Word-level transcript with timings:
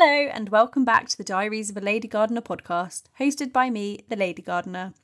Hello, 0.00 0.30
and 0.32 0.50
welcome 0.50 0.84
back 0.84 1.08
to 1.08 1.18
the 1.18 1.24
Diaries 1.24 1.70
of 1.70 1.76
a 1.76 1.80
Lady 1.80 2.06
Gardener 2.06 2.40
podcast, 2.40 3.06
hosted 3.18 3.52
by 3.52 3.68
me, 3.68 4.04
the 4.08 4.14
Lady 4.14 4.42
Gardener. 4.42 4.94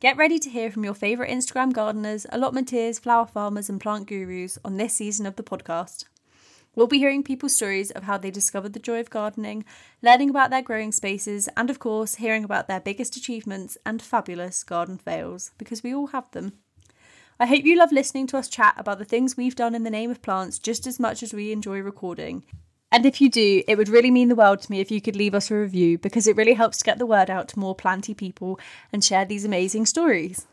Get 0.00 0.16
ready 0.16 0.40
to 0.40 0.50
hear 0.50 0.68
from 0.68 0.82
your 0.82 0.94
favourite 0.94 1.30
Instagram 1.30 1.72
gardeners, 1.72 2.26
allotmenteers, 2.32 2.98
flower 2.98 3.24
farmers, 3.24 3.70
and 3.70 3.80
plant 3.80 4.08
gurus 4.08 4.58
on 4.64 4.78
this 4.78 4.94
season 4.94 5.26
of 5.26 5.36
the 5.36 5.44
podcast. 5.44 6.06
We'll 6.74 6.88
be 6.88 6.98
hearing 6.98 7.22
people's 7.22 7.54
stories 7.54 7.92
of 7.92 8.02
how 8.02 8.18
they 8.18 8.32
discovered 8.32 8.72
the 8.72 8.80
joy 8.80 8.98
of 8.98 9.10
gardening, 9.10 9.64
learning 10.02 10.30
about 10.30 10.50
their 10.50 10.60
growing 10.60 10.90
spaces, 10.90 11.48
and 11.56 11.70
of 11.70 11.78
course, 11.78 12.16
hearing 12.16 12.42
about 12.42 12.66
their 12.66 12.80
biggest 12.80 13.14
achievements 13.14 13.78
and 13.86 14.02
fabulous 14.02 14.64
garden 14.64 14.98
fails, 14.98 15.52
because 15.56 15.84
we 15.84 15.94
all 15.94 16.08
have 16.08 16.28
them. 16.32 16.54
I 17.38 17.46
hope 17.46 17.64
you 17.64 17.78
love 17.78 17.92
listening 17.92 18.26
to 18.26 18.38
us 18.38 18.48
chat 18.48 18.74
about 18.76 18.98
the 18.98 19.04
things 19.04 19.36
we've 19.36 19.54
done 19.54 19.76
in 19.76 19.84
the 19.84 19.88
name 19.88 20.10
of 20.10 20.20
plants 20.20 20.58
just 20.58 20.84
as 20.88 20.98
much 20.98 21.22
as 21.22 21.32
we 21.32 21.52
enjoy 21.52 21.78
recording. 21.78 22.44
And 22.92 23.06
if 23.06 23.22
you 23.22 23.30
do, 23.30 23.62
it 23.66 23.78
would 23.78 23.88
really 23.88 24.10
mean 24.10 24.28
the 24.28 24.34
world 24.34 24.60
to 24.60 24.70
me 24.70 24.80
if 24.80 24.90
you 24.90 25.00
could 25.00 25.16
leave 25.16 25.34
us 25.34 25.50
a 25.50 25.56
review 25.56 25.96
because 25.96 26.26
it 26.26 26.36
really 26.36 26.52
helps 26.52 26.76
to 26.78 26.84
get 26.84 26.98
the 26.98 27.06
word 27.06 27.30
out 27.30 27.48
to 27.48 27.58
more 27.58 27.74
planty 27.74 28.12
people 28.12 28.60
and 28.92 29.02
share 29.02 29.24
these 29.24 29.46
amazing 29.46 29.86
stories. 29.86 30.46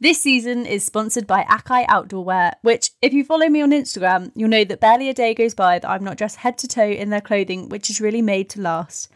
This 0.00 0.20
season 0.20 0.66
is 0.66 0.84
sponsored 0.84 1.28
by 1.28 1.44
Acai 1.44 1.84
Outdoor 1.88 2.24
Wear, 2.24 2.54
which, 2.62 2.90
if 3.02 3.12
you 3.12 3.24
follow 3.24 3.48
me 3.48 3.62
on 3.62 3.70
Instagram, 3.70 4.32
you'll 4.34 4.48
know 4.48 4.64
that 4.64 4.80
barely 4.80 5.08
a 5.08 5.14
day 5.14 5.32
goes 5.32 5.54
by 5.54 5.78
that 5.78 5.88
I'm 5.88 6.04
not 6.04 6.16
dressed 6.16 6.36
head 6.38 6.58
to 6.58 6.68
toe 6.68 6.90
in 6.90 7.10
their 7.10 7.20
clothing, 7.20 7.68
which 7.68 7.88
is 7.88 8.00
really 8.00 8.22
made 8.22 8.48
to 8.50 8.60
last. 8.60 9.08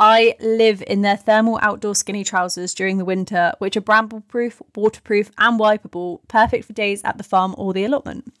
I 0.00 0.36
live 0.40 0.82
in 0.86 1.02
their 1.02 1.16
thermal 1.16 1.58
outdoor 1.60 1.96
skinny 1.96 2.22
trousers 2.22 2.74
during 2.74 2.98
the 2.98 3.04
winter, 3.04 3.52
which 3.58 3.76
are 3.76 3.80
bramble 3.80 4.20
proof, 4.22 4.62
waterproof, 4.76 5.30
and 5.38 5.58
wipeable, 5.58 6.20
perfect 6.28 6.64
for 6.64 6.72
days 6.72 7.02
at 7.04 7.18
the 7.18 7.24
farm 7.24 7.54
or 7.58 7.72
the 7.72 7.84
allotment. 7.84 8.32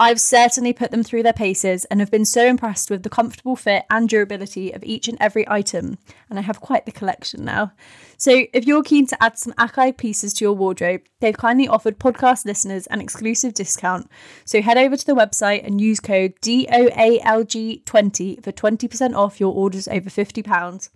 I've 0.00 0.18
certainly 0.18 0.72
put 0.72 0.90
them 0.92 1.02
through 1.02 1.24
their 1.24 1.34
paces 1.34 1.84
and 1.84 2.00
have 2.00 2.10
been 2.10 2.24
so 2.24 2.46
impressed 2.46 2.88
with 2.88 3.02
the 3.02 3.10
comfortable 3.10 3.54
fit 3.54 3.84
and 3.90 4.08
durability 4.08 4.72
of 4.72 4.82
each 4.82 5.08
and 5.08 5.18
every 5.20 5.46
item, 5.46 5.98
and 6.30 6.38
I 6.38 6.42
have 6.42 6.62
quite 6.62 6.86
the 6.86 6.90
collection 6.90 7.44
now. 7.44 7.72
So, 8.16 8.46
if 8.54 8.66
you're 8.66 8.82
keen 8.82 9.06
to 9.08 9.22
add 9.22 9.38
some 9.38 9.52
Acai 9.58 9.94
pieces 9.94 10.32
to 10.34 10.44
your 10.46 10.54
wardrobe, 10.54 11.02
they've 11.20 11.36
kindly 11.36 11.68
offered 11.68 11.98
podcast 11.98 12.46
listeners 12.46 12.86
an 12.86 13.02
exclusive 13.02 13.52
discount. 13.52 14.10
So, 14.46 14.62
head 14.62 14.78
over 14.78 14.96
to 14.96 15.04
the 15.04 15.14
website 15.14 15.66
and 15.66 15.82
use 15.82 16.00
code 16.00 16.32
DOALG20 16.40 18.42
for 18.42 18.52
20% 18.52 19.14
off 19.14 19.38
your 19.38 19.54
orders 19.54 19.86
over 19.86 20.08
£50. 20.08 20.88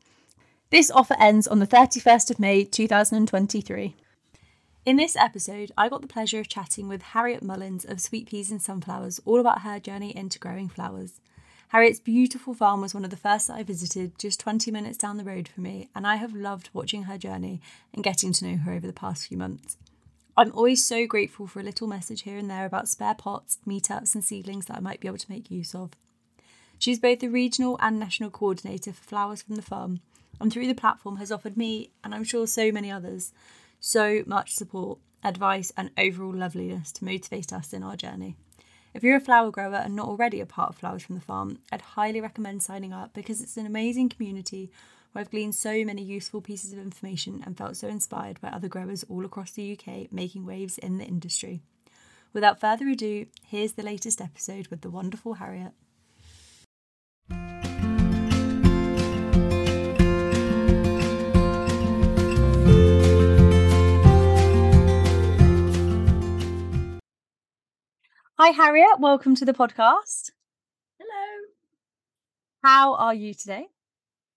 This 0.71 0.91
offer 0.91 1.15
ends 1.21 1.47
on 1.47 1.59
the 1.59 1.67
31st 1.67 2.31
of 2.31 2.39
May 2.39 2.65
2023. 2.65 3.97
In 4.87 4.97
this 4.99 5.17
episode, 5.17 5.73
I 5.79 5.89
got 5.89 6.03
the 6.03 6.07
pleasure 6.07 6.41
of 6.41 6.49
chatting 6.49 6.89
with 6.89 7.01
Harriet 7.01 7.43
Mullions 7.43 7.87
of 7.87 8.03
Sweet 8.03 8.29
Peas 8.29 8.51
and 8.51 8.61
Sunflowers 8.61 9.19
all 9.25 9.41
about 9.41 9.63
her 9.63 9.81
journey 9.81 10.15
into 10.15 10.39
growing 10.39 10.69
flowers. 10.69 11.23
Harriet's 11.69 12.01
beautiful 12.01 12.53
farm 12.53 12.83
was 12.83 12.93
one 12.93 13.03
of 13.03 13.09
the 13.09 13.17
first 13.17 13.49
that 13.49 13.57
I 13.57 13.63
visited, 13.63 14.19
just 14.19 14.41
20 14.41 14.71
minutes 14.71 14.99
down 14.99 15.17
the 15.17 15.25
road 15.25 15.49
from 15.49 15.65
me, 15.65 15.89
and 15.95 16.07
I 16.07 16.17
have 16.17 16.35
loved 16.35 16.69
watching 16.75 17.05
her 17.05 17.17
journey 17.17 17.63
and 17.95 18.05
getting 18.05 18.31
to 18.35 18.45
know 18.45 18.59
her 18.59 18.73
over 18.73 18.87
the 18.87 18.93
past 18.93 19.27
few 19.27 19.39
months. 19.39 19.79
I'm 20.37 20.53
always 20.53 20.85
so 20.85 21.07
grateful 21.07 21.47
for 21.47 21.61
a 21.61 21.65
little 21.65 21.89
message 21.89 22.23
here 22.23 22.37
and 22.37 22.51
there 22.51 22.67
about 22.67 22.87
spare 22.87 23.15
pots, 23.15 23.57
meetups, 23.67 24.15
and 24.15 24.23
seedlings 24.23 24.67
that 24.67 24.77
I 24.77 24.81
might 24.81 25.01
be 25.01 25.09
able 25.09 25.17
to 25.17 25.31
make 25.33 25.51
use 25.51 25.75
of. 25.75 25.93
She's 26.79 26.99
both 26.99 27.21
the 27.21 27.29
regional 27.29 27.79
and 27.81 27.99
national 27.99 28.29
coordinator 28.29 28.93
for 28.93 29.03
Flowers 29.03 29.41
from 29.41 29.57
the 29.57 29.63
Farm, 29.63 30.01
and 30.39 30.53
through 30.53 30.67
the 30.67 30.75
platform 30.75 31.17
has 31.17 31.33
offered 31.33 31.57
me, 31.57 31.89
and 32.05 32.15
I'm 32.15 32.25
sure 32.25 32.47
so 32.47 32.71
many 32.71 32.91
others, 32.91 33.33
so 33.85 34.23
much 34.25 34.55
support, 34.55 34.99
advice, 35.23 35.71
and 35.77 35.91
overall 35.99 36.35
loveliness 36.35 36.91
to 36.91 37.05
motivate 37.05 37.53
us 37.53 37.75
in 37.75 37.83
our 37.83 37.97
journey. 37.97 38.35
If 38.95 39.03
you're 39.03 39.17
a 39.17 39.21
flower 39.21 39.51
grower 39.51 39.75
and 39.75 39.95
not 39.95 40.09
already 40.09 40.41
a 40.41 40.47
part 40.47 40.71
of 40.71 40.77
Flowers 40.77 41.03
from 41.03 41.17
the 41.17 41.21
Farm, 41.21 41.59
I'd 41.71 41.83
highly 41.83 42.23
recommend 42.23 42.63
signing 42.63 42.95
up 42.95 43.13
because 43.13 43.43
it's 43.43 43.59
an 43.59 43.67
amazing 43.67 44.09
community 44.09 44.71
where 45.13 45.21
I've 45.21 45.31
gleaned 45.31 45.55
so 45.55 45.85
many 45.85 46.03
useful 46.03 46.41
pieces 46.41 46.73
of 46.73 46.79
information 46.79 47.43
and 47.45 47.59
felt 47.59 47.77
so 47.77 47.89
inspired 47.89 48.41
by 48.41 48.49
other 48.49 48.69
growers 48.69 49.05
all 49.11 49.27
across 49.27 49.51
the 49.51 49.79
UK 49.79 50.11
making 50.11 50.47
waves 50.47 50.79
in 50.79 50.97
the 50.97 51.05
industry. 51.05 51.61
Without 52.33 52.61
further 52.61 52.89
ado, 52.89 53.27
here's 53.47 53.75
the 53.75 53.83
latest 53.83 54.23
episode 54.23 54.69
with 54.69 54.81
the 54.81 54.91
wonderful 54.91 55.35
Harriet. 55.35 55.73
Hi, 68.37 68.49
Harriet. 68.49 68.99
Welcome 68.99 69.37
to 69.37 69.45
the 69.45 69.53
podcast. 69.53 70.33
Hello. 70.99 71.45
How 72.65 72.95
are 72.95 73.15
you 73.15 73.33
today? 73.33 73.69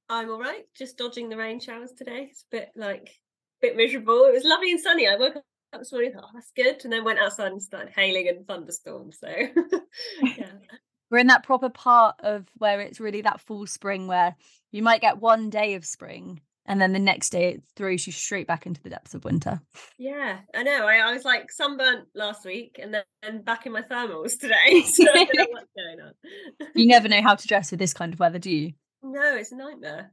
I'm 0.07 0.29
all 0.29 0.39
right. 0.39 0.65
Just 0.77 0.99
dodging 0.99 1.29
the 1.29 1.35
rain 1.35 1.59
showers 1.59 1.93
today. 1.93 2.27
It's 2.29 2.43
a 2.43 2.57
bit 2.57 2.69
like 2.75 3.09
a 3.09 3.59
bit 3.59 3.75
miserable. 3.75 4.25
It 4.25 4.33
was 4.33 4.43
lovely 4.43 4.69
and 4.69 4.79
sunny. 4.79 5.07
I 5.07 5.15
woke 5.15 5.37
up 5.37 5.43
this 5.79 5.91
morning, 5.91 6.11
thought, 6.13 6.25
oh, 6.27 6.31
that's 6.35 6.51
good, 6.55 6.83
and 6.83 6.93
then 6.93 7.05
went 7.05 7.17
outside 7.17 7.51
and 7.51 7.59
started 7.59 7.89
hailing 7.89 8.27
and 8.27 8.45
thunderstorms. 8.45 9.17
So, 9.19 9.29
yeah. 10.21 10.51
We're 11.09 11.17
in 11.17 11.27
that 11.27 11.43
proper 11.43 11.69
part 11.69 12.17
of 12.19 12.45
where 12.59 12.81
it's 12.81 12.99
really 12.99 13.21
that 13.21 13.41
full 13.41 13.65
spring 13.65 14.05
where 14.05 14.35
you 14.71 14.83
might 14.83 15.01
get 15.01 15.17
one 15.17 15.49
day 15.49 15.73
of 15.73 15.83
spring 15.83 16.41
and 16.67 16.81
then 16.81 16.93
the 16.93 16.99
next 16.99 17.29
day 17.31 17.53
it 17.53 17.63
throws 17.75 18.05
you 18.05 18.13
straight 18.13 18.47
back 18.47 18.65
into 18.65 18.81
the 18.81 18.89
depths 18.89 19.13
of 19.13 19.23
winter. 19.23 19.61
Yeah, 19.97 20.39
I 20.53 20.63
know. 20.63 20.85
I, 20.85 20.97
I 20.97 21.13
was 21.13 21.23
like 21.23 21.51
sunburnt 21.51 22.07
last 22.13 22.45
week 22.45 22.79
and 22.81 22.93
then 22.93 23.41
back 23.41 23.65
in 23.65 23.71
my 23.71 23.81
thermals 23.81 24.39
today. 24.39 24.83
So 24.87 25.03
I 25.09 25.25
don't 25.25 25.35
know 25.35 25.45
what's 25.51 25.71
going 25.75 26.01
on. 26.01 26.67
you 26.75 26.87
never 26.87 27.07
know 27.07 27.21
how 27.21 27.35
to 27.35 27.47
dress 27.47 27.71
with 27.71 27.79
this 27.79 27.93
kind 27.93 28.13
of 28.13 28.19
weather, 28.19 28.39
do 28.39 28.51
you? 28.51 28.73
No, 29.03 29.35
it's 29.35 29.51
a 29.51 29.55
nightmare. 29.55 30.11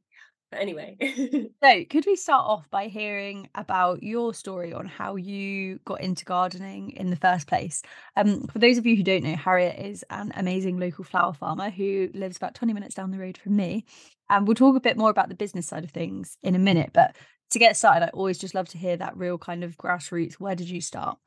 But 0.55 0.63
anyway. 0.63 0.97
so, 1.63 1.85
could 1.91 2.07
we 2.07 2.15
start 2.15 2.45
off 2.47 2.71
by 2.71 2.87
hearing 2.87 3.49
about 3.57 4.05
your 4.05 4.33
story 4.33 4.73
on 4.73 4.87
how 4.87 5.17
you 5.17 5.81
got 5.85 6.01
into 6.01 6.25
gardening 6.25 6.91
in 6.91 7.11
the 7.11 7.17
first 7.17 7.49
place? 7.49 7.83
Um, 8.17 8.47
for 8.47 8.61
those 8.61 8.79
of 8.79 8.87
you 8.87 8.95
who 8.95 9.03
don't 9.03 9.25
know, 9.25 9.35
Harriet 9.35 9.85
is 9.85 10.05
an 10.11 10.33
amazing 10.37 10.79
local 10.79 11.03
flower 11.03 11.35
farmer 11.35 11.71
who 11.71 12.09
lives 12.15 12.37
about 12.37 12.55
20 12.55 12.73
minutes 12.73 12.95
down 12.95 13.11
the 13.11 13.19
road 13.19 13.37
from 13.37 13.57
me. 13.57 13.85
And 14.31 14.47
we'll 14.47 14.55
talk 14.55 14.77
a 14.77 14.81
bit 14.81 14.97
more 14.97 15.11
about 15.11 15.29
the 15.29 15.35
business 15.35 15.67
side 15.67 15.83
of 15.83 15.91
things 15.91 16.39
in 16.45 16.55
a 16.55 16.61
minute. 16.61 16.91
But 16.93 17.17
to 17.51 17.59
get 17.59 17.77
started, 17.77 18.07
I 18.07 18.11
always 18.11 18.39
just 18.39 18.55
love 18.55 18.69
to 18.69 18.79
hear 18.79 18.97
that 18.97 19.17
real 19.17 19.37
kind 19.37 19.65
of 19.65 19.77
grassroots. 19.77 20.35
Where 20.35 20.55
did 20.55 20.71
you 20.71 20.81
start? 20.81 21.19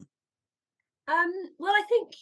Um, 1.10 1.34
well, 1.60 1.74
I 1.74 1.84
think 1.90 2.14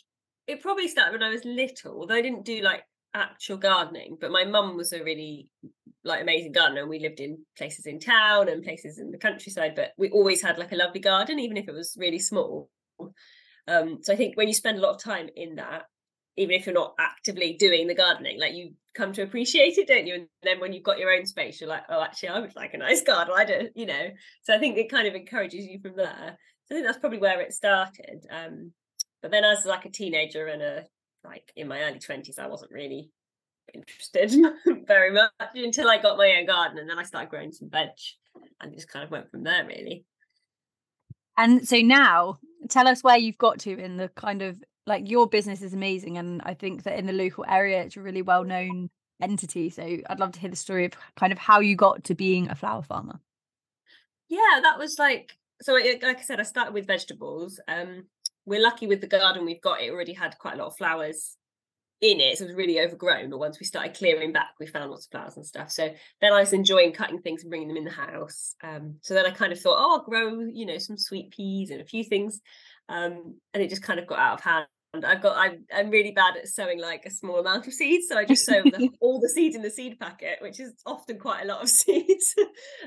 it 0.48 0.60
probably 0.60 0.88
started 0.88 1.14
when 1.14 1.24
I 1.24 1.30
was 1.30 1.46
little, 1.46 2.00
although 2.00 2.16
I 2.16 2.24
didn't 2.24 2.46
do 2.46 2.62
like 2.62 2.84
actual 3.14 3.58
gardening, 3.58 4.18
but 4.20 4.32
my 4.32 4.44
mum 4.44 4.76
was 4.76 4.92
a 4.92 5.04
really 5.04 5.50
like 6.06 6.22
amazing 6.22 6.52
garden 6.52 6.78
and 6.78 6.90
we 6.90 7.00
lived 7.00 7.20
in 7.20 7.40
places 7.58 7.86
in 7.86 8.00
town 8.00 8.48
and 8.48 8.64
places 8.64 9.00
in 9.00 9.12
the 9.12 9.18
countryside, 9.18 9.74
but 9.76 9.92
we 9.98 10.10
always 10.12 10.42
had 10.42 10.58
like 10.58 10.72
a 10.72 10.76
lovely 10.76 11.02
garden, 11.02 11.40
even 11.40 11.58
if 11.58 11.68
it 11.68 11.74
was 11.74 11.98
really 12.00 12.20
small. 12.20 12.70
Um, 13.68 14.00
so 14.02 14.14
I 14.14 14.16
think 14.16 14.38
when 14.38 14.48
you 14.48 14.54
spend 14.54 14.78
a 14.78 14.82
lot 14.82 14.96
of 14.96 15.04
time 15.04 15.30
in 15.36 15.56
that, 15.56 15.84
even 16.38 16.56
if 16.56 16.66
you're 16.66 16.76
not 16.76 16.94
actively 17.00 17.54
doing 17.54 17.88
the 17.88 17.96
gardening, 17.96 18.40
like 18.40 18.54
you 18.54 18.74
come 18.94 19.14
to 19.14 19.24
appreciate 19.24 19.78
it, 19.78 19.88
don't 19.88 20.06
you? 20.06 20.16
And 20.16 20.28
then 20.44 20.60
when 20.60 20.74
you've 20.74 20.84
got 20.84 21.00
your 21.00 21.12
own 21.12 21.26
space, 21.26 21.60
you're 21.60 21.70
like, 21.70 21.84
oh, 21.90 22.04
actually, 22.04 22.30
I 22.30 22.40
would 22.40 22.56
like 22.56 22.74
a 22.74 22.78
nice 22.78 23.02
garden. 23.02 23.34
I 23.36 23.46
don't, 23.46 23.72
you 23.76 23.86
know. 23.86 24.10
So 24.44 24.54
I 24.54 24.60
think 24.60 24.78
it 24.78 24.92
kind 24.92 25.08
of 25.08 25.16
encourages 25.16 25.66
you 25.66 25.80
from 25.80 25.96
there. 25.96 26.38
So 26.66 26.76
I 26.76 26.78
think 26.78 26.86
that's 26.86 27.00
probably 27.00 27.20
where 27.20 27.42
it 27.42 27.54
started. 27.54 28.26
Um, 28.30 28.74
but 29.26 29.32
then 29.32 29.44
as 29.44 29.66
like 29.66 29.86
a 29.86 29.90
teenager 29.90 30.46
and 30.46 30.62
a 30.62 30.84
like 31.24 31.52
in 31.56 31.68
my 31.68 31.82
early 31.82 31.98
20s 31.98 32.38
i 32.38 32.48
wasn't 32.48 32.72
really 32.72 33.10
interested 33.74 34.32
very 34.88 35.12
much 35.12 35.32
until 35.56 35.90
i 35.90 36.02
got 36.02 36.18
my 36.18 36.36
own 36.40 36.46
garden 36.46 36.78
and 36.78 36.90
then 36.90 37.00
i 37.00 37.04
started 37.04 37.30
growing 37.30 37.52
some 37.52 37.70
veg 37.70 37.90
and 38.62 38.74
just 38.74 38.90
kind 38.90 39.04
of 39.04 39.12
went 39.12 39.30
from 39.30 39.44
there 39.44 39.66
really. 39.66 40.06
And 41.38 41.68
so 41.68 41.78
now 41.80 42.38
tell 42.70 42.88
us 42.88 43.04
where 43.04 43.18
you've 43.18 43.38
got 43.38 43.60
to 43.60 43.78
in 43.78 43.98
the 43.98 44.10
kind 44.10 44.42
of 44.42 44.64
like 44.88 45.10
your 45.10 45.28
business 45.28 45.62
is 45.62 45.74
amazing 45.74 46.18
and 46.18 46.42
i 46.44 46.54
think 46.54 46.84
that 46.84 46.98
in 46.98 47.06
the 47.06 47.14
local 47.14 47.46
area 47.48 47.82
it's 47.82 47.98
a 47.98 48.02
really 48.02 48.22
well 48.22 48.44
known 48.44 48.90
entity 49.22 49.70
so 49.70 49.82
i'd 49.82 50.20
love 50.20 50.32
to 50.32 50.40
hear 50.40 50.50
the 50.50 50.56
story 50.56 50.86
of 50.86 50.94
kind 51.16 51.34
of 51.34 51.40
how 51.40 51.60
you 51.60 51.76
got 51.76 52.04
to 52.04 52.16
being 52.16 52.50
a 52.50 52.56
flower 52.56 52.82
farmer. 52.82 53.20
Yeah 54.30 54.60
that 54.62 54.78
was 54.78 54.98
like 55.00 55.38
so 55.62 55.74
like 55.74 56.04
i 56.04 56.22
said 56.22 56.40
i 56.40 56.44
started 56.44 56.74
with 56.74 56.88
vegetables 56.88 57.60
um 57.68 58.04
we're 58.46 58.62
lucky 58.62 58.88
with 58.88 59.02
the 59.02 59.08
garden 59.08 59.46
we've 59.46 59.62
got 59.62 59.82
it 59.82 59.92
already 59.92 60.14
had 60.14 60.38
quite 60.38 60.56
a 60.56 60.58
lot 60.58 60.68
of 60.68 60.78
flowers 60.78 61.38
in 62.02 62.20
it 62.20 62.38
so 62.38 62.44
it 62.44 62.48
was 62.48 62.56
really 62.56 62.80
overgrown 62.80 63.30
but 63.30 63.40
once 63.40 63.60
we 63.60 63.66
started 63.66 63.96
clearing 63.96 64.32
back 64.32 64.50
we 64.60 64.68
found 64.68 64.92
lots 64.92 65.06
of 65.06 65.12
flowers 65.12 65.38
and 65.38 65.46
stuff 65.46 65.72
so 65.72 65.90
then 66.22 66.34
i 66.34 66.40
was 66.40 66.54
enjoying 66.54 66.92
cutting 66.92 67.22
things 67.22 67.42
and 67.42 67.50
bringing 67.50 67.68
them 67.68 67.78
in 67.78 67.86
the 67.86 67.92
house 67.92 68.56
um, 68.64 68.96
so 69.02 69.14
then 69.14 69.26
i 69.26 69.32
kind 69.32 69.54
of 69.54 69.60
thought 69.60 69.78
oh 69.78 69.94
i'll 69.94 70.04
grow 70.04 70.40
you 70.54 70.66
know 70.66 70.78
some 70.78 70.98
sweet 70.98 71.32
peas 71.32 71.70
and 71.70 71.82
a 71.82 71.86
few 71.86 72.04
things 72.04 72.42
um, 72.88 73.36
and 73.54 73.64
it 73.64 73.70
just 73.70 73.82
kind 73.82 74.00
of 74.00 74.08
got 74.08 74.20
out 74.20 74.34
of 74.36 74.44
hand 74.44 74.68
I've 75.04 75.22
got 75.22 75.36
I'm, 75.36 75.66
I'm 75.76 75.90
really 75.90 76.12
bad 76.12 76.38
at 76.38 76.48
sowing 76.48 76.80
like 76.80 77.06
a 77.06 77.12
small 77.12 77.40
amount 77.40 77.68
of 77.68 77.74
seeds, 77.74 78.08
so 78.08 78.18
I 78.18 78.24
just 78.24 78.46
sow 78.46 78.62
the, 78.64 78.90
all 79.02 79.20
the 79.20 79.28
seeds 79.28 79.56
in 79.56 79.62
the 79.62 79.70
seed 79.70 80.00
packet, 80.00 80.38
which 80.42 80.60
is 80.60 80.74
often 80.86 81.20
quite 81.20 81.44
a 81.44 81.48
lot 81.48 81.62
of 81.62 81.70
seeds. 81.70 82.34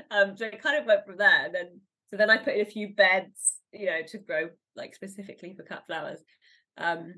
um, 0.09 0.35
so 0.35 0.45
it 0.45 0.61
kind 0.61 0.79
of 0.79 0.87
went 0.87 1.05
from 1.05 1.17
there. 1.17 1.45
And 1.45 1.53
then 1.53 1.81
so 2.09 2.17
then 2.17 2.29
I 2.29 2.37
put 2.37 2.55
in 2.55 2.61
a 2.61 2.65
few 2.65 2.95
beds, 2.95 3.59
you 3.71 3.85
know, 3.85 4.01
to 4.07 4.17
grow 4.17 4.49
like 4.75 4.95
specifically 4.95 5.53
for 5.55 5.63
cut 5.63 5.83
flowers. 5.85 6.19
Um, 6.77 7.15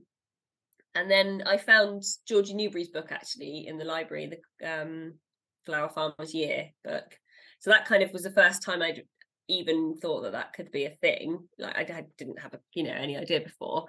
and 0.95 1.09
then 1.09 1.43
I 1.45 1.57
found 1.57 2.03
Georgie 2.27 2.53
Newbery's 2.53 2.89
book 2.89 3.11
actually 3.11 3.65
in 3.67 3.77
the 3.77 3.85
library, 3.85 4.31
the 4.59 4.81
um, 4.81 5.13
Flower 5.65 5.89
Farmer's 5.89 6.33
Year 6.33 6.69
book. 6.83 7.17
So 7.59 7.69
that 7.69 7.85
kind 7.85 8.03
of 8.03 8.11
was 8.11 8.23
the 8.23 8.31
first 8.31 8.63
time 8.63 8.81
I'd 8.81 9.03
even 9.47 9.97
thought 9.97 10.21
that 10.23 10.33
that 10.33 10.53
could 10.53 10.71
be 10.71 10.85
a 10.85 10.97
thing. 11.01 11.39
Like 11.57 11.77
I, 11.77 11.99
I 11.99 12.05
didn't 12.17 12.39
have 12.39 12.53
a 12.53 12.59
you 12.73 12.83
know 12.83 12.93
any 12.93 13.17
idea 13.17 13.41
before. 13.41 13.85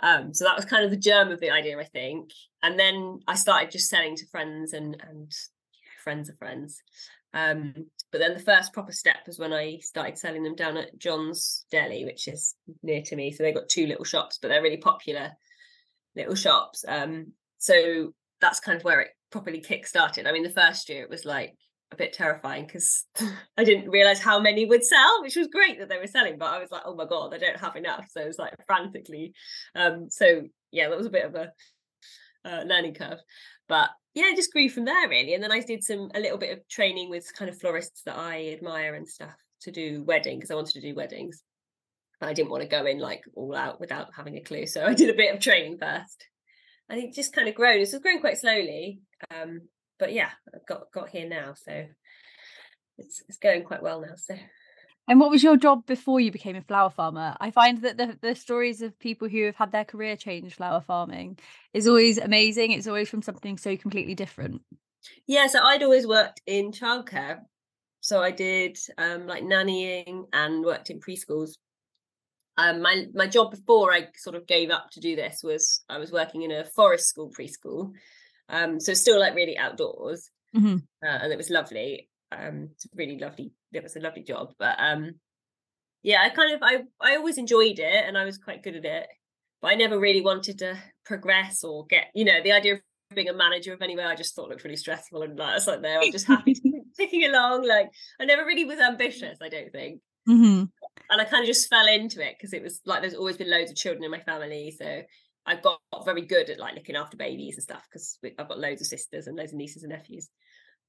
Um, 0.00 0.34
so 0.34 0.44
that 0.44 0.56
was 0.56 0.64
kind 0.66 0.84
of 0.84 0.90
the 0.90 0.96
germ 0.96 1.30
of 1.30 1.40
the 1.40 1.50
idea, 1.50 1.78
I 1.78 1.84
think. 1.84 2.30
And 2.62 2.78
then 2.78 3.20
I 3.26 3.34
started 3.34 3.70
just 3.70 3.88
selling 3.88 4.16
to 4.16 4.26
friends 4.28 4.72
and 4.72 4.96
and 5.08 5.32
friends 6.02 6.28
of 6.28 6.38
friends. 6.38 6.82
Um, 7.34 7.74
but 8.12 8.18
then 8.18 8.32
the 8.32 8.40
first 8.40 8.72
proper 8.72 8.92
step 8.92 9.18
was 9.26 9.38
when 9.38 9.52
I 9.52 9.78
started 9.82 10.16
selling 10.16 10.42
them 10.42 10.54
down 10.54 10.78
at 10.78 10.98
John's 10.98 11.66
Deli, 11.70 12.04
which 12.06 12.28
is 12.28 12.54
near 12.82 13.02
to 13.02 13.16
me. 13.16 13.30
So 13.30 13.42
they've 13.42 13.54
got 13.54 13.68
two 13.68 13.86
little 13.86 14.04
shops, 14.04 14.38
but 14.40 14.48
they're 14.48 14.62
really 14.62 14.78
popular 14.78 15.32
little 16.16 16.34
shops. 16.34 16.84
Um, 16.86 17.32
so 17.58 18.12
that's 18.40 18.60
kind 18.60 18.76
of 18.76 18.84
where 18.84 19.00
it 19.00 19.10
properly 19.30 19.60
kick 19.60 19.86
started. 19.86 20.26
I 20.26 20.32
mean, 20.32 20.42
the 20.42 20.50
first 20.50 20.88
year 20.88 21.02
it 21.02 21.10
was 21.10 21.24
like 21.24 21.54
a 21.92 21.96
bit 21.96 22.12
terrifying 22.12 22.66
because 22.66 23.04
I 23.56 23.64
didn't 23.64 23.90
realize 23.90 24.20
how 24.20 24.40
many 24.40 24.66
would 24.66 24.84
sell, 24.84 25.22
which 25.22 25.36
was 25.36 25.48
great 25.48 25.78
that 25.78 25.88
they 25.88 25.98
were 25.98 26.06
selling, 26.06 26.38
but 26.38 26.52
I 26.52 26.58
was 26.58 26.70
like, 26.70 26.82
oh 26.84 26.94
my 26.94 27.06
god, 27.06 27.34
I 27.34 27.38
don't 27.38 27.60
have 27.60 27.76
enough. 27.76 28.06
So 28.10 28.20
it 28.20 28.26
was 28.26 28.38
like 28.38 28.54
frantically. 28.66 29.32
Um, 29.74 30.08
so 30.10 30.42
yeah, 30.72 30.88
that 30.88 30.98
was 30.98 31.06
a 31.06 31.10
bit 31.10 31.24
of 31.24 31.34
a 31.34 31.52
uh, 32.44 32.62
learning 32.64 32.94
curve, 32.94 33.18
but 33.68 33.90
yeah, 34.14 34.26
it 34.26 34.36
just 34.36 34.52
grew 34.52 34.68
from 34.68 34.84
there 34.84 35.08
really. 35.08 35.34
And 35.34 35.42
then 35.42 35.52
I 35.52 35.60
did 35.60 35.84
some 35.84 36.10
a 36.14 36.20
little 36.20 36.38
bit 36.38 36.56
of 36.56 36.66
training 36.68 37.10
with 37.10 37.32
kind 37.36 37.50
of 37.50 37.60
florists 37.60 38.02
that 38.06 38.16
I 38.16 38.48
admire 38.48 38.94
and 38.94 39.06
stuff 39.06 39.36
to 39.62 39.70
do 39.70 40.02
wedding 40.04 40.38
because 40.38 40.50
I 40.50 40.54
wanted 40.54 40.74
to 40.74 40.80
do 40.80 40.94
weddings. 40.94 41.42
I 42.20 42.32
didn't 42.32 42.50
want 42.50 42.62
to 42.62 42.68
go 42.68 42.86
in 42.86 42.98
like 42.98 43.22
all 43.34 43.54
out 43.54 43.80
without 43.80 44.08
having 44.16 44.36
a 44.36 44.42
clue. 44.42 44.66
So 44.66 44.84
I 44.84 44.94
did 44.94 45.10
a 45.10 45.16
bit 45.16 45.34
of 45.34 45.40
training 45.40 45.78
first. 45.78 46.24
And 46.88 47.00
it 47.00 47.14
just 47.14 47.32
kind 47.32 47.48
of 47.48 47.54
grown. 47.54 47.80
It's 47.80 47.96
grown 47.98 48.20
quite 48.20 48.38
slowly. 48.38 49.00
Um, 49.30 49.62
but 49.98 50.12
yeah, 50.12 50.30
I've 50.54 50.66
got 50.66 50.92
got 50.92 51.08
here 51.08 51.28
now. 51.28 51.54
So 51.54 51.86
it's 52.98 53.22
it's 53.28 53.38
going 53.38 53.64
quite 53.64 53.82
well 53.82 54.00
now. 54.00 54.14
So 54.16 54.36
and 55.08 55.20
what 55.20 55.30
was 55.30 55.42
your 55.42 55.56
job 55.56 55.86
before 55.86 56.18
you 56.18 56.32
became 56.32 56.56
a 56.56 56.62
flower 56.62 56.90
farmer? 56.90 57.36
I 57.40 57.52
find 57.52 57.82
that 57.82 57.96
the, 57.96 58.18
the 58.20 58.34
stories 58.34 58.82
of 58.82 58.98
people 58.98 59.28
who 59.28 59.44
have 59.44 59.54
had 59.54 59.70
their 59.70 59.84
career 59.84 60.16
change 60.16 60.54
flower 60.54 60.80
farming 60.80 61.38
is 61.72 61.86
always 61.86 62.18
amazing. 62.18 62.72
It's 62.72 62.88
always 62.88 63.08
from 63.08 63.22
something 63.22 63.56
so 63.56 63.76
completely 63.76 64.16
different. 64.16 64.62
Yeah, 65.28 65.46
so 65.46 65.60
I'd 65.62 65.84
always 65.84 66.06
worked 66.08 66.40
in 66.46 66.72
childcare. 66.72 67.38
So 68.00 68.20
I 68.20 68.32
did 68.32 68.78
um, 68.98 69.28
like 69.28 69.44
nannying 69.44 70.24
and 70.32 70.64
worked 70.64 70.90
in 70.90 70.98
preschools. 70.98 71.50
Um, 72.58 72.80
my 72.80 73.06
my 73.14 73.26
job 73.26 73.50
before 73.50 73.92
I 73.92 74.08
sort 74.16 74.34
of 74.34 74.46
gave 74.46 74.70
up 74.70 74.90
to 74.92 75.00
do 75.00 75.14
this 75.14 75.40
was 75.42 75.84
I 75.88 75.98
was 75.98 76.10
working 76.10 76.42
in 76.42 76.50
a 76.50 76.64
forest 76.64 77.08
school 77.08 77.30
preschool, 77.30 77.92
um, 78.48 78.80
so 78.80 78.94
still 78.94 79.20
like 79.20 79.34
really 79.34 79.58
outdoors, 79.58 80.30
mm-hmm. 80.56 80.76
uh, 81.06 81.18
and 81.22 81.32
it 81.32 81.36
was 81.36 81.50
lovely. 81.50 82.08
Um, 82.32 82.70
it's 82.72 82.86
really 82.94 83.18
lovely. 83.18 83.52
It 83.72 83.82
was 83.82 83.96
a 83.96 84.00
lovely 84.00 84.22
job, 84.22 84.54
but 84.58 84.76
um, 84.78 85.16
yeah, 86.02 86.22
I 86.22 86.30
kind 86.30 86.54
of 86.54 86.62
I 86.62 86.84
I 87.00 87.16
always 87.16 87.36
enjoyed 87.36 87.78
it, 87.78 88.04
and 88.06 88.16
I 88.16 88.24
was 88.24 88.38
quite 88.38 88.62
good 88.62 88.76
at 88.76 88.86
it, 88.86 89.06
but 89.60 89.68
I 89.68 89.74
never 89.74 89.98
really 89.98 90.22
wanted 90.22 90.58
to 90.60 90.78
progress 91.04 91.62
or 91.62 91.86
get 91.86 92.06
you 92.14 92.24
know 92.24 92.42
the 92.42 92.52
idea 92.52 92.74
of 92.74 92.80
being 93.14 93.28
a 93.28 93.34
manager 93.34 93.72
of 93.72 93.82
anywhere 93.82 94.08
I 94.08 94.16
just 94.16 94.34
thought 94.34 94.48
looked 94.48 94.64
really 94.64 94.76
stressful 94.76 95.22
and 95.22 95.38
like 95.38 95.56
it's 95.56 95.66
like 95.66 95.82
there 95.82 96.00
I'm 96.00 96.10
just 96.10 96.26
happy 96.26 96.56
ticking 96.96 97.24
along 97.24 97.66
like 97.66 97.88
I 98.20 98.24
never 98.24 98.44
really 98.44 98.64
was 98.64 98.80
ambitious 98.80 99.38
I 99.40 99.48
don't 99.48 99.70
think 99.70 100.00
mm-hmm 100.28 100.64
and 101.10 101.20
I 101.20 101.24
kind 101.24 101.42
of 101.42 101.46
just 101.46 101.68
fell 101.68 101.86
into 101.86 102.26
it 102.26 102.36
because 102.38 102.52
it 102.52 102.62
was 102.62 102.80
like 102.84 103.00
there's 103.00 103.14
always 103.14 103.36
been 103.36 103.50
loads 103.50 103.70
of 103.70 103.76
children 103.76 104.04
in 104.04 104.10
my 104.10 104.20
family, 104.20 104.74
so 104.76 105.02
I 105.46 105.56
got 105.56 105.80
very 106.04 106.22
good 106.22 106.50
at 106.50 106.58
like 106.58 106.74
looking 106.74 106.96
after 106.96 107.16
babies 107.16 107.54
and 107.54 107.62
stuff 107.62 107.86
because 107.90 108.18
I've 108.38 108.48
got 108.48 108.58
loads 108.58 108.80
of 108.80 108.88
sisters 108.88 109.26
and 109.26 109.36
loads 109.36 109.52
of 109.52 109.58
nieces 109.58 109.82
and 109.82 109.92
nephews. 109.92 110.28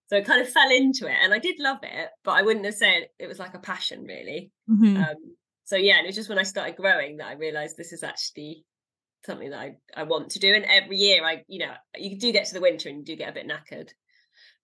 So 0.10 0.18
I 0.18 0.22
kind 0.22 0.42
of 0.42 0.50
fell 0.50 0.72
into 0.72 1.08
it, 1.08 1.18
and 1.22 1.34
I 1.34 1.40
did 1.40 1.60
love 1.60 1.80
it, 1.84 2.10
but 2.24 2.32
I 2.32 2.42
wouldn't 2.42 2.66
have 2.66 2.76
said 2.76 3.08
it 3.20 3.28
was 3.28 3.40
like 3.40 3.54
a 3.54 3.60
passion 3.60 4.04
really. 4.04 4.52
Mm-hmm. 4.70 4.98
Um, 4.98 5.36
so 5.66 5.76
yeah, 5.76 5.98
and 5.98 6.06
it 6.06 6.10
was 6.10 6.16
just 6.16 6.30
when 6.30 6.40
I 6.40 6.44
started 6.44 6.78
growing 6.78 7.18
that 7.18 7.28
I 7.28 7.34
realised 7.34 7.76
this 7.76 7.92
is 7.92 8.04
actually 8.04 8.66
something 9.26 9.50
that 9.50 9.60
I, 9.60 9.76
I 9.96 10.04
want 10.04 10.32
to 10.32 10.40
do. 10.40 10.54
And 10.54 10.66
every 10.66 10.98
year 10.98 11.26
I, 11.26 11.44
you 11.48 11.60
know, 11.60 11.74
you 11.96 12.18
do 12.18 12.32
get 12.32 12.46
to 12.48 12.54
the 12.54 12.62
winter 12.62 12.88
and 12.90 13.00
you 13.00 13.04
do 13.04 13.16
get 13.16 13.30
a 13.30 13.34
bit 13.34 13.48
knackered 13.48 13.90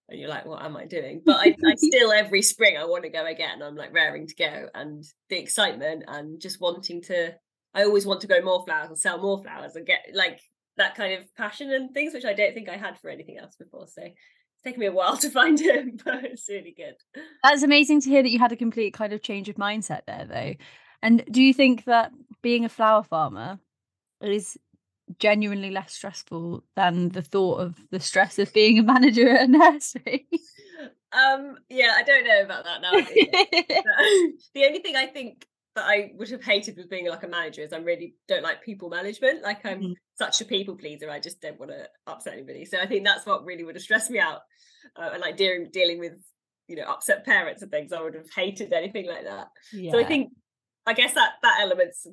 and 0.10 0.20
you're 0.20 0.30
like, 0.30 0.46
what 0.46 0.62
am 0.64 0.78
I 0.78 0.86
doing? 0.86 1.22
But 1.26 1.38
I, 1.38 1.56
I 1.66 1.76
still 1.76 2.12
every 2.12 2.42
spring 2.42 2.78
I 2.78 2.86
want 2.86 3.04
to 3.04 3.10
go 3.10 3.26
again. 3.26 3.62
I'm 3.62 3.76
like 3.76 3.94
raring 3.94 4.28
to 4.28 4.36
go, 4.36 4.68
and 4.74 5.04
the 5.30 5.38
excitement 5.38 6.04
and 6.08 6.40
just 6.40 6.62
wanting 6.62 7.02
to. 7.04 7.34
I 7.76 7.86
always 7.86 8.06
want 8.06 8.22
to 8.22 8.28
grow 8.28 8.42
more 8.42 8.64
flowers 8.64 8.90
and 8.90 8.98
sell 8.98 9.18
more 9.18 9.42
flowers 9.42 9.76
and 9.76 9.86
get 9.86 10.06
like 10.14 10.40
that 10.78 10.96
kind 10.96 11.14
of 11.14 11.36
passion 11.36 11.72
and 11.72 11.92
things, 11.92 12.14
which 12.14 12.26
I 12.26 12.34
don't 12.34 12.54
think 12.54 12.70
I 12.70 12.78
had 12.78 13.00
for 13.00 13.10
anything 13.10 13.38
else 13.38 13.56
before. 13.56 13.88
So 13.88 14.04
it's 14.04 14.64
taken 14.64 14.80
me 14.80 14.88
a 14.88 14.92
while 14.92 15.18
to 15.24 15.30
find 15.30 15.60
it, 15.60 16.04
but 16.04 16.24
it's 16.24 16.48
really 16.50 16.76
good. 16.76 16.96
That's 17.44 17.64
amazing 17.64 18.02
to 18.02 18.10
hear 18.10 18.24
that 18.24 18.30
you 18.30 18.40
had 18.40 18.52
a 18.52 18.58
complete 18.58 18.94
kind 18.94 19.14
of 19.14 19.22
change 19.22 19.50
of 19.50 19.56
mindset 19.56 20.02
there, 20.06 20.26
though. 20.30 20.54
And 21.02 21.24
do 21.30 21.42
you 21.42 21.54
think 21.54 21.86
that 21.86 22.12
being 22.42 22.64
a 22.64 22.70
flower 22.70 23.04
farmer 23.04 23.60
is 24.22 24.58
genuinely 25.20 25.72
less 25.72 25.94
stressful 25.94 26.64
than 26.76 27.10
the 27.10 27.22
thought 27.22 27.60
of 27.60 27.76
the 27.92 28.00
stress 28.00 28.40
of 28.40 28.54
being 28.54 28.80
a 28.80 28.84
manager 28.84 29.30
at 29.30 29.50
a 29.50 29.52
nursery. 29.52 30.28
Um, 31.12 31.58
yeah, 31.70 31.94
I 31.96 32.04
don't 32.04 32.26
know 32.26 32.42
about 32.42 32.64
that 32.64 32.82
now. 32.82 32.92
the 34.54 34.66
only 34.66 34.80
thing 34.80 34.96
I 34.96 35.06
think 35.06 35.46
that 35.76 35.86
I 35.86 36.12
would 36.16 36.30
have 36.30 36.44
hated 36.44 36.78
with 36.78 36.90
being 36.90 37.08
like 37.08 37.24
a 37.24 37.28
manager 37.28 37.62
is 37.62 37.74
I 37.74 37.78
really 37.78 38.16
don't 38.28 38.44
like 38.44 38.64
people 38.64 38.90
management. 38.90 39.44
Like 39.44 39.66
I'm 39.66 39.80
mm-hmm. 39.82 39.92
such 40.16 40.42
a 40.42 40.46
people 40.46 40.76
pleaser. 40.76 41.10
I 41.10 41.20
just 41.20 41.42
don't 41.42 41.60
want 41.60 41.72
to 41.72 41.88
upset 42.08 42.34
anybody. 42.34 42.66
So 42.66 42.80
I 42.80 42.86
think 42.86 43.06
that's 43.06 43.26
what 43.26 43.46
really 43.46 43.64
would 43.64 43.76
have 43.76 43.84
stressed 43.84 44.12
me 44.12 44.20
out. 44.20 44.42
Uh, 44.96 45.12
and 45.14 45.22
like 45.22 45.38
dealing 45.38 45.70
dealing 45.72 46.00
with 46.00 46.14
you 46.68 46.76
know 46.76 46.84
upset 46.84 47.26
parents 47.26 47.62
and 47.62 47.72
things, 47.72 47.94
I 47.94 48.02
would 48.02 48.16
have 48.16 48.30
hated 48.36 48.74
anything 48.74 49.08
like 49.08 49.26
that. 49.26 49.48
Yeah. 49.72 49.92
So 49.92 50.00
I 50.00 50.04
think 50.04 50.32
I 50.86 50.94
guess 50.94 51.14
that 51.14 51.34
that 51.42 51.60
element's 51.62 52.06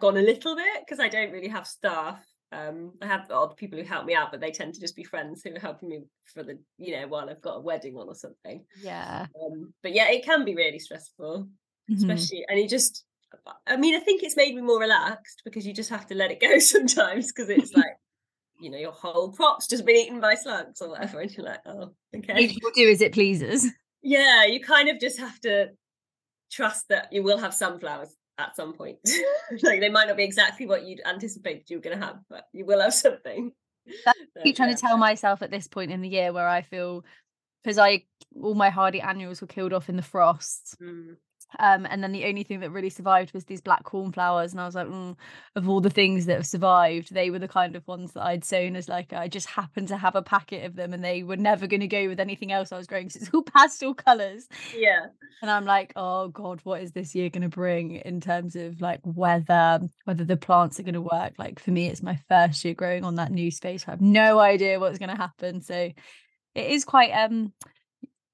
gone 0.00 0.16
a 0.16 0.22
little 0.22 0.56
bit 0.56 0.80
because 0.80 1.00
I 1.00 1.08
don't 1.08 1.32
really 1.32 1.48
have 1.48 1.66
staff. 1.66 2.24
Um, 2.54 2.92
I 3.02 3.06
have 3.06 3.30
odd 3.30 3.56
people 3.56 3.78
who 3.78 3.84
help 3.84 4.06
me 4.06 4.14
out, 4.14 4.30
but 4.30 4.40
they 4.40 4.52
tend 4.52 4.74
to 4.74 4.80
just 4.80 4.94
be 4.94 5.02
friends 5.02 5.42
who 5.42 5.54
are 5.54 5.58
helping 5.58 5.88
me 5.88 6.04
for 6.32 6.42
the, 6.42 6.58
you 6.78 6.96
know, 6.96 7.08
while 7.08 7.28
I've 7.28 7.42
got 7.42 7.56
a 7.56 7.60
wedding 7.60 7.96
on 7.96 8.08
or 8.08 8.14
something. 8.14 8.64
Yeah. 8.80 9.26
Um, 9.42 9.74
but 9.82 9.92
yeah, 9.92 10.10
it 10.10 10.24
can 10.24 10.44
be 10.44 10.54
really 10.54 10.78
stressful, 10.78 11.48
mm-hmm. 11.90 11.94
especially, 11.94 12.44
and 12.48 12.60
you 12.60 12.68
just, 12.68 13.04
I 13.66 13.76
mean, 13.76 13.96
I 13.96 14.00
think 14.00 14.22
it's 14.22 14.36
made 14.36 14.54
me 14.54 14.62
more 14.62 14.78
relaxed 14.78 15.42
because 15.44 15.66
you 15.66 15.74
just 15.74 15.90
have 15.90 16.06
to 16.06 16.14
let 16.14 16.30
it 16.30 16.40
go 16.40 16.58
sometimes 16.60 17.32
because 17.32 17.50
it's 17.50 17.72
like, 17.76 17.96
you 18.60 18.70
know, 18.70 18.78
your 18.78 18.92
whole 18.92 19.32
crop's 19.32 19.66
just 19.66 19.84
been 19.84 19.96
eaten 19.96 20.20
by 20.20 20.36
slugs 20.36 20.80
or 20.80 20.90
whatever, 20.90 21.20
and 21.20 21.36
you're 21.36 21.44
like, 21.44 21.60
oh, 21.66 21.92
okay. 22.16 22.40
You 22.40 22.72
do 22.74 22.88
as 22.88 23.00
it 23.00 23.12
pleases. 23.12 23.66
Yeah, 24.00 24.44
you 24.44 24.60
kind 24.60 24.88
of 24.88 25.00
just 25.00 25.18
have 25.18 25.40
to 25.40 25.70
trust 26.52 26.88
that 26.88 27.12
you 27.12 27.22
will 27.22 27.38
have 27.38 27.52
sunflowers 27.52 28.14
at 28.38 28.56
some 28.56 28.72
point. 28.72 28.98
like 29.62 29.80
they 29.80 29.88
might 29.88 30.08
not 30.08 30.16
be 30.16 30.24
exactly 30.24 30.66
what 30.66 30.84
you'd 30.84 31.00
anticipated 31.06 31.68
you 31.68 31.78
were 31.78 31.82
going 31.82 31.98
to 31.98 32.04
have, 32.04 32.18
but 32.28 32.48
you 32.52 32.64
will 32.64 32.80
have 32.80 32.94
something. 32.94 33.52
I 34.06 34.12
keep 34.42 34.56
trying 34.56 34.70
yeah. 34.70 34.76
to 34.76 34.80
tell 34.80 34.96
myself 34.96 35.42
at 35.42 35.50
this 35.50 35.68
point 35.68 35.90
in 35.90 36.00
the 36.00 36.08
year 36.08 36.32
where 36.32 36.48
I 36.48 36.62
feel 36.62 37.04
because 37.62 37.78
I 37.78 38.04
all 38.40 38.54
my 38.54 38.70
hardy 38.70 39.00
annuals 39.00 39.40
were 39.40 39.46
killed 39.46 39.72
off 39.72 39.88
in 39.88 39.96
the 39.96 40.02
frost. 40.02 40.76
Mm. 40.82 41.16
Um, 41.58 41.86
and 41.86 42.02
then 42.02 42.12
the 42.12 42.24
only 42.24 42.42
thing 42.42 42.60
that 42.60 42.70
really 42.70 42.90
survived 42.90 43.32
was 43.32 43.44
these 43.44 43.60
black 43.60 43.84
cornflowers. 43.84 44.52
And 44.52 44.60
I 44.60 44.66
was 44.66 44.74
like, 44.74 44.86
mm, 44.86 45.16
of 45.54 45.68
all 45.68 45.80
the 45.80 45.90
things 45.90 46.26
that 46.26 46.36
have 46.36 46.46
survived, 46.46 47.12
they 47.14 47.30
were 47.30 47.38
the 47.38 47.48
kind 47.48 47.76
of 47.76 47.86
ones 47.86 48.12
that 48.12 48.24
I'd 48.24 48.44
sown 48.44 48.76
as 48.76 48.88
like, 48.88 49.12
I 49.12 49.28
just 49.28 49.46
happened 49.46 49.88
to 49.88 49.96
have 49.96 50.16
a 50.16 50.22
packet 50.22 50.64
of 50.64 50.76
them 50.76 50.92
and 50.92 51.04
they 51.04 51.22
were 51.22 51.36
never 51.36 51.66
going 51.66 51.80
to 51.80 51.86
go 51.86 52.08
with 52.08 52.20
anything 52.20 52.52
else 52.52 52.72
I 52.72 52.78
was 52.78 52.86
growing 52.86 53.06
because 53.06 53.22
it's 53.22 53.34
all 53.34 53.42
pastel 53.54 53.94
colors. 53.94 54.48
Yeah. 54.76 55.06
And 55.42 55.50
I'm 55.50 55.64
like, 55.64 55.92
oh 55.96 56.28
God, 56.28 56.60
what 56.64 56.82
is 56.82 56.92
this 56.92 57.14
year 57.14 57.30
going 57.30 57.42
to 57.42 57.48
bring 57.48 57.96
in 57.96 58.20
terms 58.20 58.56
of 58.56 58.80
like 58.80 59.00
weather, 59.04 59.80
whether 60.04 60.24
the 60.24 60.36
plants 60.36 60.80
are 60.80 60.84
going 60.84 60.94
to 60.94 61.00
work? 61.00 61.34
Like 61.38 61.58
for 61.60 61.70
me, 61.70 61.88
it's 61.88 62.02
my 62.02 62.18
first 62.28 62.64
year 62.64 62.74
growing 62.74 63.04
on 63.04 63.16
that 63.16 63.32
new 63.32 63.50
space. 63.50 63.84
I 63.86 63.92
have 63.92 64.00
no 64.00 64.38
idea 64.38 64.80
what's 64.80 64.98
going 64.98 65.10
to 65.10 65.16
happen. 65.16 65.62
So 65.62 65.92
it 66.54 66.70
is 66.70 66.84
quite 66.84 67.10
um 67.10 67.52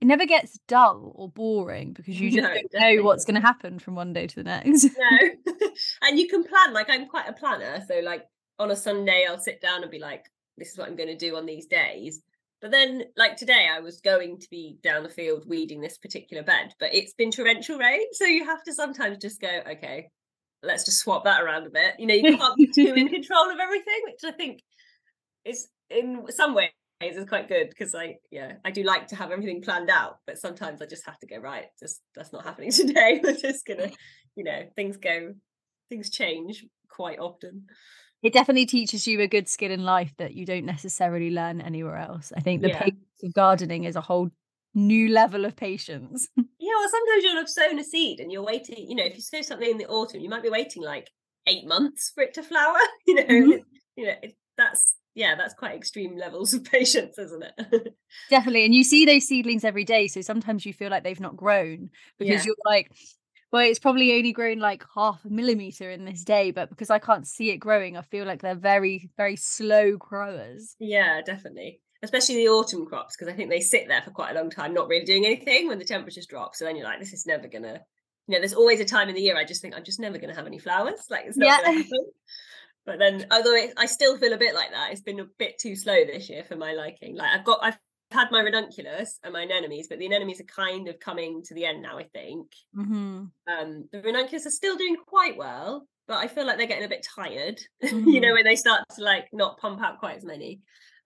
it 0.00 0.06
never 0.06 0.24
gets 0.24 0.58
dull 0.66 1.12
or 1.14 1.28
boring 1.28 1.92
because 1.92 2.18
you 2.18 2.30
just 2.30 2.42
no, 2.42 2.54
don't 2.54 2.72
know 2.98 3.02
what's 3.02 3.24
going 3.24 3.34
to 3.34 3.46
happen 3.46 3.78
from 3.78 3.94
one 3.94 4.12
day 4.12 4.26
to 4.26 4.36
the 4.36 4.44
next. 4.44 4.84
no, 4.84 5.52
and 6.02 6.18
you 6.18 6.26
can 6.26 6.42
plan. 6.42 6.72
Like 6.72 6.88
I'm 6.88 7.06
quite 7.06 7.28
a 7.28 7.34
planner, 7.34 7.84
so 7.86 8.00
like 8.00 8.24
on 8.58 8.70
a 8.70 8.76
Sunday 8.76 9.26
I'll 9.28 9.38
sit 9.38 9.60
down 9.60 9.82
and 9.82 9.90
be 9.90 9.98
like, 9.98 10.24
"This 10.56 10.72
is 10.72 10.78
what 10.78 10.88
I'm 10.88 10.96
going 10.96 11.10
to 11.10 11.16
do 11.16 11.36
on 11.36 11.44
these 11.44 11.66
days." 11.66 12.22
But 12.62 12.70
then, 12.70 13.04
like 13.16 13.36
today, 13.36 13.68
I 13.70 13.80
was 13.80 14.00
going 14.00 14.38
to 14.38 14.48
be 14.50 14.78
down 14.82 15.02
the 15.02 15.08
field 15.08 15.44
weeding 15.46 15.80
this 15.80 15.98
particular 15.98 16.42
bed, 16.42 16.74
but 16.78 16.94
it's 16.94 17.14
been 17.14 17.30
torrential 17.30 17.78
rain, 17.78 18.06
so 18.12 18.24
you 18.24 18.44
have 18.44 18.62
to 18.64 18.72
sometimes 18.72 19.18
just 19.18 19.40
go, 19.40 19.60
"Okay, 19.70 20.08
let's 20.62 20.84
just 20.84 21.00
swap 21.00 21.24
that 21.24 21.42
around 21.42 21.66
a 21.66 21.70
bit." 21.70 21.96
You 21.98 22.06
know, 22.06 22.14
you 22.14 22.38
can't 22.38 22.56
be 22.56 22.70
too 22.74 22.94
in 22.94 23.08
control 23.10 23.50
of 23.50 23.58
everything, 23.60 24.00
which 24.04 24.24
I 24.24 24.32
think 24.32 24.62
is 25.44 25.68
in 25.90 26.24
some 26.30 26.54
ways 26.54 26.70
is 27.00 27.28
quite 27.28 27.48
good 27.48 27.68
because 27.70 27.94
I 27.94 28.16
yeah 28.30 28.54
I 28.64 28.70
do 28.70 28.82
like 28.82 29.08
to 29.08 29.16
have 29.16 29.30
everything 29.30 29.62
planned 29.62 29.90
out, 29.90 30.18
but 30.26 30.38
sometimes 30.38 30.82
I 30.82 30.86
just 30.86 31.06
have 31.06 31.18
to 31.20 31.26
go 31.26 31.38
right. 31.38 31.66
Just 31.78 32.02
that's 32.14 32.32
not 32.32 32.44
happening 32.44 32.70
today. 32.72 33.20
We're 33.22 33.36
just 33.36 33.66
gonna 33.66 33.90
you 34.36 34.44
know 34.44 34.62
things 34.76 34.96
go 34.96 35.34
things 35.88 36.10
change 36.10 36.64
quite 36.88 37.18
often. 37.18 37.66
it 38.22 38.32
definitely 38.32 38.66
teaches 38.66 39.06
you 39.06 39.20
a 39.20 39.26
good 39.26 39.48
skill 39.48 39.70
in 39.70 39.84
life 39.84 40.12
that 40.18 40.34
you 40.34 40.44
don't 40.44 40.66
necessarily 40.66 41.30
learn 41.30 41.60
anywhere 41.60 41.96
else. 41.96 42.32
I 42.36 42.40
think 42.40 42.60
the 42.62 42.68
Yeah. 42.68 42.78
patience 42.80 43.22
of 43.24 43.32
gardening 43.34 43.84
is 43.84 43.96
a 43.96 44.00
whole 44.02 44.30
new 44.74 45.08
level 45.08 45.44
of 45.44 45.56
patience. 45.56 46.28
Yeah, 46.62 46.74
well, 46.78 46.90
sometimes 46.90 47.24
you'll 47.24 47.36
have 47.36 47.48
sown 47.48 47.78
a 47.78 47.84
seed 47.84 48.20
and 48.20 48.30
you're 48.30 48.44
waiting. 48.44 48.86
You 48.86 48.94
know, 48.96 49.04
if 49.04 49.14
you 49.16 49.22
sow 49.22 49.40
something 49.40 49.70
in 49.70 49.78
the 49.78 49.86
autumn, 49.86 50.20
you 50.20 50.28
might 50.28 50.42
be 50.42 50.50
waiting 50.50 50.82
like 50.82 51.08
eight 51.46 51.66
months 51.66 52.10
for 52.14 52.22
it 52.22 52.34
to 52.34 52.42
flower. 52.42 52.76
You 53.06 53.14
know, 53.14 53.24
Mhm. 53.24 53.64
you 53.96 54.06
know, 54.06 54.14
it, 54.22 54.36
that's 54.58 54.94
yeah, 55.14 55.34
that's 55.36 55.54
quite 55.54 55.74
extreme 55.76 56.16
levels 56.16 56.54
of 56.54 56.64
patience, 56.70 57.18
isn't 57.18 57.44
it? 57.44 57.94
Definitely. 58.30 58.64
And 58.64 58.74
you 58.74 58.84
see 58.84 59.04
those 59.04 59.26
seedlings 59.26 59.64
every 59.64 59.84
day. 59.84 60.06
So 60.08 60.20
sometimes 60.20 60.64
you 60.66 60.72
feel 60.72 60.90
like 60.90 61.04
they've 61.04 61.20
not 61.20 61.36
grown 61.36 61.90
because 62.18 62.44
Yeah. 62.44 62.46
you're 62.46 62.56
like, 62.64 62.90
well, 63.52 63.62
it's 63.62 63.78
probably 63.80 64.12
only 64.16 64.32
grown 64.32 64.58
like 64.58 64.84
half 64.94 65.24
a 65.24 65.28
millimeter 65.28 65.90
in 65.90 66.04
this 66.04 66.22
day, 66.22 66.52
but 66.52 66.70
because 66.70 66.90
I 66.90 67.00
can't 67.00 67.26
see 67.26 67.50
it 67.50 67.56
growing, 67.56 67.96
I 67.96 68.02
feel 68.02 68.24
like 68.24 68.42
they're 68.42 68.54
very, 68.54 69.10
very 69.16 69.36
slow 69.36 69.96
growers. 69.96 70.76
yeah, 70.78 71.20
definitely. 71.22 71.80
Especially 72.02 72.36
the 72.36 72.48
autumn 72.48 72.86
crops, 72.86 73.16
because 73.16 73.30
I 73.32 73.36
think 73.36 73.50
they 73.50 73.60
sit 73.60 73.86
there 73.88 74.00
for 74.02 74.10
quite 74.10 74.30
a 74.30 74.34
long 74.40 74.48
time, 74.48 74.72
not 74.72 74.88
really 74.88 75.04
doing 75.04 75.26
anything 75.26 75.68
when 75.68 75.78
the 75.78 75.84
temperatures 75.84 76.26
drop. 76.26 76.54
So 76.54 76.64
then 76.64 76.76
you're 76.76 76.86
like, 76.86 77.00
this 77.00 77.12
is 77.12 77.26
never 77.26 77.46
gonna. 77.48 77.80
You 78.26 78.36
know, 78.36 78.38
there's 78.38 78.54
always 78.54 78.78
a 78.80 78.84
time 78.84 79.08
in 79.08 79.14
the 79.16 79.20
year 79.20 79.36
I 79.36 79.44
just 79.44 79.60
think 79.60 79.74
I'm 79.74 79.84
just 79.84 79.98
never 80.00 80.16
gonna 80.16 80.34
have 80.34 80.46
any 80.46 80.58
flowers. 80.58 81.00
Like 81.10 81.24
it's 81.26 81.36
not 81.36 81.60
Yeah. 81.64 81.82
But 82.86 82.98
then, 82.98 83.26
although 83.30 83.54
it, 83.54 83.72
I 83.76 83.86
still 83.86 84.16
feel 84.18 84.32
a 84.32 84.38
bit 84.38 84.54
like 84.54 84.70
that, 84.72 84.90
it's 84.92 85.02
been 85.02 85.20
a 85.20 85.26
bit 85.38 85.58
too 85.58 85.76
slow 85.76 86.04
this 86.04 86.28
year 86.30 86.44
for 86.44 86.56
my 86.56 86.72
liking. 86.72 87.16
Like 87.16 87.30
I've 87.38 87.44
got, 87.44 87.60
I've 87.62 87.78
had 88.10 88.30
my 88.32 88.40
ranunculus 88.40 89.18
and 89.22 89.32
my 89.32 89.42
anemones, 89.42 89.86
but 89.88 89.98
the 89.98 90.06
anemones 90.06 90.40
are 90.40 90.44
kind 90.44 90.88
of 90.88 90.98
coming 90.98 91.42
to 91.44 91.54
the 91.54 91.66
end 91.66 91.82
now. 91.82 91.98
I 91.98 92.04
think 92.12 92.48
Mm-hmm. 92.76 93.24
um, 93.52 93.88
the 93.92 94.02
ranunculus 94.02 94.46
are 94.46 94.50
still 94.50 94.76
doing 94.76 94.96
quite 95.06 95.36
well, 95.36 95.86
but 96.08 96.16
I 96.16 96.26
feel 96.26 96.46
like 96.46 96.56
they're 96.58 96.66
getting 96.66 96.84
a 96.84 96.88
bit 96.88 97.06
tired. 97.14 97.60
you 97.82 97.88
Mhm. 97.90 98.22
know, 98.22 98.32
when 98.34 98.44
they 98.44 98.56
start 98.56 98.82
to 98.96 99.04
like 99.04 99.28
not 99.32 99.58
pump 99.58 99.80
out 99.82 99.98
quite 100.00 100.16
as 100.16 100.24
many. 100.24 100.60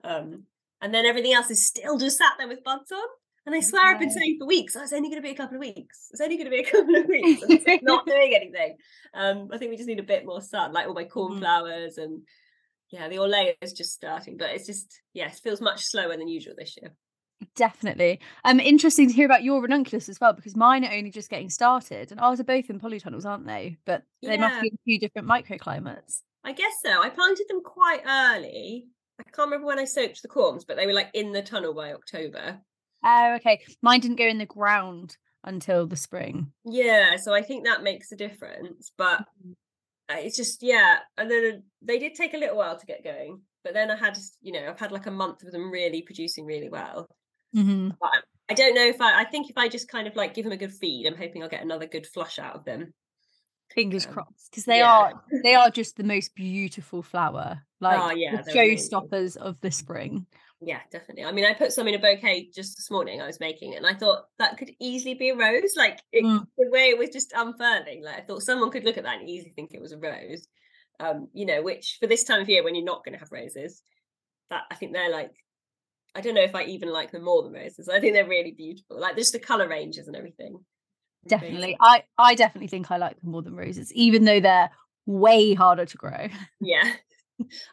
Um, 0.05 0.45
and 0.81 0.95
then 0.95 1.07
everything 1.07 1.33
else 1.35 1.51
is 1.51 1.67
still 1.67 1.99
just 1.99 2.19
sat 2.19 2.35
there 2.39 2.49
with 2.49 2.63
buds 2.65 2.93
on. 2.93 3.09
And 3.47 3.55
I 3.55 3.61
swear 3.61 3.87
I've 3.87 4.01
been 4.01 4.11
saying 4.11 4.39
for 4.41 4.47
weeks, 4.47 4.75
oh, 4.75 4.83
it's 4.83 4.93
only 4.93 5.11
going 5.11 5.21
to 5.21 5.27
be 5.27 5.33
a 5.33 5.37
couple 5.37 5.57
of 5.57 5.61
weeks. 5.61 6.09
It's 6.11 6.21
only 6.21 6.37
going 6.37 6.47
to 6.47 6.51
be 6.51 6.61
a 6.61 6.71
couple 6.71 6.97
of 6.97 7.07
weeks. 7.07 7.43
It's 7.47 7.83
not 7.83 8.07
doing 8.07 8.33
anything. 8.35 8.77
Um, 9.13 9.49
I 9.53 9.59
think 9.59 9.71
we 9.71 9.77
just 9.77 9.89
need 9.89 9.99
a 9.99 10.05
bit 10.05 10.25
more 10.25 10.41
sun, 10.41 10.73
like 10.73 10.87
all 10.87 10.95
my 10.95 11.05
cornflowers 11.05 11.99
and 11.99 12.23
yeah, 12.91 13.09
the 13.09 13.17
Orlaya 13.17 13.55
is 13.61 13.73
just 13.73 13.93
starting, 13.93 14.37
but 14.37 14.51
it's 14.51 14.67
just 14.67 15.01
yes, 15.13 15.41
feels 15.41 15.61
much 15.61 15.85
slower 15.85 16.17
than 16.17 16.29
usual 16.29 16.55
this 16.57 16.77
year. 16.81 16.93
Definitely. 17.57 18.21
Um, 18.45 18.61
interesting 18.61 19.09
to 19.09 19.15
hear 19.15 19.27
about 19.27 19.43
your 19.43 19.61
ranunculus 19.61 20.09
as 20.09 20.21
well, 20.21 20.33
because 20.33 20.57
mine 20.57 20.85
are 20.85 20.93
only 20.93 21.11
just 21.11 21.29
getting 21.29 21.51
started, 21.51 22.13
and 22.13 22.21
ours 22.21 22.41
are 22.41 22.45
both 22.45 22.71
in 22.71 22.81
polytunnels, 22.81 23.27
aren't 23.27 23.47
they? 23.47 23.79
But 23.85 24.05
they 24.23 24.37
must 24.37 24.61
be 24.63 24.69
in 24.69 24.75
a 24.75 24.85
few 24.85 24.99
different 24.99 25.29
microclimates. 25.29 26.21
I 26.45 26.53
guess 26.53 26.75
so. 26.85 27.03
I 27.03 27.11
planted 27.11 27.47
them 27.49 27.63
quite 27.63 28.03
early. 28.07 28.87
I 29.19 29.23
can't 29.25 29.47
remember 29.47 29.67
when 29.67 29.79
I 29.79 29.85
soaked 29.85 30.23
the 30.23 30.29
corms, 30.29 30.65
but 30.67 30.77
they 30.77 30.87
were 30.87 30.93
like 30.93 31.11
in 31.15 31.33
the 31.33 31.43
tunnel 31.43 31.75
by 31.75 31.93
October. 31.93 32.61
Oh, 33.05 33.35
okay. 33.37 33.61
Mine 33.83 34.01
didn't 34.01 34.17
go 34.19 34.27
in 34.27 34.39
the 34.39 34.47
ground 34.47 35.17
until 35.45 35.87
the 35.87 35.97
spring. 35.97 36.53
Yeah, 36.65 37.17
so 37.17 37.35
I 37.35 37.43
think 37.43 37.65
that 37.65 37.83
makes 37.83 38.11
a 38.13 38.17
difference. 38.17 38.91
But 38.97 39.21
uh, 40.09 40.17
it's 40.17 40.37
just 40.37 40.63
yeah, 40.63 40.99
and 41.19 41.31
then 41.31 41.63
they 41.83 41.99
did 41.99 42.15
take 42.15 42.35
a 42.35 42.39
little 42.39 42.57
while 42.57 42.79
to 42.79 42.87
get 42.87 43.05
going. 43.05 43.43
But 43.63 43.75
then 43.75 43.91
I 43.91 43.97
had, 43.97 44.19
you 44.43 44.53
know, 44.53 44.69
I've 44.69 44.81
had 44.81 44.93
like 44.93 45.07
a 45.07 45.11
month 45.11 45.43
of 45.43 45.53
them 45.53 45.71
really 45.71 46.03
producing 46.03 46.45
really 46.47 46.69
well. 46.69 47.09
Mm-hmm. 47.57 47.91
But 48.01 48.11
I- 48.51 48.55
don't 48.55 48.75
know 48.75 48.85
if 48.87 49.01
I. 49.01 49.23
I 49.23 49.25
think 49.25 49.49
if 49.49 49.57
I 49.57 49.69
just 49.69 49.89
kind 49.89 50.07
of 50.07 50.17
like 50.17 50.35
give 50.35 50.45
them 50.45 50.53
a 50.53 50.57
good 50.59 50.73
feed, 50.73 51.07
I'm 51.07 51.17
hoping 51.17 51.43
I'll 51.43 51.49
get 51.49 51.63
another 51.63 51.87
good 51.87 52.07
flush 52.07 52.39
out 52.39 52.55
of 52.55 52.65
them. 52.65 52.93
Fingers 53.75 54.07
Um, 54.07 54.13
crossed, 54.13 54.51
because 54.51 54.65
they 54.67 54.79
yeah. 54.79 54.91
are 54.91 55.25
they 55.43 55.55
are 55.55 55.71
just 55.71 55.97
the 55.97 56.05
most 56.05 56.35
beautiful 56.35 57.03
flower, 57.03 57.63
like 57.81 57.99
Oh, 57.99 58.11
yeah, 58.11 58.43
amazing. 58.43 58.53
of 59.39 59.61
the 59.63 59.71
spring. 59.71 60.27
Yeah, 60.67 60.81
definitely. 60.91 61.25
I 61.25 61.33
mean, 61.33 61.45
I 61.45 61.53
put 61.53 61.73
some 61.73 61.87
in 61.89 61.95
a 61.95 61.99
bouquet 61.99 62.49
just 62.55 62.77
this 62.77 62.91
morning. 62.91 63.21
I 63.21 63.27
was 63.27 63.41
making 63.41 63.73
it, 63.73 63.77
and 63.77 63.87
I 63.87 63.95
thought 63.95 64.25
that 64.39 64.57
could 64.57 64.71
easily 64.81 65.15
be 65.15 65.31
a 65.31 65.37
rose. 65.37 65.75
Like 65.77 66.01
it, 66.13 66.25
Mm. 66.25 66.47
the 66.57 66.71
way 66.71 66.89
it 66.91 66.99
was 66.99 67.11
just 67.11 67.33
unfurling. 67.35 68.03
Like 68.05 68.17
I 68.19 68.21
thought 68.23 68.43
someone 68.43 68.71
could 68.71 68.85
look 68.85 68.97
at 68.97 69.05
that 69.05 69.21
and 69.21 69.29
easily 69.29 69.53
think 69.55 69.73
it 69.75 69.81
was 69.83 69.93
a 69.93 69.99
rose. 69.99 70.47
Um, 71.01 71.29
you 71.33 71.45
know, 71.45 71.61
which 71.63 71.99
for 72.01 72.07
this 72.07 72.25
time 72.25 72.41
of 72.41 72.49
year 72.49 72.63
when 72.63 72.75
you're 72.75 72.85
not 72.85 73.05
going 73.05 73.15
to 73.15 73.19
have 73.19 73.33
roses, 73.33 73.83
that 74.51 74.63
I 74.71 74.75
think 74.77 74.93
they're 74.93 75.11
like. 75.11 75.31
I 76.17 76.21
don't 76.21 76.37
know 76.37 76.43
if 76.43 76.55
I 76.55 76.63
even 76.67 76.91
like 76.93 77.11
them 77.11 77.25
more 77.25 77.43
than 77.43 77.53
roses. 77.53 77.89
I 77.89 77.99
think 77.99 78.15
they're 78.15 78.29
really 78.29 78.53
beautiful. 78.53 79.01
Like 79.01 79.17
just 79.17 79.33
the 79.33 79.41
color 79.41 79.69
ranges 79.69 80.07
and 80.07 80.15
everything. 80.15 80.59
Definitely, 81.27 81.77
I 81.81 82.05
I 82.17 82.37
definitely 82.37 82.69
think 82.69 82.89
I 82.93 82.99
like 82.99 83.21
them 83.21 83.33
more 83.33 83.43
than 83.43 83.57
roses, 83.57 83.93
even 83.95 84.25
though 84.25 84.39
they're 84.39 84.71
way 85.07 85.55
harder 85.55 85.85
to 85.87 85.97
grow. 85.97 86.29
Yeah. 86.61 86.93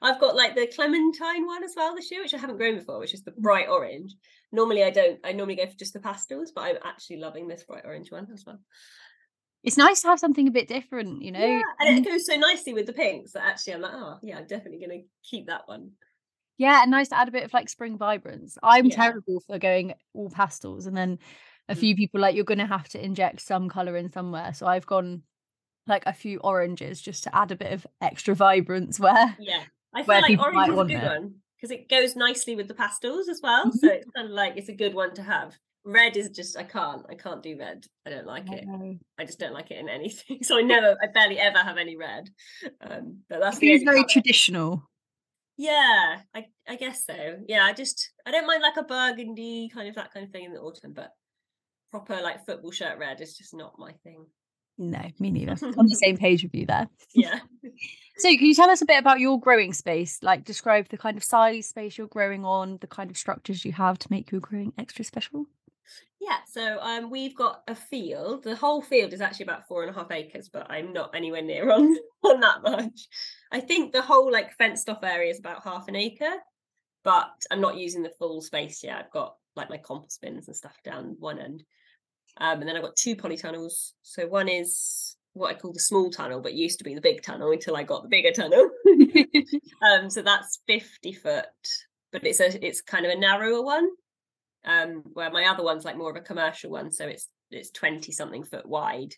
I've 0.02 0.20
got 0.20 0.36
like 0.36 0.56
the 0.56 0.68
clementine 0.74 1.46
one 1.46 1.64
as 1.64 1.74
well 1.76 1.96
this 1.96 2.12
year, 2.12 2.22
which 2.22 2.34
I 2.34 2.38
haven't 2.38 2.58
grown 2.58 2.78
before, 2.78 3.00
which 3.00 3.14
is 3.14 3.24
the 3.24 3.32
bright 3.32 3.70
orange. 3.70 4.16
Normally 4.52 4.84
I 4.84 4.90
don't. 4.90 5.20
I 5.24 5.32
normally 5.34 5.56
go 5.56 5.66
for 5.68 5.78
just 5.78 5.94
the 5.94 6.00
pastels, 6.00 6.52
but 6.54 6.62
I'm 6.62 6.78
actually 6.84 7.18
loving 7.18 7.48
this 7.48 7.64
bright 7.64 7.86
orange 7.86 8.12
one 8.12 8.28
as 8.34 8.44
well. 8.46 8.60
It's 9.64 9.78
nice 9.78 10.02
to 10.02 10.08
have 10.08 10.20
something 10.20 10.48
a 10.48 10.52
bit 10.52 10.68
different, 10.68 11.22
you 11.22 11.32
know. 11.32 11.40
Yeah, 11.40 11.62
and 11.80 11.98
Mm, 12.00 12.06
it 12.06 12.10
goes 12.10 12.26
so 12.26 12.36
nicely 12.36 12.74
with 12.74 12.86
the 12.88 12.94
pinks 12.94 13.32
that 13.34 13.46
actually 13.46 13.74
I'm 13.74 13.82
like, 13.82 13.94
oh 13.94 14.20
yeah, 14.22 14.38
I'm 14.38 14.48
definitely 14.48 14.80
gonna 14.80 15.04
keep 15.24 15.48
that 15.48 15.68
one. 15.68 15.92
Yeah, 16.58 16.82
and 16.84 16.92
nice 16.92 17.10
to 17.10 17.18
add 17.18 17.28
a 17.28 17.32
bit 17.32 17.44
of 17.44 17.54
like 17.54 17.70
spring 17.70 17.98
vibrance. 17.98 18.58
I'm 18.62 18.90
Yeah. 18.90 18.90
terrible 18.90 19.40
for 19.48 19.58
going 19.58 19.94
all 20.14 20.30
pastels, 20.30 20.86
and 20.86 20.96
then 20.96 21.20
a 21.70 21.76
Mm. 21.76 21.80
few 21.80 21.96
people 21.96 22.20
like 22.20 22.36
you're 22.36 22.44
gonna 22.46 22.68
have 22.68 22.90
to 22.90 23.04
inject 23.04 23.42
some 23.42 23.70
color 23.70 23.96
in 23.98 24.12
somewhere. 24.12 24.54
So 24.54 24.68
I've 24.68 24.86
gone 24.86 25.24
like 25.92 26.08
a 26.08 26.14
few 26.14 26.40
oranges 26.40 27.00
just 27.00 27.24
to 27.26 27.36
add 27.36 27.52
a 27.52 27.56
bit 27.56 27.72
of 27.72 27.86
extra 28.02 28.34
vibrance. 28.34 29.00
Where 29.00 29.36
Yeah, 29.40 29.64
I 29.94 30.02
feel 30.02 30.22
like 30.22 30.40
orange 30.40 30.70
is 30.70 30.80
a 30.80 30.86
good 30.86 30.92
it. 30.92 31.04
one 31.04 31.36
because 31.56 31.72
it 31.72 31.88
goes 31.90 32.16
nicely 32.16 32.56
with 32.56 32.68
the 32.68 32.74
pastels 32.74 33.30
as 33.30 33.40
well. 33.44 33.72
So 33.72 33.88
it's 33.88 34.10
kind 34.16 34.28
of 34.28 34.34
like 34.34 34.54
it's 34.58 34.70
a 34.70 34.74
good 34.74 34.96
one 34.96 35.14
to 35.16 35.22
have. 35.22 35.56
Red 35.84 36.16
is 36.18 36.30
just 36.30 36.58
I 36.58 36.64
can't 36.64 37.06
I 37.10 37.16
can't 37.16 37.44
do 37.44 37.58
red. 37.58 37.86
I 38.06 38.10
don't 38.12 38.26
like 38.26 38.52
it. 38.52 38.66
No. 38.66 38.98
I 39.20 39.26
just 39.26 39.40
don't 39.40 39.54
like 39.54 39.70
it 39.72 39.78
in 39.80 39.90
anything. 39.90 40.40
So 40.44 40.58
I 40.58 40.62
never 40.62 40.96
I 41.02 41.08
barely 41.14 41.38
ever 41.40 41.60
have 41.60 41.78
any 41.78 41.98
red. 41.98 42.30
Um, 42.82 43.20
but 43.30 43.42
that's 43.42 43.60
the 43.60 43.84
very 43.84 44.02
colour. 44.02 44.08
traditional. 44.10 44.84
Yeah, 45.58 46.22
I 46.34 46.46
I 46.68 46.76
guess 46.76 47.06
so. 47.06 47.38
Yeah, 47.48 47.66
I 47.66 47.74
just 47.74 48.12
I 48.26 48.32
don't 48.32 48.48
mind 48.48 48.62
like 48.64 48.78
a 48.78 48.84
burgundy 48.84 49.70
kind 49.74 49.88
of 49.88 49.96
that 49.96 50.12
kind 50.14 50.26
of 50.26 50.32
thing 50.32 50.46
in 50.46 50.54
the 50.54 50.60
autumn, 50.60 50.94
but 50.94 51.12
proper 51.92 52.22
like 52.22 52.46
football 52.46 52.72
shirt 52.72 52.98
red 52.98 53.22
is 53.22 53.38
just 53.38 53.54
not 53.54 53.78
my 53.78 53.92
thing. 54.04 54.26
No, 54.78 55.02
me 55.20 55.32
neither. 55.32 55.54
On 55.78 55.86
the 55.86 55.96
same 55.96 56.18
page 56.18 56.44
with 56.44 56.56
you 56.56 56.66
there. 56.66 56.88
Yeah. 57.14 57.40
So, 58.18 58.28
can 58.30 58.46
you 58.46 58.54
tell 58.54 58.70
us 58.70 58.84
a 58.84 58.86
bit 58.86 59.00
about 59.00 59.20
your 59.20 59.40
growing 59.40 59.74
space? 59.74 60.20
Like, 60.22 60.44
describe 60.44 60.90
the 60.90 60.98
kind 60.98 61.18
of 61.18 61.24
size 61.24 61.70
space 61.70 61.98
you're 61.98 62.06
growing 62.06 62.46
on, 62.46 62.78
the 62.80 62.86
kind 62.86 63.10
of 63.10 63.18
structures 63.18 63.66
you 63.66 63.72
have 63.72 63.98
to 63.98 64.08
make 64.12 64.32
your 64.32 64.42
growing 64.42 64.74
extra 64.78 65.04
special. 65.04 65.48
Yeah, 66.22 66.38
so 66.48 66.78
um, 66.82 67.10
we've 67.10 67.36
got 67.36 67.64
a 67.68 67.74
field. 67.74 68.44
The 68.44 68.56
whole 68.56 68.84
field 68.84 69.12
is 69.12 69.22
actually 69.22 69.46
about 69.46 69.68
four 69.68 69.82
and 69.82 69.90
a 69.90 69.98
half 69.98 70.12
acres, 70.12 70.50
but 70.50 70.70
I'm 70.70 70.94
not 70.94 71.16
anywhere 71.16 71.42
near 71.42 71.72
on 71.72 71.96
on 72.24 72.40
that 72.42 72.62
much. 72.62 73.08
I 73.52 73.60
think 73.60 73.92
the 73.92 74.04
whole 74.04 74.32
like 74.32 74.54
fenced 74.54 74.88
off 74.88 75.04
area 75.04 75.32
is 75.32 75.40
about 75.40 75.64
half 75.64 75.88
an 75.88 75.96
acre, 75.96 76.34
but 77.04 77.32
I'm 77.50 77.60
not 77.60 77.78
using 77.78 78.04
the 78.04 78.14
full 78.20 78.40
space 78.42 78.84
yet. 78.84 78.98
I've 78.98 79.12
got 79.12 79.36
like 79.56 79.72
my 79.72 79.78
compost 79.78 80.22
bins 80.22 80.48
and 80.48 80.56
stuff 80.56 80.78
down 80.84 81.16
one 81.18 81.40
end, 81.40 81.64
um, 82.38 82.60
and 82.60 82.68
then 82.68 82.76
I've 82.76 82.84
got 82.84 82.96
two 82.96 83.16
polytunnels. 83.16 83.92
So 84.04 84.28
one 84.28 84.48
is 84.48 85.16
what 85.34 85.52
I 85.52 85.58
call 85.58 85.74
the 85.74 85.80
small 85.80 86.10
tunnel, 86.10 86.42
but 86.42 86.54
used 86.54 86.78
to 86.80 86.84
be 86.84 86.96
the 86.96 87.02
big 87.02 87.22
tunnel 87.22 87.52
until 87.52 87.76
I 87.76 87.84
got 87.84 88.04
the 88.04 88.10
bigger 88.10 88.32
tunnel. 88.32 88.70
um, 89.92 90.10
so 90.10 90.22
that's 90.22 90.60
fifty 90.68 91.14
foot, 91.14 91.46
but 92.12 92.26
it's 92.26 92.40
a 92.40 92.66
it's 92.66 92.82
kind 92.82 93.06
of 93.06 93.12
a 93.12 93.20
narrower 93.20 93.62
one 93.62 93.90
um 94.66 95.02
where 95.14 95.32
my 95.32 95.46
other 95.46 95.64
one's 95.64 95.86
like 95.86 95.98
more 95.98 96.12
of 96.12 96.16
a 96.16 96.22
commercial 96.22 96.70
one 96.70 96.92
so 96.92 97.08
it's 97.08 97.30
it's 97.50 97.72
20 97.72 98.12
something 98.12 98.44
foot 98.44 98.66
wide 98.66 99.14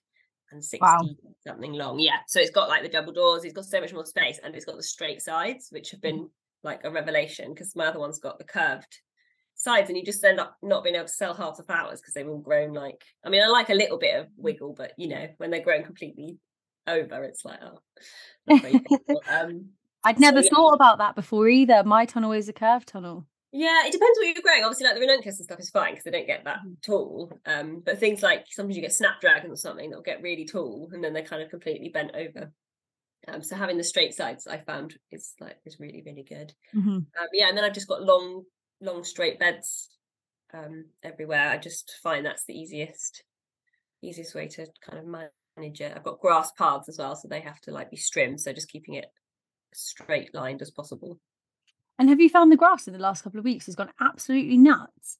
and 0.52 0.64
60 0.64 0.80
Wow. 0.82 1.02
something 1.46 1.74
long 1.74 2.00
yeah 2.00 2.20
so 2.28 2.40
it's 2.40 2.50
got 2.52 2.70
like 2.70 2.82
the 2.82 2.90
double 2.90 3.12
doors 3.12 3.44
it's 3.44 3.54
got 3.54 3.66
so 3.66 3.82
much 3.82 3.94
more 3.94 4.06
space 4.06 4.40
and 4.42 4.56
it's 4.56 4.66
got 4.66 4.78
the 4.78 4.84
straight 4.84 5.22
sides 5.22 5.68
which 5.72 5.92
have 5.92 6.02
been 6.02 6.30
like 6.64 6.82
a 6.86 6.92
revelation 6.92 7.54
because 7.54 7.76
my 7.76 7.88
other 7.88 8.00
one's 8.00 8.20
got 8.20 8.38
the 8.38 8.44
curved 8.46 9.00
sides 9.64 9.90
and 9.90 9.98
you 9.98 10.04
just 10.04 10.24
end 10.24 10.40
up 10.40 10.56
not 10.62 10.84
being 10.84 10.96
able 10.96 11.06
to 11.06 11.12
sell 11.12 11.34
half 11.34 11.58
the 11.58 11.64
flowers 11.64 12.00
because 12.02 12.14
they've 12.14 12.28
all 12.28 12.40
grown 12.40 12.74
like 12.74 13.04
i 13.26 13.30
mean 13.30 13.42
i 13.42 13.48
like 13.48 13.70
a 13.70 13.74
little 13.74 13.98
bit 13.98 14.20
of 14.20 14.28
wiggle 14.38 14.74
but 14.78 14.92
you 14.98 15.08
know 15.08 15.28
when 15.38 15.50
they're 15.52 15.62
grown 15.64 15.84
completely 15.84 16.38
over 16.88 17.24
it's 17.24 17.46
like 17.46 17.60
oh 17.62 17.80
um 19.30 19.70
I'd 20.06 20.18
So, 20.18 20.22
never 20.22 20.42
yeah. 20.42 20.50
thought 20.50 20.74
about 20.74 20.98
that 20.98 21.16
before 21.16 21.48
either. 21.48 21.82
My 21.86 22.06
tunnel 22.06 22.34
is 22.34 22.50
a 22.50 22.54
curved 22.54 22.90
tunnel. 22.90 23.26
Yeah, 23.54 23.86
it 23.86 23.94
depends 23.94 24.18
what 24.20 24.26
you're 24.26 24.42
growing. 24.44 24.64
Obviously, 24.66 24.86
like 24.86 24.96
the 24.96 25.00
ranunculus 25.00 25.40
and 25.40 25.46
stuff 25.46 25.60
is 25.62 25.70
fine 25.70 25.94
because 25.94 26.04
they 26.04 26.12
don't 26.12 26.28
get 26.28 26.44
that 26.44 26.58
Mhm. 26.66 26.82
tall. 26.86 27.32
Um, 27.46 27.80
but 27.86 28.00
things 28.00 28.22
like 28.22 28.46
sometimes 28.50 28.76
you 28.76 28.82
get 28.82 28.92
snapdragon 28.94 29.50
or 29.52 29.56
something 29.56 29.90
that'll 29.90 30.04
get 30.04 30.22
really 30.22 30.44
tall 30.46 30.90
and 30.92 31.02
then 31.02 31.14
they're 31.14 31.24
kind 31.24 31.42
of 31.42 31.50
completely 31.50 31.88
bent 31.88 32.12
over. 32.16 32.52
Um, 33.30 33.42
so 33.42 33.56
having 33.56 33.78
the 33.78 33.84
straight 33.86 34.14
sides, 34.14 34.46
I 34.46 34.58
found 34.58 34.98
is 35.10 35.36
like 35.40 35.56
is 35.66 35.80
really 35.80 36.02
really 36.06 36.24
good. 36.24 36.54
Mhm. 36.76 37.06
Um, 37.18 37.28
yeah, 37.32 37.48
and 37.48 37.58
then 37.58 37.64
I've 37.64 37.72
just 37.74 37.88
got 37.88 38.04
long 38.04 38.44
long 38.84 39.04
straight 39.04 39.40
beds 39.40 39.90
um 40.54 40.86
everywhere. 41.04 41.50
I 41.50 41.58
just 41.58 41.96
find 42.04 42.26
that's 42.26 42.46
the 42.46 42.58
easiest 42.58 43.24
easiest 44.02 44.36
way 44.36 44.48
to 44.48 44.68
kind 44.88 45.00
of 45.00 45.06
manage 45.06 45.82
it. 45.82 45.94
I've 45.96 46.04
got 46.04 46.20
grass 46.20 46.52
paths 46.52 46.90
as 46.90 46.98
well, 46.98 47.16
so 47.16 47.28
they 47.28 47.42
have 47.42 47.62
to 47.62 47.72
like 47.72 47.90
be 47.90 48.00
trimmed. 48.12 48.42
So 48.42 48.54
just 48.54 48.70
keeping 48.70 48.96
it 48.96 49.06
straight 49.74 50.34
lined 50.36 50.62
as 50.62 50.72
possible. 50.72 51.20
And 51.98 52.10
have 52.10 52.20
you 52.20 52.30
found 52.30 52.52
the 52.52 52.58
grass 52.58 52.88
in 52.88 52.94
the 52.94 53.00
last 53.00 53.24
couple 53.24 53.40
of 53.40 53.46
weeks 53.46 53.68
has 53.68 53.76
gone 53.76 53.92
absolutely 54.00 54.58
nuts? 54.58 55.20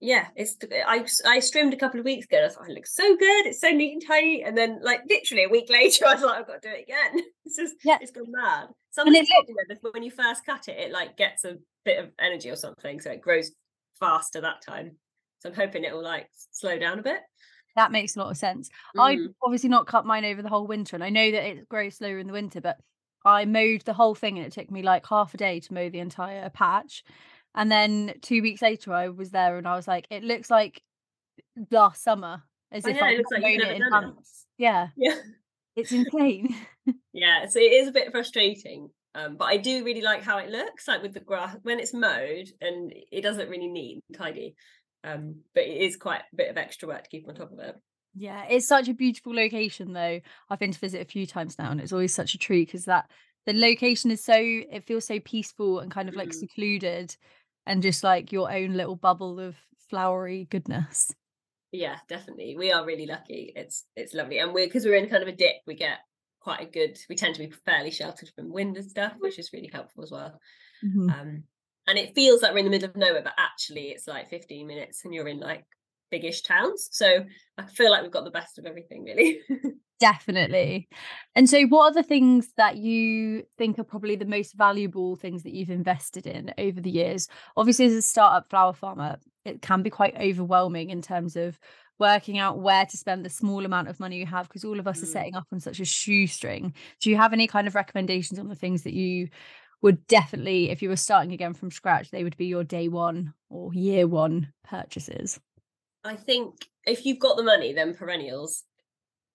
Yeah, 0.00 0.26
it's 0.36 0.56
I 0.86 1.06
I 1.24 1.40
trimmed 1.40 1.74
a 1.74 1.78
couple 1.78 2.00
of 2.00 2.06
weeks 2.06 2.26
ago. 2.26 2.38
And 2.38 2.46
I 2.46 2.48
thought 2.48 2.68
it 2.68 2.74
looks 2.74 2.94
so 2.94 3.16
good. 3.16 3.46
It's 3.46 3.60
so 3.60 3.70
neat 3.70 3.92
and 3.92 4.06
tidy. 4.06 4.42
And 4.42 4.56
then 4.56 4.80
like 4.82 5.02
literally 5.08 5.44
a 5.44 5.48
week 5.48 5.66
later, 5.70 6.06
I 6.06 6.14
was 6.14 6.22
like, 6.22 6.40
I've 6.40 6.46
got 6.46 6.62
to 6.62 6.68
do 6.68 6.74
it 6.74 6.82
again. 6.82 7.24
It's 7.44 7.56
just 7.56 7.74
yeah. 7.84 7.98
it's 8.00 8.10
gone 8.10 8.30
mad. 8.30 8.68
Something 8.90 9.14
it, 9.14 9.28
you 9.28 9.54
know, 9.68 9.90
when 9.92 10.02
you 10.02 10.10
first 10.10 10.46
cut 10.46 10.68
it, 10.68 10.78
it 10.78 10.92
like 10.92 11.16
gets 11.16 11.44
a 11.44 11.56
bit 11.84 12.02
of 12.02 12.10
energy 12.18 12.50
or 12.50 12.56
something, 12.56 13.00
so 13.00 13.10
it 13.10 13.20
grows 13.20 13.52
faster 13.98 14.40
that 14.40 14.62
time. 14.62 14.96
So 15.40 15.50
I'm 15.50 15.54
hoping 15.54 15.84
it 15.84 15.92
will 15.92 16.02
like 16.02 16.28
slow 16.52 16.78
down 16.78 16.98
a 16.98 17.02
bit. 17.02 17.20
That 17.76 17.92
makes 17.92 18.16
a 18.16 18.20
lot 18.20 18.30
of 18.30 18.36
sense. 18.36 18.70
Mm. 18.96 19.00
I 19.00 19.18
obviously 19.42 19.68
not 19.68 19.86
cut 19.86 20.06
mine 20.06 20.24
over 20.24 20.42
the 20.42 20.48
whole 20.48 20.66
winter, 20.66 20.96
and 20.96 21.04
I 21.04 21.10
know 21.10 21.30
that 21.30 21.44
it 21.44 21.68
grows 21.68 21.96
slower 21.96 22.18
in 22.18 22.26
the 22.26 22.32
winter, 22.32 22.60
but 22.60 22.78
I 23.24 23.44
mowed 23.46 23.82
the 23.82 23.94
whole 23.94 24.14
thing 24.14 24.36
and 24.38 24.46
it 24.46 24.52
took 24.52 24.70
me 24.70 24.82
like 24.82 25.06
half 25.06 25.34
a 25.34 25.36
day 25.36 25.60
to 25.60 25.74
mow 25.74 25.88
the 25.88 25.98
entire 25.98 26.50
patch. 26.50 27.02
And 27.54 27.70
then 27.70 28.14
two 28.20 28.42
weeks 28.42 28.62
later, 28.62 28.92
I 28.92 29.08
was 29.08 29.30
there 29.30 29.56
and 29.56 29.66
I 29.66 29.76
was 29.76 29.88
like, 29.88 30.06
it 30.10 30.24
looks 30.24 30.50
like 30.50 30.82
last 31.70 32.02
summer, 32.02 32.42
as 32.70 32.84
I 32.84 32.90
if 32.90 32.96
know, 32.96 33.06
I 33.06 33.10
it 33.10 33.18
looks 33.18 33.30
like 33.32 33.44
it 33.44 33.82
in 33.82 33.90
months. 33.90 34.46
Yeah, 34.58 34.88
yeah, 34.96 35.16
it's 35.76 35.92
insane. 35.92 36.54
yeah, 37.12 37.46
so 37.46 37.58
it 37.58 37.72
is 37.72 37.88
a 37.88 37.92
bit 37.92 38.10
frustrating. 38.10 38.88
Um, 39.14 39.36
but 39.36 39.44
I 39.44 39.58
do 39.58 39.84
really 39.84 40.02
like 40.02 40.22
how 40.22 40.38
it 40.38 40.50
looks, 40.50 40.88
like 40.88 41.02
with 41.02 41.14
the 41.14 41.20
grass 41.20 41.56
when 41.62 41.78
it's 41.78 41.94
mowed, 41.94 42.48
and 42.60 42.92
it 43.12 43.22
doesn't 43.22 43.48
really 43.48 43.68
neat 43.68 44.02
and 44.08 44.18
tidy. 44.18 44.56
Um, 45.04 45.42
but 45.54 45.64
it 45.64 45.82
is 45.82 45.96
quite 45.96 46.22
a 46.32 46.36
bit 46.36 46.50
of 46.50 46.56
extra 46.56 46.88
work 46.88 47.04
to 47.04 47.10
keep 47.10 47.28
on 47.28 47.34
top 47.34 47.52
of 47.52 47.58
it. 47.58 47.76
Yeah, 48.16 48.44
it's 48.48 48.66
such 48.66 48.88
a 48.88 48.94
beautiful 48.94 49.34
location 49.34 49.92
though. 49.92 50.20
I've 50.48 50.58
been 50.58 50.72
to 50.72 50.78
visit 50.78 51.02
a 51.02 51.10
few 51.10 51.26
times 51.26 51.58
now 51.58 51.70
and 51.70 51.80
it's 51.80 51.92
always 51.92 52.14
such 52.14 52.34
a 52.34 52.38
treat 52.38 52.68
because 52.68 52.84
that 52.84 53.10
the 53.44 53.52
location 53.52 54.10
is 54.10 54.22
so 54.22 54.34
it 54.36 54.86
feels 54.86 55.04
so 55.04 55.18
peaceful 55.20 55.80
and 55.80 55.90
kind 55.90 56.08
of 56.08 56.14
like 56.14 56.28
mm. 56.28 56.34
secluded 56.34 57.16
and 57.66 57.82
just 57.82 58.04
like 58.04 58.32
your 58.32 58.50
own 58.52 58.74
little 58.74 58.96
bubble 58.96 59.40
of 59.40 59.56
flowery 59.90 60.46
goodness. 60.50 61.12
Yeah, 61.74 61.96
definitely. 62.08 62.54
We 62.56 62.70
are 62.70 62.86
really 62.86 63.06
lucky. 63.06 63.52
It's 63.56 63.84
it's 63.96 64.14
lovely. 64.14 64.38
And 64.38 64.54
we're 64.54 64.66
because 64.66 64.84
we're 64.84 64.94
in 64.94 65.08
kind 65.08 65.24
of 65.24 65.28
a 65.28 65.32
dip, 65.36 65.56
we 65.66 65.74
get 65.74 65.98
quite 66.38 66.60
a 66.60 66.70
good 66.70 66.96
we 67.08 67.16
tend 67.16 67.34
to 67.34 67.40
be 67.40 67.52
fairly 67.66 67.90
sheltered 67.90 68.30
from 68.36 68.52
wind 68.52 68.76
and 68.76 68.88
stuff, 68.88 69.14
which 69.18 69.40
is 69.40 69.50
really 69.52 69.70
helpful 69.72 70.04
as 70.04 70.12
well. 70.12 70.38
Mm-hmm. 70.84 71.10
Um 71.10 71.42
and 71.88 71.98
it 71.98 72.14
feels 72.14 72.42
like 72.42 72.52
we're 72.52 72.58
in 72.58 72.64
the 72.66 72.70
middle 72.70 72.90
of 72.90 72.96
nowhere, 72.96 73.22
but 73.24 73.34
actually 73.36 73.88
it's 73.88 74.06
like 74.06 74.30
15 74.30 74.66
minutes 74.68 75.04
and 75.04 75.12
you're 75.12 75.26
in 75.26 75.40
like 75.40 75.64
biggish 76.12 76.42
towns. 76.42 76.88
So 76.92 77.24
I 77.58 77.66
feel 77.66 77.90
like 77.90 78.02
we've 78.02 78.12
got 78.12 78.24
the 78.24 78.30
best 78.30 78.58
of 78.58 78.66
everything, 78.66 79.02
really. 79.02 79.40
Definitely. 80.00 80.88
And 81.34 81.48
so, 81.48 81.62
what 81.66 81.90
are 81.90 81.94
the 81.94 82.06
things 82.06 82.48
that 82.56 82.76
you 82.76 83.44
think 83.56 83.78
are 83.78 83.84
probably 83.84 84.16
the 84.16 84.24
most 84.24 84.54
valuable 84.54 85.16
things 85.16 85.44
that 85.44 85.54
you've 85.54 85.70
invested 85.70 86.26
in 86.26 86.52
over 86.58 86.80
the 86.80 86.90
years? 86.90 87.28
Obviously, 87.56 87.86
as 87.86 87.92
a 87.92 88.02
startup 88.02 88.50
flower 88.50 88.72
farmer, 88.72 89.18
it 89.44 89.62
can 89.62 89.82
be 89.82 89.90
quite 89.90 90.16
overwhelming 90.16 90.90
in 90.90 91.00
terms 91.00 91.36
of 91.36 91.58
working 91.98 92.38
out 92.38 92.58
where 92.58 92.84
to 92.84 92.96
spend 92.96 93.24
the 93.24 93.30
small 93.30 93.64
amount 93.64 93.88
of 93.88 94.00
money 94.00 94.18
you 94.18 94.26
have 94.26 94.48
because 94.48 94.64
all 94.64 94.80
of 94.80 94.88
us 94.88 94.98
mm. 94.98 95.04
are 95.04 95.06
setting 95.06 95.36
up 95.36 95.46
on 95.52 95.60
such 95.60 95.78
a 95.78 95.84
shoestring. 95.84 96.74
Do 97.00 97.10
you 97.10 97.16
have 97.16 97.32
any 97.32 97.46
kind 97.46 97.68
of 97.68 97.76
recommendations 97.76 98.38
on 98.40 98.48
the 98.48 98.56
things 98.56 98.82
that 98.82 98.94
you 98.94 99.28
would 99.80 100.06
definitely, 100.06 100.70
if 100.70 100.82
you 100.82 100.88
were 100.88 100.96
starting 100.96 101.32
again 101.32 101.54
from 101.54 101.70
scratch, 101.70 102.10
they 102.10 102.24
would 102.24 102.36
be 102.36 102.46
your 102.46 102.64
day 102.64 102.88
one 102.88 103.34
or 103.48 103.72
year 103.74 104.08
one 104.08 104.52
purchases? 104.64 105.38
I 106.02 106.16
think 106.16 106.68
if 106.84 107.06
you've 107.06 107.18
got 107.18 107.36
the 107.36 107.42
money, 107.42 107.72
then 107.72 107.94
perennials 107.94 108.64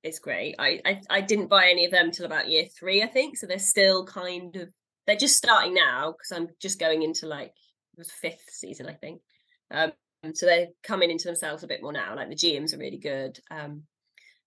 is 0.03 0.19
great. 0.19 0.55
I, 0.59 0.79
I 0.85 1.01
I 1.09 1.21
didn't 1.21 1.47
buy 1.47 1.67
any 1.69 1.85
of 1.85 1.91
them 1.91 2.11
till 2.11 2.25
about 2.25 2.49
year 2.49 2.65
three, 2.65 3.03
I 3.03 3.07
think. 3.07 3.37
So 3.37 3.47
they're 3.47 3.59
still 3.59 4.05
kind 4.05 4.55
of 4.55 4.69
they're 5.05 5.15
just 5.15 5.37
starting 5.37 5.73
now 5.73 6.11
because 6.11 6.31
I'm 6.31 6.49
just 6.61 6.79
going 6.79 7.03
into 7.03 7.27
like 7.27 7.53
was 7.99 8.11
fifth 8.11 8.49
season, 8.49 8.87
I 8.87 8.93
think. 8.93 9.21
Um, 9.69 9.91
so 10.33 10.45
they're 10.45 10.67
coming 10.83 11.11
into 11.11 11.25
themselves 11.25 11.63
a 11.63 11.67
bit 11.67 11.83
more 11.83 11.93
now. 11.93 12.15
Like 12.15 12.29
the 12.29 12.35
geums 12.35 12.73
are 12.73 12.79
really 12.79 12.97
good. 12.97 13.39
Um, 13.51 13.83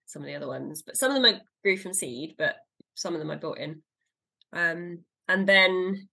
some 0.06 0.22
of 0.22 0.26
the 0.26 0.34
other 0.34 0.48
ones, 0.48 0.82
but 0.82 0.96
some 0.96 1.10
of 1.10 1.14
them 1.22 1.34
I 1.34 1.40
grew 1.62 1.76
from 1.76 1.94
seed, 1.94 2.34
but 2.36 2.56
some 2.94 3.14
of 3.14 3.20
them 3.20 3.30
I 3.30 3.36
bought 3.36 3.58
in. 3.58 3.82
Um, 4.52 5.00
and 5.28 5.48
then 5.48 6.08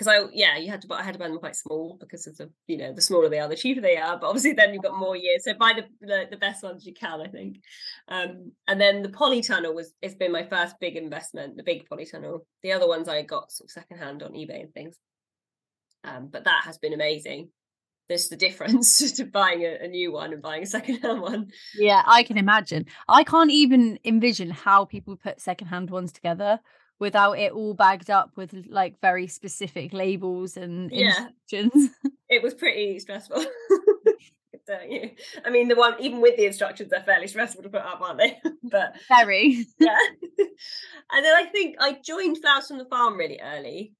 because 0.00 0.08
I 0.14 0.30
yeah 0.32 0.56
you 0.56 0.70
had 0.70 0.80
to 0.80 0.94
I 0.94 1.02
had 1.02 1.12
to 1.12 1.18
buy 1.18 1.28
them 1.28 1.38
quite 1.38 1.54
small 1.54 1.98
because 2.00 2.26
of 2.26 2.34
the 2.38 2.50
you 2.66 2.78
know 2.78 2.94
the 2.94 3.02
smaller 3.02 3.28
they 3.28 3.38
are 3.38 3.48
the 3.48 3.56
cheaper 3.56 3.82
they 3.82 3.98
are 3.98 4.18
but 4.18 4.28
obviously 4.28 4.54
then 4.54 4.72
you've 4.72 4.82
got 4.82 4.98
more 4.98 5.14
years 5.14 5.44
so 5.44 5.52
buy 5.52 5.74
the 5.76 5.84
the, 6.00 6.26
the 6.30 6.38
best 6.38 6.62
ones 6.62 6.86
you 6.86 6.94
can 6.94 7.20
I 7.20 7.28
think. 7.28 7.62
Um, 8.08 8.52
and 8.66 8.80
then 8.80 9.02
the 9.02 9.10
polytunnel 9.10 9.74
was 9.74 9.92
it's 10.00 10.14
been 10.14 10.32
my 10.32 10.44
first 10.44 10.76
big 10.80 10.96
investment 10.96 11.58
the 11.58 11.62
big 11.62 11.86
polytunnel. 11.86 12.40
The 12.62 12.72
other 12.72 12.88
ones 12.88 13.08
I 13.08 13.20
got 13.20 13.52
sort 13.52 13.68
of 13.68 13.72
secondhand 13.72 14.22
on 14.22 14.32
eBay 14.32 14.62
and 14.62 14.72
things. 14.72 14.96
Um, 16.02 16.28
but 16.28 16.44
that 16.44 16.62
has 16.64 16.78
been 16.78 16.94
amazing. 16.94 17.50
There's 18.08 18.28
the 18.28 18.36
difference 18.36 19.12
to 19.16 19.26
buying 19.26 19.62
a, 19.62 19.84
a, 19.84 19.88
new 19.88 20.12
one 20.12 20.32
and 20.32 20.40
buying 20.40 20.62
a 20.62 20.66
secondhand 20.66 21.20
one. 21.30 21.50
Yeah, 21.76 22.02
I 22.06 22.22
can 22.22 22.38
imagine. 22.38 22.86
I 23.06 23.22
can't 23.22 23.50
even 23.50 23.98
envision 24.02 24.48
how 24.48 24.86
people 24.86 25.16
put 25.16 25.42
secondhand 25.42 25.90
ones 25.90 26.10
together 26.10 26.58
without 27.00 27.38
it 27.38 27.52
all 27.52 27.74
bagged 27.74 28.10
up 28.10 28.30
with 28.36 28.54
like 28.68 29.00
very 29.00 29.26
specific 29.26 29.92
labels 29.92 30.56
and 30.56 30.92
yeah. 30.92 31.26
instructions. 31.48 31.90
it 32.28 32.42
was 32.42 32.54
pretty 32.54 33.00
stressful. 33.00 33.44
I 34.72 35.50
mean, 35.50 35.66
the 35.66 35.74
one 35.74 35.94
even 35.98 36.20
with 36.20 36.36
the 36.36 36.46
instructions, 36.46 36.90
they're 36.90 37.02
fairly 37.02 37.26
stressful 37.26 37.64
to 37.64 37.68
put 37.68 37.80
up, 37.80 38.00
aren't 38.00 38.18
they? 38.18 38.38
but 38.62 38.94
very, 39.08 39.66
yeah. 39.80 39.96
and 40.38 41.24
then 41.24 41.34
I 41.34 41.46
think 41.50 41.74
I 41.80 41.98
joined 42.04 42.38
Flowers 42.38 42.68
from 42.68 42.78
the 42.78 42.84
Farm 42.84 43.16
really 43.16 43.40
early, 43.42 43.94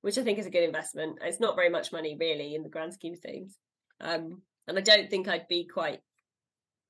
which 0.00 0.18
I 0.18 0.24
think 0.24 0.40
is 0.40 0.46
a 0.46 0.50
good 0.50 0.64
investment. 0.64 1.18
It's 1.22 1.38
not 1.38 1.54
very 1.54 1.70
much 1.70 1.92
money 1.92 2.16
really 2.18 2.56
in 2.56 2.64
the 2.64 2.68
grand 2.68 2.92
scheme 2.92 3.12
of 3.12 3.20
things, 3.20 3.56
um, 4.00 4.42
and 4.66 4.76
I 4.76 4.80
don't 4.80 5.08
think 5.08 5.28
I'd 5.28 5.46
be 5.46 5.64
quite 5.64 6.00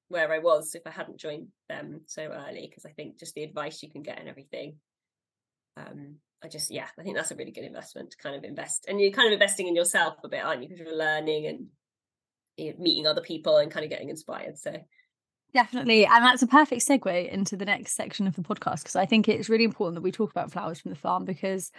where 0.09 0.33
I 0.33 0.39
was 0.39 0.75
if 0.75 0.87
I 0.87 0.91
hadn't 0.91 1.21
joined 1.21 1.49
them 1.69 2.03
so 2.07 2.23
early 2.23 2.67
because 2.71 2.87
I 2.87 2.93
think 2.93 3.19
just 3.19 3.35
the 3.35 3.43
advice 3.43 3.83
you 3.83 3.91
can 3.91 4.03
get 4.03 4.19
and 4.19 4.31
everything 4.31 4.77
um, 5.77 6.17
I 6.43 6.49
just 6.49 6.71
yeah, 6.71 6.87
I 6.99 7.03
think 7.03 7.17
that's 7.17 7.31
a 7.31 7.37
really 7.37 7.51
good 7.51 7.65
investment 7.65 8.11
to 8.11 8.17
kind 8.17 8.37
of 8.37 8.45
invest, 8.45 8.87
and 8.89 9.01
you're 9.01 9.11
kind 9.11 9.29
of 9.29 9.33
investing 9.33 9.69
in 9.69 9.77
yourself 9.77 10.17
a 10.25 10.29
bit, 10.29 10.45
aren't 10.45 10.63
you? 10.63 10.69
Because 10.69 10.85
you're 10.85 10.97
learning 10.97 11.47
and 11.47 11.67
you 12.57 12.73
know, 12.73 12.79
meeting 12.79 13.07
other 13.07 13.21
people 13.21 13.57
and 13.59 13.71
kind 13.71 13.85
of 13.85 13.91
getting 13.91 14.09
inspired. 14.09 14.59
So 14.59 14.77
definitely, 15.53 16.07
and 16.07 16.25
that's 16.25 16.43
a 16.43 16.47
perfect 16.47 16.87
segue 16.87 17.31
into 17.31 17.57
the 17.57 17.65
next 17.65 17.95
section 17.95 18.27
of 18.27 18.37
the 18.37 18.43
podcast 18.43 18.83
because 18.83 18.97
I 18.97 19.07
think 19.07 19.29
it's 19.29 19.49
really 19.49 19.65
important 19.65 19.95
that 19.97 20.03
we 20.03 20.13
talk 20.13 20.31
about 20.31 20.53
flowers 20.53 20.81
from 20.81 20.91
the 20.91 20.97
farm 20.97 21.25
because 21.25 21.71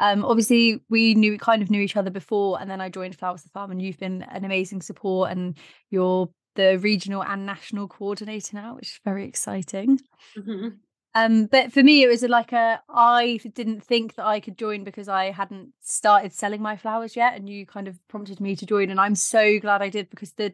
um 0.00 0.24
obviously 0.24 0.80
we 0.88 1.14
knew 1.14 1.38
kind 1.38 1.62
of 1.62 1.70
knew 1.70 1.80
each 1.80 1.96
other 1.96 2.10
before 2.10 2.60
and 2.60 2.68
then 2.68 2.80
I 2.80 2.88
joined 2.88 3.16
Flowers 3.16 3.42
the 3.42 3.50
Farm 3.50 3.70
and 3.70 3.80
you've 3.80 3.98
been 3.98 4.22
an 4.22 4.44
amazing 4.44 4.82
support 4.82 5.30
and 5.30 5.56
you're 5.90 6.28
the 6.56 6.78
regional 6.78 7.22
and 7.22 7.46
national 7.46 7.86
coordinator 7.86 8.56
now 8.56 8.74
which 8.74 8.88
is 8.88 9.00
very 9.04 9.24
exciting 9.24 10.00
mm-hmm. 10.36 10.68
Um, 11.14 11.46
but 11.46 11.72
for 11.72 11.82
me, 11.82 12.02
it 12.02 12.08
was 12.08 12.22
like 12.22 12.52
a 12.52 12.82
I 12.88 13.38
didn't 13.54 13.82
think 13.82 14.16
that 14.16 14.26
I 14.26 14.40
could 14.40 14.58
join 14.58 14.82
because 14.82 15.08
I 15.08 15.30
hadn't 15.30 15.72
started 15.80 16.32
selling 16.32 16.60
my 16.60 16.76
flowers 16.76 17.14
yet, 17.14 17.34
and 17.36 17.48
you 17.48 17.66
kind 17.66 17.86
of 17.86 17.96
prompted 18.08 18.40
me 18.40 18.56
to 18.56 18.66
join, 18.66 18.90
and 18.90 19.00
I'm 19.00 19.14
so 19.14 19.60
glad 19.60 19.80
I 19.80 19.90
did 19.90 20.10
because 20.10 20.32
the 20.32 20.52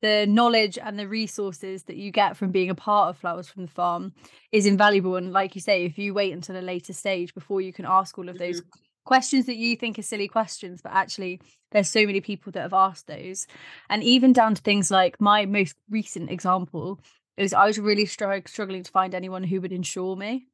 the 0.00 0.26
knowledge 0.28 0.78
and 0.78 0.96
the 0.96 1.08
resources 1.08 1.84
that 1.84 1.96
you 1.96 2.12
get 2.12 2.36
from 2.36 2.52
being 2.52 2.70
a 2.70 2.74
part 2.74 3.08
of 3.08 3.18
flowers 3.18 3.48
from 3.48 3.62
the 3.62 3.72
farm 3.72 4.12
is 4.52 4.64
invaluable. 4.64 5.16
And 5.16 5.32
like 5.32 5.56
you 5.56 5.60
say, 5.60 5.84
if 5.84 5.98
you 5.98 6.14
wait 6.14 6.32
until 6.32 6.56
a 6.56 6.62
later 6.62 6.92
stage 6.92 7.34
before 7.34 7.60
you 7.60 7.72
can 7.72 7.84
ask 7.84 8.16
all 8.16 8.28
of 8.28 8.38
those 8.38 8.60
mm-hmm. 8.60 8.78
questions 9.04 9.46
that 9.46 9.56
you 9.56 9.74
think 9.74 9.98
are 9.98 10.02
silly 10.02 10.28
questions, 10.28 10.80
but 10.80 10.92
actually 10.92 11.40
there's 11.72 11.88
so 11.88 12.06
many 12.06 12.20
people 12.20 12.52
that 12.52 12.62
have 12.62 12.72
asked 12.72 13.08
those, 13.08 13.48
and 13.90 14.04
even 14.04 14.32
down 14.32 14.54
to 14.54 14.62
things 14.62 14.92
like 14.92 15.20
my 15.20 15.46
most 15.46 15.74
recent 15.90 16.30
example 16.30 17.00
it 17.38 17.42
was 17.42 17.54
I 17.54 17.66
was 17.66 17.78
really 17.78 18.04
str- 18.04 18.46
struggling 18.46 18.82
to 18.82 18.90
find 18.90 19.14
anyone 19.14 19.44
who 19.44 19.60
would 19.60 19.72
insure 19.72 20.16
me. 20.16 20.48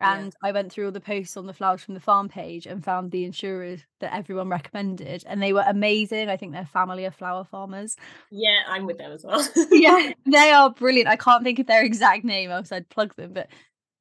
And 0.00 0.34
yeah. 0.42 0.48
I 0.48 0.52
went 0.52 0.72
through 0.72 0.86
all 0.86 0.92
the 0.92 1.00
posts 1.00 1.36
on 1.36 1.46
the 1.46 1.52
Flowers 1.52 1.84
from 1.84 1.94
the 1.94 2.00
Farm 2.00 2.28
page 2.28 2.66
and 2.66 2.82
found 2.82 3.12
the 3.12 3.24
insurers 3.24 3.84
that 4.00 4.12
everyone 4.12 4.48
recommended, 4.48 5.22
and 5.24 5.40
they 5.40 5.52
were 5.52 5.62
amazing. 5.64 6.28
I 6.28 6.36
think 6.36 6.52
they're 6.52 6.66
family 6.66 7.04
of 7.04 7.14
flower 7.14 7.44
farmers. 7.44 7.96
Yeah, 8.32 8.60
I'm 8.66 8.86
with 8.86 8.98
them 8.98 9.12
as 9.12 9.22
well. 9.22 9.46
yeah, 9.70 10.12
they 10.26 10.50
are 10.50 10.70
brilliant. 10.70 11.08
I 11.08 11.16
can't 11.16 11.44
think 11.44 11.60
of 11.60 11.66
their 11.66 11.84
exact 11.84 12.24
name, 12.24 12.50
else 12.50 12.72
I'd 12.72 12.88
plug 12.88 13.14
them, 13.14 13.34
but 13.34 13.48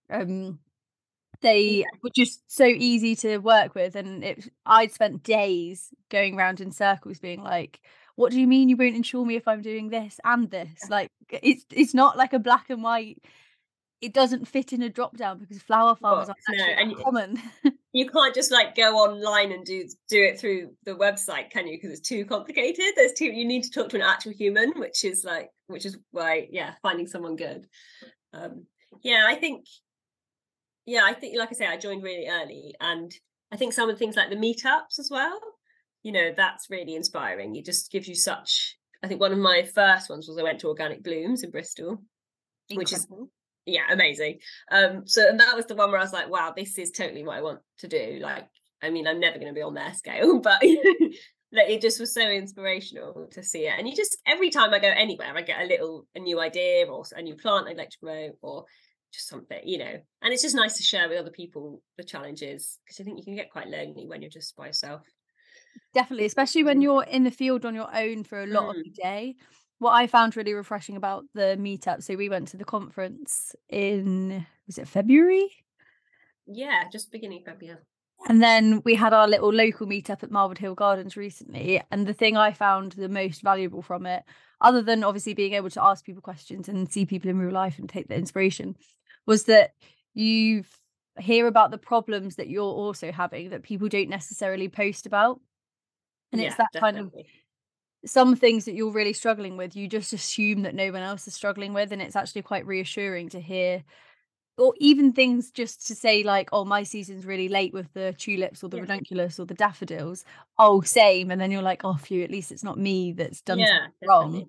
um, 0.10 0.58
they 1.42 1.86
were 2.02 2.10
just 2.10 2.42
so 2.48 2.66
easy 2.66 3.16
to 3.18 3.38
work 3.38 3.76
with, 3.76 3.96
and 3.96 4.24
it. 4.24 4.50
I'd 4.66 4.94
spent 4.94 5.22
days 5.22 5.90
going 6.10 6.40
around 6.40 6.60
in 6.60 6.72
circles, 6.72 7.20
being 7.20 7.44
like, 7.44 7.82
what 8.15 8.32
do 8.32 8.39
you 8.39 8.47
mean 8.47 8.69
you 8.69 8.78
won't 8.78 8.95
insure 8.95 9.26
me 9.26 9.36
if 9.36 9.47
I'm 9.47 9.62
doing 9.62 9.89
this 9.89 10.19
and 10.23 10.49
this? 10.49 10.86
Like 10.89 11.10
it's 11.30 11.65
it's 11.71 11.93
not 11.93 12.17
like 12.17 12.34
a 12.34 12.39
black 12.39 12.69
and 12.69 12.84
white. 12.84 13.23
It 14.02 14.13
doesn't 14.13 14.47
fit 14.47 14.73
in 14.73 14.82
a 14.82 14.89
drop 14.89 15.15
down 15.15 15.39
because 15.39 15.62
flower 15.62 15.95
farms 15.95 16.28
well, 16.28 16.36
are 16.60 16.76
actually 16.76 16.95
no, 16.95 17.04
common. 17.04 17.41
you 17.93 18.10
can't 18.10 18.36
just 18.36 18.52
like 18.52 18.76
go 18.76 18.95
online 18.95 19.54
and 19.54 19.65
do 19.65 19.88
do 20.10 20.21
it 20.21 20.39
through 20.39 20.71
the 20.84 20.91
website, 20.95 21.52
can 21.52 21.67
you? 21.67 21.78
Because 21.78 21.97
it's 21.97 22.08
too 22.08 22.26
complicated. 22.26 22.93
There's 22.95 23.13
too 23.13 23.26
you 23.26 23.45
need 23.45 23.63
to 23.63 23.71
talk 23.71 23.89
to 23.89 23.95
an 23.95 24.02
actual 24.02 24.34
human, 24.34 24.73
which 24.76 25.06
is 25.06 25.23
like 25.23 25.49
which 25.67 25.86
is 25.86 25.97
why 26.12 26.47
yeah, 26.52 26.73
finding 26.82 27.08
someone 27.08 27.38
good. 27.38 27.65
Um, 28.34 28.65
yeah, 29.04 29.26
I 29.28 29.36
think 29.36 29.65
yeah, 30.86 31.04
I 31.06 31.13
think, 31.13 31.38
like 31.38 31.49
I 31.49 31.54
say, 31.54 31.67
I 31.67 31.78
joined 31.78 32.04
really 32.04 32.28
early, 32.28 32.76
and 32.82 33.13
I 33.52 33.58
think 33.58 33.73
some 33.73 33.89
of 33.89 33.95
the 33.95 33.99
things 33.99 34.15
like 34.15 34.30
the 34.30 34.36
meetups 34.36 34.99
as 34.99 35.10
well. 35.10 35.39
You 36.04 36.12
know, 36.12 36.32
that's 36.36 36.70
really 36.70 36.96
inspiring. 36.96 37.56
It 37.56 37.66
just 37.66 37.92
gives 37.92 38.08
you 38.08 38.16
such. 38.16 38.78
I 39.04 39.08
think 39.08 39.20
one 39.20 39.34
of 39.34 39.39
my 39.39 39.63
first 39.63 40.10
ones 40.10 40.28
was 40.28 40.38
I 40.38 40.44
went 40.44 40.60
to 40.60 40.68
Organic 40.68 41.04
Blooms 41.04 41.44
in 41.44 41.52
Bristol, 41.52 42.02
Incredible. 42.70 42.78
which 42.78 42.94
is 42.94 43.08
yeah, 43.66 43.84
amazing. 43.89 44.39
Um, 44.72 45.04
so 45.06 45.28
and 45.28 45.39
that 45.39 45.56
was 45.56 45.66
the 45.66 45.76
one 45.76 45.92
where 45.92 46.00
I 46.00 46.04
was 46.04 46.13
like, 46.13 46.30
wow, 46.30 46.54
this 46.56 46.78
is 46.78 46.92
totally 46.92 47.24
what 47.24 47.38
I 47.38 47.42
want 47.42 47.60
to 47.80 47.88
do. 47.88 48.20
Like, 48.22 48.48
I 48.82 48.89
mean, 48.89 49.08
I'm 49.08 49.20
never 49.20 49.39
going 49.39 49.48
to 49.48 49.54
be 49.54 49.62
on 49.62 49.74
their 49.74 49.94
scale, 49.94 50.39
but 50.42 50.62
like 50.62 51.70
it 51.70 51.82
just 51.82 52.00
was 52.00 52.13
so 52.13 52.22
inspirational 52.22 53.28
to 53.32 53.44
see 53.44 53.68
it. 53.68 53.74
And 53.78 53.88
you 53.88 53.96
just 53.96 54.18
every 54.28 54.50
time 54.50 54.74
I 54.74 54.80
go 54.80 54.89
anywhere, 54.89 55.32
I 55.36 55.42
get 55.42 55.62
a 55.62 55.66
little 55.66 56.08
a 56.16 56.20
new 56.20 56.39
idea 56.39 56.86
or 56.86 57.04
a 57.16 57.22
new 57.22 57.36
plant 57.36 57.68
I'd 57.68 57.78
like 57.78 57.92
to 57.92 58.00
promote 58.00 58.36
or 58.42 58.66
just 59.13 59.30
something, 59.30 59.62
you 59.63 59.78
know. 59.78 60.00
And 60.22 60.34
it's 60.34 60.42
just 60.42 60.56
nice 60.56 60.78
to 60.78 60.84
share 60.84 61.08
with 61.08 61.20
other 61.20 61.30
people 61.30 61.82
the 61.98 62.04
challenges 62.04 62.80
because 62.84 63.00
I 63.00 63.04
think 63.04 63.20
you 63.20 63.24
can 63.24 63.36
get 63.36 63.52
quite 63.52 63.68
lonely 63.68 64.08
when 64.08 64.22
you're 64.22 64.32
just 64.32 64.56
by 64.56 64.68
yourself. 64.68 65.04
Definitely, 65.94 66.26
especially 66.26 66.64
when 66.64 66.82
you're 66.82 67.04
in 67.04 67.24
the 67.24 67.32
field 67.32 67.66
on 67.66 67.76
your 67.76 67.96
own 67.96 68.24
for 68.24 68.42
a 68.42 68.48
lot 68.48 68.64
mm. 68.76 68.80
of 68.80 68.84
the 68.84 68.90
day. 68.90 69.36
What 69.80 69.92
I 69.92 70.08
found 70.08 70.36
really 70.36 70.54
refreshing 70.54 70.96
about 70.96 71.26
the 71.34 71.58
meetup, 71.60 72.02
so 72.04 72.16
we 72.16 72.30
went 72.30 72.48
to 72.50 72.58
the 72.58 72.66
conference 72.66 73.56
in 73.70 74.46
was 74.66 74.78
it 74.78 74.88
February? 74.88 75.50
Yeah, 76.48 76.84
just 76.92 77.12
beginning 77.12 77.44
February. 77.46 77.80
And 78.28 78.42
then 78.42 78.82
we 78.86 78.96
had 78.96 79.12
our 79.12 79.28
little 79.28 79.52
local 79.52 79.86
meetup 79.86 80.24
at 80.24 80.32
Marwood 80.32 80.58
Hill 80.58 80.76
Gardens 80.76 81.18
recently. 81.18 81.82
And 81.92 82.08
the 82.08 82.14
thing 82.14 82.38
I 82.38 82.54
found 82.54 82.94
the 82.94 83.10
most 83.10 83.42
valuable 83.42 83.82
from 83.82 84.06
it, 84.06 84.24
other 84.62 84.82
than 84.82 85.04
obviously 85.04 85.34
being 85.34 85.54
able 85.54 85.70
to 85.72 85.84
ask 85.84 86.06
people 86.06 86.22
questions 86.22 86.70
and 86.70 86.90
see 86.90 87.06
people 87.06 87.30
in 87.30 87.38
real 87.38 87.52
life 87.52 87.80
and 87.80 87.90
take 87.90 88.08
the 88.08 88.16
inspiration, 88.16 88.78
was 89.26 89.44
that 89.46 89.74
you 90.14 90.64
hear 91.20 91.48
about 91.48 91.72
the 91.72 91.78
problems 91.78 92.38
that 92.38 92.50
you're 92.50 92.64
also 92.64 93.12
having 93.12 93.50
that 93.50 93.64
people 93.64 93.90
don't 93.90 94.10
necessarily 94.10 94.70
post 94.70 95.06
about. 95.06 95.42
And 96.34 96.41
yeah, 96.41 96.48
it's 96.48 96.58
that 96.58 96.67
definitely. 96.74 97.02
kind 97.02 97.13
of 97.13 98.10
some 98.10 98.36
things 98.36 98.65
that 98.65 98.74
you're 98.74 98.91
really 98.91 99.13
struggling 99.13 99.56
with, 99.56 99.78
you 99.78 99.88
just 99.88 100.12
assume 100.12 100.63
that 100.63 100.76
no 100.76 100.91
one 100.91 101.02
else 101.02 101.26
is 101.28 101.34
struggling 101.34 101.74
with. 101.74 101.93
And 101.93 102.02
it's 102.02 102.17
actually 102.17 102.41
quite 102.41 102.65
reassuring 102.65 103.30
to 103.30 103.39
hear 103.39 103.84
or 104.58 104.74
even 104.78 105.13
things 105.13 105.52
just 105.52 105.88
to 105.88 105.96
say 105.96 106.24
like 106.24 106.50
oh 106.52 106.65
my 106.65 106.84
season's 106.84 107.26
really 107.26 107.50
late 107.50 107.74
with 107.74 107.91
the 107.93 108.13
tulips 108.17 108.63
or 108.63 108.69
the 108.69 108.78
yeah. 108.78 108.84
ranunculus 108.84 109.39
or 109.39 109.46
the 109.46 109.54
daffodils 109.54 110.24
oh 110.60 110.82
same 110.82 111.32
and 111.32 111.41
then 111.41 111.52
you're 111.52 111.62
like 111.62 111.84
oh 111.84 111.96
phew 111.96 112.24
at 112.24 112.32
least 112.32 112.52
it's 112.52 112.63
not 112.63 112.78
me 112.78 113.12
that's 113.12 113.41
done 113.41 113.60
yeah, 113.60 113.88
wrong 114.08 114.46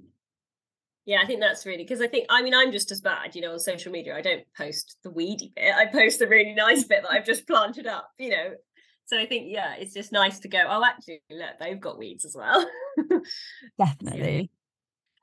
yeah 1.07 1.20
i 1.23 1.27
think 1.27 1.40
that's 1.40 1.64
really 1.64 1.83
because 1.83 2.01
i 2.01 2.07
think 2.07 2.27
i 2.29 2.42
mean 2.42 2.55
i'm 2.55 2.73
just 2.73 2.90
as 2.90 3.01
bad 3.01 3.35
you 3.35 3.40
know 3.40 3.53
on 3.53 3.59
social 3.59 3.92
media 3.92 4.14
i 4.14 4.20
don't 4.20 4.44
post 4.57 4.97
the 5.05 5.11
weedy 5.11 5.53
bit 5.57 5.75
i 5.75 5.87
post 5.87 6.18
the 6.18 6.29
really 6.29 6.55
nice 6.55 6.85
bit 6.85 7.03
that 7.03 7.11
i've 7.11 7.27
just 7.27 7.47
planted 7.47 7.87
up 7.87 8.11
you 8.18 8.31
know 8.31 8.51
so 9.07 9.19
i 9.19 9.27
think 9.27 9.47
yeah 9.49 9.75
it's 9.75 9.95
just 9.95 10.12
nice 10.12 10.38
to 10.40 10.49
go 10.49 10.62
oh 10.69 10.85
actually 10.85 11.23
look 11.31 11.51
they've 11.61 11.81
got 11.81 11.99
weeds 11.99 12.25
as 12.25 12.37
well 12.37 12.67
definitely 13.79 14.51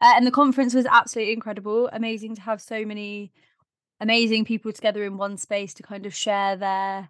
uh, 0.02 0.14
and 0.16 0.26
the 0.26 0.32
conference 0.32 0.74
was 0.74 0.86
absolutely 0.88 1.34
incredible 1.34 1.90
amazing 1.94 2.36
to 2.36 2.42
have 2.42 2.62
so 2.62 2.86
many 2.86 3.32
amazing 4.00 4.44
people 4.44 4.72
together 4.72 5.04
in 5.04 5.18
one 5.18 5.38
space 5.38 5.74
to 5.76 5.84
kind 5.84 6.06
of 6.06 6.14
share 6.14 6.58
their 6.58 7.10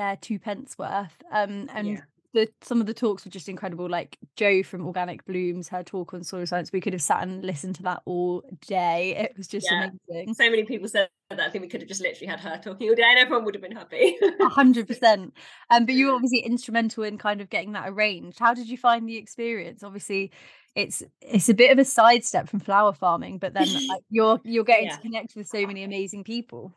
their 0.00 0.16
two 0.16 0.38
pence 0.38 0.78
worth. 0.78 1.14
Um, 1.30 1.68
and 1.74 1.88
yeah. 1.88 2.00
The 2.32 2.48
some 2.62 2.80
of 2.80 2.86
the 2.86 2.94
talks 2.94 3.24
were 3.24 3.30
just 3.30 3.48
incredible. 3.48 3.88
Like 3.88 4.16
Jo 4.36 4.62
from 4.62 4.86
Organic 4.86 5.24
Blooms, 5.24 5.68
her 5.68 5.82
talk 5.82 6.14
on 6.14 6.22
soil 6.22 6.46
science, 6.46 6.70
we 6.72 6.80
could 6.80 6.92
have 6.92 7.02
sat 7.02 7.22
and 7.22 7.44
listened 7.44 7.74
to 7.76 7.82
that 7.84 8.02
all 8.04 8.44
day. 8.66 9.16
It 9.16 9.34
was 9.36 9.48
just 9.48 9.66
yeah. 9.70 9.90
amazing. 10.08 10.34
So 10.34 10.48
many 10.48 10.64
people 10.64 10.88
said 10.88 11.08
that. 11.30 11.40
I 11.40 11.50
think 11.50 11.62
we 11.62 11.68
could 11.68 11.80
have 11.80 11.88
just 11.88 12.02
literally 12.02 12.28
had 12.28 12.40
her 12.40 12.60
talking 12.62 12.88
all 12.88 12.94
day, 12.94 13.02
and 13.04 13.18
everyone 13.18 13.44
would 13.44 13.54
have 13.54 13.62
been 13.62 13.76
happy. 13.76 14.16
A 14.40 14.48
hundred 14.48 14.86
percent. 14.88 15.34
Um, 15.70 15.86
but 15.86 15.94
you 15.94 16.06
were 16.06 16.14
obviously 16.14 16.40
instrumental 16.40 17.02
in 17.04 17.18
kind 17.18 17.40
of 17.40 17.50
getting 17.50 17.72
that 17.72 17.88
arranged. 17.88 18.38
How 18.38 18.54
did 18.54 18.68
you 18.68 18.78
find 18.78 19.08
the 19.08 19.16
experience? 19.16 19.82
Obviously, 19.82 20.30
it's 20.74 21.02
it's 21.20 21.48
a 21.48 21.54
bit 21.54 21.72
of 21.72 21.78
a 21.78 21.84
sidestep 21.84 22.48
from 22.48 22.60
flower 22.60 22.92
farming 22.92 23.38
but 23.38 23.54
then 23.54 23.66
like, 23.88 24.02
you're 24.08 24.40
you're 24.44 24.64
getting 24.64 24.86
yeah. 24.86 24.96
to 24.96 25.02
connect 25.02 25.34
with 25.34 25.46
so 25.46 25.66
many 25.66 25.82
amazing 25.82 26.24
people 26.24 26.72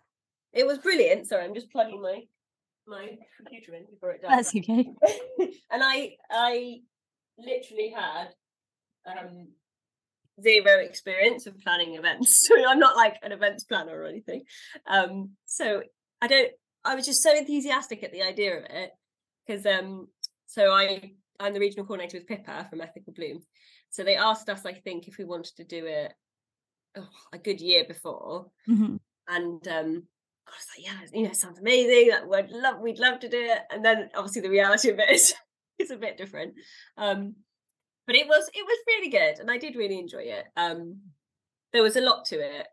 it 0.52 0.66
was 0.66 0.78
brilliant 0.78 1.28
sorry 1.28 1.44
i'm 1.44 1.54
just 1.54 1.72
plugging 1.72 2.02
my 2.02 2.24
my 2.88 3.18
computer 3.38 3.74
in 3.76 3.86
before 3.90 4.12
it 4.12 4.22
dies 4.22 4.52
that's 4.52 4.56
okay. 4.56 4.92
And 5.72 5.82
i 5.84 6.12
i 6.30 6.80
literally 7.38 7.94
had 7.96 8.30
um 9.06 9.48
zero 10.42 10.80
experience 10.80 11.46
of 11.46 11.60
planning 11.60 11.96
events. 11.96 12.48
So 12.48 12.68
i'm 12.68 12.80
not 12.80 12.96
like 12.96 13.18
an 13.24 13.32
events 13.32 13.64
planner 13.64 13.98
or 13.98 14.06
anything. 14.06 14.44
Um 14.88 15.32
so 15.46 15.84
i 16.22 16.28
don't 16.28 16.52
i 16.84 16.96
was 16.96 17.06
just 17.06 17.24
so 17.24 17.36
enthusiastic 17.36 18.04
at 18.04 18.12
the 18.12 18.24
idea 18.24 18.58
of 18.58 18.66
it 18.70 18.92
because 19.46 19.66
um 19.66 20.08
so 20.48 20.72
i 20.72 21.12
i'm 21.40 21.54
the 21.54 21.60
regional 21.60 21.86
coordinator 21.86 22.18
with 22.18 22.28
pippa 22.28 22.68
from 22.70 22.82
ethical 22.82 23.14
bloom. 23.14 23.42
So 23.94 24.04
they 24.04 24.16
asked 24.16 24.50
us, 24.50 24.66
I 24.66 24.74
think, 24.74 25.08
if 25.08 25.20
we 25.20 25.24
wanted 25.24 25.56
to 25.58 25.64
do 25.64 25.86
it 25.86 26.14
oh, 26.98 27.08
a 27.32 27.38
good 27.38 27.62
year 27.62 27.86
before. 27.88 28.48
Mm-hmm. 28.68 28.96
And 29.28 29.68
um, 29.68 30.04
Was 30.48 30.68
like, 30.78 30.86
yeah, 30.86 31.20
you 31.20 31.28
know, 31.28 31.34
sounds 31.34 31.60
amazing. 31.60 32.12
We'd 32.30 32.52
love, 32.52 32.80
we'd 32.80 33.00
love 33.00 33.20
to 33.22 33.30
do 33.30 33.40
it. 33.40 33.60
And 33.72 33.84
then 33.84 34.10
obviously 34.16 34.42
the 34.42 34.50
reality 34.50 34.90
of 34.90 35.00
it 35.00 35.10
is, 35.10 35.34
is 35.80 35.92
a 35.92 35.98
bit 35.98 36.18
different. 36.18 36.54
Um, 36.98 37.36
but 38.06 38.16
it 38.16 38.28
was, 38.28 38.50
it 38.54 38.66
was 38.66 38.78
really 38.88 39.10
good, 39.10 39.40
and 39.40 39.50
I 39.50 39.58
did 39.58 39.76
really 39.76 39.98
enjoy 39.98 40.24
it. 40.24 40.46
Um, 40.58 41.00
there 41.72 41.84
was 41.84 41.96
a 41.96 42.02
lot 42.02 42.26
to 42.26 42.36
it, 42.36 42.68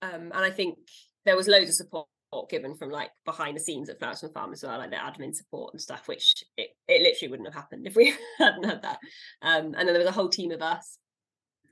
um, 0.00 0.32
and 0.34 0.44
I 0.44 0.50
think 0.50 0.78
there 1.26 1.36
was 1.36 1.48
loads 1.48 1.68
of 1.68 1.76
support 1.76 2.08
given 2.48 2.74
from 2.74 2.90
like 2.90 3.10
behind 3.24 3.56
the 3.56 3.60
scenes 3.60 3.88
at 3.88 3.98
Flowers 3.98 4.22
and 4.22 4.32
Farm 4.32 4.52
as 4.52 4.62
well, 4.62 4.78
like 4.78 4.90
the 4.90 4.96
admin 4.96 5.34
support 5.34 5.74
and 5.74 5.80
stuff, 5.80 6.06
which 6.06 6.44
it, 6.56 6.70
it 6.88 7.02
literally 7.02 7.30
wouldn't 7.30 7.48
have 7.48 7.60
happened 7.60 7.86
if 7.86 7.96
we 7.96 8.14
hadn't 8.38 8.64
had 8.64 8.82
that. 8.82 8.98
Um, 9.42 9.74
and 9.76 9.86
then 9.86 9.86
there 9.86 9.98
was 9.98 10.08
a 10.08 10.12
whole 10.12 10.28
team 10.28 10.52
of 10.52 10.62
us 10.62 10.98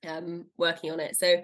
um, 0.07 0.47
working 0.57 0.91
on 0.91 1.01
it. 1.01 1.17
So 1.17 1.37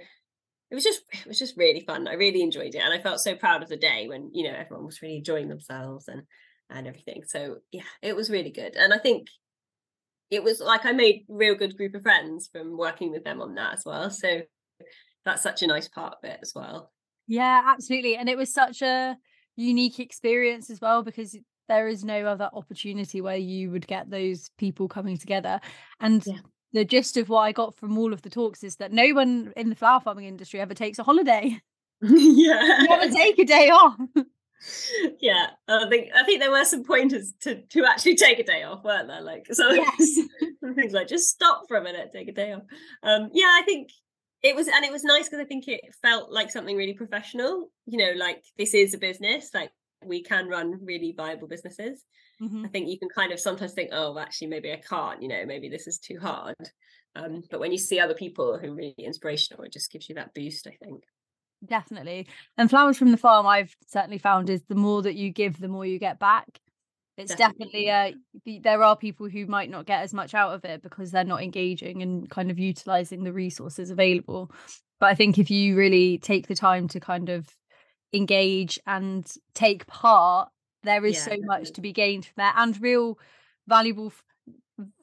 it 0.74 0.82
was 0.82 0.82
just 0.82 1.02
it 1.12 1.28
was 1.28 1.38
just 1.38 1.56
really 1.56 1.84
fun. 1.86 2.08
I 2.08 2.14
really 2.14 2.42
enjoyed 2.42 2.74
it, 2.74 2.82
and 2.82 2.92
I 2.92 3.00
felt 3.00 3.20
so 3.20 3.36
proud 3.36 3.62
of 3.62 3.68
the 3.68 3.76
day 3.76 4.08
when 4.08 4.30
you 4.32 4.42
know 4.42 4.56
everyone 4.58 4.84
was 4.84 5.00
really 5.00 5.18
enjoying 5.18 5.48
themselves 5.48 6.08
and 6.08 6.22
and 6.68 6.88
everything. 6.88 7.22
So 7.28 7.58
yeah, 7.70 7.84
it 8.02 8.16
was 8.16 8.28
really 8.28 8.50
good, 8.50 8.74
and 8.74 8.92
I 8.92 8.98
think 8.98 9.28
it 10.32 10.42
was 10.42 10.58
like 10.58 10.84
I 10.84 10.90
made 10.90 11.26
real 11.28 11.54
good 11.54 11.76
group 11.76 11.94
of 11.94 12.02
friends 12.02 12.48
from 12.50 12.76
working 12.76 13.12
with 13.12 13.22
them 13.22 13.40
on 13.40 13.54
that 13.54 13.74
as 13.74 13.84
well. 13.86 14.10
So 14.10 14.40
that's 15.24 15.44
such 15.44 15.62
a 15.62 15.68
nice 15.68 15.86
part 15.86 16.14
of 16.20 16.28
it 16.28 16.40
as 16.42 16.50
well. 16.56 16.90
Yeah, 17.28 17.62
absolutely. 17.64 18.16
And 18.16 18.28
it 18.28 18.36
was 18.36 18.52
such 18.52 18.82
a 18.82 19.16
unique 19.54 20.00
experience 20.00 20.70
as 20.70 20.80
well 20.80 21.04
because 21.04 21.38
there 21.68 21.86
is 21.86 22.04
no 22.04 22.26
other 22.26 22.50
opportunity 22.52 23.20
where 23.20 23.36
you 23.36 23.70
would 23.70 23.86
get 23.86 24.10
those 24.10 24.50
people 24.58 24.88
coming 24.88 25.18
together. 25.18 25.60
And 26.00 26.20
yeah. 26.26 26.38
The 26.74 26.84
gist 26.84 27.16
of 27.16 27.28
what 27.28 27.40
I 27.40 27.52
got 27.52 27.74
from 27.74 27.96
all 27.96 28.12
of 28.12 28.22
the 28.22 28.28
talks 28.28 28.62
is 28.62 28.76
that 28.76 28.92
no 28.92 29.08
one 29.10 29.52
in 29.56 29.70
the 29.70 29.76
flower 29.76 30.00
farming 30.00 30.26
industry 30.26 30.60
ever 30.60 30.74
takes 30.74 30.98
a 30.98 31.04
holiday. 31.04 31.60
yeah. 32.02 32.80
You 32.82 32.88
never 32.88 33.08
take 33.08 33.38
a 33.38 33.44
day 33.44 33.70
off. 33.70 33.96
yeah. 35.20 35.50
I 35.68 35.88
think 35.88 36.10
I 36.14 36.24
think 36.24 36.40
there 36.40 36.50
were 36.50 36.64
some 36.64 36.84
pointers 36.84 37.32
to 37.42 37.62
to 37.62 37.84
actually 37.86 38.16
take 38.16 38.40
a 38.40 38.44
day 38.44 38.64
off, 38.64 38.84
weren't 38.84 39.06
there? 39.06 39.22
Like 39.22 39.46
so 39.52 39.70
yes. 39.72 40.18
things 40.74 40.92
like 40.92 41.08
just 41.08 41.28
stop 41.30 41.62
for 41.68 41.76
a 41.76 41.82
minute, 41.82 42.10
take 42.12 42.28
a 42.28 42.32
day 42.32 42.52
off. 42.52 42.64
Um 43.04 43.30
yeah, 43.32 43.46
I 43.46 43.62
think 43.64 43.90
it 44.42 44.56
was 44.56 44.68
and 44.68 44.84
it 44.84 44.92
was 44.92 45.02
nice 45.02 45.24
because 45.24 45.40
i 45.40 45.46
think 45.46 45.66
it 45.66 45.80
felt 46.02 46.30
like 46.30 46.50
something 46.50 46.76
really 46.76 46.92
professional 46.92 47.70
you 47.86 47.96
know 47.96 48.12
like 48.16 48.44
this 48.58 48.74
is 48.74 48.92
a 48.92 48.98
business 48.98 49.48
like 49.54 49.70
we 50.04 50.22
can 50.22 50.48
run 50.48 50.78
really 50.84 51.14
viable 51.16 51.48
businesses 51.48 52.04
mm-hmm. 52.40 52.64
i 52.64 52.68
think 52.68 52.88
you 52.88 52.98
can 52.98 53.08
kind 53.08 53.32
of 53.32 53.40
sometimes 53.40 53.72
think 53.72 53.90
oh 53.92 54.18
actually 54.18 54.48
maybe 54.48 54.72
i 54.72 54.76
can't 54.76 55.22
you 55.22 55.28
know 55.28 55.44
maybe 55.46 55.68
this 55.68 55.86
is 55.86 55.98
too 55.98 56.18
hard. 56.20 56.54
Um, 57.16 57.44
but 57.48 57.60
when 57.60 57.70
you 57.70 57.78
see 57.78 58.00
other 58.00 58.14
people 58.14 58.58
who 58.58 58.72
are 58.72 58.74
really 58.74 58.94
inspirational 58.98 59.62
it 59.62 59.72
just 59.72 59.92
gives 59.92 60.08
you 60.08 60.16
that 60.16 60.34
boost 60.34 60.66
i 60.66 60.76
think. 60.84 61.04
Definitely. 61.64 62.26
And 62.58 62.68
flowers 62.68 62.98
from 62.98 63.12
the 63.12 63.16
farm 63.16 63.46
i've 63.46 63.74
certainly 63.86 64.18
found 64.18 64.50
is 64.50 64.62
the 64.68 64.74
more 64.74 65.02
that 65.02 65.14
you 65.14 65.30
give 65.30 65.60
the 65.60 65.68
more 65.68 65.86
you 65.86 65.98
get 65.98 66.18
back. 66.18 66.46
It's 67.16 67.34
definitely, 67.34 67.86
definitely. 67.86 68.58
uh 68.58 68.60
there 68.62 68.82
are 68.82 68.96
people 68.96 69.28
who 69.28 69.46
might 69.46 69.70
not 69.70 69.86
get 69.86 70.02
as 70.02 70.12
much 70.12 70.34
out 70.34 70.52
of 70.52 70.64
it 70.64 70.82
because 70.82 71.12
they're 71.12 71.24
not 71.24 71.42
engaging 71.42 72.02
and 72.02 72.28
kind 72.28 72.50
of 72.50 72.58
utilizing 72.58 73.22
the 73.22 73.32
resources 73.32 73.90
available. 73.90 74.50
But 74.98 75.06
i 75.06 75.14
think 75.14 75.38
if 75.38 75.50
you 75.50 75.76
really 75.76 76.18
take 76.18 76.48
the 76.48 76.56
time 76.56 76.88
to 76.88 77.00
kind 77.00 77.28
of 77.28 77.48
engage 78.12 78.78
and 78.86 79.30
take 79.54 79.86
part 79.86 80.48
there 80.84 81.04
is 81.04 81.14
yeah, 81.14 81.20
so 81.20 81.30
definitely. 81.30 81.46
much 81.46 81.72
to 81.72 81.80
be 81.80 81.92
gained 81.92 82.24
from 82.26 82.34
that 82.36 82.54
and 82.56 82.80
real 82.80 83.18
valuable 83.66 84.06
f- 84.06 84.24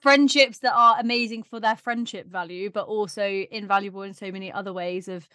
friendships 0.02 0.60
that 0.60 0.74
are 0.74 1.00
amazing 1.00 1.44
for 1.44 1.60
their 1.60 1.76
friendship 1.76 2.28
value 2.28 2.70
but 2.70 2.88
also 2.88 3.46
invaluable 3.52 4.02
in 4.04 4.14
so 4.14 4.32
many 4.32 4.52
other 4.52 4.74
ways 4.74 5.08
of 5.08 5.28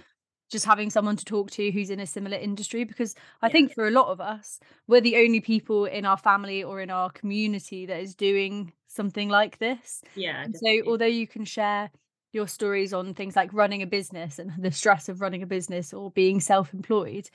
just 0.50 0.64
having 0.64 0.90
someone 0.90 1.16
to 1.16 1.24
talk 1.24 1.50
to 1.50 1.70
who's 1.70 1.90
in 1.90 2.00
a 2.00 2.06
similar 2.06 2.36
industry 2.36 2.84
because 2.84 3.14
I 3.42 3.46
yeah. 3.46 3.52
think 3.52 3.74
for 3.74 3.86
a 3.86 3.90
lot 3.90 4.08
of 4.08 4.20
us, 4.20 4.60
we're 4.86 5.00
the 5.00 5.16
only 5.16 5.40
people 5.40 5.86
in 5.86 6.04
our 6.04 6.16
family 6.16 6.62
or 6.62 6.80
in 6.80 6.90
our 6.90 7.10
community 7.10 7.86
that 7.86 8.00
is 8.00 8.14
doing 8.14 8.72
something 8.86 9.28
like 9.28 9.58
this. 9.58 10.02
Yeah. 10.14 10.46
so 10.54 10.82
although 10.86 11.04
you 11.06 11.26
can 11.26 11.44
share 11.44 11.90
your 12.32 12.46
stories 12.46 12.92
on 12.92 13.14
things 13.14 13.34
like 13.34 13.52
running 13.52 13.82
a 13.82 13.86
business 13.86 14.38
and 14.38 14.52
the 14.58 14.70
stress 14.70 15.08
of 15.08 15.20
running 15.20 15.42
a 15.42 15.46
business 15.46 15.92
or 15.92 16.10
being 16.12 16.40
self-employed, 16.40 17.28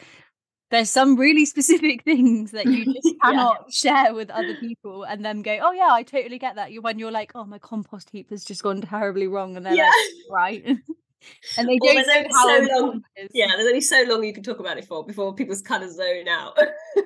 there's 0.72 0.90
some 0.90 1.16
really 1.18 1.46
specific 1.46 2.04
things 2.06 2.52
that 2.52 2.66
you 2.66 2.86
just 2.86 3.00
Yeah. 3.06 3.30
cannot 3.32 3.72
share 3.72 4.14
with 4.14 4.30
other 4.32 4.56
people 4.56 5.04
and 5.04 5.24
then 5.24 5.42
go, 5.42 5.58
oh 5.62 5.72
yeah, 5.72 5.90
I 5.92 6.04
totally 6.04 6.40
get 6.40 6.56
that. 6.56 6.72
You 6.72 6.82
when 6.82 6.98
you're 6.98 7.12
like, 7.12 7.32
oh 7.36 7.46
my 7.46 7.60
compost 7.60 8.10
heap 8.12 8.30
has 8.32 8.44
just 8.44 8.64
gone 8.64 8.82
terribly 8.82 9.28
wrong, 9.28 9.58
and 9.58 9.66
they're 9.66 9.76
Yeah. 9.76 9.92
like, 10.30 10.64
right. 10.66 10.66
and 11.58 11.70
they 11.70 11.78
Or 11.82 11.94
don't 11.94 11.96
there's 11.96 12.08
know 12.08 12.14
only 12.16 12.30
how 12.34 12.48
so 12.70 12.80
long-. 12.86 13.04
Yeah, 13.34 13.48
there's 13.56 13.68
only 13.68 13.82
so 13.82 14.04
long 14.08 14.24
you 14.24 14.34
can 14.34 14.42
talk 14.44 14.60
about 14.60 14.78
it 14.80 14.86
for 14.86 15.06
before 15.06 15.36
people's 15.36 15.62
kind 15.62 15.84
of 15.84 15.92
zone 15.92 16.28
out. 16.28 16.58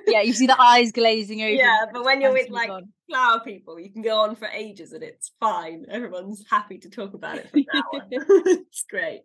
yeah, 0.06 0.22
you 0.22 0.32
see 0.32 0.46
the 0.46 0.58
eyes 0.60 0.90
glazing 0.92 1.42
over. 1.42 1.50
Yeah, 1.50 1.80
but 1.92 2.04
when 2.04 2.20
you're 2.22 2.32
with, 2.32 2.48
like, 2.48 2.70
on. 2.70 2.88
Flower 3.10 3.40
people, 3.44 3.78
you 3.78 3.90
can 3.92 4.02
go 4.02 4.18
on 4.20 4.34
for 4.34 4.48
ages 4.48 4.92
and 4.92 5.02
it's 5.04 5.32
fine. 5.38 5.84
Everyone's 5.90 6.44
happy 6.50 6.78
to 6.78 6.90
talk 6.90 7.14
about 7.14 7.36
it 7.38 7.48
for 7.50 7.58
an 7.58 7.66
hour. 7.74 8.06
it's 8.10 8.84
great. 8.90 9.20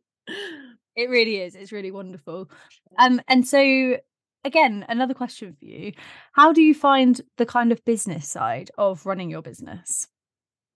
It 0.96 1.10
really 1.10 1.38
is. 1.38 1.56
It's 1.56 1.72
really 1.72 1.90
wonderful. 1.92 2.52
Um, 3.00 3.22
and 3.28 3.48
so 3.48 3.98
again, 4.44 4.86
another 4.90 5.14
question 5.14 5.56
for 5.58 5.66
you: 5.66 5.94
How 6.34 6.54
do 6.54 6.62
you 6.62 6.74
find 6.74 7.20
the 7.38 7.46
kind 7.46 7.72
of 7.72 7.84
business 7.86 8.28
side 8.28 8.72
of 8.78 9.06
running 9.06 9.30
your 9.30 9.42
business? 9.42 10.08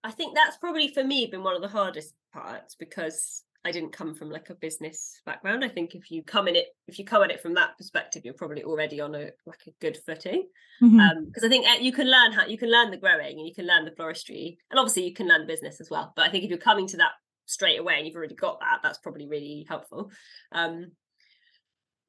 I 0.04 0.12
think 0.12 0.36
that's 0.36 0.58
probably 0.58 0.90
for 0.90 1.04
me 1.04 1.26
been 1.26 1.44
one 1.44 1.56
of 1.56 1.62
the 1.62 1.68
hardest 1.68 2.14
parts 2.32 2.76
because 2.76 3.44
I 3.66 3.72
didn't 3.72 3.94
come 3.94 4.14
from 4.14 4.30
like 4.30 4.52
a 4.52 4.56
business 4.56 5.20
background. 5.26 5.66
I 5.66 5.70
think 5.70 5.96
if 5.96 6.12
you 6.12 6.22
come 6.22 6.48
in 6.48 6.56
it, 6.56 6.68
if 6.88 7.00
you 7.00 7.06
come 7.06 7.24
at 7.24 7.32
it 7.32 7.42
from 7.42 7.56
that 7.56 7.76
perspective, 7.78 8.22
you're 8.24 8.36
probably 8.36 8.64
already 8.64 9.02
on 9.02 9.16
a 9.16 9.32
like 9.48 9.62
a 9.68 9.72
good 9.82 9.98
footing. 10.06 10.48
Because 10.80 11.44
I 11.44 11.50
think 11.50 11.66
uh, 11.66 11.80
you 11.82 11.92
can 11.92 12.10
learn 12.10 12.32
how 12.32 12.46
you 12.46 12.60
can 12.60 12.72
learn 12.72 12.92
the 12.92 12.98
growing 12.98 13.40
and 13.40 13.48
you 13.48 13.56
can 13.56 13.66
learn 13.66 13.86
the 13.86 13.92
floristry, 13.92 14.58
and 14.70 14.80
obviously 14.80 15.08
you 15.08 15.14
can 15.16 15.28
learn 15.28 15.42
the 15.42 15.48
business 15.48 15.82
as 15.82 15.90
well. 15.90 16.14
But 16.16 16.28
I 16.28 16.30
think 16.30 16.44
if 16.44 16.52
you're 16.52 16.60
coming 16.60 16.88
to 16.90 16.98
that 16.98 17.14
straight 17.48 17.80
away 17.80 17.96
and 17.98 18.06
you've 18.06 18.16
already 18.16 18.36
got 18.36 18.60
that, 18.60 18.82
that's 18.84 19.00
probably 19.00 19.28
really 19.28 19.66
helpful. 19.68 20.12
Um, 20.52 20.92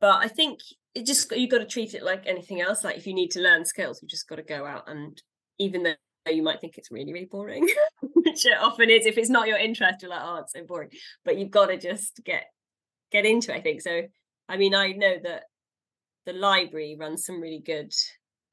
but 0.01 0.17
I 0.25 0.29
think 0.29 0.61
it 0.95 1.07
just 1.07 1.31
you've 1.37 1.51
got 1.51 1.59
to 1.59 1.67
treat 1.67 1.95
it 1.95 2.03
like 2.03 2.25
anything 2.27 2.61
else. 2.61 2.85
Like 2.85 2.97
if 2.97 3.07
you 3.07 3.15
need 3.15 3.31
to 3.33 3.41
learn 3.41 3.65
skills, 3.65 4.01
you 4.03 4.09
just 4.09 4.29
got 4.29 4.37
to 4.37 4.43
go 4.43 4.65
out 4.67 4.89
and 4.89 5.21
even 5.59 5.83
though 5.83 5.95
you 6.31 6.43
might 6.43 6.61
think 6.61 6.77
it's 6.77 6.91
really 6.91 7.13
really 7.13 7.27
boring, 7.31 7.69
which 8.01 8.47
it 8.47 8.59
often 8.59 8.91
is. 8.91 9.07
If 9.07 9.19
it's 9.19 9.31
not 9.31 9.49
your 9.49 9.59
interest, 9.59 10.03
you're 10.03 10.11
like, 10.11 10.23
oh, 10.23 10.37
it's 10.43 10.53
so 10.53 10.65
boring. 10.67 10.91
But 11.25 11.39
you've 11.39 11.51
got 11.51 11.67
to 11.67 11.79
just 11.79 12.21
get 12.25 12.45
get 13.13 13.25
into. 13.27 13.53
it, 13.53 13.59
I 13.59 13.61
think 13.61 13.83
so. 13.83 14.03
I 14.49 14.57
mean, 14.57 14.75
I 14.75 14.93
know 14.93 15.17
that 15.23 15.45
the 16.27 16.33
library 16.33 16.97
runs 16.99 17.25
some 17.25 17.41
really 17.41 17.63
good 17.65 17.93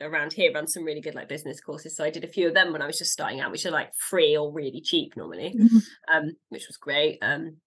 around 0.01 0.34
here 0.34 0.51
runs 0.53 0.73
some 0.73 0.84
really 0.84 0.99
good 1.01 1.15
like 1.15 1.29
business 1.29 1.62
courses 1.62 1.95
so 1.95 2.03
i 2.03 2.10
did 2.10 2.23
a 2.25 2.27
few 2.27 2.47
of 2.47 2.53
them 2.53 2.73
when 2.73 2.82
i 2.82 2.86
was 2.88 2.97
just 2.97 3.12
starting 3.13 3.39
out 3.39 3.51
which 3.51 3.65
are 3.65 3.71
like 3.71 3.89
free 3.95 4.36
or 4.36 4.51
really 4.51 4.82
cheap 4.82 5.15
normally 5.15 5.56
Mhm. 5.58 5.82
um 6.13 6.32
which 6.49 6.67
was 6.67 6.75
great 6.77 7.19
um 7.21 7.58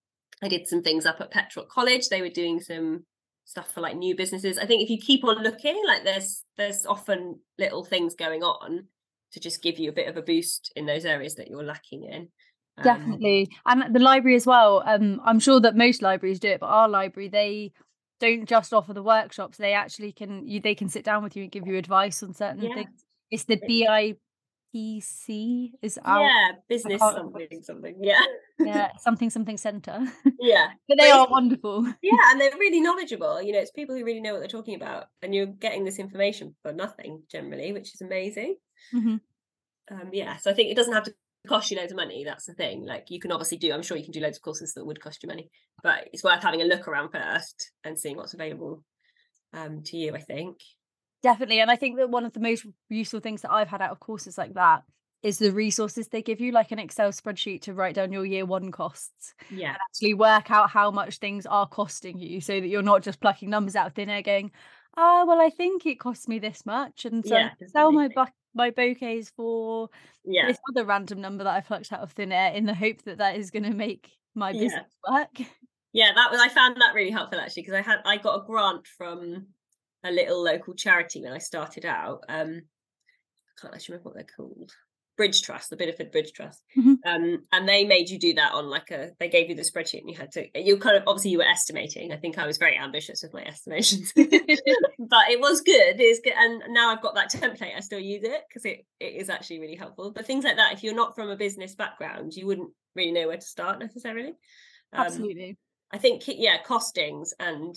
i 0.43 0.49
did 0.49 0.67
some 0.67 0.83
things 0.83 1.07
up 1.07 1.21
at 1.21 1.33
Petroc 1.33 1.69
college 1.69 2.09
they 2.09 2.21
were 2.21 2.29
doing 2.29 2.61
some 2.61 3.05
stuff 3.47 3.73
for 3.73 3.81
like 3.81 3.97
new 3.97 4.15
businesses 4.15 4.59
i 4.59 4.67
think 4.67 4.83
if 4.83 4.91
you 4.91 4.99
keep 4.99 5.25
on 5.25 5.43
looking 5.43 5.81
like 5.87 6.05
there's 6.05 6.45
there's 6.59 6.85
often 6.85 7.41
little 7.59 7.85
things 7.85 8.15
going 8.15 8.43
on 8.43 8.87
to 9.33 9.41
just 9.41 9.63
give 9.63 9.79
you 9.79 9.89
a 9.89 9.93
bit 9.95 10.09
of 10.09 10.17
a 10.17 10.23
boost 10.23 10.73
in 10.77 10.85
those 10.85 11.05
areas 11.05 11.37
that 11.37 11.49
you're 11.49 11.65
lacking 11.65 12.05
in 12.05 12.29
Um, 12.79 12.85
Definitely. 12.85 13.49
And 13.65 13.95
the 13.95 14.01
library 14.01 14.37
as 14.37 14.47
well. 14.47 14.83
Um, 14.85 15.21
I'm 15.25 15.41
sure 15.41 15.61
that 15.61 15.75
most 15.77 16.03
libraries 16.03 16.39
do 16.41 16.49
it, 16.49 16.61
but 16.61 16.67
our 16.67 16.89
library, 16.89 17.29
they 17.29 17.73
don't 18.21 18.47
just 18.47 18.75
offer 18.75 18.93
the 18.93 19.03
workshops. 19.03 19.57
They 19.57 19.73
actually 19.73 20.13
can 20.13 20.47
you 20.47 20.61
they 20.61 20.75
can 20.75 20.89
sit 20.89 21.05
down 21.05 21.23
with 21.23 21.37
you 21.37 21.45
and 21.45 21.53
give 21.53 21.67
you 21.67 21.77
advice 21.77 22.23
on 22.23 22.35
certain 22.35 22.63
Yeah. 22.63 22.75
things. 22.75 23.05
It's 23.31 23.45
the 23.45 23.55
It- 23.55 23.67
BIPC 24.75 25.73
is 25.83 25.99
our 26.05 26.23
yeah 26.23 26.49
business 26.69 27.01
something 27.01 27.63
something 27.63 27.97
yeah 28.01 28.21
yeah, 28.59 28.91
something 28.99 29.31
something 29.31 29.57
center. 29.57 30.01
yeah 30.41 30.69
but 30.89 30.99
they 30.99 31.11
are 31.11 31.29
wonderful. 31.31 31.85
yeah 32.03 32.31
and 32.31 32.41
they're 32.41 32.51
really 32.59 32.81
knowledgeable 32.81 33.41
you 33.43 33.53
know 33.53 33.59
it's 33.59 33.71
people 33.71 33.95
who 33.97 34.05
really 34.05 34.21
know 34.21 34.33
what 34.33 34.41
they're 34.41 34.49
talking 34.49 34.75
about 34.75 35.07
and 35.23 35.35
you're 35.35 35.47
getting 35.47 35.85
this 35.85 35.99
information 35.99 36.55
for 36.63 36.73
nothing 36.73 37.23
generally 37.31 37.73
which 37.73 37.95
is 37.95 38.01
amazing 38.01 38.57
Mhm. 38.95 39.21
um 39.91 40.11
yeah 40.13 40.37
so 40.37 40.51
i 40.51 40.55
think 40.55 40.71
it 40.71 40.77
doesn't 40.77 40.93
have 40.93 41.05
to 41.05 41.15
cost 41.49 41.71
you 41.71 41.77
loads 41.77 41.93
of 41.93 41.97
money 41.97 42.25
that's 42.25 42.45
the 42.47 42.55
thing 42.55 42.85
like 42.85 43.07
you 43.09 43.21
can 43.21 43.31
obviously 43.33 43.57
do 43.59 43.73
i'm 43.73 43.83
sure 43.83 43.97
you 43.97 44.03
can 44.05 44.13
do 44.13 44.21
loads 44.21 44.37
of 44.39 44.43
courses 44.43 44.75
that 44.75 44.85
would 44.85 45.01
cost 45.01 45.23
you 45.23 45.29
money 45.29 45.49
but 45.83 46.09
it's 46.13 46.25
worth 46.25 46.43
having 46.43 46.61
a 46.61 46.65
look 46.65 46.89
around 46.89 47.11
first 47.11 47.71
and 47.85 47.99
seeing 47.99 48.17
what's 48.17 48.35
available 48.35 48.83
um 49.55 49.83
to 49.85 49.97
you 49.97 50.15
i 50.15 50.21
think 50.21 50.57
Definitely. 51.23 51.61
And 51.61 51.71
I 51.71 51.77
think 51.77 51.97
that 51.97 52.11
one 52.11 52.25
of 52.25 52.33
the 52.33 52.41
most 52.41 52.67
useful 52.89 53.21
things 53.21 53.43
that 53.43 53.53
I've 53.53 53.69
had 53.69 53.83
out 53.83 53.91
of 53.91 54.01
courses 54.01 54.39
like 54.39 54.55
that 54.55 54.85
is 55.23 55.39
the 55.39 55.51
resources 55.51 56.09
they 56.09 56.23
give 56.23 56.41
you, 56.41 56.53
like 56.53 56.71
an 56.71 56.79
Excel 56.79 57.11
spreadsheet 57.11 57.63
to 57.63 57.75
write 57.75 57.95
down 57.97 58.13
your 58.13 58.25
year 58.25 58.45
one 58.47 58.71
costs. 58.71 59.35
yeah 59.51 59.69
And 59.71 59.79
actually 59.89 60.15
work 60.15 60.51
out 60.51 60.71
how 60.71 60.91
much 60.91 61.19
things 61.19 61.47
are 61.47 61.67
costing 61.67 62.19
you 62.19 62.41
so 62.41 62.61
that 62.61 62.69
you're 62.69 62.83
not 62.83 63.03
just 63.03 63.21
plucking 63.21 63.51
numbers 63.51 63.75
out 63.75 63.89
of 63.89 63.95
thin 63.95 64.11
air 64.11 64.23
going 64.23 64.53
ah 64.99 65.25
well 65.27 65.41
i 65.41 65.51
think 65.51 65.85
it 65.85 66.01
costs 66.01 66.27
me 66.27 66.39
this 66.39 66.65
much 66.65 67.05
and 67.05 67.27
so 67.27 67.35
Yeah, 67.37 67.51
sell 67.67 67.93
my 67.93 68.09
bu- 68.09 68.33
my 68.55 68.71
bouquets 68.71 69.31
for 69.37 69.91
yeah 70.25 70.47
this 70.47 70.59
other 70.71 70.87
random 70.87 71.21
number 71.21 71.45
that 71.45 71.55
i 71.55 71.61
plucked 71.61 71.93
out 71.93 72.01
of 72.01 72.13
thin 72.13 72.33
air 72.33 72.53
in 72.55 72.65
the 72.65 72.75
hope 72.75 73.03
that 73.03 73.19
that 73.19 73.37
is 73.37 73.51
going 73.51 73.65
to 73.65 73.75
make 73.75 74.11
my 74.35 74.53
Yeah. 74.53 74.63
business 74.63 74.87
work 75.07 75.49
yeah 75.93 76.13
that 76.15 76.31
was 76.31 76.41
i 76.41 76.49
found 76.49 76.77
that 76.77 76.95
really 76.95 77.11
helpful 77.11 77.39
actually 77.39 77.63
because 77.63 77.75
i 77.75 77.83
had 77.83 77.99
i 78.07 78.17
got 78.17 78.43
a 78.43 78.47
grant 78.47 78.87
from 78.87 79.47
a 80.07 80.11
little 80.13 80.43
local 80.43 80.75
charity 80.75 81.23
when 81.23 81.33
i 81.33 81.39
started 81.39 81.85
out 81.85 82.21
um 82.29 82.61
i 82.61 83.61
can't 83.61 83.75
actually 83.75 83.95
remember 83.95 84.09
what 84.11 84.15
they're 84.17 84.37
called. 84.37 84.73
Bridge 85.17 85.41
trust 85.41 85.71
the 85.71 85.77
bideford 85.79 86.13
bridge 86.13 86.33
trust. 86.35 86.63
Mhm. 86.77 86.97
um 87.07 87.39
and 87.51 87.67
they 87.67 87.85
made 87.85 88.11
you 88.11 88.19
do 88.19 88.35
that 88.35 88.53
on 88.53 88.69
like 88.69 88.91
a 88.91 89.13
they 89.19 89.31
gave 89.31 89.49
you 89.49 89.55
the 89.57 89.63
spreadsheet 89.63 90.01
and 90.01 90.11
you 90.11 90.17
had 90.17 90.31
to 90.33 90.47
you 90.61 90.77
kind 90.77 90.95
of 90.95 91.05
obviously 91.07 91.31
you 91.31 91.39
were 91.39 91.45
estimating. 91.49 92.13
I 92.13 92.19
think 92.19 92.37
i 92.37 92.47
was 92.47 92.59
very 92.59 92.77
ambitious 92.77 93.23
with 93.23 93.33
my 93.33 93.43
estimations. 93.43 94.13
But 94.17 95.31
it 95.31 95.41
was 95.41 95.63
good 95.63 95.99
it's 95.99 96.21
good 96.21 96.35
and 96.37 96.63
now 96.69 96.91
i've 96.91 97.01
got 97.01 97.15
that 97.15 97.31
template 97.33 97.75
i 97.75 97.81
still 97.81 97.99
use 97.99 98.25
it 98.25 98.43
because 98.49 98.67
it, 98.67 98.85
it 99.01 99.15
is 99.15 99.31
actually 99.31 99.61
really 99.61 99.77
helpful. 99.77 100.11
But 100.13 100.27
things 100.27 100.45
like 100.45 100.57
that 100.57 100.75
if 100.75 100.83
you're 100.83 100.95
not 100.95 101.15
from 101.15 101.31
a 101.31 101.37
business 101.37 101.75
background 101.75 102.35
you 102.35 102.47
wouldn't 102.47 102.71
really 102.95 103.13
know 103.13 103.29
where 103.29 103.37
to 103.39 103.43
start 103.57 103.79
necessarily. 103.79 104.35
Um, 104.93 105.07
absolutely. 105.07 105.57
I 105.93 105.99
think 105.99 106.25
yeah, 106.27 106.59
costings 106.63 107.29
and 107.41 107.75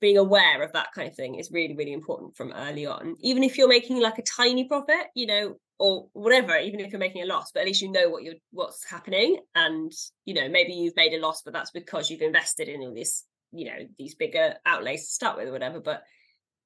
being 0.00 0.18
aware 0.18 0.62
of 0.62 0.72
that 0.72 0.92
kind 0.94 1.08
of 1.08 1.14
thing 1.14 1.36
is 1.36 1.50
really 1.50 1.74
really 1.74 1.92
important 1.92 2.36
from 2.36 2.52
early 2.52 2.86
on. 2.86 3.16
Even 3.20 3.42
if 3.42 3.56
you're 3.56 3.68
making 3.68 4.00
like 4.00 4.18
a 4.18 4.22
tiny 4.22 4.64
profit, 4.64 5.06
you 5.14 5.26
know, 5.26 5.56
or 5.78 6.08
whatever, 6.12 6.56
even 6.56 6.80
if 6.80 6.90
you're 6.90 6.98
making 6.98 7.22
a 7.22 7.26
loss, 7.26 7.52
but 7.52 7.60
at 7.60 7.66
least 7.66 7.82
you 7.82 7.90
know 7.90 8.08
what 8.08 8.22
you're 8.22 8.34
what's 8.50 8.88
happening, 8.88 9.38
and 9.54 9.92
you 10.24 10.34
know 10.34 10.48
maybe 10.48 10.72
you've 10.72 10.96
made 10.96 11.12
a 11.12 11.20
loss, 11.20 11.42
but 11.42 11.52
that's 11.52 11.70
because 11.70 12.10
you've 12.10 12.22
invested 12.22 12.68
in 12.68 12.80
all 12.80 12.94
this, 12.94 13.24
you 13.52 13.66
know, 13.66 13.86
these 13.98 14.14
bigger 14.14 14.54
outlays 14.64 15.06
to 15.06 15.12
start 15.12 15.36
with 15.36 15.48
or 15.48 15.52
whatever. 15.52 15.80
But 15.80 16.02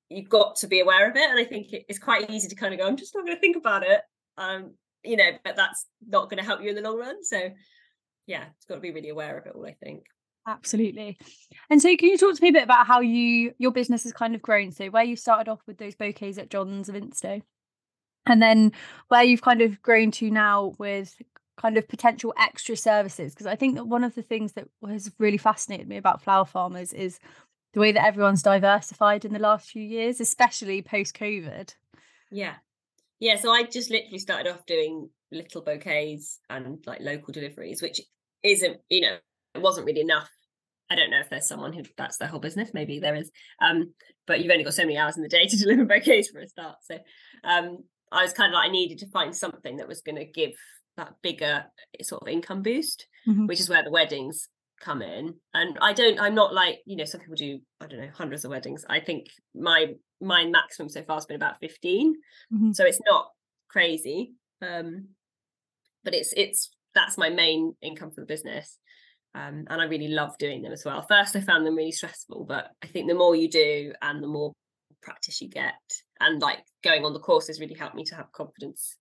you've 0.08 0.28
got 0.28 0.56
to 0.56 0.66
be 0.66 0.80
aware 0.80 1.08
of 1.08 1.16
it, 1.16 1.30
and 1.30 1.38
I 1.38 1.44
think 1.44 1.68
it's 1.70 1.98
quite 1.98 2.30
easy 2.30 2.48
to 2.48 2.54
kind 2.54 2.72
of 2.72 2.80
go, 2.80 2.86
I'm 2.86 2.96
just 2.96 3.14
not 3.14 3.24
going 3.24 3.36
to 3.36 3.40
think 3.40 3.56
about 3.56 3.84
it, 3.84 4.00
um, 4.38 4.74
you 5.04 5.16
know, 5.16 5.30
but 5.44 5.56
that's 5.56 5.86
not 6.06 6.30
going 6.30 6.38
to 6.38 6.46
help 6.46 6.62
you 6.62 6.70
in 6.70 6.76
the 6.76 6.82
long 6.82 6.98
run. 6.98 7.24
So 7.24 7.50
yeah, 8.26 8.44
it's 8.56 8.66
got 8.66 8.76
to 8.76 8.80
be 8.80 8.92
really 8.92 9.08
aware 9.08 9.38
of 9.38 9.46
it 9.46 9.52
all. 9.54 9.66
I 9.66 9.74
think. 9.82 10.04
Absolutely 10.46 11.18
and 11.68 11.80
so 11.80 11.94
can 11.96 12.08
you 12.08 12.18
talk 12.18 12.34
to 12.34 12.42
me 12.42 12.48
a 12.48 12.52
bit 12.52 12.64
about 12.64 12.86
how 12.86 13.00
you 13.00 13.52
your 13.58 13.70
business 13.70 14.04
has 14.04 14.12
kind 14.12 14.34
of 14.34 14.42
grown 14.42 14.72
so 14.72 14.86
where 14.88 15.04
you 15.04 15.16
started 15.16 15.50
off 15.50 15.60
with 15.66 15.78
those 15.78 15.94
bouquets 15.94 16.38
at 16.38 16.50
john's 16.50 16.88
of 16.88 16.94
Instow 16.94 17.42
and 18.26 18.42
then 18.42 18.72
where 19.08 19.22
you've 19.22 19.42
kind 19.42 19.62
of 19.62 19.80
grown 19.82 20.10
to 20.12 20.30
now 20.30 20.72
with 20.78 21.14
kind 21.56 21.76
of 21.76 21.86
potential 21.88 22.32
extra 22.38 22.76
services 22.76 23.32
because 23.32 23.46
i 23.46 23.54
think 23.54 23.76
that 23.76 23.84
one 23.86 24.02
of 24.02 24.14
the 24.14 24.22
things 24.22 24.54
that 24.54 24.66
has 24.88 25.10
really 25.18 25.36
fascinated 25.36 25.86
me 25.86 25.98
about 25.98 26.22
flower 26.22 26.46
farmers 26.46 26.92
is 26.92 27.18
the 27.74 27.80
way 27.80 27.92
that 27.92 28.04
everyone's 28.04 28.42
diversified 28.42 29.24
in 29.24 29.32
the 29.32 29.38
last 29.38 29.70
few 29.70 29.82
years 29.82 30.20
especially 30.20 30.80
post 30.82 31.14
covid 31.14 31.74
Yeah. 32.30 32.54
Yeah. 33.18 33.36
So 33.36 33.50
I 33.50 33.64
just 33.64 33.90
literally 33.90 34.18
started 34.18 34.50
off 34.50 34.64
doing 34.66 35.10
little 35.30 35.62
bouquets 35.62 36.40
and 36.48 36.78
like 36.86 37.00
local 37.00 37.32
deliveries, 37.32 37.82
which 37.82 38.00
isn't, 38.42 38.78
you 38.88 39.02
know, 39.02 39.16
it 39.54 39.62
wasn't 39.62 39.86
really 39.86 40.00
enough. 40.00 40.30
I 40.90 40.96
don't 40.96 41.10
know 41.10 41.20
if 41.20 41.30
there's 41.30 41.46
someone 41.46 41.72
who 41.72 41.82
that's 41.96 42.18
their 42.18 42.28
whole 42.28 42.40
business. 42.40 42.70
Maybe 42.74 42.98
there 42.98 43.14
is. 43.14 43.30
Um, 43.60 43.94
but 44.26 44.40
you've 44.40 44.50
only 44.50 44.64
got 44.64 44.74
so 44.74 44.82
many 44.82 44.96
hours 44.96 45.16
in 45.16 45.22
the 45.22 45.28
day 45.28 45.46
to 45.48 45.56
deliver 45.56 45.84
bouquets 45.84 46.30
for 46.30 46.40
a 46.40 46.48
start. 46.48 46.76
So 46.82 46.98
um 47.44 47.78
I 48.12 48.22
was 48.24 48.32
kind 48.32 48.50
of 48.52 48.54
like 48.54 48.68
I 48.68 48.72
needed 48.72 48.98
to 48.98 49.08
find 49.10 49.34
something 49.34 49.76
that 49.76 49.88
was 49.88 50.00
gonna 50.02 50.24
give 50.24 50.52
that 50.96 51.14
bigger 51.22 51.64
eh, 51.98 52.02
sort 52.02 52.22
of 52.22 52.28
income 52.28 52.62
boost, 52.62 53.06
Mhm. 53.28 53.46
which 53.46 53.60
is 53.60 53.68
where 53.70 53.84
the 53.84 53.90
weddings 53.90 54.48
come 54.80 55.02
in. 55.02 55.34
And 55.54 55.78
I 55.80 55.92
don't 55.92 56.20
I'm 56.20 56.34
not 56.34 56.52
like, 56.54 56.80
you 56.86 56.96
know, 56.96 57.04
some 57.04 57.20
people 57.20 57.36
do, 57.36 57.60
I 57.80 57.86
don't 57.86 58.00
know, 58.00 58.10
hundreds 58.12 58.44
of 58.44 58.50
weddings. 58.50 58.84
I 58.88 58.98
think 59.00 59.26
my 59.54 59.94
my 60.20 60.44
maximum 60.46 60.88
so 60.88 61.02
far 61.02 61.16
has 61.16 61.26
been 61.26 61.36
about 61.36 61.60
15 61.60 62.14
Mhm. 62.52 62.74
so 62.74 62.84
it's 62.84 63.00
not 63.06 63.30
crazy 63.68 64.32
um 64.60 65.08
but 66.04 66.14
it's 66.14 66.34
it's 66.36 66.70
that's 66.94 67.16
my 67.16 67.30
main 67.30 67.74
income 67.80 68.10
for 68.10 68.20
the 68.20 68.26
business 68.26 68.76
um 69.34 69.64
and 69.68 69.80
i 69.80 69.84
really 69.84 70.08
love 70.08 70.36
doing 70.38 70.62
them 70.62 70.72
as 70.72 70.84
well 70.84 71.04
first 71.08 71.36
i 71.36 71.40
found 71.40 71.66
them 71.66 71.76
really 71.76 71.92
stressful 71.92 72.44
but 72.44 72.70
i 72.82 72.86
think 72.86 73.08
the 73.08 73.14
more 73.14 73.34
you 73.36 73.48
do 73.48 73.92
and 74.02 74.22
the 74.22 74.28
more 74.28 74.52
practice 75.02 75.40
you 75.40 75.48
get 75.48 75.74
and 76.20 76.42
like 76.42 76.58
going 76.84 77.04
on 77.04 77.12
the 77.12 77.20
courses 77.20 77.60
really 77.60 77.74
helped 77.74 77.94
me 77.94 78.04
to 78.04 78.14
have 78.14 78.32
confidence 78.32 78.96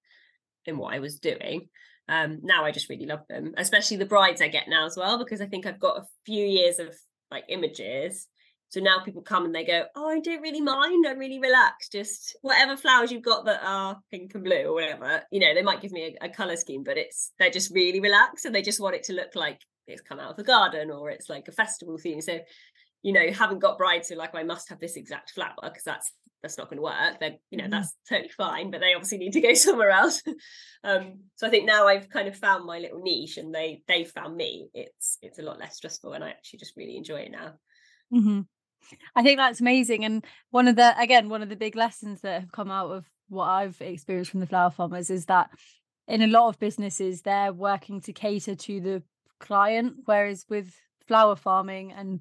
in 0.66 0.78
what 0.78 0.94
i 0.94 1.00
was 1.00 1.20
doing 1.20 1.68
um 2.08 2.40
now 2.44 2.64
i 2.64 2.72
just 2.72 2.90
really 2.90 3.06
love 3.06 3.22
them 3.28 3.54
especially 3.58 3.98
the 3.98 4.06
brides 4.06 4.42
i 4.42 4.48
get 4.48 4.70
now 4.70 4.86
as 4.86 4.96
well 4.96 5.18
because 5.18 5.42
i 5.42 5.46
think 5.46 5.66
i've 5.66 5.80
got 5.80 5.98
a 5.98 6.06
few 6.26 6.46
years 6.46 6.80
of 6.80 6.96
like 7.32 7.44
images 7.50 8.28
So 8.70 8.80
now 8.82 9.00
people 9.04 9.24
come 9.24 9.46
and 9.46 9.54
they 9.54 9.66
go, 9.66 9.86
Oh, 9.96 10.08
I 10.10 10.20
don't 10.20 10.42
really 10.42 10.62
mind. 10.62 11.06
I'm 11.08 11.18
really 11.18 11.40
relaxed. 11.40 11.92
Just 11.92 12.38
whatever 12.42 12.78
flowers 12.78 13.12
you've 13.12 13.24
got 13.24 13.46
that 13.46 13.62
are 13.64 13.98
pink 14.12 14.36
and 14.36 14.44
blue 14.44 14.66
or 14.68 14.74
whatever, 14.74 15.24
you 15.32 15.40
know, 15.40 15.54
they 15.56 15.64
might 15.64 15.82
give 15.82 15.92
me 15.92 16.16
a, 16.22 16.26
a 16.26 16.30
color 16.30 16.56
scheme, 16.56 16.84
but 16.84 16.98
it's 16.98 17.32
they're 17.40 17.50
just 17.50 17.74
really 17.74 18.00
relaxed 18.00 18.46
and 18.46 18.54
they 18.54 18.62
just 18.62 18.80
want 18.80 18.96
it 18.96 19.04
to 19.06 19.14
look 19.14 19.36
like 19.36 19.60
it's 19.90 20.02
come 20.02 20.20
out 20.20 20.32
of 20.32 20.38
the 20.38 20.44
garden 20.44 20.92
or 20.92 21.10
it's 21.10 21.30
like 21.30 21.48
a 21.48 21.52
festival 21.52 21.98
theme. 21.98 22.22
So, 22.22 22.40
you 23.02 23.14
know, 23.14 23.22
you 23.22 23.34
haven't 23.34 23.60
got 23.60 23.78
brides 23.78 24.10
who 24.10 24.16
like, 24.16 24.36
I 24.36 24.44
must 24.44 24.70
have 24.70 24.80
this 24.80 24.96
exact 24.96 25.32
flower 25.32 25.56
because 25.64 25.84
that's 25.84 26.12
that's 26.42 26.58
not 26.58 26.70
going 26.70 26.78
to 26.78 26.84
work. 26.84 27.20
Then, 27.20 27.38
you 27.50 27.58
know, 27.58 27.66
mm-hmm. 27.66 27.72
that's 27.72 27.94
totally 28.08 28.30
fine, 28.30 28.72
but 28.72 28.80
they 28.80 28.94
obviously 28.94 29.18
need 29.18 29.34
to 29.34 29.42
go 29.42 29.54
somewhere 29.56 29.92
else. 29.92 30.22
um, 30.84 31.20
so 31.36 31.48
I 31.48 31.50
think 31.50 31.66
now 31.66 31.88
I've 31.88 32.10
kind 32.10 32.28
of 32.28 32.36
found 32.36 32.66
my 32.66 32.80
little 32.80 33.02
niche 33.02 33.38
and 33.38 33.54
they 33.54 33.82
they've 33.88 34.10
found 34.10 34.36
me. 34.36 34.70
It's 34.74 35.18
it's 35.22 35.40
a 35.40 35.44
lot 35.44 35.60
less 35.60 35.76
stressful 35.76 36.14
and 36.14 36.24
I 36.24 36.30
actually 36.30 36.60
just 36.60 36.78
really 36.78 36.98
enjoy 36.98 37.22
it 37.22 37.32
now. 37.32 37.54
Mm-hmm. 38.14 38.42
I 39.16 39.24
think 39.24 39.38
that's 39.38 39.60
amazing. 39.60 40.06
And 40.06 40.26
one 40.52 40.68
of 40.68 40.76
the, 40.76 40.98
again, 41.00 41.30
one 41.30 41.42
of 41.42 41.50
the 41.50 41.56
big 41.56 41.76
lessons 41.76 42.22
that 42.22 42.42
have 42.42 42.52
come 42.52 42.72
out 42.72 42.92
of 42.92 43.06
what 43.28 43.46
I've 43.46 43.80
experienced 43.82 44.32
from 44.32 44.40
the 44.40 44.48
flower 44.48 44.72
farmers 44.72 45.10
is 45.10 45.26
that 45.26 45.50
in 46.08 46.22
a 46.22 46.28
lot 46.28 46.50
of 46.50 46.60
businesses, 46.60 47.22
they're 47.22 47.54
working 47.54 48.02
to 48.02 48.14
cater 48.14 48.56
to 48.56 48.82
the 48.82 49.04
client, 49.40 49.96
whereas 50.06 50.46
with 50.50 50.76
flower 51.08 51.36
farming 51.36 51.92
and 51.92 52.20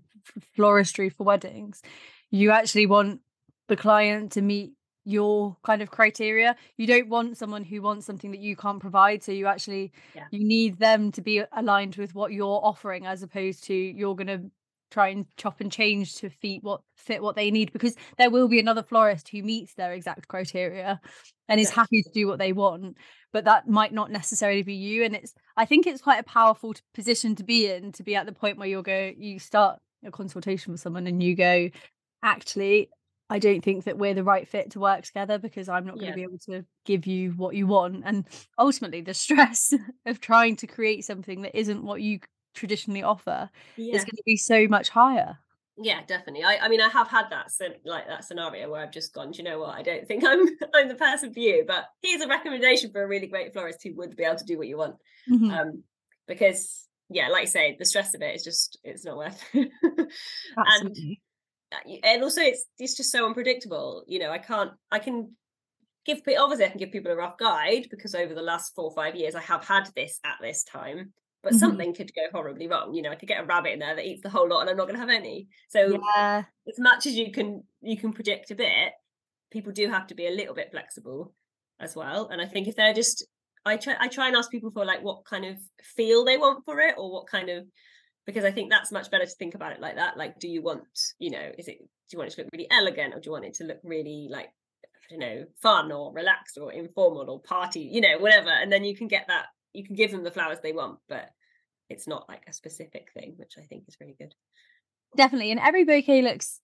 floristry 0.57 1.13
for 1.13 1.25
weddings, 1.25 1.83
you 2.31 2.51
actually 2.51 2.87
want 2.87 3.21
the 3.69 3.77
client 3.77 4.33
to 4.33 4.43
meet 4.43 4.73
your 5.05 5.57
kind 5.63 5.81
of 5.81 5.91
criteria 5.91 6.55
you 6.77 6.87
don't 6.87 7.09
want 7.09 7.35
someone 7.35 7.65
who 7.65 7.81
wants 7.81 8.05
something 8.05 8.31
that 8.31 8.41
you 8.41 8.55
can't 8.55 8.79
provide 8.79 9.23
so 9.23 9.33
you 9.33 9.47
actually 9.47 9.91
yeah. 10.15 10.25
you 10.31 10.47
need 10.47 10.79
them 10.79 11.11
to 11.11 11.23
be 11.23 11.43
aligned 11.53 11.97
with 11.97 12.15
what 12.15 12.31
you're 12.31 12.61
offering 12.63 13.07
as 13.07 13.23
opposed 13.23 13.65
to 13.65 13.75
you're 13.75 14.15
going 14.15 14.27
to 14.27 14.51
try 14.91 15.09
and 15.09 15.27
chop 15.37 15.61
and 15.61 15.71
change 15.71 16.17
to 16.17 16.31
fit 16.31 16.63
what 16.63 16.81
fit 16.97 17.23
what 17.23 17.37
they 17.37 17.51
need 17.51 17.73
because 17.73 17.95
there 18.17 18.31
will 18.31 18.49
be 18.49 18.61
another 18.61 18.83
florist 18.83 19.29
who 19.29 19.43
meets 19.43 19.75
their 19.75 19.93
exact 19.93 20.29
criteria 20.29 21.01
and 21.49 21.61
is 21.61 21.71
happy 21.71 22.03
to 22.03 22.11
do 22.13 22.27
what 22.27 22.39
they 22.39 22.53
want 22.53 22.97
but 23.33 23.45
that 23.45 23.69
might 23.69 23.93
not 23.93 24.11
necessarily 24.11 24.63
be 24.63 24.75
you 24.75 25.05
and 25.05 25.15
it's 25.15 25.35
i 25.57 25.65
think 25.65 25.87
it's 25.87 26.03
quite 26.03 26.21
a 26.21 26.25
powerful 26.25 26.75
position 26.95 27.35
to 27.35 27.45
be 27.45 27.71
in 27.71 27.93
to 27.93 28.03
be 28.03 28.15
at 28.15 28.27
the 28.27 28.33
point 28.33 28.59
where 28.59 28.69
you'll 28.69 28.83
go 28.83 29.13
you 29.17 29.39
start 29.39 29.79
a 30.05 30.11
consultation 30.11 30.73
with 30.73 30.81
someone 30.81 31.07
and 31.07 31.23
you 31.23 31.35
go 31.35 31.69
actually 32.23 32.89
I 33.31 33.39
don't 33.39 33.63
think 33.63 33.85
that 33.85 33.99
we're 33.99 34.15
the 34.15 34.25
right 34.25 34.49
fit 34.49 34.71
to 34.71 34.81
work 34.81 35.05
together 35.05 35.39
because 35.39 35.69
I'm 35.69 35.85
not 35.85 35.97
going 35.97 36.07
yeah. 36.07 36.13
to 36.13 36.17
be 36.17 36.23
able 36.23 36.39
to 36.51 36.65
give 36.87 37.07
you 37.07 37.33
what 37.33 37.55
you 37.55 37.67
want. 37.67 38.03
And 38.07 38.27
ultimately, 38.59 39.03
the 39.03 39.13
stress 39.15 39.75
of 40.07 40.21
trying 40.21 40.57
to 40.57 40.67
create 40.67 41.05
something 41.05 41.43
that 41.43 41.59
isn't 41.59 41.85
what 41.85 42.01
you 42.01 42.21
traditionally 42.59 43.03
offer 43.03 43.51
yeah. 43.77 43.95
is 43.95 44.05
going 44.05 44.17
to 44.17 44.23
be 44.27 44.37
so 44.37 44.67
much 44.67 44.89
higher. 44.91 45.39
Yeah 45.81 46.01
definitely. 46.07 46.43
I, 46.43 46.59
I 46.63 46.69
mean 46.69 46.81
i 46.81 46.89
have 46.89 47.09
had 47.09 47.27
that 47.31 47.51
like 47.85 48.09
that 48.09 48.25
scenario 48.25 48.69
where 48.71 48.83
i've 48.83 48.91
just 48.91 49.15
gone 49.15 49.31
do 49.31 49.39
you 49.39 49.45
know 49.45 49.61
what? 49.61 49.77
I 49.77 49.83
don't 49.83 50.07
think 50.07 50.25
i'm 50.25 50.45
i'm 50.75 50.89
the 50.89 50.97
person 50.97 51.33
for 51.33 51.39
you 51.39 51.65
but 51.67 51.87
here's 52.03 52.21
a 52.21 52.29
recommendation 52.29 52.91
for 52.91 53.03
a 53.03 53.07
really 53.07 53.29
great 53.29 53.53
florist 53.53 53.83
who 53.85 53.95
would 53.95 54.17
be 54.17 54.25
able 54.25 54.37
to 54.37 54.45
do 54.45 54.59
what 54.59 54.67
you 54.67 54.77
want. 54.77 54.97
Mm-hmm. 55.31 55.51
um 55.51 55.83
because 56.27 56.89
yeah 57.11 57.29
like 57.29 57.43
i 57.43 57.47
say 57.47 57.77
the 57.79 57.85
stress 57.85 58.15
of 58.15 58.23
it 58.23 58.35
is 58.35 58.43
just 58.43 58.79
it's 58.83 59.05
not 59.05 59.17
worth 59.17 59.43
it. 59.55 59.71
And 60.57 60.97
and 62.03 62.23
also 62.23 62.41
it's 62.41 62.65
it's 62.79 62.97
just 62.97 63.13
so 63.13 63.27
unpredictable 63.27 64.03
you 64.07 64.19
know 64.19 64.31
i 64.31 64.39
can't 64.39 64.73
i 64.91 64.99
can 64.99 65.37
give 66.07 66.23
obviously 66.39 66.65
i 66.65 66.69
can 66.69 66.79
give 66.79 66.91
people 66.91 67.13
a 67.13 67.17
rough 67.17 67.37
guide 67.37 67.87
because 67.91 68.15
over 68.15 68.35
the 68.35 68.43
last 68.43 68.75
four 68.75 68.87
or 68.87 68.95
five 68.95 69.15
years 69.15 69.35
i 69.35 69.41
have 69.41 69.65
had 69.65 69.89
this 69.95 70.19
at 70.25 70.37
this 70.41 70.65
time 70.65 71.13
but 71.43 71.53
mm-hmm. 71.53 71.59
something 71.59 71.95
could 71.95 72.11
go 72.15 72.23
horribly 72.33 72.69
wrong 72.69 72.95
you 72.95 73.03
know 73.03 73.11
i 73.11 73.15
could 73.15 73.29
get 73.29 73.43
a 73.43 73.47
rabbit 73.47 73.73
in 73.73 73.79
there 73.79 73.95
that 73.95 74.05
eats 74.05 74.23
the 74.23 74.29
whole 74.29 74.49
lot 74.49 74.61
and 74.61 74.71
i'm 74.71 74.77
not 74.77 74.87
going 74.87 74.95
to 74.95 75.01
have 75.01 75.11
any 75.11 75.49
so 75.69 75.99
yeah. 76.17 76.43
as 76.69 76.79
much 76.79 77.07
as 77.07 77.15
you 77.15 77.33
can 77.33 77.63
you 77.81 77.97
can 77.97 78.13
predict 78.13 78.51
a 78.51 78.55
bit 78.55 78.93
people 79.51 79.73
do 79.73 79.89
have 79.89 80.07
to 80.07 80.15
be 80.15 80.27
a 80.27 80.31
little 80.33 80.55
bit 80.55 80.71
flexible 80.71 81.33
as 81.81 81.95
well 81.95 82.29
and 82.29 82.41
i 82.41 82.47
think 82.47 82.67
if 82.67 82.77
they're 82.77 82.95
just 82.95 83.27
i 83.65 83.77
try 83.77 83.95
i 84.01 84.09
try 84.09 84.27
and 84.27 84.37
ask 84.37 84.51
people 84.51 84.71
for 84.71 84.85
like 84.85 85.03
what 85.03 85.25
kind 85.25 85.45
of 85.45 85.57
feel 85.83 86.25
they 86.25 86.37
want 86.37 86.65
for 86.65 86.81
it 86.81 86.95
or 86.99 87.13
what 87.13 87.27
kind 87.27 87.49
of 87.49 87.65
because 88.27 88.45
i 88.45 88.51
think 88.51 88.71
that's 88.71 88.93
much 88.93 89.11
better 89.11 89.25
to 89.25 89.37
think 89.39 89.55
about 89.55 89.73
it 89.73 89.81
like 89.81 89.97
that 89.97 90.17
like 90.17 90.39
do 90.39 90.49
you 90.49 90.63
want 90.63 90.83
you 91.19 91.31
know 91.31 91.51
is 91.57 91.69
it 91.69 91.79
do 91.79 92.15
you 92.15 92.19
want 92.19 92.31
it 92.31 92.35
to 92.35 92.43
look 92.43 92.51
really 92.53 92.69
elegant 92.71 93.15
or 93.15 93.21
do 93.21 93.27
you 93.27 93.33
want 93.33 93.45
it 93.45 93.55
to 93.55 93.65
look 93.65 93.79
really 93.85 94.29
like 94.31 94.49
I 94.85 95.15
don't 95.15 95.21
know 95.21 95.45
fun 95.63 95.91
or 95.93 96.13
relaxed 96.13 96.59
or 96.61 96.73
informal 96.73 97.31
or 97.31 97.41
party 97.41 97.81
you 97.81 98.01
know 98.01 98.19
whatever 98.19 98.51
and 98.51 98.71
then 98.71 98.85
you 98.85 98.97
can 98.97 99.09
get 99.09 99.27
that 99.29 99.47
you 99.73 99.85
can 99.85 99.97
give 99.97 100.11
them 100.11 100.25
the 100.25 100.31
flowers 100.31 100.59
they 100.63 100.73
want, 100.73 100.99
but 101.09 101.31
it's 101.89 102.07
not 102.07 102.29
like 102.29 102.45
a 102.49 102.53
specific 102.53 103.09
thing, 103.15 103.35
which 103.37 103.55
I 103.59 103.63
think 103.63 103.85
is 103.89 103.97
really 104.01 104.17
good. 104.19 104.35
Definitely. 105.17 105.51
And 105.51 105.61
every 105.61 105.85
bouquet 105.85 106.23
looks 106.23 106.61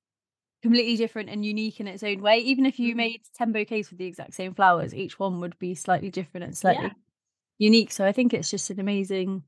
completely 0.63 0.97
different 0.97 1.31
and 1.31 1.45
unique 1.45 1.81
in 1.81 1.89
its 1.89 2.03
own 2.03 2.21
way. 2.21 2.39
Even 2.39 2.67
if 2.67 2.79
you 2.79 2.91
mm-hmm. 2.91 2.99
made 2.99 3.23
10 3.37 3.53
bouquets 3.53 3.91
with 3.91 3.99
the 3.99 4.07
exact 4.07 4.35
same 4.35 4.55
flowers, 4.55 4.95
each 4.95 5.19
one 5.19 5.41
would 5.41 5.59
be 5.59 5.75
slightly 5.75 6.11
different 6.11 6.45
and 6.45 6.57
slightly 6.57 6.85
yeah. 6.85 6.93
unique. 7.59 7.93
So 7.93 8.05
I 8.05 8.13
think 8.13 8.35
it's 8.35 8.51
just 8.51 8.71
an 8.71 8.81
amazing 8.81 9.43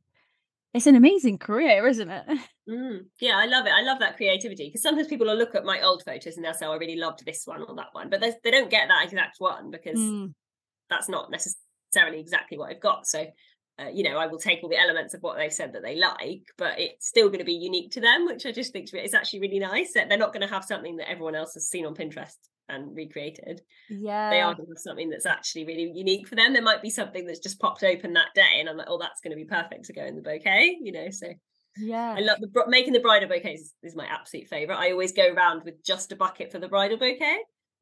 it's 0.77 0.87
an 0.87 0.95
amazing 0.95 1.39
career, 1.39 1.87
isn't 1.87 2.11
it? 2.11 2.27
Mm, 2.69 3.05
yeah, 3.21 3.37
I 3.37 3.47
love 3.47 3.65
it. 3.65 3.73
I 3.73 3.83
love 3.83 4.01
that 4.01 4.17
creativity 4.17 4.67
because 4.67 4.83
sometimes 4.83 5.07
people 5.07 5.29
will 5.29 5.37
look 5.37 5.55
at 5.55 5.65
my 5.65 5.83
old 5.83 6.03
photos 6.05 6.35
and 6.35 6.45
they'll 6.45 6.53
say, 6.53 6.67
oh, 6.67 6.73
"I 6.73 6.79
really 6.79 6.97
loved 6.97 7.25
this 7.25 7.43
one 7.45 7.63
or 7.63 7.77
that 7.77 7.91
one," 7.93 8.11
but 8.11 8.21
they 8.21 8.51
don't 8.51 8.69
get 8.69 8.89
that 8.89 9.05
exact 9.05 9.37
one 9.39 9.71
because 9.71 9.97
mm. 9.97 10.35
that's 10.91 11.09
not 11.09 11.31
necessarily 11.31 11.61
necessarily 11.97 12.21
exactly 12.21 12.59
what 12.59 12.71
I've 12.71 12.81
got. 12.81 13.07
So, 13.07 13.27
uh, 13.79 13.89
you 13.93 14.05
know, 14.05 14.19
I 14.19 14.27
will 14.27 14.39
take 14.39 14.63
all 14.63 14.69
the 14.69 14.81
elements 14.81 15.15
of 15.15 15.23
what 15.23 15.37
they've 15.37 15.53
said 15.53 15.73
that 15.73 15.83
they 15.83 15.97
like, 15.97 16.43
but 16.57 16.79
it's 16.79 17.09
still 17.09 17.29
going 17.29 17.41
to 17.41 17.45
be 17.45 17.55
unique 17.55 17.93
to 17.93 18.01
them, 18.01 18.27
which 18.27 18.47
I 18.47 18.53
just 18.53 18.73
think 18.73 18.89
is 18.95 19.15
actually 19.15 19.41
really 19.41 19.59
nice. 19.59 19.93
That 19.95 20.09
they're 20.09 20.19
not 20.19 20.33
going 20.33 20.47
to 20.47 20.53
have 20.53 20.65
something 20.65 20.97
that 20.97 21.11
everyone 21.11 21.35
else 21.35 21.55
has 21.55 21.69
seen 21.69 21.87
on 21.87 21.95
Pinterest 21.95 22.37
and 22.69 22.97
recreated. 22.97 23.61
Yeah, 23.91 24.31
they 24.31 24.41
are 24.41 24.55
going 24.55 24.67
to 24.67 24.73
have 24.73 24.79
something 24.79 25.11
that's 25.11 25.27
actually 25.27 25.67
really 25.67 25.91
unique 25.95 26.27
for 26.27 26.37
them. 26.37 26.53
There 26.53 26.63
might 26.63 26.83
be 26.83 26.91
something 26.91 27.27
that's 27.27 27.39
just 27.39 27.61
popped 27.61 27.83
open 27.83 28.15
that 28.15 28.35
day, 28.35 28.61
and 28.61 28.69
I'm 28.69 28.77
like, 28.77 28.89
oh, 28.89 28.99
that's 28.99 29.21
going 29.21 29.37
to 29.37 29.37
be 29.37 29.45
perfect 29.45 29.85
to 29.87 29.93
go 29.93 30.05
in 30.05 30.17
the 30.17 30.23
bouquet. 30.23 30.79
You 30.81 30.93
know, 30.93 31.11
so. 31.11 31.29
Yeah, 31.79 32.15
I 32.17 32.21
love 32.21 32.39
the 32.41 32.65
making 32.69 32.95
the 32.95 33.01
bridal 33.01 33.29
bouquets 33.29 33.61
is, 33.61 33.75
is 33.83 33.95
my 33.95 34.07
absolute 34.07 34.49
favorite. 34.49 34.79
I 34.79 34.93
always 34.93 35.13
go 35.13 35.31
around 35.31 35.63
with 35.63 35.85
just 35.85 36.11
a 36.11 36.17
bucket 36.17 36.51
for 36.51 36.59
the 36.59 36.69
bridal 36.69 36.97
bouquet 36.97 37.37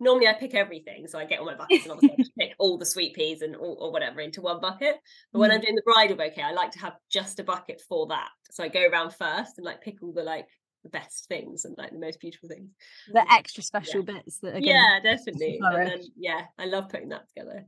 normally 0.04 0.28
I 0.28 0.34
pick 0.34 0.54
everything. 0.54 1.06
So 1.08 1.18
I 1.18 1.24
get 1.24 1.40
all 1.40 1.46
my 1.46 1.56
buckets 1.56 1.84
and 1.84 1.92
obviously 1.92 2.24
I 2.38 2.44
pick 2.44 2.54
all 2.58 2.78
the 2.78 2.86
sweet 2.86 3.14
peas 3.14 3.42
and 3.42 3.56
or, 3.56 3.76
or 3.76 3.90
whatever 3.90 4.20
into 4.20 4.42
one 4.42 4.60
bucket. 4.60 4.96
But 5.32 5.40
when 5.40 5.50
I'm 5.50 5.58
mm. 5.58 5.62
doing 5.62 5.74
the 5.74 5.82
bridal 5.82 6.16
bouquet, 6.16 6.42
I 6.42 6.52
like 6.52 6.70
to 6.72 6.78
have 6.80 6.94
just 7.10 7.40
a 7.40 7.44
bucket 7.44 7.82
for 7.88 8.06
that. 8.08 8.28
So 8.50 8.62
I 8.62 8.68
go 8.68 8.86
around 8.86 9.14
first 9.14 9.58
and 9.58 9.64
like 9.64 9.82
pick 9.82 10.02
all 10.02 10.12
the 10.12 10.22
like 10.22 10.46
the 10.84 10.90
best 10.90 11.26
things 11.26 11.64
and 11.64 11.74
like 11.76 11.90
the 11.90 11.98
most 11.98 12.20
beautiful 12.20 12.48
things. 12.48 12.70
The 13.12 13.24
extra 13.32 13.62
special 13.62 14.04
yeah. 14.06 14.14
bits 14.14 14.38
that 14.38 14.54
are 14.54 14.60
Yeah, 14.60 15.00
definitely. 15.02 15.58
And 15.60 15.86
then, 15.86 16.00
yeah, 16.16 16.42
I 16.58 16.66
love 16.66 16.90
putting 16.90 17.08
that 17.08 17.26
together. 17.28 17.64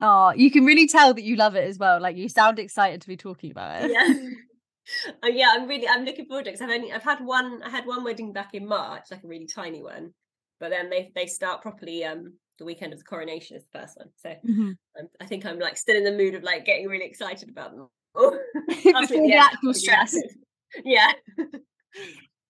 Oh, 0.00 0.32
you 0.34 0.50
can 0.50 0.64
really 0.64 0.86
tell 0.86 1.12
that 1.14 1.24
you 1.24 1.36
love 1.36 1.56
it 1.56 1.68
as 1.68 1.78
well. 1.78 2.00
Like 2.00 2.16
you 2.16 2.28
sound 2.28 2.58
excited 2.58 3.02
to 3.02 3.08
be 3.08 3.16
talking 3.16 3.50
about 3.50 3.84
it. 3.84 3.90
Yeah. 3.92 5.14
oh 5.22 5.28
yeah, 5.28 5.50
I'm 5.52 5.68
really 5.68 5.88
I'm 5.88 6.04
looking 6.04 6.26
forward 6.26 6.44
to 6.44 6.50
it 6.50 6.54
because 6.54 6.68
I've 6.68 6.74
only 6.74 6.92
I've 6.92 7.02
had 7.02 7.20
one 7.20 7.62
I 7.62 7.68
had 7.68 7.84
one 7.84 8.04
wedding 8.04 8.32
back 8.32 8.54
in 8.54 8.66
March, 8.66 9.04
like 9.10 9.24
a 9.24 9.28
really 9.28 9.46
tiny 9.46 9.82
one 9.82 10.14
but 10.60 10.70
then 10.70 10.90
they 10.90 11.10
they 11.14 11.26
start 11.26 11.62
properly 11.62 12.04
um 12.04 12.32
the 12.58 12.64
weekend 12.64 12.92
of 12.92 12.98
the 12.98 13.04
coronation 13.04 13.56
is 13.56 13.64
the 13.64 13.78
first 13.78 13.96
one. 13.96 14.08
So 14.16 14.30
mm-hmm. 14.30 14.72
I 15.20 15.26
think 15.26 15.46
I'm 15.46 15.58
like 15.58 15.76
still 15.76 15.96
in 15.96 16.04
the 16.04 16.12
mood 16.12 16.34
of 16.34 16.42
like 16.42 16.64
getting 16.64 16.88
really 16.88 17.06
excited 17.06 17.48
about 17.48 17.70
them 17.70 17.88
Before 18.68 19.06
the 19.06 19.34
actual 19.34 19.74
stress. 19.74 20.16
yeah. 20.84 21.12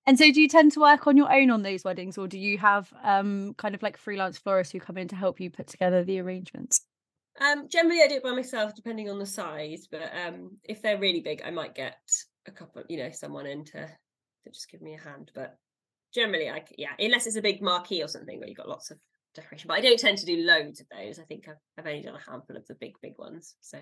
And 0.06 0.18
so 0.18 0.32
do 0.32 0.40
you 0.40 0.48
tend 0.48 0.72
to 0.72 0.80
work 0.80 1.06
on 1.06 1.16
your 1.16 1.30
own 1.32 1.50
on 1.50 1.62
those 1.62 1.84
weddings 1.84 2.16
or 2.16 2.26
do 2.26 2.38
you 2.38 2.58
have 2.58 2.92
um 3.04 3.54
kind 3.58 3.74
of 3.74 3.82
like 3.82 3.96
freelance 3.96 4.38
florists 4.38 4.72
who 4.72 4.80
come 4.80 4.96
in 4.96 5.08
to 5.08 5.16
help 5.16 5.40
you 5.40 5.50
put 5.50 5.66
together 5.66 6.02
the 6.02 6.20
arrangements? 6.20 6.80
Um 7.40 7.68
generally 7.68 8.02
I 8.02 8.08
do 8.08 8.14
it 8.14 8.22
by 8.22 8.32
myself 8.32 8.74
depending 8.74 9.10
on 9.10 9.18
the 9.18 9.26
size 9.26 9.86
but 9.90 10.10
um 10.26 10.56
if 10.64 10.80
they're 10.80 10.98
really 10.98 11.20
big 11.20 11.42
I 11.44 11.50
might 11.50 11.74
get 11.74 11.98
a 12.46 12.50
couple 12.50 12.82
you 12.88 12.96
know 12.96 13.10
someone 13.10 13.46
in 13.46 13.64
to 13.66 13.86
to 13.86 14.50
just 14.50 14.70
give 14.70 14.80
me 14.80 14.94
a 14.94 14.98
hand 14.98 15.30
but 15.34 15.58
generally 16.14 16.48
I 16.48 16.64
yeah, 16.76 16.92
unless 16.98 17.26
it's 17.26 17.36
a 17.36 17.42
big 17.42 17.62
marquee 17.62 18.02
or 18.02 18.08
something 18.08 18.38
where 18.38 18.48
you've 18.48 18.56
got 18.56 18.68
lots 18.68 18.90
of 18.90 18.98
decoration. 19.34 19.68
But 19.68 19.78
I 19.78 19.80
don't 19.80 19.98
tend 19.98 20.18
to 20.18 20.26
do 20.26 20.38
loads 20.38 20.80
of 20.80 20.86
those. 20.90 21.18
I 21.18 21.22
think 21.22 21.48
I've, 21.48 21.56
I've 21.78 21.86
only 21.86 22.02
done 22.02 22.14
a 22.14 22.30
handful 22.30 22.56
of 22.56 22.66
the 22.66 22.74
big, 22.74 22.94
big 23.02 23.14
ones. 23.18 23.56
So 23.61 23.78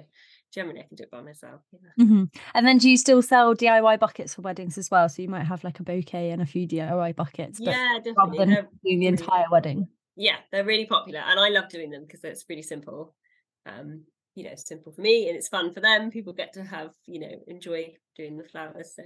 generally 0.53 0.81
I 0.81 0.85
can 0.85 0.97
do 0.97 1.05
it 1.05 1.11
by 1.11 1.23
myself. 1.23 1.61
Yeah. 1.73 2.05
Mm-hmm. 2.05 2.25
And 2.55 2.67
then 2.67 2.79
do 2.79 2.91
you 2.91 2.97
still 2.97 3.23
sell 3.23 3.55
DIY 3.55 3.99
buckets 3.99 4.35
for 4.35 4.43
weddings 4.43 4.79
as 4.79 4.91
well? 4.91 5.09
So 5.09 5.23
you 5.23 5.29
might 5.29 5.45
have 5.45 5.65
like 5.65 5.81
a 5.81 5.85
bouquet 5.85 6.31
and 6.31 6.43
a 6.43 6.47
few 6.47 6.67
DIY 6.67 7.17
buckets. 7.17 7.61
yeah, 7.61 7.99
definitely. 8.03 8.39
Rather 8.39 8.55
than 8.55 8.69
doing 8.85 9.01
the 9.01 9.07
entire 9.07 9.47
wedding. 9.51 9.89
Yeah, 10.17 10.37
they're 10.51 10.65
really 10.65 10.87
popular. 10.87 11.21
And 11.21 11.39
I 11.39 11.49
love 11.49 11.69
doing 11.69 11.91
them 11.91 12.05
because 12.07 12.25
it's 12.25 12.45
really 12.49 12.63
simple. 12.63 13.15
Um, 13.67 14.05
you 14.35 14.45
know, 14.45 14.53
simple 14.57 14.93
for 14.93 15.01
me 15.01 15.29
and 15.29 15.37
it's 15.37 15.49
fun 15.49 15.73
for 15.73 15.81
them. 15.81 16.11
People 16.11 16.33
get 16.33 16.53
to 16.55 16.65
have, 16.65 16.91
you 17.07 17.21
know, 17.21 17.33
enjoy 17.49 17.95
doing 18.17 18.37
the 18.37 18.45
flowers. 18.45 18.93
So 18.95 19.03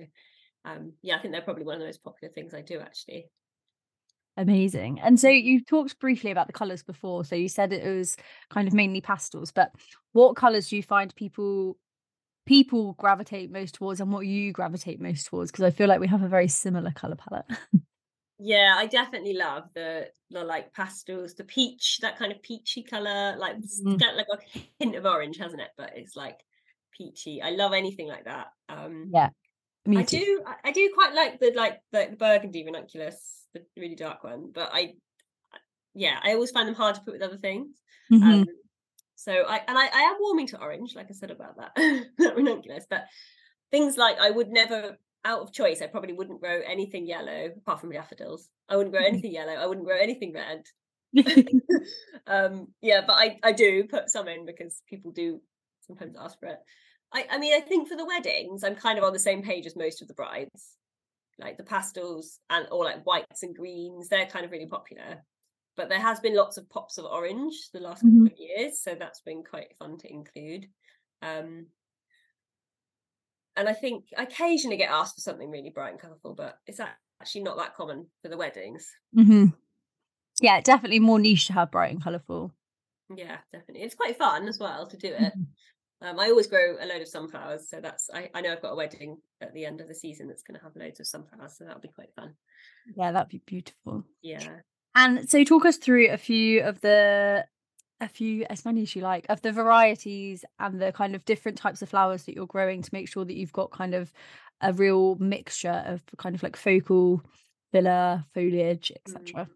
um, 0.65 0.95
yeah, 1.03 1.17
I 1.17 1.23
think 1.23 1.33
they're 1.33 1.43
probably 1.43 1.65
one 1.65 1.77
of 1.77 1.81
the 1.81 1.87
most 1.87 2.03
popular 2.05 2.33
things 2.33 2.55
I 2.55 2.63
do 2.63 2.81
actually. 2.81 3.31
Amazing. 4.37 5.01
And 5.01 5.19
so 5.21 5.29
you 5.29 5.63
talked 5.63 5.99
briefly 5.99 6.31
about 6.31 6.47
the 6.47 6.53
colours 6.53 6.83
before. 6.83 7.25
So 7.25 7.35
you 7.37 7.49
said 7.49 7.73
it 7.73 7.87
was 7.87 8.17
kind 8.49 8.67
of 8.69 8.73
mainly 8.75 9.01
pastels, 9.01 9.53
but 9.53 9.73
what 10.13 10.37
colours 10.37 10.69
do 10.69 10.77
you 10.77 10.83
find 10.83 11.15
people 11.15 11.79
people 12.47 12.95
gravitate 12.95 13.51
most 13.51 13.75
towards 13.77 14.01
and 14.01 14.13
what 14.13 14.27
you 14.27 14.53
gravitate 14.53 15.01
most 15.01 15.27
towards? 15.29 15.51
Because 15.53 15.65
I 15.65 15.71
feel 15.71 15.89
like 15.89 16.01
we 16.01 16.09
have 16.09 16.23
a 16.23 16.29
very 16.29 16.49
similar 16.49 16.93
colour 16.93 17.17
palette. 17.17 17.47
Yeah, 18.39 18.75
I 18.77 18.87
definitely 18.87 19.35
love 19.35 19.69
the 19.75 20.13
the 20.31 20.45
like 20.45 20.73
pastels, 20.73 21.35
the 21.35 21.45
peach, 21.45 21.99
that 22.01 22.17
kind 22.19 22.33
of 22.33 22.43
peachy 22.43 22.83
color. 22.83 23.37
Like 23.37 23.59
Mhm. 23.59 24.01
got 24.01 24.17
like 24.17 24.27
a 24.33 24.39
hint 24.79 24.95
of 24.97 25.05
orange, 25.05 25.37
hasn't 25.37 25.61
it? 25.61 25.71
But 25.77 25.97
it's 25.97 26.17
like 26.17 26.41
peachy. 26.93 27.43
I 27.43 27.51
love 27.51 27.73
anything 27.75 28.09
like 28.09 28.25
that. 28.25 28.49
Um 28.69 29.13
Yeah, 29.13 29.31
I 29.99 30.03
do 30.05 30.45
I- 30.65 30.73
do 30.73 30.91
quite 30.95 31.15
like 31.15 31.41
the 31.41 31.53
like 31.55 31.81
the, 31.93 32.09
the 32.11 32.17
burgundy 32.17 32.65
ranunculus, 32.65 33.47
the 33.55 33.65
really 33.77 33.97
dark 33.97 34.23
one. 34.25 34.51
But 34.55 34.71
I 34.73 34.95
yeah, 35.95 36.19
I 36.23 36.35
always 36.35 36.51
find 36.53 36.69
them 36.69 36.75
hard 36.77 36.95
to 36.97 37.01
put 37.03 37.15
with 37.15 37.23
other 37.23 37.39
things. 37.39 37.77
Mhm. 38.13 38.23
Um, 38.43 38.47
so 39.17 39.33
I 39.33 39.59
and 39.67 39.77
I, 39.79 39.87
I 39.87 40.01
am 40.03 40.17
warming 40.21 40.47
to 40.49 40.61
orange, 40.61 40.95
like 40.95 41.09
I 41.11 41.15
said 41.15 41.31
about 41.31 41.57
that, 41.59 41.73
that 42.19 42.37
ranunculus. 42.37 42.87
But 42.89 43.07
things 43.71 43.97
like 43.97 44.19
I 44.19 44.31
would 44.31 44.49
never, 44.49 44.97
out 45.25 45.41
of 45.43 45.53
choice, 45.53 45.83
I 45.83 45.87
probably 45.89 46.13
wouldn't 46.15 46.41
grow 46.41 46.61
anything 46.67 47.07
yellow 47.07 47.51
apart 47.57 47.81
from 47.81 47.91
daffodils. 47.93 48.49
I 48.69 48.77
wouldn't 48.77 48.95
grow 48.95 49.03
Mhm. 49.03 49.09
anything 49.09 49.33
yellow. 49.33 49.53
I 49.53 49.67
wouldn't 49.67 49.87
grow 49.87 49.99
anything 49.99 50.33
red. 50.33 50.63
um, 52.27 52.69
yeah, 52.81 53.03
but 53.07 53.15
I 53.15 53.39
I 53.43 53.53
do 53.53 53.85
put 53.85 54.11
some 54.11 54.29
in 54.29 54.47
because 54.47 54.81
people 54.89 55.11
do 55.13 55.41
sometimes 55.87 56.15
ask 56.19 56.39
for 56.39 56.47
it. 56.47 56.59
I 57.13 57.27
I 57.31 57.39
mean 57.39 57.55
I 57.55 57.61
think 57.61 57.89
for 57.89 57.97
the 57.97 58.07
weddings 58.07 58.63
I'm 58.65 58.77
kind 58.77 58.99
of 58.99 59.05
on 59.05 59.13
the 59.13 59.19
same 59.19 59.43
page 59.43 59.67
as 59.67 59.77
most 59.77 60.03
of 60.03 60.09
the 60.09 60.15
brides. 60.15 60.77
Like 61.39 61.57
the 61.57 61.65
pastels 61.65 62.39
and 62.51 62.67
or 62.71 62.85
like 62.85 63.05
whites 63.07 63.43
and 63.43 63.57
greens, 63.57 64.09
they're 64.09 64.27
kind 64.27 64.45
of 64.45 64.51
really 64.53 64.67
popular 64.67 65.25
but 65.77 65.89
there 65.89 66.01
has 66.01 66.21
been 66.21 66.37
lots 66.37 66.59
of 66.59 66.69
pops 66.69 66.99
of 66.99 67.07
orange 67.07 67.55
the 67.73 67.81
last 67.81 68.03
couple 68.03 68.19
Mhm. 68.19 68.33
of 68.33 68.39
years 68.39 68.83
so 68.83 68.95
that's 68.95 69.21
been 69.23 69.43
quite 69.43 69.75
fun 69.79 69.97
to 69.99 70.13
include 70.13 70.67
um 71.23 71.67
and 73.57 73.69
i 73.69 73.73
think 73.73 74.07
I 74.19 74.25
occasionally 74.25 74.77
get 74.77 74.91
asked 74.91 75.15
for 75.15 75.21
something 75.23 75.49
really 75.51 75.71
bright 75.71 75.93
and 75.93 76.01
colourful 76.01 76.35
but 76.35 76.59
it's 76.67 76.81
ac- 76.81 76.91
actually 77.21 77.45
not 77.45 77.57
that 77.57 77.75
common 77.77 78.11
for 78.21 78.29
the 78.29 78.37
weddings 78.37 78.91
hmm 79.15 79.47
Yeah, 80.41 80.61
definitely 80.61 81.01
more 81.01 81.19
niche 81.19 81.47
to 81.47 81.53
have 81.55 81.71
bright 81.71 81.93
and 81.93 82.03
colourful. 82.03 82.53
yeah 83.17 83.39
definitely 83.53 83.83
it's 83.83 83.95
quite 83.95 84.19
fun 84.19 84.49
as 84.49 84.59
well 84.59 84.87
to 84.89 84.97
do 84.97 85.09
it 85.09 85.33
Mhm. 85.35 85.47
Um, 86.03 86.19
i 86.19 86.29
always 86.31 86.47
grow 86.47 86.77
a 86.81 86.87
load 86.87 87.03
of 87.03 87.09
sunflowers 87.09 87.69
so 87.69 87.81
that's 87.81 88.09
I, 88.13 88.31
I 88.35 88.41
know 88.41 88.53
i've 88.53 88.63
got 88.63 88.73
a 88.73 88.77
wedding 88.77 89.19
at 89.41 89.53
the 89.53 89.67
end 89.67 89.81
of 89.81 89.89
the 89.89 89.95
season 89.95 90.29
that's 90.29 90.43
going 90.43 90.59
to 90.59 90.65
have 90.65 90.75
loads 90.77 90.99
of 91.01 91.07
sunflowers 91.07 91.59
so 91.59 91.65
that'll 91.65 91.81
be 91.81 91.89
quite 91.89 92.15
fun 92.17 92.35
Yeah, 92.97 93.13
that'd 93.13 93.29
be 93.29 93.43
beautiful. 93.45 94.05
yeah 94.23 94.61
And 94.95 95.29
so, 95.29 95.45
talk 95.45 95.65
us 95.67 95.77
through 95.77 96.09
a 96.11 96.17
few 96.17 96.63
of 96.63 96.81
the, 96.81 97.45
a 98.01 98.09
few 98.09 98.45
as 98.51 98.65
many 98.65 98.83
as 98.83 98.97
you 98.97 99.03
like, 99.03 99.27
of 99.29 99.43
the 99.43 99.53
varieties 99.53 100.45
and 100.59 100.81
the 100.81 100.91
kind 100.91 101.15
of 101.15 101.25
different 101.27 101.59
types 101.59 101.83
of 101.83 101.89
flowers 101.91 102.25
that 102.25 102.35
you're 102.35 102.47
growing 102.47 102.83
to 102.83 102.91
make 102.93 103.09
sure 103.09 103.25
that 103.25 103.37
you've 103.37 103.53
got 103.53 103.71
kind 103.71 103.95
of 103.95 104.13
a 104.63 104.73
real 104.73 105.17
mixture 105.17 105.83
of 105.87 106.03
kind 106.17 106.35
of 106.35 106.43
like 106.43 106.57
focal, 106.57 107.23
filler, 107.73 108.25
foliage, 108.35 108.91
etc. 108.97 109.49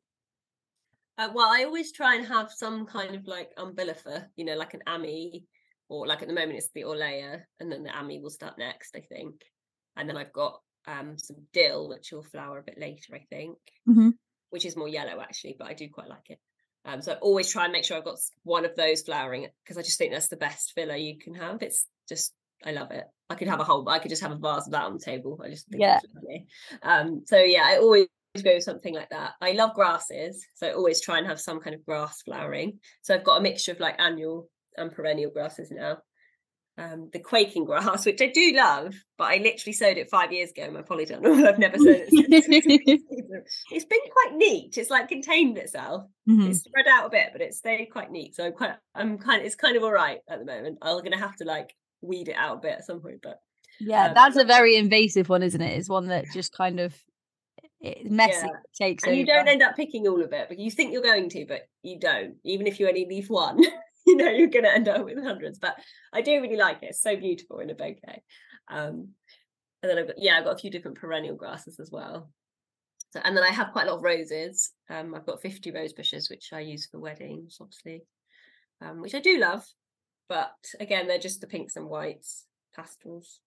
Uh, 1.18 1.28
well, 1.34 1.48
I 1.50 1.64
always 1.64 1.92
try 1.92 2.16
and 2.16 2.26
have 2.26 2.50
some 2.52 2.86
kind 2.86 3.14
of 3.14 3.26
like 3.26 3.54
umbellifer, 3.56 4.26
you 4.36 4.44
know, 4.44 4.56
like 4.56 4.74
an 4.74 4.82
ammi, 4.86 5.44
or 5.94 6.06
like 6.06 6.22
at 6.22 6.28
the 6.28 6.34
moment 6.34 6.58
it's 6.58 6.70
the 6.74 6.82
Orlaya, 6.82 7.42
and 7.60 7.70
then 7.70 7.82
the 7.82 7.90
ammi 7.90 8.20
will 8.20 8.30
start 8.30 8.58
next, 8.58 8.96
I 8.96 9.00
think. 9.00 9.34
And 9.96 10.08
then 10.08 10.16
I've 10.16 10.32
got 10.32 10.60
um 10.86 11.16
some 11.18 11.36
dill, 11.52 11.88
which 11.88 12.12
will 12.12 12.22
flower 12.22 12.58
a 12.58 12.62
bit 12.62 12.78
later, 12.78 13.14
I 13.14 13.20
think, 13.30 13.56
Mhm. 13.88 14.12
which 14.50 14.66
is 14.66 14.76
more 14.76 14.88
yellow 14.88 15.20
actually, 15.20 15.56
but 15.58 15.68
I 15.68 15.74
do 15.74 15.88
quite 15.88 16.08
like 16.08 16.30
it. 16.30 16.38
Um, 16.84 17.00
so 17.00 17.12
I 17.12 17.16
always 17.16 17.50
try 17.50 17.64
and 17.64 17.72
make 17.72 17.84
sure 17.84 17.96
I've 17.96 18.04
got 18.04 18.18
one 18.42 18.66
of 18.66 18.76
those 18.76 19.02
flowering 19.02 19.48
because 19.62 19.78
I 19.78 19.82
just 19.82 19.96
think 19.98 20.12
that's 20.12 20.28
the 20.28 20.36
best 20.36 20.72
filler 20.74 20.96
you 20.96 21.18
can 21.18 21.34
have. 21.34 21.62
It's 21.62 21.86
just 22.08 22.34
I 22.64 22.72
love 22.72 22.90
it. 22.90 23.04
I 23.30 23.34
could 23.34 23.48
have 23.48 23.60
a 23.60 23.64
whole, 23.64 23.86
I 23.88 23.98
could 23.98 24.10
just 24.10 24.22
have 24.22 24.32
a 24.32 24.36
vase 24.36 24.66
of 24.66 24.72
that 24.72 24.84
on 24.84 24.94
the 24.94 25.04
table. 25.04 25.40
I 25.42 25.48
just 25.50 25.66
think 25.68 25.80
Yeah. 25.82 25.98
it's 26.02 26.14
lovely. 26.14 26.46
Um, 26.82 27.24
so 27.26 27.38
yeah, 27.38 27.64
I 27.64 27.78
always 27.78 28.06
go 28.42 28.58
something 28.58 28.94
like 28.94 29.10
that. 29.10 29.32
I 29.40 29.52
love 29.52 29.74
grasses, 29.74 30.46
so 30.54 30.66
I 30.68 30.72
always 30.72 31.00
try 31.00 31.18
and 31.18 31.26
have 31.26 31.40
some 31.40 31.60
kind 31.60 31.74
of 31.74 31.84
grass 31.84 32.22
flowering. 32.22 32.80
So 33.02 33.14
I've 33.14 33.24
got 33.24 33.38
a 33.38 33.42
mixture 33.42 33.72
of 33.72 33.80
like 33.80 34.00
annual 34.00 34.48
and 34.76 34.92
perennial 34.92 35.30
grasses 35.30 35.70
now. 35.70 35.98
Um, 36.76 37.08
the 37.12 37.20
quaking 37.20 37.66
grass, 37.66 38.04
which 38.04 38.20
I 38.20 38.26
do 38.34 38.52
love, 38.56 38.94
but 39.16 39.24
I 39.24 39.36
literally 39.36 39.72
sowed 39.74 39.96
it 39.96 40.10
five 40.10 40.32
years 40.32 40.50
ago 40.50 40.64
in 40.64 40.72
my 40.74 40.82
polytunnel. 40.82 41.46
I've 41.48 41.58
never 41.58 41.78
sowed 41.78 42.02
it 42.08 42.10
since. 42.10 43.02
it's 43.70 43.84
been 43.84 44.00
quite 44.10 44.34
neat. 44.36 44.76
It's 44.76 44.90
like 44.90 45.06
contained 45.08 45.56
itself. 45.56 46.04
Mhm. 46.28 46.48
It's 46.50 46.64
spread 46.64 46.86
out 46.90 47.06
a 47.06 47.10
bit, 47.10 47.28
but 47.32 47.40
it's 47.42 47.58
stayed 47.58 47.86
quite 47.92 48.10
neat. 48.10 48.34
So 48.34 48.44
I'm 48.46 48.52
quite, 48.54 48.72
I'm 48.92 49.18
kind 49.18 49.40
of, 49.40 49.46
it's 49.46 49.54
kind 49.54 49.76
of 49.76 49.84
all 49.84 49.92
right 49.92 50.18
at 50.28 50.40
the 50.40 50.44
moment. 50.44 50.78
I'm 50.82 51.00
gonna 51.04 51.16
have 51.18 51.36
to 51.36 51.44
like 51.44 51.72
weed 52.00 52.28
it 52.28 52.36
out 52.36 52.56
a 52.56 52.60
bit 52.60 52.72
at 52.78 52.84
some 52.86 53.00
point, 53.00 53.20
but 53.22 53.38
Yeah, 53.78 54.08
Um, 54.08 54.14
that's 54.14 54.36
a 54.36 54.44
very 54.44 54.74
invasive 54.76 55.28
one, 55.28 55.44
isn't 55.44 55.60
it? 55.60 55.78
It's 55.78 55.88
one 55.88 56.06
that 56.08 56.24
just 56.32 56.52
kind 56.56 56.80
of 56.80 56.92
it's 57.80 58.10
messy, 58.10 58.46
Yeah. 58.46 58.52
takes 58.88 59.04
and 59.04 59.16
you 59.16 59.24
don't 59.26 59.46
end 59.46 59.62
up 59.62 59.76
picking 59.76 60.08
all 60.08 60.22
of 60.22 60.32
it, 60.32 60.46
but 60.48 60.58
you 60.58 60.72
think 60.72 60.92
you're 60.92 61.02
going 61.02 61.28
to, 61.30 61.44
but 61.46 61.68
you 61.82 62.00
don't. 62.00 62.34
Even 62.42 62.66
if 62.66 62.80
you 62.80 62.88
only 62.88 63.06
leave 63.08 63.30
one, 63.30 63.60
you 64.06 64.16
know 64.16 64.28
you're 64.30 64.48
going 64.48 64.64
to 64.64 64.74
end 64.74 64.88
up 64.88 65.04
with 65.04 65.22
hundreds. 65.22 65.58
But 65.58 65.76
I 66.12 66.20
do 66.20 66.40
really 66.40 66.56
like 66.56 66.82
it. 66.82 66.90
It's 66.90 67.02
so 67.02 67.16
beautiful 67.16 67.60
in 67.60 67.70
a 67.70 67.74
bouquet. 67.74 68.22
Um, 68.68 69.10
and 69.82 69.90
then 69.90 69.98
I've 69.98 70.06
got 70.06 70.16
yeah, 70.18 70.38
I've 70.38 70.44
got 70.44 70.54
a 70.54 70.58
few 70.58 70.70
different 70.70 70.98
perennial 70.98 71.36
grasses 71.36 71.78
as 71.78 71.90
well. 71.90 72.30
So 73.12 73.20
and 73.22 73.36
then 73.36 73.44
I 73.44 73.50
have 73.50 73.72
quite 73.72 73.86
a 73.86 73.90
lot 73.90 73.98
of 73.98 74.02
roses. 74.02 74.72
Um, 74.90 75.14
I've 75.14 75.26
got 75.26 75.42
50 75.42 75.70
rose 75.70 75.92
bushes 75.92 76.28
which 76.28 76.50
I 76.52 76.60
use 76.60 76.86
for 76.86 76.98
weddings, 76.98 77.58
obviously, 77.60 78.02
um, 78.80 79.00
which 79.00 79.14
I 79.14 79.20
do 79.20 79.38
love. 79.38 79.64
But 80.28 80.54
again, 80.80 81.06
they're 81.06 81.18
just 81.18 81.40
the 81.40 81.46
pinks 81.46 81.76
and 81.76 81.86
whites, 81.86 82.46
pastels. 82.74 83.40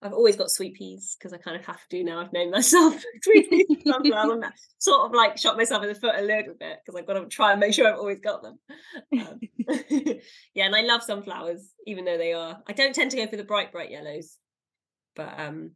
I've 0.00 0.12
always 0.12 0.36
got 0.36 0.50
sweet 0.50 0.74
peas 0.74 1.16
because 1.18 1.32
I 1.32 1.38
kind 1.38 1.56
of 1.56 1.66
have 1.66 1.86
to 1.88 2.04
now. 2.04 2.20
I've 2.20 2.32
named 2.32 2.50
myself 2.52 3.02
sweet 3.22 3.50
peas 3.50 3.66
and 3.68 3.82
sunflower. 3.84 4.34
and 4.34 4.44
sort 4.78 5.06
of 5.06 5.12
like 5.12 5.38
shot 5.38 5.56
myself 5.56 5.82
in 5.82 5.88
the 5.88 5.94
foot 5.94 6.14
a 6.16 6.22
little 6.22 6.54
bit 6.58 6.78
because 6.84 6.98
I've 6.98 7.06
got 7.06 7.14
to 7.14 7.26
try 7.26 7.52
and 7.52 7.60
make 7.60 7.74
sure 7.74 7.88
I've 7.88 7.98
always 7.98 8.20
got 8.20 8.42
them. 8.42 8.58
Um, 9.12 9.40
yeah, 10.54 10.66
and 10.66 10.76
I 10.76 10.82
love 10.82 11.02
sunflowers, 11.02 11.72
even 11.86 12.04
though 12.04 12.18
they 12.18 12.32
are. 12.32 12.58
I 12.68 12.72
don't 12.72 12.94
tend 12.94 13.10
to 13.10 13.16
go 13.16 13.26
for 13.26 13.36
the 13.36 13.44
bright, 13.44 13.72
bright 13.72 13.90
yellows, 13.90 14.36
but 15.16 15.38
um, 15.38 15.72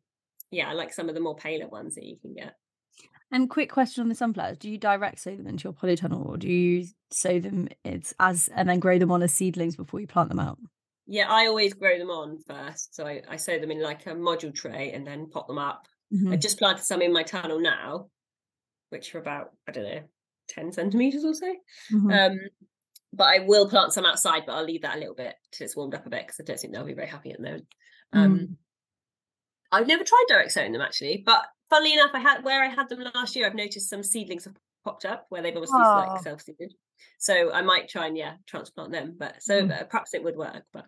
yeah, 0.51 0.69
I 0.69 0.75
like 0.75 0.93
some 0.93 1.09
of 1.09 1.15
the 1.15 1.21
more 1.21 1.37
paler 1.37 1.67
ones 1.67 1.97
that 1.97 2.05
you 2.05 2.17
can 2.21 2.35
get. 2.35 2.55
And 3.33 3.49
quick 3.49 3.73
question 3.73 4.03
on 4.03 4.09
the 4.09 4.15
sunflowers: 4.15 4.59
Do 4.59 4.71
you 4.71 4.79
direct 4.79 5.19
sow 5.19 5.35
them 5.35 5.49
into 5.49 5.65
your 5.65 5.73
polytunnel, 5.73 6.25
or 6.27 6.37
do 6.37 6.49
you 6.49 6.87
sow 7.11 7.41
them 7.41 7.69
it's 7.83 8.15
as 8.21 8.49
and 8.55 8.69
then 8.69 8.79
grow 8.79 8.99
them 8.99 9.11
on 9.11 9.23
as 9.23 9.35
seedlings 9.35 9.75
before 9.75 10.01
you 10.01 10.07
plant 10.07 10.29
them 10.29 10.39
out? 10.39 10.59
Yeah, 11.07 11.29
I 11.31 11.47
always 11.47 11.75
grow 11.75 11.99
them 11.99 12.11
on 12.11 12.39
first, 12.47 12.95
so 12.95 13.07
I, 13.07 13.23
I 13.29 13.37
sow 13.37 13.59
them 13.59 13.71
in 13.71 13.83
like 13.83 14.07
a 14.07 14.11
module 14.11 14.55
tray 14.55 14.93
and 14.93 15.07
then 15.07 15.29
pot 15.31 15.47
them 15.49 15.59
up. 15.59 15.87
Mhm. 16.13 16.33
I've 16.33 16.41
just 16.41 16.59
planted 16.59 16.85
some 16.85 17.03
in 17.03 17.13
my 17.13 17.23
tunnel 17.23 17.61
now, 17.61 18.09
which 18.91 19.15
are 19.15 19.19
about 19.19 19.51
I 19.69 19.73
don't 19.73 19.85
know, 19.85 20.03
ten 20.49 20.71
centimeters 20.73 21.25
or 21.25 21.35
so. 21.35 21.55
Mhm. 21.93 22.13
Um, 22.33 22.39
but 23.13 23.25
I 23.25 23.41
will 23.41 23.69
plant 23.69 23.93
some 23.93 24.07
outside, 24.07 24.45
but 24.47 24.55
I'll 24.55 24.65
leave 24.65 24.83
that 24.83 24.97
a 24.97 25.01
little 25.01 25.15
bit 25.15 25.35
till 25.51 25.65
it's 25.65 25.77
warmed 25.77 25.95
up 25.95 26.07
a 26.07 26.11
bit 26.11 26.23
because 26.27 26.41
I 26.41 26.45
don't 26.45 26.59
think 26.59 26.73
they'll 26.73 26.85
be 26.85 26.95
very 26.95 27.09
happy 27.09 27.31
at 27.33 27.39
the 27.39 27.43
moment. 27.43 27.67
Um, 28.13 28.39
Mm. 28.39 28.57
I've 29.71 29.87
never 29.87 30.05
tried 30.05 30.25
direct 30.29 30.53
sowing 30.53 30.73
them 30.73 30.83
actually, 30.83 31.23
but 31.25 31.47
funnily 31.71 31.95
enough, 31.95 32.11
I 32.15 32.21
had 32.21 32.45
where 32.45 32.63
I 32.63 32.69
had 32.69 32.89
them 32.89 33.01
last 33.15 33.35
year. 33.35 33.47
I've 33.47 33.55
noticed 33.55 33.89
some 33.89 34.03
seedlings 34.03 34.45
have 34.45 34.57
popped 34.85 35.05
up 35.05 35.27
where 35.29 35.43
they've 35.43 35.55
obviously 35.57 35.81
Oh. 35.81 35.95
like 36.13 36.23
self-seeded. 36.23 36.73
So 37.19 37.53
I 37.53 37.63
might 37.63 37.89
try 37.89 38.07
and 38.07 38.17
yeah 38.17 38.35
transplant 38.47 38.93
them. 38.93 39.17
But 39.19 39.43
so 39.43 39.63
Mm. 39.63 39.89
perhaps 39.91 40.15
it 40.15 40.23
would 40.25 40.37
work. 40.37 40.65
But 40.73 40.87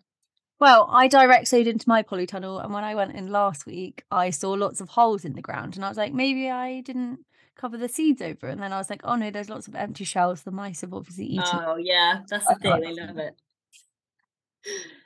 Well, 0.60 0.88
I 0.90 1.08
direct 1.08 1.48
sowed 1.48 1.66
into 1.66 1.88
my 1.88 2.02
polytunnel, 2.02 2.62
and 2.64 2.72
when 2.72 2.84
I 2.84 2.94
went 2.94 3.14
in 3.16 3.30
last 3.30 3.66
week, 3.66 4.04
I 4.10 4.30
saw 4.30 4.52
lots 4.52 4.80
of 4.80 4.88
holes 4.90 5.24
in 5.24 5.34
the 5.34 5.42
ground, 5.42 5.76
and 5.76 5.84
I 5.84 5.88
was 5.88 5.98
like, 5.98 6.12
maybe 6.12 6.48
I 6.50 6.80
didn't 6.80 7.20
cover 7.56 7.76
the 7.76 7.88
seeds 7.88 8.22
over. 8.22 8.48
And 8.48 8.60
then 8.62 8.72
I 8.72 8.78
was 8.78 8.88
like, 8.90 9.00
oh 9.04 9.16
no, 9.16 9.30
there's 9.30 9.48
lots 9.50 9.68
of 9.68 9.74
empty 9.74 10.04
shells. 10.04 10.42
The 10.42 10.50
mice 10.50 10.80
have 10.82 10.94
obviously 10.94 11.26
eaten. 11.26 11.44
oh 11.66 11.76
yeah, 11.76 12.20
that's 12.28 12.46
the 12.46 12.54
thing. 12.56 12.80
They 12.80 12.92
love 13.02 13.18
it. 13.18 13.34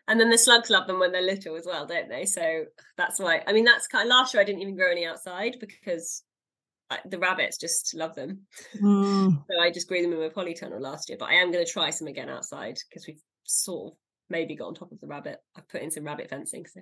And 0.07 0.19
then 0.21 0.31
the 0.31 0.39
slugs 0.39 0.71
love 0.71 0.87
them 0.87 0.99
when 1.01 1.13
they're 1.13 1.21
little 1.21 1.57
as 1.57 1.67
well, 1.67 1.85
don't 1.85 2.09
they? 2.09 2.25
So 2.25 2.65
that's 2.97 3.19
why. 3.19 3.43
I 3.47 3.53
mean, 3.53 3.65
that's 3.65 3.87
kind 3.89 4.05
of 4.05 4.09
last 4.11 4.33
year. 4.33 4.41
I 4.41 4.45
didn't 4.45 4.63
even 4.63 4.77
grow 4.77 4.91
any 4.91 5.05
outside 5.05 5.57
because 5.61 6.23
I, 6.91 6.99
the 7.05 7.19
rabbits 7.19 7.59
just 7.59 7.95
love 7.95 8.15
them. 8.15 8.41
Mm. 8.83 9.45
So 9.51 9.61
I 9.61 9.71
just 9.71 9.89
grew 9.89 10.03
them 10.03 10.13
in 10.13 10.21
my 10.21 10.29
polytunnel 10.29 10.81
last 10.81 11.09
year, 11.09 11.19
but 11.19 11.29
I 11.29 11.35
am 11.35 11.53
going 11.53 11.65
to 11.65 11.71
try 11.71 11.91
some 11.91 12.09
again 12.09 12.29
outside 12.29 12.79
because 12.89 13.07
we've 13.07 13.23
sort 13.45 13.93
of 13.93 13.99
maybe 14.31 14.57
got 14.57 14.69
on 14.69 14.75
top 14.75 14.93
of 14.93 15.01
the 15.01 15.07
rabbit. 15.07 15.39
I've 15.57 15.69
put 15.69 15.83
in 15.83 15.91
some 15.91 16.05
rabbit 16.05 16.31
fencing, 16.31 16.67
so 16.67 16.81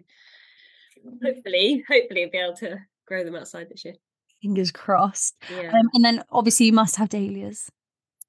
hopefully, 1.24 1.84
hopefully, 1.88 2.24
I'll 2.24 2.30
be 2.30 2.38
able 2.38 2.56
to 2.56 2.78
grow 3.06 3.24
them 3.24 3.36
outside 3.36 3.68
this 3.68 3.84
year. 3.84 3.94
Fingers 4.42 4.70
crossed. 4.70 5.36
Yeah. 5.50 5.70
Um, 5.70 5.88
and 5.94 6.04
then 6.04 6.22
obviously 6.30 6.66
you 6.66 6.72
must 6.72 6.96
have 6.96 7.08
dahlias. 7.08 7.70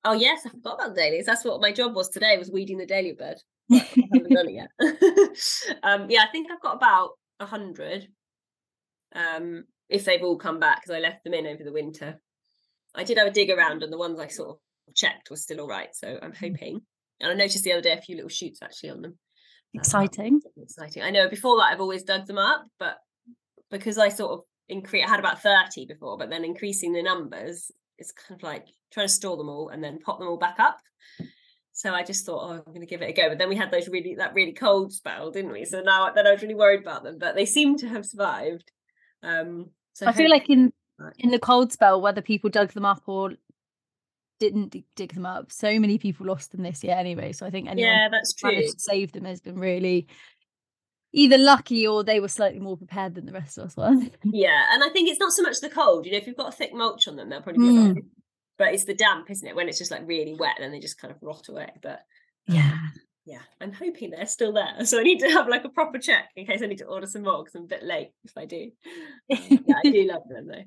oh 0.05 0.13
yes, 0.13 0.45
I 0.45 0.49
forgot 0.49 0.75
about 0.75 0.95
the 0.95 1.01
dahlias. 1.01 1.25
That's 1.25 1.45
what 1.45 1.61
my 1.61 1.71
job 1.71 1.95
was 1.95 2.09
today 2.09 2.37
was 2.37 2.51
weeding 2.51 2.77
the 2.77 2.85
dahlia 2.85 3.13
bed. 3.15 3.37
I 3.71 3.77
haven't 4.13 4.29
done 4.33 4.49
it 4.49 4.53
yet. 4.53 4.69
um, 5.83 6.09
yeah, 6.09 6.23
I 6.23 6.31
think 6.31 6.49
I've 6.51 6.61
got 6.61 6.75
about 6.75 7.11
a 7.39 7.45
hundred. 7.45 8.07
Um, 9.13 9.65
if 9.89 10.05
they've 10.05 10.23
all 10.23 10.37
come 10.37 10.59
back 10.59 10.81
because 10.81 10.95
I 10.95 10.99
left 10.99 11.23
them 11.23 11.33
in 11.33 11.47
over 11.47 11.63
the 11.63 11.71
winter. 11.71 12.19
I 12.95 13.03
did 13.03 13.17
have 13.17 13.27
a 13.27 13.31
dig 13.31 13.49
around, 13.49 13.83
and 13.83 13.91
the 13.93 13.97
ones 13.97 14.19
I 14.19 14.27
sort 14.27 14.49
of 14.49 14.95
checked 14.95 15.29
were 15.29 15.35
still 15.35 15.61
all 15.61 15.67
right. 15.67 15.89
So 15.93 16.17
I'm 16.21 16.33
hoping. 16.33 16.81
And 17.19 17.31
I 17.31 17.35
noticed 17.35 17.63
the 17.63 17.71
other 17.73 17.81
day 17.81 17.93
a 17.93 18.01
few 18.01 18.15
little 18.15 18.29
shoots 18.29 18.61
actually 18.61 18.89
on 18.91 19.01
them. 19.01 19.11
Um, 19.11 19.17
Exciting. 19.73 20.39
exciting. 20.61 21.03
I 21.03 21.09
know 21.09 21.29
before 21.29 21.57
that 21.57 21.69
I've 21.71 21.81
always 21.81 22.03
dug 22.03 22.25
them 22.25 22.37
up, 22.37 22.65
but 22.79 22.97
because 23.69 23.97
I 23.97 24.09
sort 24.09 24.31
of 24.31 24.39
increase, 24.69 25.05
I 25.05 25.09
had 25.09 25.19
about 25.19 25.41
thirty 25.41 25.85
before, 25.85 26.17
but 26.17 26.29
then 26.29 26.43
increasing 26.45 26.93
the 26.93 27.03
numbers, 27.03 27.71
it's 27.97 28.11
kind 28.11 28.39
of 28.39 28.43
like 28.43 28.65
trying 28.91 29.07
to 29.07 29.13
store 29.13 29.37
them 29.37 29.49
all 29.49 29.69
and 29.69 29.83
then 29.83 29.99
pop 29.99 30.19
them 30.19 30.27
all 30.27 30.37
back 30.37 30.59
up. 30.59 30.77
So 31.73 31.93
I 31.93 32.01
just 32.03 32.25
thought, 32.25 32.43
oh, 32.43 32.53
I'm 32.53 32.73
going 32.73 32.79
to 32.81 32.87
give 32.87 33.03
it 33.03 33.09
a 33.09 33.13
go. 33.13 33.29
But 33.29 33.37
then 33.37 33.49
we 33.49 33.55
had 33.55 33.69
those 33.69 33.87
really 33.87 34.15
that 34.15 34.33
really 34.33 34.53
cold 34.53 34.91
spell, 34.93 35.29
didn't 35.29 35.51
we? 35.51 35.63
So 35.65 35.81
now 35.81 36.11
then 36.13 36.25
I 36.25 36.31
was 36.31 36.41
really 36.41 36.55
worried 36.55 36.81
about 36.81 37.03
them, 37.03 37.17
but 37.19 37.35
they 37.35 37.45
seem 37.45 37.77
to 37.77 37.89
have 37.89 38.05
survived. 38.05 38.71
Um, 39.21 39.71
so 39.97 40.05
I 40.05 40.11
feel 40.11 40.29
like 40.29 40.47
in 40.47 40.71
in 41.17 41.31
the 41.31 41.39
cold 41.39 41.71
spell, 41.71 41.99
whether 41.99 42.21
people 42.21 42.51
dug 42.51 42.71
them 42.73 42.85
up 42.85 43.01
or 43.07 43.31
didn't 44.39 44.75
dig 44.95 45.15
them 45.15 45.25
up, 45.25 45.51
so 45.51 45.79
many 45.79 45.97
people 45.97 46.27
lost 46.27 46.51
them 46.51 46.61
this 46.61 46.83
year 46.83 46.93
anyway. 46.95 47.31
So 47.31 47.47
I 47.47 47.49
think 47.49 47.67
anyone 47.67 47.89
yeah, 47.89 48.07
that's 48.11 48.35
true. 48.35 48.61
To 48.61 48.73
save 48.77 49.11
them 49.13 49.25
has 49.25 49.41
been 49.41 49.57
really 49.57 50.07
either 51.13 51.39
lucky 51.39 51.87
or 51.87 52.03
they 52.03 52.19
were 52.19 52.27
slightly 52.27 52.59
more 52.59 52.77
prepared 52.77 53.15
than 53.15 53.25
the 53.25 53.31
rest 53.31 53.57
of 53.57 53.65
us 53.65 53.75
were. 53.75 53.95
yeah, 54.25 54.67
and 54.71 54.83
I 54.83 54.89
think 54.89 55.09
it's 55.09 55.19
not 55.19 55.31
so 55.31 55.41
much 55.41 55.61
the 55.61 55.69
cold. 55.69 56.05
You 56.05 56.11
know, 56.11 56.19
if 56.19 56.27
you've 56.27 56.37
got 56.37 56.53
a 56.53 56.55
thick 56.55 56.75
mulch 56.75 57.07
on 57.07 57.15
them, 57.15 57.29
they'll 57.29 57.41
probably 57.41 57.67
be 57.67 57.73
mm. 57.73 58.05
but 58.59 58.75
it's 58.75 58.85
the 58.85 58.93
damp, 58.93 59.31
isn't 59.31 59.47
it? 59.47 59.55
When 59.55 59.67
it's 59.67 59.79
just 59.79 59.89
like 59.89 60.07
really 60.07 60.35
wet, 60.35 60.57
and 60.57 60.63
then 60.63 60.71
they 60.73 60.79
just 60.79 61.01
kind 61.01 61.11
of 61.11 61.17
rot 61.23 61.47
away. 61.49 61.71
But 61.81 62.01
yeah, 62.45 62.77
yeah, 63.27 63.41
I'm 63.59 63.73
hoping 63.73 64.11
they're 64.11 64.25
still 64.25 64.53
there. 64.53 64.85
So 64.85 64.99
I 64.99 65.03
need 65.03 65.19
to 65.19 65.29
have 65.29 65.49
like 65.49 65.65
a 65.65 65.69
proper 65.69 65.99
check 65.99 66.29
in 66.37 66.45
case 66.45 66.61
I 66.61 66.67
need 66.67 66.77
to 66.77 66.85
order 66.85 67.05
some 67.05 67.23
more 67.23 67.43
because 67.43 67.55
I'm 67.55 67.63
a 67.63 67.67
bit 67.67 67.83
late 67.83 68.11
if 68.23 68.37
I 68.37 68.45
do. 68.45 68.71
Um, 69.29 69.65
yeah, 69.67 69.75
I 69.83 69.91
do 69.91 70.07
love 70.07 70.21
them 70.29 70.47
though. 70.47 70.63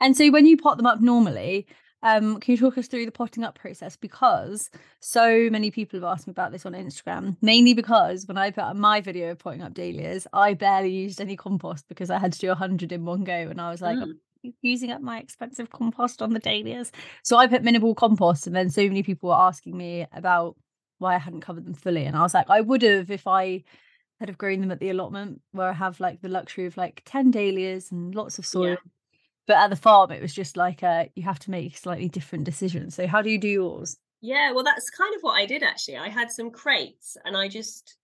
And 0.00 0.16
so 0.16 0.28
when 0.30 0.44
you 0.44 0.56
pot 0.56 0.76
them 0.76 0.86
up 0.86 1.00
normally, 1.00 1.68
um, 2.02 2.40
can 2.40 2.52
you 2.52 2.58
talk 2.58 2.76
us 2.78 2.88
through 2.88 3.06
the 3.06 3.12
potting 3.12 3.44
up 3.44 3.56
process? 3.56 3.96
Because 3.96 4.70
so 5.00 5.48
many 5.50 5.70
people 5.70 6.00
have 6.00 6.10
asked 6.10 6.26
me 6.26 6.32
about 6.32 6.50
this 6.50 6.66
on 6.66 6.72
Instagram, 6.72 7.36
mainly 7.40 7.74
because 7.74 8.26
when 8.26 8.38
I 8.38 8.50
put 8.50 8.64
up 8.64 8.76
my 8.76 9.00
video 9.00 9.30
of 9.30 9.38
potting 9.38 9.62
up 9.62 9.72
dahlias, 9.72 10.26
I 10.32 10.54
barely 10.54 10.90
used 10.90 11.20
any 11.20 11.36
compost 11.36 11.86
because 11.88 12.10
I 12.10 12.18
had 12.18 12.32
to 12.32 12.38
do 12.40 12.48
100 12.48 12.90
in 12.90 13.04
one 13.04 13.22
go. 13.22 13.32
And 13.32 13.60
I 13.60 13.70
was 13.70 13.80
like, 13.80 13.98
mm 13.98 14.14
using 14.62 14.92
up 14.92 15.02
my 15.02 15.18
expensive 15.18 15.68
compost 15.70 16.22
on 16.22 16.32
the 16.32 16.38
dahlias. 16.38 16.92
So 17.24 17.36
I 17.36 17.48
put 17.48 17.64
minimal 17.64 17.94
compost, 17.94 18.46
and 18.46 18.54
then 18.54 18.70
so 18.70 18.82
many 18.82 19.02
people 19.02 19.30
were 19.30 19.34
asking 19.34 19.76
me 19.76 20.06
about 20.12 20.56
why 20.98 21.14
I 21.14 21.18
hadn't 21.18 21.40
covered 21.40 21.64
them 21.64 21.74
fully. 21.74 22.04
And 22.04 22.16
I 22.16 22.22
was 22.22 22.34
like, 22.34 22.48
I 22.48 22.60
would 22.60 22.82
have 22.82 23.10
if 23.10 23.26
I 23.26 23.64
had 24.20 24.28
have 24.28 24.38
grown 24.38 24.60
them 24.60 24.70
at 24.70 24.80
the 24.80 24.90
allotment 24.90 25.40
where 25.52 25.68
I 25.68 25.72
have 25.72 26.00
like 26.00 26.20
the 26.20 26.28
luxury 26.28 26.66
of 26.66 26.76
like 26.76 27.02
10 27.04 27.30
dahlias 27.30 27.92
and 27.92 28.14
lots 28.14 28.38
of 28.38 28.46
soil. 28.46 28.70
Yeah. 28.70 28.76
But 29.46 29.56
at 29.56 29.70
the 29.70 29.76
farm, 29.76 30.10
it 30.10 30.20
was 30.20 30.34
just 30.34 30.56
like 30.56 30.82
uh, 30.82 31.06
you 31.14 31.22
have 31.22 31.38
to 31.40 31.50
make 31.50 31.76
slightly 31.76 32.08
different 32.08 32.44
decisions. 32.44 32.94
So 32.94 33.06
how 33.06 33.22
do 33.22 33.30
you 33.30 33.38
do 33.38 33.48
yours? 33.48 33.96
Yeah, 34.20 34.52
well, 34.52 34.64
that's 34.64 34.90
kind 34.90 35.14
of 35.14 35.20
what 35.22 35.34
I 35.34 35.46
did 35.46 35.62
actually. 35.62 35.96
I 35.96 36.08
had 36.08 36.30
some 36.30 36.50
crates 36.50 37.16
and 37.24 37.36
I 37.36 37.48
just 37.48 37.96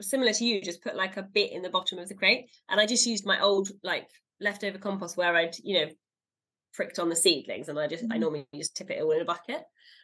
similar 0.00 0.32
to 0.32 0.44
you, 0.44 0.62
just 0.62 0.82
put 0.82 0.96
like 0.96 1.16
a 1.16 1.22
bit 1.22 1.52
in 1.52 1.62
the 1.62 1.70
bottom 1.70 1.98
of 1.98 2.08
the 2.08 2.14
crate 2.14 2.50
and 2.68 2.80
I 2.80 2.86
just 2.86 3.06
used 3.06 3.26
my 3.26 3.40
old 3.40 3.68
like 3.82 4.08
leftover 4.40 4.78
compost 4.78 5.16
where 5.16 5.34
I'd, 5.36 5.56
you 5.62 5.80
know, 5.80 5.90
pricked 6.74 6.98
on 6.98 7.08
the 7.08 7.16
seedlings 7.16 7.68
and 7.68 7.78
I 7.78 7.86
just 7.86 8.04
mm-hmm. 8.04 8.12
I 8.12 8.18
normally 8.18 8.46
just 8.54 8.76
tip 8.76 8.90
it 8.90 9.02
all 9.02 9.10
in 9.12 9.20
a 9.20 9.24
bucket. 9.24 9.62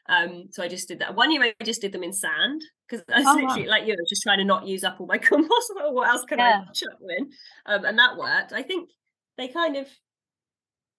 Um, 0.09 0.49
so 0.51 0.62
I 0.62 0.69
just 0.69 0.89
did 0.89 0.99
that. 0.99 1.15
One 1.15 1.31
year 1.31 1.43
I 1.43 1.65
just 1.65 1.81
did 1.81 1.93
them 1.93 2.03
in 2.03 2.12
sand 2.12 2.61
because 2.89 3.05
I 3.12 3.21
was 3.21 3.27
oh, 3.27 3.35
literally 3.35 3.62
wow. 3.62 3.71
like 3.71 3.87
you 3.87 3.97
know 3.97 4.03
just 4.09 4.23
trying 4.23 4.39
to 4.39 4.45
not 4.45 4.67
use 4.67 4.85
up 4.85 5.01
all 5.01 5.07
my 5.07 5.19
compost. 5.19 5.73
what 5.75 6.09
else 6.09 6.25
can 6.25 6.39
yeah. 6.39 6.62
I 6.69 6.73
chuck 6.73 6.99
in? 7.19 7.31
Um, 7.67 7.85
and 7.85 7.99
that 7.99 8.17
worked. 8.17 8.53
I 8.53 8.62
think 8.62 8.91
they 9.37 9.49
kind 9.49 9.77
of 9.77 9.89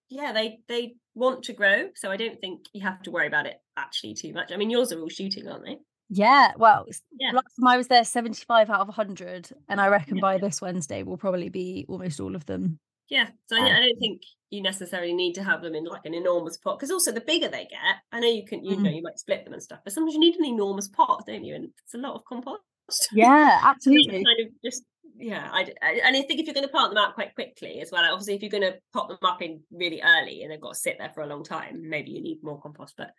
yeah 0.09 0.31
they 0.33 0.59
they 0.67 0.95
want 1.13 1.43
to 1.43 1.53
grow, 1.53 1.89
so 1.95 2.09
I 2.09 2.17
don't 2.17 2.39
think 2.39 2.65
you 2.73 2.81
have 2.81 3.01
to 3.03 3.11
worry 3.11 3.27
about 3.27 3.45
it 3.45 3.57
actually 3.77 4.13
too 4.15 4.33
much. 4.33 4.51
I 4.51 4.57
mean 4.57 4.69
yours 4.69 4.91
are 4.91 4.99
all 4.99 5.09
shooting, 5.09 5.47
aren't 5.47 5.65
they? 5.65 5.77
Yeah, 6.09 6.51
well, 6.57 6.85
yeah. 7.19 7.31
last 7.31 7.55
time 7.59 7.67
I 7.67 7.77
was 7.77 7.87
there, 7.87 8.03
75 8.03 8.69
out 8.69 8.81
of 8.81 8.87
100. 8.87 9.49
And 9.67 9.81
I 9.81 9.87
reckon 9.87 10.17
yeah. 10.17 10.21
by 10.21 10.37
this 10.37 10.61
Wednesday 10.61 11.01
we'll 11.01 11.17
probably 11.17 11.49
be 11.49 11.85
almost 11.89 12.19
all 12.19 12.35
of 12.35 12.45
them 12.45 12.79
yeah, 13.09 13.29
so 13.47 13.55
I, 13.55 13.61
I, 13.61 13.79
don't 13.79 13.99
think 13.99 14.21
you 14.49 14.61
necessarily 14.61 15.13
need 15.13 15.33
to 15.33 15.43
have 15.43 15.61
them 15.61 15.75
in 15.75 15.85
like 15.85 16.05
an 16.05 16.13
enormous 16.13 16.57
pot 16.57 16.79
because 16.79 16.91
also 16.91 17.11
the 17.11 17.21
bigger 17.21 17.47
they 17.47 17.65
get, 17.65 17.97
I 18.11 18.19
know 18.19 18.27
you 18.27 18.45
can, 18.45 18.63
you 18.63 18.77
mm. 18.77 18.81
know, 18.81 18.89
you 18.89 19.03
might 19.03 19.19
split 19.19 19.43
them 19.43 19.53
and 19.53 19.61
stuff, 19.61 19.79
but 19.83 19.93
sometimes 19.93 20.13
you 20.13 20.19
need 20.19 20.35
an 20.35 20.45
enormous 20.45 20.87
pot, 20.87 21.23
don't 21.27 21.43
you? 21.43 21.55
And 21.55 21.65
it's 21.65 21.93
a 21.93 21.99
lot 21.99 22.15
of 22.15 22.25
compost. 22.25 22.61
Yeah, 23.11 23.59
absolutely. 23.63 24.23
kind 24.23 24.45
of 24.45 24.53
just 24.63 24.83
yeah, 25.17 25.49
I, 25.51 25.65
I, 25.81 26.01
and 26.05 26.15
I 26.15 26.21
think 26.21 26.39
if 26.39 26.45
you're 26.45 26.53
going 26.53 26.67
to 26.67 26.71
plant 26.71 26.91
them 26.91 27.03
out 27.03 27.15
quite 27.15 27.33
quickly 27.33 27.79
as 27.81 27.89
well, 27.91 28.03
obviously 28.11 28.35
if 28.35 28.41
you're 28.41 28.51
going 28.51 28.63
to 28.63 28.77
pop 28.93 29.07
them 29.07 29.17
up 29.23 29.41
in 29.41 29.61
really 29.71 30.01
early 30.01 30.43
and 30.43 30.51
they've 30.51 30.61
got 30.61 30.73
to 30.73 30.79
sit 30.79 30.97
there 30.99 31.11
for 31.13 31.21
a 31.21 31.27
long 31.27 31.43
time, 31.43 31.89
maybe 31.89 32.11
you 32.11 32.21
need 32.21 32.43
more 32.43 32.59
compost. 32.59 32.95
But 32.97 33.11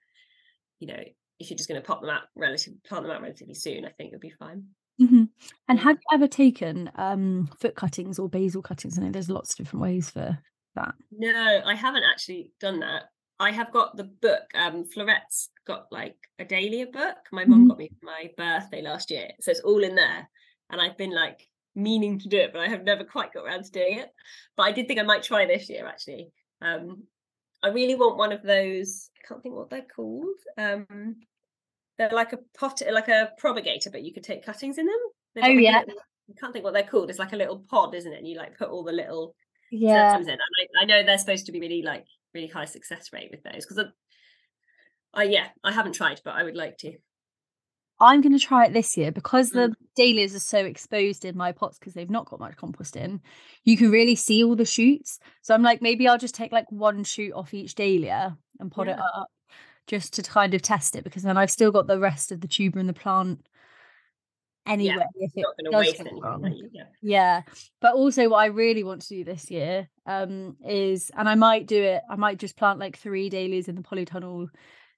you 0.78 0.88
know, 0.88 1.02
if 1.38 1.50
you're 1.50 1.56
just 1.56 1.68
going 1.68 1.80
to 1.80 1.86
pop 1.86 2.00
them 2.00 2.10
out 2.10 2.22
relatively, 2.34 2.78
plant 2.86 3.04
them 3.04 3.12
out 3.12 3.22
relatively 3.22 3.54
soon, 3.54 3.84
I 3.84 3.90
think 3.90 4.10
you'll 4.10 4.20
be 4.20 4.30
fine. 4.30 4.64
Mm-hmm. 5.00 5.24
And 5.68 5.78
have 5.78 5.96
you 5.96 6.16
ever 6.16 6.26
taken 6.26 6.90
um, 6.96 7.50
foot 7.58 7.74
cuttings 7.74 8.18
or 8.18 8.28
basal 8.28 8.62
cuttings? 8.62 8.98
I 8.98 9.02
know 9.02 9.10
there's 9.10 9.30
lots 9.30 9.50
of 9.50 9.56
different 9.56 9.82
ways 9.82 10.10
for 10.10 10.38
that. 10.74 10.94
No, 11.10 11.62
I 11.64 11.74
haven't 11.74 12.04
actually 12.04 12.50
done 12.60 12.80
that. 12.80 13.04
I 13.38 13.50
have 13.50 13.72
got 13.72 13.96
the 13.96 14.04
book. 14.04 14.44
Um, 14.54 14.84
Floret's 14.84 15.50
got 15.66 15.86
like 15.90 16.16
a 16.38 16.44
dahlia 16.44 16.86
book. 16.86 17.16
My 17.32 17.44
mum 17.44 17.60
mm-hmm. 17.60 17.68
got 17.68 17.78
me 17.78 17.90
for 18.00 18.06
my 18.06 18.30
birthday 18.36 18.82
last 18.82 19.10
year, 19.10 19.28
so 19.40 19.50
it's 19.50 19.60
all 19.60 19.82
in 19.82 19.94
there. 19.94 20.28
And 20.70 20.80
I've 20.80 20.96
been 20.96 21.14
like 21.14 21.46
meaning 21.74 22.18
to 22.20 22.28
do 22.28 22.38
it, 22.38 22.52
but 22.52 22.62
I 22.62 22.68
have 22.68 22.84
never 22.84 23.04
quite 23.04 23.34
got 23.34 23.44
around 23.44 23.64
to 23.64 23.70
doing 23.70 23.98
it. 23.98 24.10
But 24.56 24.64
I 24.64 24.72
did 24.72 24.88
think 24.88 24.98
I 24.98 25.04
might 25.04 25.22
try 25.22 25.46
this 25.46 25.68
year 25.68 25.86
actually. 25.86 26.30
Um, 26.62 27.04
I 27.62 27.68
really 27.68 27.94
want 27.94 28.16
one 28.16 28.32
of 28.32 28.42
those. 28.42 29.10
I 29.18 29.28
can't 29.28 29.42
think 29.42 29.54
what 29.54 29.70
they're 29.70 29.86
called. 29.94 30.26
Um, 30.56 31.16
they're 31.98 32.10
like 32.10 32.32
a 32.32 32.38
pot, 32.58 32.82
like 32.90 33.08
a 33.08 33.30
propagator, 33.38 33.90
but 33.90 34.02
you 34.02 34.12
could 34.12 34.22
take 34.22 34.44
cuttings 34.44 34.78
in 34.78 34.86
them. 34.86 34.98
They've 35.34 35.44
oh 35.44 35.48
yeah. 35.48 35.80
Little, 35.80 36.00
I 36.30 36.40
can't 36.40 36.52
think 36.52 36.64
what 36.64 36.74
they're 36.74 36.82
called. 36.82 37.10
It's 37.10 37.18
like 37.18 37.32
a 37.32 37.36
little 37.36 37.64
pod, 37.70 37.94
isn't 37.94 38.12
it? 38.12 38.18
And 38.18 38.28
you 38.28 38.36
like 38.36 38.58
put 38.58 38.68
all 38.68 38.84
the 38.84 38.92
little 38.92 39.34
yeah. 39.70 40.16
in. 40.18 40.28
I, 40.30 40.82
I 40.82 40.84
know 40.84 41.02
they're 41.02 41.18
supposed 41.18 41.46
to 41.46 41.52
be 41.52 41.60
really 41.60 41.82
like 41.82 42.04
really 42.34 42.48
high 42.48 42.64
success 42.64 43.10
rate 43.12 43.30
with 43.30 43.42
those 43.42 43.64
because 43.66 43.92
I, 45.14 45.24
yeah, 45.24 45.48
I 45.64 45.72
haven't 45.72 45.94
tried, 45.94 46.20
but 46.24 46.34
I 46.34 46.42
would 46.42 46.56
like 46.56 46.78
to. 46.78 46.92
I'm 47.98 48.20
going 48.20 48.38
to 48.38 48.44
try 48.44 48.66
it 48.66 48.74
this 48.74 48.94
year 48.98 49.10
because 49.10 49.50
the 49.50 49.68
mm. 49.68 49.74
dahlias 49.96 50.34
are 50.34 50.40
so 50.40 50.58
exposed 50.58 51.24
in 51.24 51.34
my 51.34 51.52
pots 51.52 51.78
because 51.78 51.94
they've 51.94 52.10
not 52.10 52.26
got 52.26 52.40
much 52.40 52.56
compost 52.56 52.94
in. 52.94 53.22
You 53.64 53.78
can 53.78 53.90
really 53.90 54.16
see 54.16 54.44
all 54.44 54.54
the 54.54 54.66
shoots. 54.66 55.18
So 55.40 55.54
I'm 55.54 55.62
like, 55.62 55.80
maybe 55.80 56.06
I'll 56.06 56.18
just 56.18 56.34
take 56.34 56.52
like 56.52 56.70
one 56.70 57.04
shoot 57.04 57.32
off 57.32 57.54
each 57.54 57.74
dahlia 57.74 58.36
and 58.60 58.70
pot 58.70 58.88
yeah. 58.88 58.94
it 58.94 58.98
up 58.98 59.28
just 59.86 60.14
to 60.14 60.22
kind 60.22 60.54
of 60.54 60.62
test 60.62 60.96
it 60.96 61.04
because 61.04 61.22
then 61.22 61.36
I've 61.36 61.50
still 61.50 61.70
got 61.70 61.86
the 61.86 61.98
rest 61.98 62.32
of 62.32 62.40
the 62.40 62.48
tuber 62.48 62.78
and 62.78 62.88
the 62.88 62.92
plant 62.92 63.46
anyway 64.66 64.96
yeah, 64.98 65.26
if 65.26 65.32
it 65.36 65.70
does 65.70 66.12
wrong. 66.20 66.52
Yeah. 66.72 66.82
yeah. 67.00 67.42
But 67.80 67.94
also 67.94 68.28
what 68.28 68.38
I 68.38 68.46
really 68.46 68.84
want 68.84 69.02
to 69.02 69.08
do 69.08 69.24
this 69.24 69.50
year 69.50 69.88
um 70.06 70.56
is 70.66 71.10
and 71.16 71.28
I 71.28 71.34
might 71.34 71.66
do 71.66 71.82
it, 71.82 72.02
I 72.10 72.16
might 72.16 72.38
just 72.38 72.56
plant 72.56 72.78
like 72.78 72.98
three 72.98 73.28
dahlias 73.28 73.68
in 73.68 73.76
the 73.76 73.82
polytunnel 73.82 74.48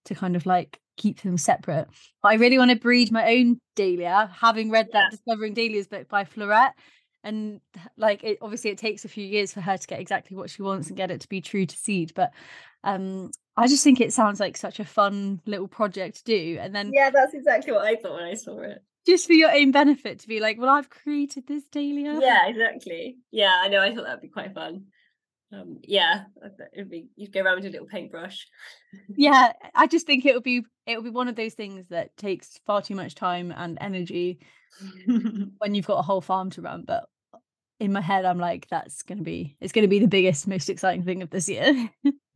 to 0.07 0.15
kind 0.15 0.37
of 0.37 0.47
like 0.47 0.81
keep 0.97 1.21
them 1.21 1.39
separate. 1.39 1.89
But 2.23 2.29
I 2.29 2.35
really 2.35 2.59
want 2.59 2.71
to 2.71 2.77
breed 2.77 3.13
my 3.13 3.31
own 3.37 3.61
dahlia, 3.77 4.31
having 4.35 4.71
read 4.71 4.89
yeah. 4.93 5.03
that 5.03 5.11
Discovering 5.11 5.55
Dahlias 5.55 5.87
book 5.87 6.09
by 6.09 6.25
Floret. 6.25 6.73
And 7.25 7.61
like 7.97 8.25
it 8.25 8.39
obviously 8.41 8.71
it 8.71 8.79
takes 8.79 9.05
a 9.05 9.09
few 9.09 9.25
years 9.25 9.53
for 9.53 9.61
her 9.61 9.77
to 9.77 9.87
get 9.87 10.01
exactly 10.01 10.37
what 10.37 10.51
she 10.51 10.63
wants 10.63 10.89
and 10.89 10.97
get 10.97 11.11
it 11.11 11.21
to 11.23 11.29
be 11.29 11.41
true 11.41 11.67
to 11.67 11.77
seed. 11.77 12.13
But 12.15 12.33
um 12.85 13.31
I 13.59 13.67
just 13.67 13.83
think 13.83 14.01
it 14.01 14.13
sounds 14.13 14.39
like 14.39 14.57
such 14.57 14.79
a 14.79 14.85
fun 14.85 15.41
little 15.45 15.67
project 15.67 16.19
to 16.19 16.25
do. 16.25 16.59
And 16.61 16.75
then 16.75 16.93
Yeah, 16.95 17.11
that's 17.11 17.35
exactly 17.35 17.73
what 17.73 17.85
I 17.85 17.97
thought 17.97 18.15
when 18.15 18.25
I 18.25 18.35
saw 18.35 18.61
it. 18.61 18.83
Just 19.05 19.27
for 19.27 19.33
your 19.33 19.51
own 19.51 19.73
benefit 19.73 20.21
to 20.21 20.29
be 20.29 20.39
like, 20.39 20.59
well, 20.61 20.71
I've 20.71 20.91
created 20.91 21.47
this 21.47 21.65
dahlia. 21.65 22.19
Yeah, 22.21 22.47
exactly. 22.47 23.17
Yeah, 23.33 23.59
I 23.61 23.69
know. 23.69 23.81
I 23.81 23.93
thought 23.95 24.05
that'd 24.05 24.21
be 24.21 24.29
quite 24.29 24.55
fun. 24.55 24.85
Um, 25.53 25.79
yeah, 25.83 26.25
it'd 26.75 26.91
be 26.91 27.09
you'd 27.17 27.33
go 27.33 27.41
around 27.41 27.57
with 27.57 27.67
a 27.67 27.71
little 27.71 27.87
paintbrush. 27.87 28.47
yeah, 29.17 29.55
I 29.75 29.87
just 29.87 30.07
think 30.07 30.27
it'll 30.27 30.43
be 30.43 30.63
it'll 30.87 31.03
be 31.03 31.11
one 31.11 31.27
of 31.29 31.37
those 31.37 31.55
things 31.55 31.87
that 31.89 32.17
takes 32.19 32.61
far 32.67 32.83
too 32.83 32.95
much 32.95 33.15
time 33.15 33.51
and 33.57 33.79
energy 33.81 34.41
when 35.07 35.75
you've 35.75 35.87
got 35.87 35.99
a 35.99 36.03
whole 36.03 36.21
farm 36.21 36.51
to 36.51 36.63
run. 36.63 36.85
But 36.87 37.09
in 37.81 37.93
my 37.93 38.03
head, 38.03 38.27
I'm 38.27 38.39
like, 38.39 38.69
that's 38.69 39.03
gonna 39.03 39.23
be 39.23 39.57
it's 39.59 39.73
gonna 39.73 39.89
be 39.89 40.01
the 40.01 40.07
biggest, 40.07 40.47
most 40.47 40.69
exciting 40.69 41.05
thing 41.05 41.23
of 41.23 41.31
this 41.31 41.49
year. 41.49 41.91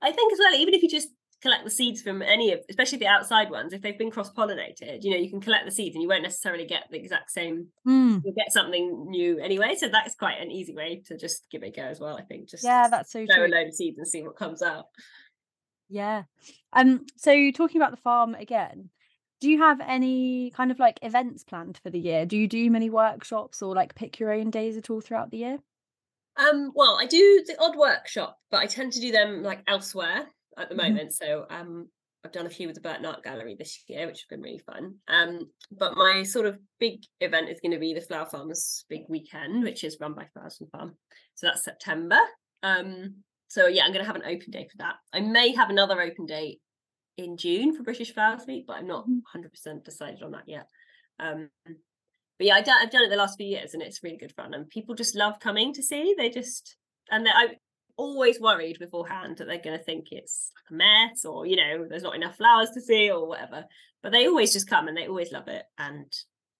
I 0.00 0.12
think 0.12 0.32
as 0.32 0.38
well, 0.38 0.54
even 0.54 0.74
if 0.74 0.82
you 0.82 0.88
just 0.88 1.08
collect 1.42 1.64
the 1.64 1.70
seeds 1.70 2.00
from 2.00 2.22
any 2.22 2.52
of, 2.52 2.60
especially 2.70 2.98
the 2.98 3.06
outside 3.06 3.50
ones, 3.50 3.72
if 3.72 3.82
they've 3.82 3.98
been 3.98 4.10
cross 4.10 4.32
pollinated, 4.32 5.02
you 5.02 5.10
know, 5.10 5.16
you 5.16 5.28
can 5.28 5.40
collect 5.40 5.64
the 5.64 5.72
seeds 5.72 5.94
and 5.94 6.02
you 6.02 6.08
won't 6.08 6.22
necessarily 6.22 6.64
get 6.64 6.84
the 6.90 6.98
exact 6.98 7.30
same. 7.32 7.66
Mm. 7.86 8.22
You'll 8.24 8.34
get 8.34 8.52
something 8.52 9.06
new 9.10 9.38
anyway. 9.38 9.74
So 9.76 9.88
that's 9.88 10.14
quite 10.14 10.40
an 10.40 10.52
easy 10.52 10.74
way 10.74 11.02
to 11.06 11.18
just 11.18 11.46
give 11.50 11.64
it 11.64 11.68
a 11.68 11.70
go 11.72 11.82
as 11.82 12.00
well. 12.00 12.16
I 12.16 12.22
think 12.22 12.48
just 12.48 12.64
yeah, 12.64 12.88
that's 12.88 13.10
so 13.10 13.26
throw 13.26 13.46
true. 13.46 13.46
a 13.46 13.54
load 13.54 13.68
of 13.68 13.74
seeds 13.74 13.98
and 13.98 14.06
see 14.06 14.22
what 14.22 14.36
comes 14.36 14.62
out. 14.62 14.86
Yeah. 15.88 16.22
Um. 16.72 17.06
So 17.16 17.50
talking 17.50 17.80
about 17.80 17.90
the 17.90 17.98
farm 17.98 18.34
again, 18.36 18.90
do 19.40 19.50
you 19.50 19.58
have 19.58 19.80
any 19.80 20.52
kind 20.52 20.70
of 20.70 20.78
like 20.78 21.00
events 21.02 21.42
planned 21.42 21.78
for 21.82 21.90
the 21.90 21.98
year? 21.98 22.24
Do 22.24 22.36
you 22.36 22.46
do 22.46 22.70
many 22.70 22.88
workshops 22.88 23.60
or 23.60 23.74
like 23.74 23.96
pick 23.96 24.20
your 24.20 24.32
own 24.32 24.50
days 24.50 24.76
at 24.76 24.88
all 24.88 25.00
throughout 25.00 25.32
the 25.32 25.38
year? 25.38 25.58
Um, 26.36 26.72
well, 26.74 26.98
I 27.00 27.06
do 27.06 27.44
the 27.46 27.56
odd 27.60 27.76
workshop, 27.76 28.38
but 28.50 28.60
I 28.60 28.66
tend 28.66 28.92
to 28.92 29.00
do 29.00 29.12
them 29.12 29.42
like 29.42 29.62
elsewhere 29.66 30.26
at 30.58 30.68
the 30.68 30.74
mm-hmm. 30.74 30.88
moment. 30.88 31.12
So 31.12 31.46
um, 31.50 31.88
I've 32.24 32.32
done 32.32 32.46
a 32.46 32.50
few 32.50 32.66
with 32.66 32.76
the 32.76 32.80
Burton 32.80 33.04
Art 33.04 33.24
Gallery 33.24 33.56
this 33.58 33.82
year, 33.88 34.06
which 34.06 34.20
has 34.20 34.26
been 34.30 34.40
really 34.40 34.62
fun. 34.64 34.94
Um, 35.08 35.50
but 35.72 35.96
my 35.96 36.22
sort 36.22 36.46
of 36.46 36.58
big 36.78 37.00
event 37.20 37.50
is 37.50 37.60
going 37.60 37.72
to 37.72 37.78
be 37.78 37.94
the 37.94 38.00
Flower 38.00 38.26
Farmers 38.26 38.84
Big 38.88 39.02
Weekend, 39.08 39.64
which 39.64 39.84
is 39.84 39.98
run 40.00 40.14
by 40.14 40.26
Flowers 40.32 40.58
and 40.60 40.70
Farm. 40.70 40.96
So 41.34 41.46
that's 41.46 41.64
September. 41.64 42.18
Um, 42.62 43.16
so 43.48 43.66
yeah, 43.66 43.84
I'm 43.84 43.92
going 43.92 44.04
to 44.04 44.06
have 44.06 44.16
an 44.16 44.22
open 44.24 44.50
day 44.50 44.68
for 44.70 44.78
that. 44.78 44.94
I 45.12 45.20
may 45.20 45.52
have 45.54 45.68
another 45.68 46.00
open 46.00 46.26
day 46.26 46.58
in 47.18 47.36
June 47.36 47.76
for 47.76 47.82
British 47.82 48.14
Flowers 48.14 48.46
Week, 48.46 48.64
but 48.66 48.76
I'm 48.76 48.86
not 48.86 49.06
100% 49.06 49.44
mm-hmm. 49.44 49.78
decided 49.84 50.22
on 50.22 50.30
that 50.32 50.44
yet. 50.46 50.68
Um, 51.18 51.50
but 52.42 52.46
yeah, 52.48 52.54
I 52.54 52.80
have 52.80 52.90
done 52.90 53.04
it 53.04 53.08
the 53.08 53.14
last 53.14 53.36
few 53.36 53.46
years, 53.46 53.72
and 53.72 53.80
it's 53.80 54.02
really 54.02 54.16
good 54.16 54.32
fun, 54.32 54.52
and 54.52 54.68
people 54.68 54.96
just 54.96 55.14
love 55.14 55.38
coming 55.38 55.72
to 55.74 55.82
see. 55.82 56.16
They 56.18 56.28
just 56.28 56.74
and 57.08 57.24
I 57.28 57.58
always 57.96 58.40
worried 58.40 58.80
beforehand 58.80 59.36
that 59.36 59.44
they're 59.44 59.62
going 59.62 59.78
to 59.78 59.84
think 59.84 60.08
it's 60.10 60.50
a 60.68 60.74
mess 60.74 61.24
or 61.24 61.46
you 61.46 61.54
know 61.54 61.86
there's 61.88 62.02
not 62.02 62.16
enough 62.16 62.38
flowers 62.38 62.70
to 62.70 62.80
see 62.80 63.12
or 63.12 63.28
whatever. 63.28 63.64
But 64.02 64.10
they 64.10 64.26
always 64.26 64.52
just 64.52 64.68
come 64.68 64.88
and 64.88 64.96
they 64.96 65.06
always 65.06 65.30
love 65.30 65.46
it, 65.46 65.62
and 65.78 66.12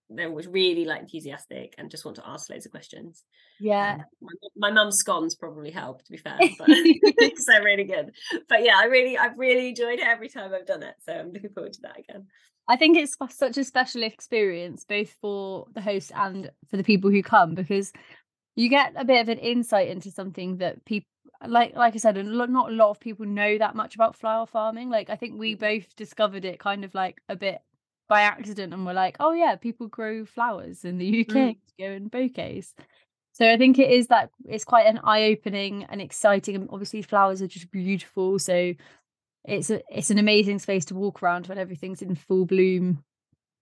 they're 0.09 0.29
always 0.29 0.47
really 0.47 0.85
like 0.85 1.01
enthusiastic 1.01 1.75
and 1.79 1.91
just 1.91 2.05
want 2.05 2.17
to 2.19 2.29
ask 2.29 2.49
loads 2.49 2.65
of 2.65 2.71
questions. 2.71 3.25
Yeah. 3.59 3.95
Um, 3.95 4.05
my, 4.21 4.69
my 4.69 4.71
mum's 4.71 4.99
scones 4.99 5.35
probably 5.35 5.73
help 5.73 6.05
to 6.05 6.13
be 6.13 6.19
fair, 6.19 6.39
but 6.59 6.69
they're 7.47 7.65
really 7.65 7.85
good. 7.85 8.13
But 8.49 8.63
yeah, 8.63 8.77
I 8.77 8.85
really, 8.85 9.19
I've 9.19 9.37
really 9.37 9.71
enjoyed 9.71 9.99
it 9.99 10.07
every 10.07 10.29
time 10.29 10.55
I've 10.55 10.67
done 10.67 10.85
it. 10.85 10.95
So 11.01 11.13
I'm 11.13 11.33
looking 11.33 11.51
forward 11.51 11.73
to 11.73 11.81
that 11.83 11.99
again. 11.99 12.29
I 12.69 12.77
think 12.77 12.97
it's 12.97 13.17
such 13.31 13.59
a 13.59 13.65
special 13.65 14.03
experience, 14.03 14.85
both 14.85 15.11
for 15.21 15.67
the 15.75 15.81
host 15.81 16.13
and 16.15 16.51
for 16.69 16.77
the 16.77 16.85
people 16.85 17.11
who 17.11 17.23
come, 17.23 17.55
because 17.55 17.93
you 18.55 18.69
get 18.69 18.93
a 18.97 19.05
bit 19.05 19.21
of 19.21 19.29
an 19.29 19.39
insight 19.39 19.89
into 19.89 20.11
something 20.11 20.59
that 20.59 20.85
people 20.85 21.07
like 21.47 21.75
like 21.75 21.95
I 21.95 21.99
said, 21.99 22.25
not 22.25 22.71
a 22.71 22.75
lot 22.75 22.91
of 22.91 23.01
people 23.01 23.27
know 23.27 23.59
that 23.59 23.75
much 23.75 23.95
about 23.95 24.17
flower 24.17 24.47
farming. 24.47 24.91
Like 24.91 25.11
I 25.11 25.17
think 25.17 25.39
we 25.39 25.57
mm. 25.57 25.59
both 25.59 25.97
discovered 25.97 26.45
it 26.45 26.59
kind 26.59 26.85
of 26.85 26.95
like 26.95 27.21
a 27.29 27.37
bit 27.37 27.61
by 28.09 28.23
accident 28.23 28.73
and 28.73 28.85
we're 28.85 28.93
like, 28.93 29.17
oh 29.21 29.33
yeah, 29.33 29.57
people 29.57 29.89
grow 29.89 30.25
flowers 30.25 30.85
in 30.85 30.99
the 30.99 31.23
UK 31.23 31.35
mm. 31.35 31.57
to 31.67 31.75
go 31.79 31.91
in 31.93 32.09
bouquets. 32.09 32.75
So 33.33 33.51
I 33.51 33.57
think 33.57 33.79
it 33.79 33.91
is 33.91 34.09
that 34.09 34.31
it's 34.45 34.65
quite 34.65 34.87
an 34.87 35.01
eye-opening 35.03 35.85
and 35.85 36.03
exciting. 36.03 36.55
And 36.55 36.69
obviously 36.71 37.01
flowers 37.01 37.41
are 37.41 37.47
just 37.47 37.71
beautiful. 37.71 38.39
So 38.39 38.75
it's 39.45 39.71
a 39.71 39.83
it's 39.89 40.11
an 40.11 40.19
amazing 40.19 40.59
space 40.59 40.85
to 40.87 40.95
walk 40.95 41.23
around 41.23 41.47
when 41.47 41.59
everything's 41.59 42.03
in 42.03 42.15
full 42.15 42.47
bloom. 42.47 43.05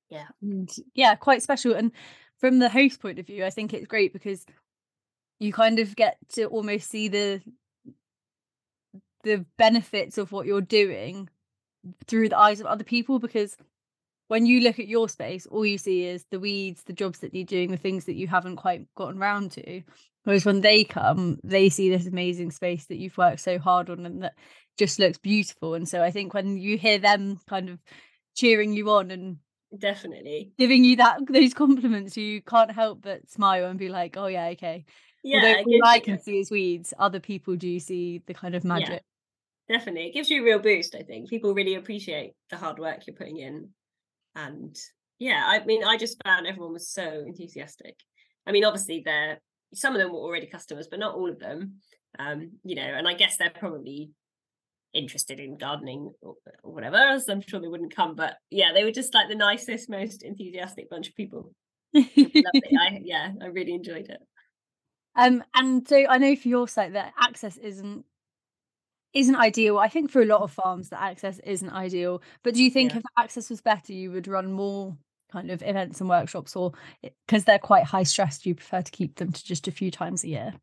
Yeah. 0.09 0.27
And 0.43 0.71
yeah, 0.95 1.15
quite 1.15 1.43
special. 1.43 1.75
And 1.75 1.93
from 2.39 2.59
the 2.59 2.69
host 2.69 3.01
point 3.01 3.19
of 3.19 3.27
view, 3.27 3.45
I 3.45 3.51
think 3.51 3.73
it's 3.73 3.87
great 3.87 4.13
because 4.13 4.45
you 5.39 5.53
kind 5.53 5.79
of 5.79 5.97
get 5.97 6.17
to 6.35 6.45
almost 6.47 6.91
see 6.91 7.09
the 7.09 7.41
the 9.23 9.45
benefits 9.59 10.19
of 10.19 10.33
what 10.33 10.47
you're 10.47 10.61
doing 10.61 11.29
through 12.07 12.29
the 12.29 12.39
eyes 12.39 12.61
of 12.61 12.67
other 12.67 12.85
people 12.85 13.19
because 13.19 13.57
when 14.29 14.47
you 14.47 14.61
look 14.61 14.79
at 14.79 14.87
your 14.87 15.09
space, 15.09 15.45
all 15.47 15.67
you 15.67 15.77
see 15.77 16.05
is 16.05 16.25
the 16.31 16.39
weeds, 16.39 16.85
the 16.85 16.93
jobs 16.93 17.19
that 17.19 17.35
you're 17.35 17.45
doing, 17.45 17.71
the 17.71 17.77
things 17.77 18.05
that 18.05 18.15
you 18.15 18.29
haven't 18.29 18.57
quite 18.57 18.87
gotten 18.95 19.21
around 19.21 19.51
to. 19.53 19.83
Whereas 20.23 20.45
when 20.45 20.61
they 20.61 20.85
come, 20.85 21.41
they 21.43 21.69
see 21.69 21.91
this 21.91 22.07
amazing 22.07 22.53
space 22.53 22.87
that 22.87 22.99
you've 22.99 23.19
worked 23.19 23.41
so 23.41 23.59
hard 23.59 23.91
on 23.91 24.07
and 24.07 24.23
that 24.23 24.35
just 24.81 24.99
looks 24.99 25.19
beautiful. 25.19 25.75
And 25.75 25.89
so 25.89 26.03
I 26.03 26.11
think 26.11 26.35
when 26.35 26.57
you 26.57 26.77
hear 26.77 26.99
them 26.99 27.39
kind 27.49 27.69
of 27.69 27.79
cheering 28.35 28.73
you 28.73 28.91
on 28.91 29.11
and 29.11 29.37
definitely 29.79 30.53
giving 30.59 30.83
you 30.83 30.97
that 30.97 31.21
those 31.29 31.55
compliments, 31.55 32.17
you 32.17 32.43
can't 32.43 32.73
help 32.73 33.03
but 33.03 33.31
smile 33.31 33.67
and 33.67 33.79
be 33.79 33.89
like, 33.89 34.17
"Oh 34.17 34.27
yeah, 34.27 34.47
okay." 34.49 34.85
Yeah, 35.23 35.57
Although 35.59 35.77
all 35.77 35.85
I 35.85 36.01
can 36.01 36.19
see 36.19 36.41
is 36.41 36.51
weeds, 36.51 36.95
other 36.99 37.21
people 37.21 37.55
do 37.55 37.79
see 37.79 38.23
the 38.27 38.35
kind 38.35 38.55
of 38.55 38.65
magic. 38.65 39.03
Yeah, 39.69 39.77
definitely, 39.77 40.09
it 40.09 40.15
gives 40.15 40.31
you 40.31 40.41
a 40.41 40.45
real 40.45 40.59
boost. 40.59 40.95
I 40.95 41.03
think 41.03 41.29
people 41.29 41.55
really 41.55 41.75
appreciate 41.75 42.33
the 42.49 42.57
hard 42.57 42.79
work 42.79 43.07
you're 43.07 43.15
putting 43.15 43.37
in 43.37 43.69
and 44.37 44.77
yeah 45.19 45.45
i 45.47 45.65
mean 45.65 45.85
i 45.85 45.97
just 45.97 46.23
found 46.25 46.47
everyone 46.47 46.73
was 46.73 46.89
so 46.89 47.25
enthusiastic 47.27 47.97
i 48.47 48.53
mean 48.53 48.65
obviously 48.65 49.03
they're 49.05 49.39
some 49.75 49.95
of 49.95 50.01
them 50.01 50.13
were 50.13 50.19
already 50.19 50.47
customers 50.47 50.89
but 50.89 50.99
not 50.99 51.15
all 51.15 51.29
of 51.29 51.39
them 51.39 51.75
um 52.19 52.53
you 52.65 52.75
know 52.75 52.83
and 52.83 53.09
i 53.09 53.15
guess 53.15 53.37
they're 53.37 53.51
probably 53.51 54.11
interested 54.93 55.39
in 55.39 55.57
gardening 55.57 56.13
or, 56.21 56.35
or 56.63 56.73
whatever 56.73 57.19
so 57.19 57.33
i'm 57.33 57.41
sure 57.41 57.61
they 57.61 57.69
wouldn't 57.69 57.95
come 57.95 58.15
but 58.15 58.37
yeah 58.51 58.73
they 58.75 58.85
were 58.85 58.91
just 58.91 59.15
like 59.15 59.29
the 59.29 59.35
nicest 59.35 59.89
most 59.89 60.23
enthusiastic 60.23 60.91
bunch 60.91 61.09
of 61.09 61.15
people 61.15 61.53
I, 61.95 63.01
yeah 63.03 63.33
i 63.41 63.47
really 63.47 63.73
enjoyed 63.73 64.09
it 64.09 64.21
um 65.17 65.45
and 65.55 65.87
so 65.87 66.05
i 66.09 66.19
know 66.19 66.35
for 66.35 66.49
your 66.49 66.67
site 66.69 66.95
that 66.95 67.13
access 67.21 67.57
isn't 67.57 68.05
isn't 69.13 69.37
ideal. 69.37 69.79
I 69.79 69.89
think 69.89 70.11
for 70.11 70.23
a 70.23 70.27
lot 70.27 70.43
of 70.43 70.53
farms 70.53 70.91
that 70.91 71.03
access 71.03 71.41
isn't 71.41 71.71
ideal. 71.71 72.23
But 72.43 72.55
do 72.55 72.63
you 72.63 72.71
think 72.71 72.93
yeah. 72.93 72.99
if 72.99 73.05
access 73.19 73.51
was 73.51 73.61
better, 73.61 73.93
you 73.93 74.13
would 74.13 74.29
run 74.29 74.53
more 74.53 74.97
kind 75.33 75.51
of 75.51 75.63
events 75.63 76.01
and 76.01 76.09
workshops, 76.09 76.57
or 76.57 76.73
because 77.27 77.45
they're 77.45 77.59
quite 77.59 77.85
high 77.85 78.03
stress, 78.03 78.39
do 78.39 78.49
you 78.49 78.55
prefer 78.55 78.83
to 78.83 78.91
keep 78.91 79.17
them 79.17 79.33
to 79.33 79.45
just 79.45 79.69
a 79.69 79.73
few 79.73 79.91
times 79.91 80.25
a 80.25 80.29
year? 80.29 80.55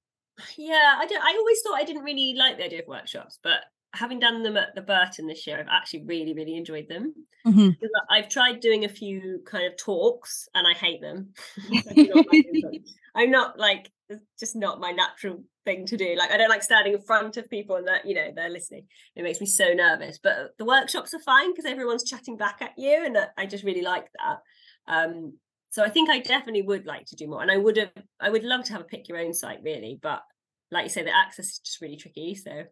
Yeah, 0.57 0.95
I 0.97 1.05
don't. 1.05 1.21
I 1.21 1.36
always 1.38 1.61
thought 1.61 1.75
I 1.75 1.84
didn't 1.84 2.03
really 2.03 2.36
like 2.38 2.57
the 2.57 2.65
idea 2.65 2.82
of 2.82 2.88
workshops, 2.88 3.39
but 3.41 3.61
having 3.97 4.19
done 4.19 4.43
them 4.43 4.57
at 4.57 4.75
the 4.75 4.81
Burton 4.81 5.27
this 5.27 5.47
year, 5.47 5.59
I've 5.59 5.67
actually 5.69 6.03
really, 6.05 6.33
really 6.33 6.55
enjoyed 6.55 6.87
them. 6.87 7.13
Mm-hmm. 7.45 7.69
I've 8.09 8.29
tried 8.29 8.59
doing 8.59 8.85
a 8.85 8.89
few 8.89 9.41
kind 9.45 9.65
of 9.65 9.77
talks, 9.77 10.47
and 10.53 10.67
I 10.67 10.73
hate 10.73 11.01
them. 11.01 11.33
I'm 13.15 13.31
not 13.31 13.57
like 13.57 13.89
it's 14.09 14.21
just 14.39 14.55
not 14.55 14.79
my 14.79 14.91
natural 14.91 15.43
thing 15.65 15.85
to 15.87 15.97
do. 15.97 16.15
Like 16.17 16.31
I 16.31 16.37
don't 16.37 16.49
like 16.49 16.63
standing 16.63 16.93
in 16.93 17.01
front 17.01 17.37
of 17.37 17.49
people 17.49 17.75
and 17.75 17.87
that 17.87 18.05
you 18.05 18.15
know 18.15 18.31
they're 18.33 18.49
listening. 18.49 18.85
It 19.15 19.23
makes 19.23 19.41
me 19.41 19.47
so 19.47 19.73
nervous. 19.73 20.19
But 20.21 20.57
the 20.57 20.65
workshops 20.65 21.13
are 21.13 21.19
fine 21.19 21.51
because 21.51 21.65
everyone's 21.65 22.03
chatting 22.03 22.37
back 22.37 22.61
at 22.61 22.73
you, 22.77 23.03
and 23.05 23.17
I 23.37 23.45
just 23.45 23.63
really 23.63 23.81
like 23.81 24.07
that. 24.19 24.39
Um, 24.87 25.33
so 25.69 25.83
I 25.83 25.89
think 25.89 26.09
I 26.09 26.19
definitely 26.19 26.61
would 26.61 26.85
like 26.85 27.05
to 27.07 27.15
do 27.15 27.27
more, 27.27 27.41
and 27.41 27.51
I 27.51 27.57
would 27.57 27.77
have. 27.77 27.91
I 28.19 28.29
would 28.29 28.43
love 28.43 28.63
to 28.65 28.73
have 28.73 28.81
a 28.81 28.85
pick 28.85 29.07
your 29.07 29.17
own 29.17 29.33
site 29.33 29.59
really, 29.63 29.99
but 30.01 30.21
like 30.69 30.83
you 30.83 30.89
say, 30.89 31.03
the 31.03 31.15
access 31.15 31.47
is 31.47 31.59
just 31.59 31.81
really 31.81 31.97
tricky. 31.97 32.35
So. 32.35 32.63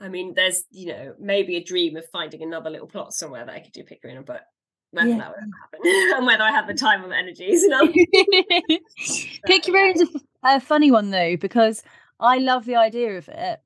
I 0.00 0.08
mean, 0.08 0.34
there's, 0.34 0.64
you 0.70 0.86
know, 0.88 1.14
maybe 1.18 1.56
a 1.56 1.64
dream 1.64 1.96
of 1.96 2.04
finding 2.10 2.42
another 2.42 2.70
little 2.70 2.86
plot 2.86 3.12
somewhere 3.12 3.44
that 3.44 3.54
I 3.54 3.60
could 3.60 3.72
do 3.72 3.82
pick 3.82 4.02
your 4.02 4.12
own, 4.12 4.24
but 4.24 4.42
whether 4.90 5.10
yeah. 5.10 5.18
that 5.18 5.28
would 5.28 5.50
happen 5.62 5.80
and 6.16 6.26
whether 6.26 6.42
I 6.42 6.50
have 6.50 6.66
the 6.66 6.74
mm. 6.74 6.80
time 6.80 7.04
or 7.04 7.08
the 7.08 7.16
energies. 7.16 7.62
You 7.62 7.68
know? 7.68 7.86
Pick 9.46 9.66
your 9.66 9.76
a, 9.76 9.94
a 10.44 10.60
funny 10.60 10.90
one 10.90 11.10
though, 11.10 11.36
because 11.36 11.82
I 12.20 12.38
love 12.38 12.64
the 12.64 12.76
idea 12.76 13.16
of 13.16 13.28
it, 13.28 13.60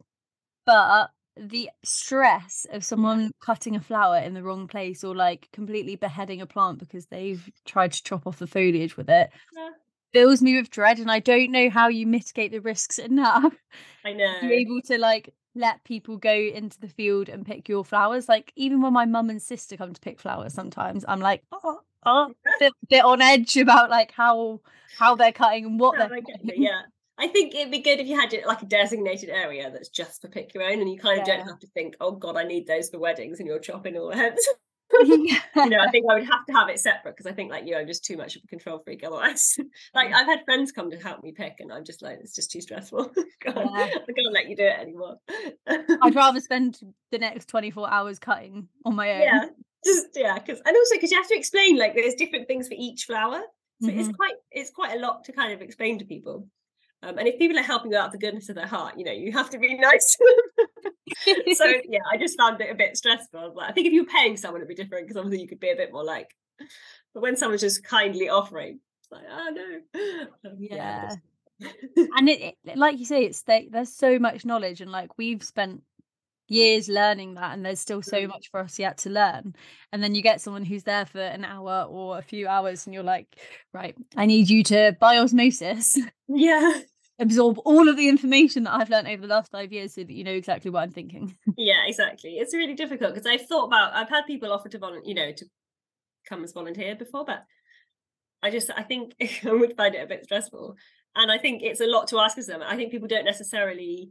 but 0.66 1.10
the 1.36 1.70
stress 1.82 2.66
of 2.72 2.84
someone 2.84 3.30
cutting 3.40 3.76
a 3.76 3.80
flower 3.80 4.18
in 4.18 4.34
the 4.34 4.42
wrong 4.42 4.66
place 4.66 5.02
or 5.02 5.14
like 5.14 5.48
completely 5.52 5.96
beheading 5.96 6.40
a 6.40 6.46
plant 6.46 6.78
because 6.78 7.06
they've 7.06 7.48
tried 7.64 7.92
to 7.92 8.02
chop 8.02 8.26
off 8.26 8.38
the 8.38 8.46
foliage 8.46 8.96
with 8.96 9.08
it 9.08 9.30
yeah. 9.56 9.70
fills 10.12 10.42
me 10.42 10.56
with 10.56 10.70
dread 10.70 10.98
and 10.98 11.10
I 11.10 11.18
don't 11.18 11.50
know 11.50 11.70
how 11.70 11.88
you 11.88 12.06
mitigate 12.06 12.52
the 12.52 12.60
risks 12.60 12.98
enough. 12.98 13.54
I 14.04 14.12
know. 14.12 14.34
To 14.40 14.48
be 14.48 14.54
able 14.54 14.82
to 14.82 14.98
like 14.98 15.32
let 15.54 15.84
people 15.84 16.16
go 16.16 16.32
into 16.32 16.78
the 16.80 16.88
field 16.88 17.28
and 17.28 17.46
pick 17.46 17.68
your 17.68 17.84
flowers. 17.84 18.28
Like 18.28 18.52
even 18.56 18.80
when 18.80 18.92
my 18.92 19.04
mum 19.04 19.30
and 19.30 19.42
sister 19.42 19.76
come 19.76 19.92
to 19.92 20.00
pick 20.00 20.20
flowers, 20.20 20.54
sometimes 20.54 21.04
I'm 21.08 21.20
like, 21.20 21.42
oh, 21.52 21.80
oh 22.06 22.32
bit, 22.58 22.72
bit 22.88 23.04
on 23.04 23.20
edge 23.20 23.56
about 23.56 23.90
like 23.90 24.12
how 24.12 24.60
how 24.98 25.16
they're 25.16 25.32
cutting 25.32 25.64
and 25.64 25.80
what 25.80 25.98
they're 25.98 26.20
yeah. 26.54 26.82
I 27.18 27.28
think 27.28 27.54
it'd 27.54 27.70
be 27.70 27.80
good 27.80 28.00
if 28.00 28.06
you 28.06 28.18
had 28.18 28.32
it 28.32 28.46
like 28.46 28.62
a 28.62 28.66
designated 28.66 29.28
area 29.28 29.70
that's 29.70 29.90
just 29.90 30.22
for 30.22 30.28
pick 30.28 30.54
your 30.54 30.62
own, 30.64 30.80
and 30.80 30.90
you 30.90 30.98
kind 30.98 31.20
of 31.20 31.28
yeah. 31.28 31.36
don't 31.36 31.46
have 31.46 31.58
to 31.58 31.66
think, 31.66 31.94
"Oh 32.00 32.12
God, 32.12 32.34
I 32.38 32.44
need 32.44 32.66
those 32.66 32.88
for 32.88 32.98
weddings," 32.98 33.38
and 33.38 33.46
you're 33.46 33.58
chopping 33.58 33.94
all 33.96 34.08
the 34.08 34.16
heads. 34.16 34.48
you 34.92 35.38
know, 35.56 35.78
I 35.80 35.90
think 35.90 36.06
I 36.10 36.14
would 36.14 36.28
have 36.28 36.46
to 36.46 36.52
have 36.52 36.68
it 36.68 36.78
separate 36.78 37.16
because 37.16 37.30
I 37.30 37.34
think, 37.34 37.50
like 37.50 37.66
you, 37.66 37.76
I'm 37.76 37.86
just 37.86 38.04
too 38.04 38.16
much 38.16 38.36
of 38.36 38.42
a 38.44 38.46
control 38.46 38.80
freak 38.84 39.02
otherwise. 39.04 39.56
like 39.94 40.12
I've 40.12 40.26
had 40.26 40.44
friends 40.44 40.72
come 40.72 40.90
to 40.90 40.98
help 40.98 41.22
me 41.22 41.32
pick, 41.32 41.56
and 41.60 41.72
I'm 41.72 41.84
just 41.84 42.02
like, 42.02 42.18
it's 42.20 42.34
just 42.34 42.50
too 42.50 42.60
stressful. 42.60 43.12
yeah. 43.16 43.52
I 43.54 44.12
can't 44.12 44.32
let 44.32 44.48
you 44.48 44.56
do 44.56 44.64
it 44.64 44.78
anymore. 44.78 45.16
I'd 45.68 46.14
rather 46.14 46.40
spend 46.40 46.80
the 47.10 47.18
next 47.18 47.48
24 47.48 47.90
hours 47.90 48.18
cutting 48.18 48.68
on 48.84 48.96
my 48.96 49.12
own. 49.12 49.22
Yeah, 49.22 49.46
just 49.84 50.06
yeah, 50.14 50.38
because 50.38 50.60
and 50.64 50.76
also 50.76 50.94
because 50.94 51.10
you 51.10 51.18
have 51.18 51.28
to 51.28 51.36
explain 51.36 51.78
like 51.78 51.94
there's 51.94 52.14
different 52.14 52.48
things 52.48 52.68
for 52.68 52.74
each 52.76 53.04
flower, 53.04 53.42
so 53.82 53.88
mm-hmm. 53.88 54.00
it's 54.00 54.16
quite 54.16 54.34
it's 54.50 54.70
quite 54.70 54.96
a 54.96 55.00
lot 55.00 55.24
to 55.24 55.32
kind 55.32 55.52
of 55.52 55.62
explain 55.62 55.98
to 55.98 56.04
people. 56.04 56.48
Um, 57.02 57.18
and 57.18 57.26
if 57.26 57.38
people 57.38 57.58
are 57.58 57.62
helping 57.62 57.92
you 57.92 57.98
out 57.98 58.06
of 58.06 58.12
the 58.12 58.18
goodness 58.18 58.48
of 58.48 58.56
their 58.56 58.66
heart, 58.66 58.98
you 58.98 59.04
know, 59.04 59.12
you 59.12 59.32
have 59.32 59.50
to 59.50 59.58
be 59.58 59.74
nice 59.78 60.16
to 60.16 60.44
them. 60.56 60.94
so 61.54 61.64
yeah, 61.88 62.00
I 62.10 62.16
just 62.16 62.38
found 62.38 62.60
it 62.60 62.70
a 62.70 62.74
bit 62.74 62.96
stressful. 62.96 63.52
But 63.54 63.64
I 63.64 63.72
think 63.72 63.86
if 63.86 63.92
you're 63.92 64.04
paying 64.04 64.36
someone, 64.36 64.60
it'd 64.60 64.68
be 64.68 64.74
different 64.74 65.06
because 65.06 65.16
obviously 65.16 65.42
you 65.42 65.48
could 65.48 65.60
be 65.60 65.70
a 65.70 65.76
bit 65.76 65.92
more 65.92 66.04
like. 66.04 66.28
But 67.12 67.24
when 67.24 67.36
someone's 67.36 67.62
just 67.62 67.82
kindly 67.82 68.28
offering, 68.28 68.78
it's 69.00 69.10
like, 69.10 69.24
oh 69.28 69.50
no. 69.52 70.30
Um, 70.48 70.56
yeah. 70.60 71.16
and 72.16 72.28
it, 72.28 72.54
it, 72.64 72.76
like 72.76 73.00
you 73.00 73.04
say, 73.04 73.24
it's 73.24 73.42
there's 73.42 73.92
so 73.92 74.20
much 74.20 74.44
knowledge, 74.44 74.80
and 74.80 74.92
like 74.92 75.18
we've 75.18 75.42
spent 75.42 75.82
years 76.50 76.88
learning 76.88 77.34
that 77.34 77.54
and 77.54 77.64
there's 77.64 77.80
still 77.80 78.02
so 78.02 78.22
mm. 78.22 78.28
much 78.28 78.50
for 78.50 78.60
us 78.60 78.78
yet 78.78 78.98
to 78.98 79.10
learn. 79.10 79.54
And 79.92 80.02
then 80.02 80.14
you 80.14 80.22
get 80.22 80.40
someone 80.40 80.64
who's 80.64 80.84
there 80.84 81.06
for 81.06 81.20
an 81.20 81.44
hour 81.44 81.86
or 81.88 82.18
a 82.18 82.22
few 82.22 82.48
hours 82.48 82.86
and 82.86 82.94
you're 82.94 83.02
like 83.02 83.36
right 83.72 83.96
i 84.16 84.26
need 84.26 84.48
you 84.48 84.62
to 84.64 84.96
by 85.00 85.18
osmosis 85.18 85.98
yeah. 86.28 86.80
absorb 87.18 87.58
all 87.64 87.88
of 87.88 87.96
the 87.96 88.08
information 88.08 88.64
that 88.64 88.74
i've 88.74 88.90
learned 88.90 89.08
over 89.08 89.22
the 89.22 89.34
last 89.34 89.50
five 89.50 89.72
years 89.72 89.94
so 89.94 90.02
that 90.02 90.12
you 90.12 90.24
know 90.24 90.32
exactly 90.32 90.70
what 90.70 90.82
i'm 90.82 90.90
thinking. 90.90 91.36
Yeah 91.56 91.86
exactly. 91.86 92.32
It's 92.38 92.54
really 92.54 92.74
difficult 92.74 93.14
because 93.14 93.26
i've 93.26 93.46
thought 93.46 93.66
about 93.66 93.94
i've 93.94 94.08
had 94.08 94.26
people 94.26 94.52
offer 94.52 94.68
to 94.68 94.78
volunteer 94.78 95.08
you 95.08 95.14
know 95.14 95.32
to 95.32 95.46
come 96.28 96.44
as 96.44 96.52
volunteer 96.52 96.94
before 96.94 97.24
but 97.24 97.44
i 98.42 98.50
just 98.50 98.70
i 98.76 98.82
think 98.82 99.14
i 99.44 99.52
would 99.52 99.76
find 99.76 99.94
it 99.94 100.04
a 100.04 100.06
bit 100.06 100.24
stressful. 100.24 100.76
And 101.14 101.30
i 101.30 101.38
think 101.38 101.62
it's 101.62 101.80
a 101.80 101.86
lot 101.86 102.08
to 102.08 102.18
ask 102.18 102.38
of 102.38 102.46
them. 102.46 102.62
I 102.64 102.76
think 102.76 102.92
people 102.92 103.08
don't 103.08 103.24
necessarily 103.24 104.10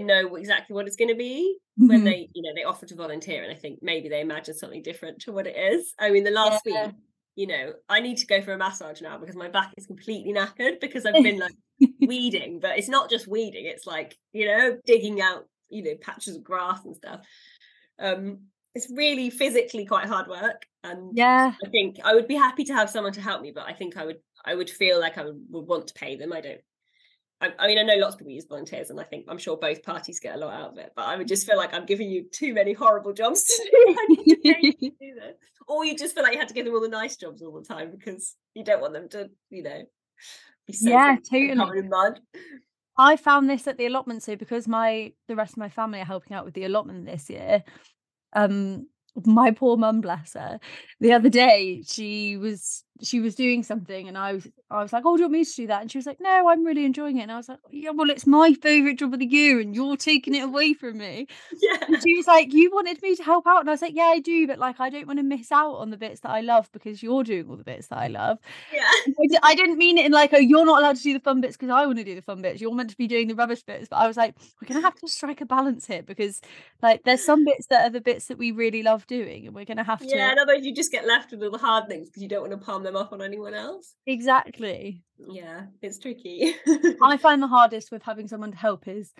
know 0.00 0.36
exactly 0.36 0.74
what 0.74 0.86
it's 0.86 0.96
going 0.96 1.08
to 1.10 1.14
be 1.14 1.56
when 1.76 2.00
Mhm. 2.02 2.04
they 2.04 2.28
you 2.34 2.42
know 2.42 2.50
they 2.54 2.64
offer 2.64 2.86
to 2.86 2.94
volunteer 2.94 3.42
and 3.42 3.50
i 3.52 3.54
think 3.54 3.78
maybe 3.82 4.08
they 4.08 4.20
imagine 4.20 4.54
something 4.54 4.82
different 4.82 5.20
to 5.22 5.32
what 5.32 5.46
it 5.46 5.56
is 5.56 5.94
i 5.98 6.10
mean 6.10 6.24
the 6.24 6.30
last 6.30 6.62
Yeah. 6.66 6.86
week 6.86 6.94
you 7.34 7.46
know 7.46 7.72
i 7.88 8.00
need 8.00 8.18
to 8.18 8.26
go 8.26 8.42
for 8.42 8.52
a 8.52 8.58
massage 8.58 9.00
now 9.00 9.16
because 9.18 9.36
my 9.36 9.48
back 9.48 9.72
is 9.78 9.86
completely 9.86 10.32
knackered 10.32 10.80
because 10.80 11.06
i've 11.06 11.22
been 11.22 11.38
like 11.38 11.54
weeding 12.00 12.60
but 12.60 12.78
it's 12.78 12.88
not 12.88 13.08
just 13.10 13.26
weeding 13.26 13.66
it's 13.66 13.86
like 13.86 14.16
you 14.32 14.46
know 14.46 14.78
digging 14.86 15.20
out 15.20 15.46
you 15.70 15.82
know 15.82 15.94
patches 16.00 16.36
of 16.36 16.44
grass 16.44 16.84
and 16.84 16.94
stuff 16.96 17.20
um 17.98 18.40
it's 18.74 18.90
really 18.94 19.30
physically 19.30 19.84
quite 19.86 20.06
hard 20.08 20.26
work 20.28 20.66
and 20.84 21.16
yeah. 21.16 21.52
i 21.64 21.68
think 21.70 21.96
i 22.04 22.14
would 22.14 22.28
be 22.28 22.34
happy 22.34 22.64
to 22.64 22.74
have 22.74 22.90
someone 22.90 23.12
to 23.12 23.20
help 23.20 23.40
me 23.40 23.50
but 23.54 23.66
i 23.66 23.72
think 23.72 23.96
i 23.96 24.04
would 24.04 24.18
i 24.44 24.54
would 24.54 24.68
feel 24.70 25.00
like 25.00 25.16
i 25.18 25.24
would, 25.24 25.40
would 25.50 25.66
want 25.66 25.86
to 25.86 25.94
pay 25.94 26.16
them 26.16 26.32
i 26.32 26.40
don't 26.40 26.60
I, 27.42 27.52
I 27.58 27.66
mean 27.66 27.78
i 27.78 27.82
know 27.82 27.96
lots 27.96 28.14
of 28.14 28.20
people 28.20 28.32
use 28.32 28.46
volunteers 28.46 28.90
and 28.90 29.00
i 29.00 29.04
think 29.04 29.26
i'm 29.28 29.38
sure 29.38 29.56
both 29.56 29.82
parties 29.82 30.20
get 30.20 30.36
a 30.36 30.38
lot 30.38 30.54
out 30.54 30.72
of 30.72 30.78
it 30.78 30.92
but 30.96 31.06
i 31.06 31.16
would 31.16 31.28
just 31.28 31.46
feel 31.46 31.56
like 31.56 31.74
i'm 31.74 31.86
giving 31.86 32.08
you 32.08 32.24
too 32.30 32.54
many 32.54 32.72
horrible 32.72 33.12
jobs 33.12 33.42
to 33.44 33.68
do 33.70 33.96
I 33.98 34.06
need 34.08 34.24
to 34.24 34.36
pay 34.36 34.58
you 34.60 34.72
to 34.72 34.90
do 35.00 35.12
or 35.68 35.84
you 35.84 35.96
just 35.96 36.14
feel 36.14 36.24
like 36.24 36.32
you 36.32 36.38
had 36.38 36.48
to 36.48 36.54
give 36.54 36.64
them 36.64 36.74
all 36.74 36.80
the 36.80 36.88
nice 36.88 37.16
jobs 37.16 37.42
all 37.42 37.52
the 37.52 37.64
time 37.64 37.90
because 37.90 38.36
you 38.54 38.64
don't 38.64 38.80
want 38.80 38.94
them 38.94 39.08
to 39.10 39.28
you 39.50 39.62
know 39.62 39.82
be 40.66 40.72
so 40.72 40.90
Yeah, 40.90 41.16
totally. 41.28 41.78
in 41.78 41.88
mud 41.88 42.20
I 42.96 43.16
found 43.16 43.48
this 43.48 43.66
at 43.66 43.78
the 43.78 43.86
allotment. 43.86 44.22
So 44.22 44.36
because 44.36 44.68
my 44.68 45.12
the 45.28 45.36
rest 45.36 45.52
of 45.54 45.58
my 45.58 45.68
family 45.68 46.00
are 46.00 46.04
helping 46.04 46.34
out 46.34 46.44
with 46.44 46.54
the 46.54 46.64
allotment 46.64 47.06
this 47.06 47.30
year, 47.30 47.64
um, 48.34 48.86
my 49.24 49.50
poor 49.50 49.76
mum, 49.76 50.00
bless 50.00 50.34
her, 50.34 50.60
the 51.00 51.12
other 51.12 51.28
day 51.28 51.82
she 51.86 52.36
was 52.36 52.84
she 53.02 53.20
was 53.20 53.34
doing 53.34 53.62
something 53.62 54.08
and 54.08 54.16
I 54.16 54.34
was 54.34 54.48
I 54.70 54.82
was 54.82 54.92
like, 54.92 55.04
Oh, 55.04 55.16
do 55.16 55.22
you 55.22 55.26
want 55.26 55.32
me 55.32 55.44
to 55.44 55.54
do 55.54 55.66
that? 55.66 55.82
And 55.82 55.90
she 55.90 55.98
was 55.98 56.06
like, 56.06 56.20
No, 56.20 56.48
I'm 56.48 56.64
really 56.64 56.84
enjoying 56.84 57.18
it. 57.18 57.22
And 57.22 57.32
I 57.32 57.36
was 57.36 57.48
like, 57.48 57.58
Yeah, 57.70 57.90
well, 57.90 58.10
it's 58.10 58.26
my 58.26 58.54
favourite 58.54 58.98
job 58.98 59.12
of 59.12 59.20
the 59.20 59.26
year 59.26 59.60
and 59.60 59.74
you're 59.74 59.96
taking 59.96 60.34
it 60.34 60.44
away 60.44 60.72
from 60.72 60.98
me. 60.98 61.26
yeah 61.60 61.78
And 61.86 62.02
she 62.02 62.16
was 62.16 62.26
like, 62.26 62.52
You 62.52 62.70
wanted 62.72 63.02
me 63.02 63.16
to 63.16 63.22
help 63.22 63.46
out. 63.46 63.60
And 63.60 63.68
I 63.68 63.72
was 63.72 63.82
like, 63.82 63.94
Yeah, 63.94 64.04
I 64.04 64.20
do, 64.20 64.46
but 64.46 64.58
like 64.58 64.80
I 64.80 64.90
don't 64.90 65.06
want 65.06 65.18
to 65.18 65.24
miss 65.24 65.52
out 65.52 65.74
on 65.74 65.90
the 65.90 65.96
bits 65.96 66.20
that 66.20 66.30
I 66.30 66.40
love 66.40 66.70
because 66.72 67.02
you're 67.02 67.24
doing 67.24 67.48
all 67.48 67.56
the 67.56 67.64
bits 67.64 67.88
that 67.88 67.98
I 67.98 68.08
love. 68.08 68.38
yeah 68.72 69.38
I 69.42 69.54
didn't 69.54 69.78
mean 69.78 69.98
it 69.98 70.06
in 70.06 70.12
like, 70.12 70.32
oh, 70.32 70.38
you're 70.38 70.64
not 70.64 70.80
allowed 70.80 70.96
to 70.96 71.02
do 71.02 71.12
the 71.12 71.20
fun 71.20 71.40
bits 71.40 71.56
because 71.56 71.70
I 71.70 71.86
want 71.86 71.98
to 71.98 72.04
do 72.04 72.14
the 72.14 72.22
fun 72.22 72.42
bits. 72.42 72.60
You're 72.60 72.74
meant 72.74 72.90
to 72.90 72.96
be 72.96 73.08
doing 73.08 73.28
the 73.28 73.34
rubbish 73.34 73.62
bits. 73.62 73.88
But 73.88 73.96
I 73.96 74.06
was 74.06 74.16
like, 74.16 74.36
we're 74.60 74.68
gonna 74.68 74.80
have 74.80 74.94
to 74.96 75.08
strike 75.08 75.40
a 75.40 75.46
balance 75.46 75.86
here 75.86 76.02
because 76.02 76.40
like 76.82 77.02
there's 77.04 77.24
some 77.24 77.44
bits 77.44 77.66
that 77.66 77.86
are 77.86 77.90
the 77.90 78.00
bits 78.00 78.26
that 78.26 78.38
we 78.38 78.52
really 78.52 78.82
love 78.82 79.06
doing, 79.06 79.46
and 79.46 79.54
we're 79.54 79.64
gonna 79.64 79.84
have 79.84 80.00
to 80.00 80.06
yeah 80.08 80.34
otherwise 80.40 80.64
you 80.64 80.74
just 80.74 80.92
get 80.92 81.06
left 81.06 81.30
with 81.30 81.42
all 81.42 81.50
the 81.50 81.58
hard 81.58 81.88
things 81.88 82.08
because 82.08 82.22
you 82.22 82.28
don't 82.28 82.42
want 82.42 82.52
to 82.52 82.58
palm 82.58 82.82
them 82.82 82.91
off 82.96 83.12
on 83.12 83.22
anyone 83.22 83.54
else. 83.54 83.94
Exactly. 84.06 85.02
yeah 85.28 85.66
it's 85.80 85.98
tricky. 85.98 86.54
I 87.02 87.16
find 87.16 87.42
the 87.42 87.46
hardest 87.46 87.90
with 87.90 88.02
having 88.02 88.28
someone 88.28 88.52
to 88.52 88.56
help 88.56 88.88
is 88.88 89.12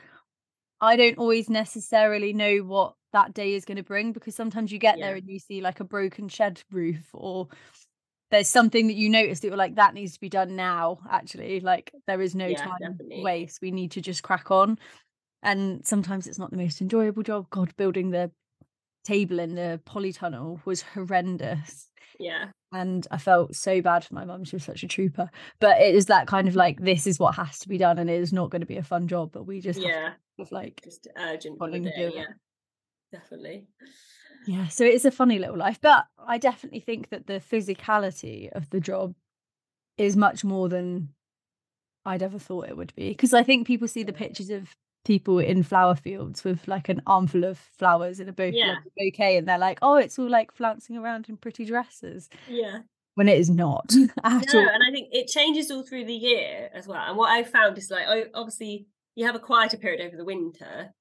I 0.80 0.96
don't 0.96 1.18
always 1.18 1.48
necessarily 1.48 2.32
know 2.32 2.58
what 2.58 2.94
that 3.12 3.34
day 3.34 3.54
is 3.54 3.64
going 3.64 3.76
to 3.76 3.82
bring 3.84 4.12
because 4.12 4.34
sometimes 4.34 4.72
you 4.72 4.78
get 4.78 4.98
there 4.98 5.14
and 5.14 5.28
you 5.28 5.38
see 5.38 5.60
like 5.60 5.80
a 5.80 5.84
broken 5.84 6.28
shed 6.28 6.60
roof 6.72 7.06
or 7.12 7.48
there's 8.30 8.48
something 8.48 8.86
that 8.86 8.94
you 8.94 9.10
notice 9.10 9.40
that 9.40 9.48
you're 9.48 9.56
like 9.56 9.76
that 9.76 9.94
needs 9.94 10.14
to 10.14 10.20
be 10.20 10.30
done 10.30 10.56
now 10.56 10.98
actually 11.10 11.60
like 11.60 11.92
there 12.06 12.22
is 12.22 12.34
no 12.34 12.48
Yeah, 12.48 12.64
time 12.64 12.78
definitely. 12.80 13.22
waste 13.22 13.60
we 13.60 13.70
need 13.70 13.92
to 13.92 14.00
just 14.00 14.22
crack 14.22 14.50
on. 14.50 14.78
And 15.42 15.86
sometimes 15.86 16.26
it's 16.26 16.38
not 16.38 16.50
the 16.52 16.56
most 16.56 16.80
enjoyable 16.80 17.24
job. 17.24 17.50
God 17.50 17.74
building 17.76 18.10
the 18.10 18.30
table 19.04 19.40
in 19.40 19.54
the 19.54 19.80
polytunnel 19.84 20.64
was 20.64 20.82
horrendous 20.82 21.88
yeah 22.22 22.46
and 22.74 23.06
I 23.10 23.18
felt 23.18 23.54
so 23.54 23.82
bad 23.82 24.02
for 24.02 24.14
my 24.14 24.24
mum. 24.24 24.44
She 24.44 24.56
was 24.56 24.64
such 24.64 24.82
a 24.82 24.88
trooper. 24.88 25.28
But 25.60 25.78
it 25.78 25.94
is 25.94 26.06
that 26.06 26.26
kind 26.26 26.48
of 26.48 26.56
like 26.56 26.80
this 26.80 27.06
is 27.06 27.18
what 27.18 27.34
has 27.34 27.58
to 27.58 27.68
be 27.68 27.76
done, 27.76 27.98
and 27.98 28.08
it 28.08 28.18
is 28.18 28.32
not 28.32 28.48
going 28.48 28.60
to 28.60 28.66
be 28.66 28.78
a 28.78 28.82
fun 28.82 29.08
job. 29.08 29.30
But 29.30 29.46
we 29.46 29.60
just 29.60 29.78
have 29.78 29.88
yeah 29.88 30.08
to 30.38 30.42
have, 30.44 30.52
like 30.52 30.80
just 30.82 31.06
urgent 31.18 31.58
for 31.58 31.66
the 31.66 31.72
Wanting 31.72 31.84
to 31.84 31.90
day 31.90 31.96
do 31.96 32.06
it. 32.06 32.14
yeah 32.14 33.18
definitely 33.18 33.66
yeah. 34.46 34.68
So 34.68 34.84
it 34.84 34.94
is 34.94 35.04
a 35.04 35.10
funny 35.10 35.38
little 35.38 35.56
life, 35.56 35.78
but 35.80 36.06
I 36.18 36.38
definitely 36.38 36.80
think 36.80 37.10
that 37.10 37.26
the 37.26 37.34
physicality 37.40 38.50
of 38.52 38.70
the 38.70 38.80
job 38.80 39.14
is 39.96 40.16
much 40.16 40.44
more 40.44 40.68
than 40.68 41.10
I'd 42.04 42.22
ever 42.22 42.38
thought 42.38 42.68
it 42.68 42.76
would 42.76 42.94
be. 42.94 43.10
Because 43.10 43.32
I 43.34 43.42
think 43.42 43.66
people 43.66 43.88
see 43.88 44.02
the 44.02 44.12
mm. 44.12 44.16
pictures 44.16 44.50
of 44.50 44.74
people 45.04 45.38
in 45.38 45.62
flower 45.62 45.94
fields 45.94 46.44
with 46.44 46.66
like 46.68 46.88
an 46.88 47.02
armful 47.06 47.44
of 47.44 47.58
flowers 47.58 48.20
in 48.20 48.28
a 48.28 48.32
bouquet, 48.32 48.58
Yeah. 48.58 48.76
bouquet 48.96 49.36
and 49.36 49.48
they're 49.48 49.58
like, 49.58 49.78
oh, 49.82 49.96
it's 49.96 50.18
all 50.18 50.28
like 50.30 50.52
flouncing 50.52 50.96
around 50.96 51.28
in 51.28 51.36
pretty 51.36 51.64
dresses. 51.64 52.28
yeah 52.48 52.80
When 53.14 53.28
it 53.28 53.38
is 53.38 53.50
not 53.50 53.92
at 54.24 54.46
no 54.54 54.60
all. 54.60 54.68
and 54.68 54.82
i 54.88 54.90
think 54.92 55.08
it 55.12 55.26
changes 55.28 55.70
all 55.70 55.82
through 55.84 56.04
the 56.06 56.14
year 56.14 56.70
as 56.74 56.86
well 56.86 57.04
and 57.08 57.16
what 57.16 57.30
i 57.30 57.42
found 57.42 57.76
is 57.78 57.90
like 57.90 58.06
oh, 58.08 58.24
obviously 58.34 58.86
you 59.16 59.26
have 59.26 59.34
a 59.34 59.40
quieter 59.40 59.76
period 59.76 60.00
over 60.00 60.16
the 60.16 60.24
winter 60.24 60.94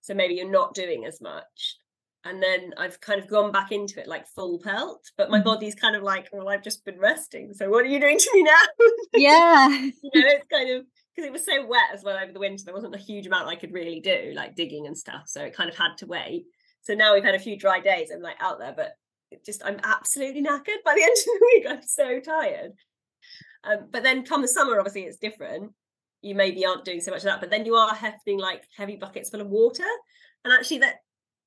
so 0.00 0.14
maybe 0.14 0.34
you're 0.34 0.50
not 0.50 0.74
doing 0.74 1.04
as 1.04 1.20
much 1.20 1.76
and 2.24 2.42
then 2.42 2.72
i've 2.78 3.00
kind 3.00 3.20
of 3.20 3.28
gone 3.28 3.52
back 3.52 3.70
into 3.72 4.00
it 4.00 4.08
like 4.08 4.26
full 4.26 4.58
pelt 4.58 5.04
but 5.16 5.30
my 5.30 5.38
Mhm. 5.40 5.44
body's 5.44 5.74
kind 5.76 5.94
of 5.94 6.02
like 6.02 6.28
well 6.32 6.48
i've 6.48 6.64
just 6.64 6.84
been 6.84 6.98
resting 6.98 7.52
so 7.54 7.68
what 7.70 7.84
are 7.84 7.88
you 7.88 8.00
doing 8.00 8.18
to 8.18 8.30
me 8.34 8.42
now 8.42 8.64
yeah. 9.14 9.68
you 9.68 9.92
know 10.20 10.28
it's 10.36 10.46
kind 10.48 10.70
of 10.70 10.84
because 11.18 11.26
it 11.26 11.32
was 11.32 11.44
so 11.44 11.66
wet 11.66 11.90
as 11.92 12.04
well 12.04 12.16
over 12.16 12.32
the 12.32 12.38
winter 12.38 12.62
there 12.64 12.74
wasn't 12.74 12.94
a 12.94 12.98
huge 12.98 13.26
amount 13.26 13.48
i 13.48 13.56
could 13.56 13.72
really 13.72 13.98
do 13.98 14.32
like 14.36 14.54
digging 14.54 14.86
and 14.86 14.96
stuff 14.96 15.22
so 15.26 15.42
it 15.42 15.56
kind 15.56 15.68
of 15.68 15.76
had 15.76 15.96
to 15.96 16.06
wait. 16.06 16.44
So 16.82 16.94
now 16.94 17.12
we've 17.12 17.24
had 17.24 17.34
a 17.34 17.40
few 17.40 17.58
dry 17.58 17.80
days 17.80 18.10
i'm 18.14 18.22
like 18.22 18.36
out 18.40 18.60
there 18.60 18.72
but 18.74 18.92
it 19.32 19.44
just 19.44 19.64
i'm 19.64 19.80
absolutely 19.82 20.42
knackered 20.42 20.82
by 20.84 20.94
the 20.94 21.02
end 21.02 21.16
of 21.16 21.24
the 21.24 21.50
week 21.52 21.66
i'm 21.68 21.82
so 21.82 22.20
tired. 22.20 22.72
Um, 23.64 23.88
but 23.90 24.04
then 24.04 24.24
come 24.24 24.42
the 24.42 24.48
summer 24.48 24.78
obviously 24.78 25.02
it's 25.02 25.18
different. 25.18 25.72
You 26.22 26.36
maybe 26.36 26.64
aren't 26.64 26.84
doing 26.84 27.00
so 27.00 27.10
much 27.10 27.18
of 27.18 27.24
that 27.24 27.40
but 27.40 27.50
then 27.50 27.66
you 27.66 27.74
are 27.74 27.94
hefting 27.94 28.38
like 28.38 28.62
heavy 28.76 28.96
buckets 28.96 29.30
full 29.30 29.40
of 29.40 29.48
water 29.48 29.86
and 30.44 30.54
actually 30.54 30.78
that 30.78 30.96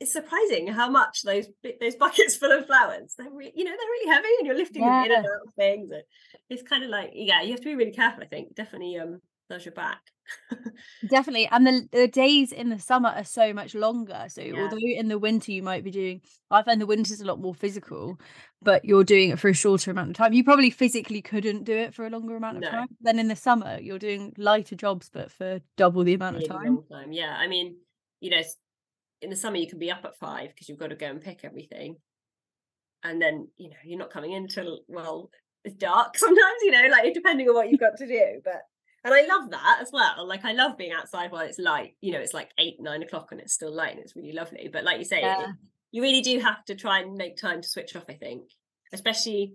it's 0.02 0.12
surprising 0.12 0.68
how 0.68 0.90
much 0.90 1.22
those 1.24 1.48
those 1.80 1.96
buckets 1.96 2.36
full 2.42 2.52
of 2.52 2.66
flowers 2.66 3.14
they're 3.18 3.30
really 3.32 3.54
you 3.56 3.64
know 3.64 3.72
they're 3.72 3.78
really 3.80 4.10
heavy 4.10 4.28
and 4.40 4.48
you're 4.48 4.58
lifting 4.58 4.82
them 4.82 5.06
in 5.06 5.12
and 5.12 5.26
out 5.26 5.48
of 5.48 5.54
things 5.56 5.92
and 5.92 6.04
it's 6.50 6.64
kind 6.64 6.84
of 6.84 6.90
like 6.90 7.12
yeah 7.14 7.42
you 7.42 7.52
have 7.52 7.60
to 7.60 7.66
be 7.66 7.76
really 7.76 7.92
careful 7.92 8.24
i 8.24 8.28
think. 8.28 8.54
Definitely 8.56 8.98
um 8.98 9.22
does 9.52 9.66
your 9.66 9.74
back 9.74 10.00
Definitely. 11.10 11.48
And 11.48 11.68
the 11.68 11.90
the 11.92 12.08
days 12.08 12.52
in 12.54 12.70
the 12.70 12.80
summer 12.80 13.10
are 13.10 13.24
so 13.26 13.54
much 13.54 13.76
longer. 13.76 14.28
So 14.30 14.42
Yeah. 14.42 14.62
although 14.62 14.78
in 14.82 15.08
the 15.10 15.20
winter 15.20 15.52
you 15.52 15.62
might 15.62 15.84
be 15.84 15.92
doing 15.92 16.22
I 16.50 16.64
find 16.64 16.80
the 16.80 16.86
winter's 16.86 17.20
a 17.22 17.26
lot 17.26 17.42
more 17.42 17.54
physical, 17.54 18.18
but 18.62 18.86
you're 18.86 19.04
doing 19.04 19.32
it 19.32 19.40
for 19.40 19.50
a 19.50 19.54
shorter 19.54 19.92
amount 19.92 20.12
of 20.12 20.16
time. 20.16 20.32
You 20.32 20.44
probably 20.46 20.70
physically 20.70 21.22
couldn't 21.22 21.66
do 21.66 21.76
it 21.76 21.94
for 21.94 22.06
a 22.06 22.10
longer 22.10 22.36
amount 22.38 22.58
of 22.58 22.64
No. 22.64 22.70
time. 22.70 22.88
Then 23.02 23.20
in 23.20 23.28
the 23.28 23.36
summer 23.36 23.78
you're 23.82 24.00
doing 24.00 24.34
lighter 24.38 24.76
jobs 24.76 25.10
but 25.12 25.32
for 25.32 25.60
double 25.76 26.04
the 26.06 26.14
amount 26.14 26.36
really 26.38 26.48
of 26.48 26.56
time. 26.56 26.84
time. 26.90 27.12
Yeah, 27.12 27.36
I 27.38 27.48
mean, 27.48 27.76
you 28.22 28.30
know, 28.30 28.42
in 29.22 29.30
the 29.30 29.36
summer 29.36 29.58
you 29.58 29.68
can 29.68 29.80
be 29.80 29.92
up 29.92 30.06
at 30.06 30.18
five 30.18 30.50
because 30.50 30.70
you've 30.70 30.80
got 30.80 30.92
to 30.92 30.96
go 30.96 31.08
and 31.08 31.20
pick 31.20 31.44
everything, 31.44 31.98
and 33.04 33.22
then 33.22 33.50
you 33.58 33.70
know 33.70 33.76
you're 33.84 34.00
not 34.00 34.12
coming 34.12 34.32
in 34.32 34.48
till 34.48 34.82
well 34.88 35.30
it's 35.66 35.76
dark 35.76 36.18
sometimes. 36.26 36.62
You 36.62 36.72
know, 36.72 36.88
like 36.90 37.14
depending 37.14 37.50
on 37.50 37.56
what 37.56 37.70
you've 37.70 37.80
got 37.82 37.98
to 37.98 38.08
do. 38.08 38.40
But 38.46 38.62
and 39.04 39.14
I 39.14 39.26
love 39.26 39.50
that 39.52 39.80
as 39.82 39.90
well. 39.92 40.28
Like 40.28 40.46
I 40.46 40.54
love 40.54 40.78
being 40.78 40.92
outside 40.92 41.32
while 41.32 41.46
it's 41.46 41.60
light. 41.60 41.96
You 42.02 42.12
know, 42.14 42.20
it's 42.20 42.34
like 42.34 42.52
eight 42.58 42.76
nine 42.80 43.04
o'clock 43.04 43.30
and 43.32 43.40
it's 43.42 43.54
still 43.54 43.74
light 43.74 43.92
and 43.92 44.00
it's 44.00 44.16
really 44.16 44.34
lovely. 44.34 44.70
But 44.72 44.84
like 44.84 45.00
you 45.00 45.06
say, 45.06 45.20
it- 45.20 45.24
Yeah. 45.24 45.48
you 45.92 46.02
really 46.02 46.22
do 46.22 46.40
have 46.40 46.64
to 46.66 46.76
try 46.76 47.00
and 47.00 47.14
make 47.16 47.38
time 47.38 47.62
to 47.62 47.68
switch 47.68 47.96
off. 47.96 48.06
I 48.10 48.14
think, 48.14 48.44
especially. 48.94 49.54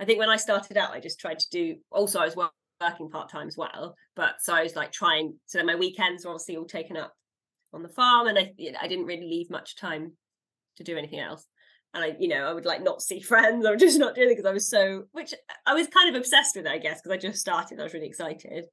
I 0.00 0.04
think 0.04 0.20
when 0.20 0.28
I 0.30 0.36
started 0.36 0.76
out, 0.76 0.92
I 0.92 1.00
just 1.00 1.18
tried 1.18 1.40
to 1.40 1.50
do. 1.50 1.76
Also, 1.90 2.20
I 2.20 2.24
was 2.24 2.36
working 2.36 3.10
part 3.10 3.28
time 3.28 3.48
as 3.48 3.56
well, 3.56 3.96
but 4.14 4.36
so 4.40 4.54
I 4.54 4.62
was 4.62 4.76
like 4.76 4.92
trying. 4.92 5.34
So 5.46 5.58
then 5.58 5.66
my 5.66 5.74
weekends 5.74 6.24
were 6.24 6.30
obviously 6.30 6.56
all 6.56 6.66
taken 6.66 6.96
up 6.96 7.12
on 7.72 7.82
the 7.82 7.88
farm, 7.88 8.28
and 8.28 8.38
I 8.38 8.52
I 8.80 8.86
didn't 8.88 9.06
really 9.06 9.28
leave 9.28 9.50
much 9.50 9.76
time 9.76 10.12
to 10.76 10.84
do 10.84 10.96
anything 10.96 11.18
else. 11.20 11.44
And 11.94 12.04
I, 12.04 12.16
you 12.20 12.28
know, 12.28 12.44
I 12.46 12.52
would 12.52 12.66
like 12.66 12.82
not 12.82 13.02
see 13.02 13.20
friends. 13.32 13.66
I 13.66 13.70
would 13.70 13.80
just 13.80 13.98
not 13.98 14.14
do 14.14 14.22
it 14.22 14.28
because 14.28 14.44
I 14.44 14.52
was 14.52 14.68
so. 14.70 15.04
Which 15.12 15.34
I 15.66 15.74
was 15.74 15.88
kind 15.88 16.14
of 16.14 16.20
obsessed 16.20 16.54
with, 16.54 16.66
it, 16.66 16.70
I 16.72 16.78
guess, 16.78 17.00
because 17.00 17.16
I 17.16 17.18
just 17.18 17.40
started. 17.40 17.80
I 17.80 17.84
was 17.84 17.94
really 17.94 18.06
excited, 18.06 18.66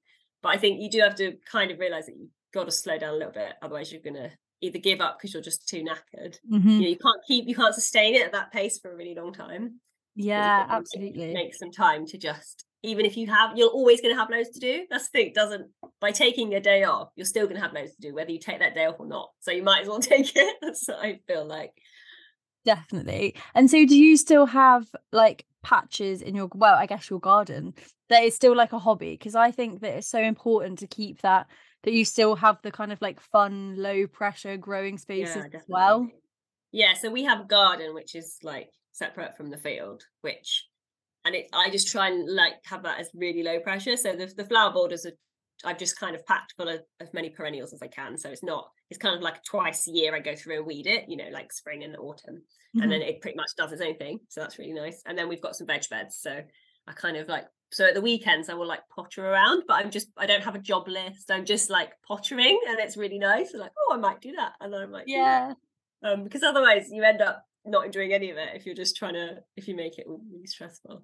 but 0.45 0.53
I 0.53 0.57
think 0.57 0.79
you 0.81 0.89
do 0.89 0.99
have 0.99 1.15
to 1.15 1.33
kind 1.51 1.71
of 1.71 1.79
realize 1.79 2.05
that 2.05 2.15
you've 2.17 2.29
got 2.53 2.65
to 2.65 2.71
slow 2.71 2.97
down 2.99 3.15
a 3.15 3.17
little 3.17 3.33
bit, 3.33 3.53
otherwise 3.63 3.91
you're 3.91 4.01
gonna 4.01 4.31
either 4.61 4.77
give 4.79 5.01
up 5.01 5.17
because 5.17 5.33
you're 5.33 5.43
just 5.43 5.67
too 5.67 5.83
knackered. 5.83 6.37
Mhm. 6.51 6.63
You 6.71 6.81
know, 6.81 6.87
you 6.87 6.97
can't 6.97 7.21
keep, 7.27 7.47
you 7.47 7.55
can't 7.55 7.73
sustain 7.75 8.15
it 8.15 8.25
at 8.25 8.31
that 8.31 8.51
pace 8.51 8.79
for 8.79 8.91
a 8.91 8.95
really 8.95 9.15
long 9.15 9.33
time 9.33 9.81
Yeah, 10.15 10.65
absolutely. 10.69 11.33
make 11.33 11.53
some 11.55 11.71
time 11.71 12.05
to 12.07 12.17
just 12.17 12.63
even 12.83 13.05
if 13.05 13.17
you 13.17 13.25
have 13.27 13.57
you're 13.57 13.69
always 13.69 13.99
going 13.99 14.13
to 14.13 14.19
have 14.19 14.29
loads 14.29 14.51
to 14.51 14.59
do 14.59 14.85
that's 14.91 15.09
the 15.09 15.17
thing 15.17 15.31
doesn't 15.33 15.71
by 15.99 16.11
taking 16.11 16.53
a 16.53 16.59
day 16.59 16.83
off 16.83 17.09
you're 17.15 17.25
still 17.25 17.45
going 17.47 17.55
to 17.55 17.61
have 17.61 17.73
loads 17.73 17.95
to 17.95 18.01
do 18.01 18.13
whether 18.13 18.31
you 18.31 18.39
take 18.39 18.59
that 18.59 18.75
day 18.75 18.85
off 18.85 18.99
or 18.99 19.07
not 19.07 19.29
so 19.39 19.49
you 19.51 19.63
might 19.63 19.81
as 19.81 19.87
well 19.87 19.99
take 20.13 20.31
it 20.35 20.55
that's 20.61 20.87
what 20.87 20.99
i 20.99 21.19
feel 21.27 21.43
like 21.45 21.73
Definitely. 22.63 23.35
And 23.53 23.69
so 23.69 23.85
do 23.85 23.95
you 23.95 24.17
still 24.17 24.47
have 24.47 24.87
like 25.11 25.45
patches 25.63 26.21
in 26.21 26.33
your 26.35 26.49
well, 26.55 26.75
I 26.75 26.85
guess 26.87 27.09
your 27.09 27.19
garden 27.19 27.75
that 28.09 28.23
is 28.23 28.35
still 28.35 28.55
like 28.55 28.73
a 28.73 28.79
hobby? 28.79 29.11
Because 29.11 29.35
I 29.35 29.51
think 29.51 29.81
that 29.81 29.97
it's 29.97 30.07
so 30.07 30.21
important 30.21 30.79
to 30.79 30.87
keep 30.87 31.21
that 31.21 31.47
that 31.83 31.93
you 31.93 32.03
still 32.03 32.35
have 32.35 32.57
the 32.63 32.71
kind 32.71 32.91
of 32.91 33.01
like 33.01 33.19
fun, 33.19 33.75
low 33.77 34.07
pressure 34.07 34.57
growing 34.57 34.97
spaces 34.97 35.45
as 35.53 35.61
well. 35.67 36.09
yeah 36.71 36.93
so 36.93 37.11
we 37.11 37.23
have 37.23 37.41
a 37.41 37.45
garden 37.45 37.93
which 37.93 38.15
is 38.15 38.37
like 38.43 38.69
separate 38.91 39.37
from 39.37 39.49
the 39.49 39.57
field 39.57 40.03
which 40.21 40.67
and 41.25 41.35
it 41.35 41.47
i 41.53 41.69
just 41.69 41.87
try 41.89 42.09
and 42.09 42.27
like 42.33 42.53
have 42.65 42.83
that 42.83 42.99
as 42.99 43.09
really 43.13 43.43
low 43.43 43.59
pressure 43.59 43.95
so 43.95 44.15
the, 44.15 44.25
the 44.35 44.45
flower 44.45 44.73
borders 44.73 45.05
are 45.05 45.11
I've 45.63 45.77
just 45.77 45.97
kind 45.97 46.15
of 46.15 46.25
packed 46.25 46.53
full 46.57 46.67
of 46.67 46.81
as 46.99 47.13
many 47.13 47.29
perennials 47.29 47.73
as 47.73 47.81
I 47.81 47.87
can. 47.87 48.17
So 48.17 48.29
it's 48.29 48.43
not, 48.43 48.67
it's 48.89 48.97
kind 48.97 49.15
of 49.15 49.21
like 49.21 49.43
twice 49.43 49.87
a 49.87 49.91
year 49.91 50.13
I 50.13 50.19
go 50.19 50.35
through 50.35 50.57
and 50.57 50.65
weed 50.65 50.85
it, 50.85 51.05
you 51.07 51.15
know, 51.15 51.29
like 51.31 51.53
spring 51.53 51.83
and 51.83 51.95
autumn. 51.95 52.35
Mm-hmm. 52.35 52.81
And 52.81 52.91
then 52.91 53.01
it 53.01 53.21
pretty 53.21 53.37
much 53.37 53.51
does 53.57 53.71
its 53.71 53.81
own 53.81 53.95
thing. 53.95 54.19
So 54.27 54.41
that's 54.41 54.59
really 54.59 54.73
nice. 54.73 55.01
And 55.05 55.17
then 55.17 55.29
we've 55.29 55.41
got 55.41 55.55
some 55.55 55.67
veg 55.67 55.83
beds. 55.89 56.17
So 56.19 56.41
I 56.87 56.93
kind 56.93 57.17
of 57.17 57.27
like 57.27 57.45
so 57.71 57.85
at 57.85 57.93
the 57.93 58.01
weekends 58.01 58.49
I 58.49 58.53
will 58.53 58.67
like 58.67 58.81
potter 58.93 59.27
around, 59.27 59.63
but 59.67 59.75
I'm 59.75 59.91
just 59.91 60.09
I 60.17 60.25
don't 60.25 60.43
have 60.43 60.55
a 60.55 60.59
job 60.59 60.87
list. 60.87 61.31
I'm 61.31 61.45
just 61.45 61.69
like 61.69 61.91
pottering 62.07 62.59
and 62.67 62.79
it's 62.79 62.97
really 62.97 63.19
nice. 63.19 63.53
I'm 63.53 63.59
like, 63.59 63.71
oh 63.77 63.95
I 63.95 63.97
might 63.97 64.21
do 64.21 64.33
that. 64.33 64.53
And 64.61 64.73
then 64.73 64.81
I'm 64.81 64.91
like, 64.91 65.05
yeah. 65.07 65.53
Um, 66.03 66.23
because 66.23 66.43
otherwise 66.43 66.89
you 66.91 67.03
end 67.03 67.21
up 67.21 67.45
not 67.65 67.85
enjoying 67.85 68.13
any 68.13 68.29
of 68.29 68.37
it 68.37 68.49
if 68.53 68.65
you're 68.65 68.75
just 68.75 68.95
trying 68.95 69.15
to 69.15 69.37
if 69.55 69.67
you 69.67 69.75
make 69.75 69.97
it 69.97 70.05
really 70.07 70.45
stressful. 70.45 71.03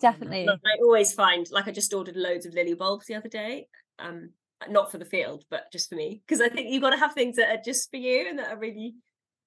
Definitely. 0.00 0.48
Um, 0.48 0.58
I 0.64 0.78
always 0.82 1.12
find 1.12 1.46
like 1.50 1.68
I 1.68 1.72
just 1.72 1.92
ordered 1.92 2.16
loads 2.16 2.46
of 2.46 2.54
lily 2.54 2.74
bulbs 2.74 3.06
the 3.06 3.14
other 3.16 3.28
day. 3.28 3.68
Um 3.98 4.30
not 4.68 4.90
for 4.90 4.98
the 4.98 5.04
field, 5.04 5.44
but 5.50 5.72
just 5.72 5.88
for 5.88 5.94
me. 5.94 6.22
Because 6.26 6.40
I 6.40 6.48
think 6.48 6.68
you've 6.68 6.82
got 6.82 6.90
to 6.90 6.98
have 6.98 7.14
things 7.14 7.36
that 7.36 7.48
are 7.48 7.62
just 7.64 7.90
for 7.90 7.96
you 7.96 8.28
and 8.28 8.38
that 8.38 8.52
are 8.52 8.58
really 8.58 8.94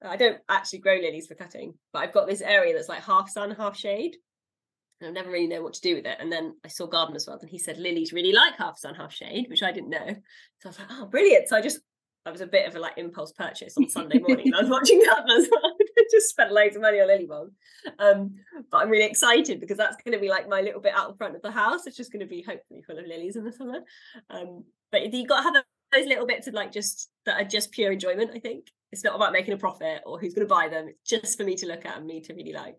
I 0.05 0.17
don't 0.17 0.39
actually 0.49 0.79
grow 0.79 0.95
lilies 0.95 1.27
for 1.27 1.35
cutting, 1.35 1.75
but 1.93 1.99
I've 1.99 2.13
got 2.13 2.27
this 2.27 2.41
area 2.41 2.73
that's 2.73 2.89
like 2.89 3.03
half 3.03 3.29
sun, 3.29 3.51
half 3.51 3.77
shade. 3.77 4.17
And 5.01 5.07
I've 5.07 5.13
never 5.13 5.31
really 5.31 5.47
know 5.47 5.61
what 5.61 5.73
to 5.73 5.81
do 5.81 5.95
with 5.95 6.05
it. 6.05 6.17
And 6.19 6.31
then 6.31 6.55
I 6.63 6.67
saw 6.67 6.87
Gardener's 6.87 7.27
World 7.27 7.41
and 7.41 7.49
he 7.49 7.59
said 7.59 7.77
lilies 7.77 8.13
really 8.13 8.31
like 8.31 8.55
half 8.57 8.77
sun, 8.77 8.95
half 8.95 9.13
shade, 9.13 9.47
which 9.49 9.63
I 9.63 9.71
didn't 9.71 9.89
know. 9.89 10.15
So 10.59 10.65
I 10.65 10.67
was 10.67 10.79
like, 10.79 10.87
oh, 10.91 11.05
brilliant. 11.07 11.49
So 11.49 11.57
I 11.57 11.61
just, 11.61 11.79
I 12.25 12.31
was 12.31 12.41
a 12.41 12.47
bit 12.47 12.67
of 12.67 12.75
a 12.75 12.79
like 12.79 12.97
impulse 12.97 13.33
purchase 13.33 13.75
on 13.77 13.89
Sunday 13.89 14.19
morning. 14.19 14.53
I 14.53 14.61
was 14.61 14.69
watching 14.69 15.03
Gardener's 15.05 15.49
World. 15.49 15.81
just 16.11 16.29
spent 16.29 16.51
loads 16.51 16.75
of 16.75 16.81
money 16.81 16.99
on 16.99 17.07
lily 17.07 17.25
bulbs. 17.25 17.55
Um, 17.99 18.35
but 18.71 18.77
I'm 18.77 18.89
really 18.89 19.05
excited 19.05 19.59
because 19.59 19.77
that's 19.77 19.97
going 20.03 20.13
to 20.13 20.21
be 20.21 20.29
like 20.29 20.47
my 20.47 20.61
little 20.61 20.81
bit 20.81 20.93
out 20.95 21.17
front 21.17 21.35
of 21.35 21.41
the 21.41 21.51
house. 21.51 21.87
It's 21.87 21.97
just 21.97 22.11
going 22.11 22.21
to 22.21 22.29
be 22.29 22.41
hopefully 22.41 22.81
full 22.81 22.99
of 22.99 23.05
lilies 23.05 23.35
in 23.35 23.43
the 23.43 23.51
summer. 23.51 23.79
Um, 24.29 24.63
but 24.91 25.13
you've 25.13 25.27
got 25.27 25.37
to 25.37 25.43
have 25.43 25.63
those 25.91 26.07
little 26.07 26.25
bits 26.25 26.47
of 26.47 26.53
like 26.53 26.71
just 26.71 27.09
that 27.25 27.41
are 27.41 27.47
just 27.47 27.71
pure 27.71 27.91
enjoyment, 27.91 28.31
I 28.33 28.39
think. 28.39 28.67
It's 28.91 29.03
not 29.03 29.15
about 29.15 29.33
making 29.33 29.53
a 29.53 29.57
profit 29.57 30.01
or 30.05 30.19
who's 30.19 30.33
going 30.33 30.47
to 30.47 30.53
buy 30.53 30.69
them. 30.69 30.87
It's 30.87 31.09
just 31.09 31.37
for 31.37 31.43
me 31.43 31.55
to 31.55 31.65
look 31.65 31.85
at 31.85 31.97
and 31.97 32.05
me 32.05 32.21
to 32.21 32.33
really 32.33 32.53
like 32.53 32.77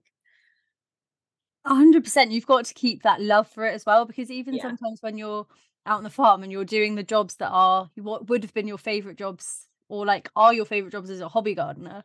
hundred 1.66 2.04
percent. 2.04 2.30
You've 2.30 2.46
got 2.46 2.64
to 2.66 2.74
keep 2.74 3.02
that 3.02 3.20
love 3.20 3.48
for 3.48 3.66
it 3.66 3.74
as 3.74 3.86
well, 3.86 4.04
because 4.04 4.30
even 4.30 4.54
yeah. 4.54 4.62
sometimes 4.62 5.00
when 5.00 5.18
you're 5.18 5.46
out 5.86 5.98
on 5.98 6.04
the 6.04 6.10
farm 6.10 6.42
and 6.42 6.50
you're 6.50 6.64
doing 6.64 6.94
the 6.94 7.02
jobs 7.02 7.36
that 7.36 7.50
are 7.50 7.90
what 7.96 8.28
would 8.28 8.42
have 8.42 8.54
been 8.54 8.68
your 8.68 8.78
favorite 8.78 9.18
jobs 9.18 9.66
or 9.88 10.06
like 10.06 10.30
are 10.34 10.54
your 10.54 10.64
favorite 10.64 10.92
jobs 10.92 11.10
as 11.10 11.20
a 11.20 11.28
hobby 11.28 11.54
gardener, 11.54 12.02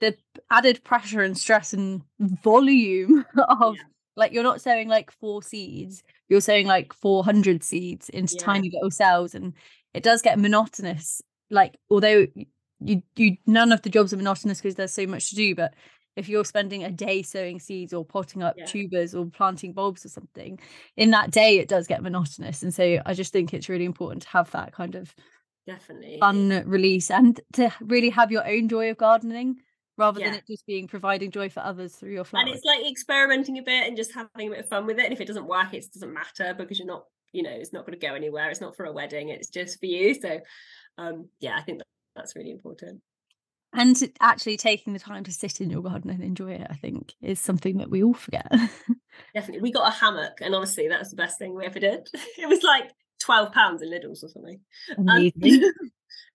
the 0.00 0.16
added 0.50 0.82
pressure 0.84 1.22
and 1.22 1.36
stress 1.36 1.72
and 1.72 2.02
volume 2.20 3.24
of 3.48 3.76
yeah. 3.76 3.82
like 4.16 4.32
you're 4.32 4.42
not 4.42 4.60
sowing 4.60 4.88
like 4.88 5.10
four 5.10 5.42
seeds, 5.42 6.02
you're 6.28 6.40
sowing 6.40 6.66
like 6.66 6.92
four 6.92 7.24
hundred 7.24 7.62
seeds 7.62 8.08
into 8.08 8.36
yeah. 8.38 8.44
tiny 8.44 8.70
little 8.70 8.90
cells, 8.90 9.34
and 9.34 9.54
it 9.92 10.02
does 10.02 10.22
get 10.22 10.38
monotonous. 10.38 11.20
Like 11.50 11.76
although 11.90 12.26
you 12.80 13.02
you 13.16 13.36
none 13.46 13.72
of 13.72 13.82
the 13.82 13.90
jobs 13.90 14.12
are 14.12 14.16
monotonous 14.18 14.60
because 14.60 14.74
there's 14.74 14.92
so 14.92 15.06
much 15.06 15.30
to 15.30 15.36
do, 15.36 15.54
but 15.54 15.74
if 16.16 16.28
you're 16.28 16.44
spending 16.44 16.84
a 16.84 16.90
day 16.90 17.22
sowing 17.22 17.58
seeds 17.58 17.92
or 17.92 18.04
potting 18.04 18.42
up 18.42 18.54
yeah. 18.56 18.64
tubers 18.66 19.14
or 19.14 19.26
planting 19.26 19.72
bulbs 19.72 20.04
or 20.04 20.08
something 20.08 20.58
in 20.96 21.10
that 21.10 21.30
day 21.30 21.58
it 21.58 21.68
does 21.68 21.86
get 21.86 22.02
monotonous 22.02 22.62
and 22.62 22.74
so 22.74 22.98
i 23.06 23.14
just 23.14 23.32
think 23.32 23.52
it's 23.52 23.68
really 23.68 23.84
important 23.84 24.22
to 24.22 24.28
have 24.28 24.50
that 24.50 24.72
kind 24.72 24.94
of 24.94 25.14
definitely 25.66 26.18
fun 26.20 26.62
release 26.66 27.10
and 27.10 27.40
to 27.52 27.72
really 27.80 28.10
have 28.10 28.30
your 28.30 28.46
own 28.46 28.68
joy 28.68 28.90
of 28.90 28.96
gardening 28.96 29.56
rather 29.96 30.20
yeah. 30.20 30.26
than 30.26 30.38
it 30.38 30.46
just 30.46 30.66
being 30.66 30.86
providing 30.86 31.30
joy 31.30 31.48
for 31.48 31.60
others 31.60 31.94
through 31.94 32.12
your 32.12 32.24
flowers 32.24 32.46
and 32.46 32.54
it's 32.54 32.64
like 32.64 32.86
experimenting 32.90 33.58
a 33.58 33.62
bit 33.62 33.86
and 33.86 33.96
just 33.96 34.12
having 34.12 34.48
a 34.48 34.50
bit 34.50 34.60
of 34.60 34.68
fun 34.68 34.86
with 34.86 34.98
it 34.98 35.04
and 35.04 35.12
if 35.12 35.20
it 35.20 35.26
doesn't 35.26 35.46
work 35.46 35.72
it 35.72 35.86
doesn't 35.92 36.12
matter 36.12 36.54
because 36.54 36.78
you're 36.78 36.86
not 36.86 37.04
you 37.32 37.42
know 37.42 37.50
it's 37.50 37.72
not 37.72 37.86
going 37.86 37.98
to 37.98 38.06
go 38.06 38.14
anywhere 38.14 38.50
it's 38.50 38.60
not 38.60 38.76
for 38.76 38.84
a 38.84 38.92
wedding 38.92 39.28
it's 39.28 39.48
just 39.48 39.80
for 39.80 39.86
you 39.86 40.14
so 40.14 40.40
um 40.98 41.28
yeah 41.40 41.56
i 41.56 41.62
think 41.62 41.80
that's 42.14 42.36
really 42.36 42.50
important 42.50 43.00
and 43.74 44.12
actually 44.20 44.56
taking 44.56 44.92
the 44.92 44.98
time 44.98 45.24
to 45.24 45.32
sit 45.32 45.60
in 45.60 45.70
your 45.70 45.82
garden 45.82 46.10
and 46.10 46.22
enjoy 46.22 46.52
it 46.52 46.66
i 46.70 46.74
think 46.74 47.14
is 47.22 47.40
something 47.40 47.78
that 47.78 47.90
we 47.90 48.02
all 48.02 48.14
forget. 48.14 48.50
Definitely. 49.34 49.62
We 49.62 49.72
got 49.72 49.88
a 49.88 49.94
hammock 49.94 50.38
and 50.40 50.54
honestly 50.54 50.88
that 50.88 50.98
was 50.98 51.10
the 51.10 51.16
best 51.16 51.38
thing 51.38 51.54
we 51.54 51.64
ever 51.64 51.78
did. 51.78 52.08
It 52.38 52.48
was 52.48 52.62
like 52.62 52.90
12 53.20 53.52
pounds 53.52 53.82
in 53.82 53.90
Lidl's 53.90 54.22
or 54.24 54.28
something. 54.28 54.60
Um, 54.98 55.30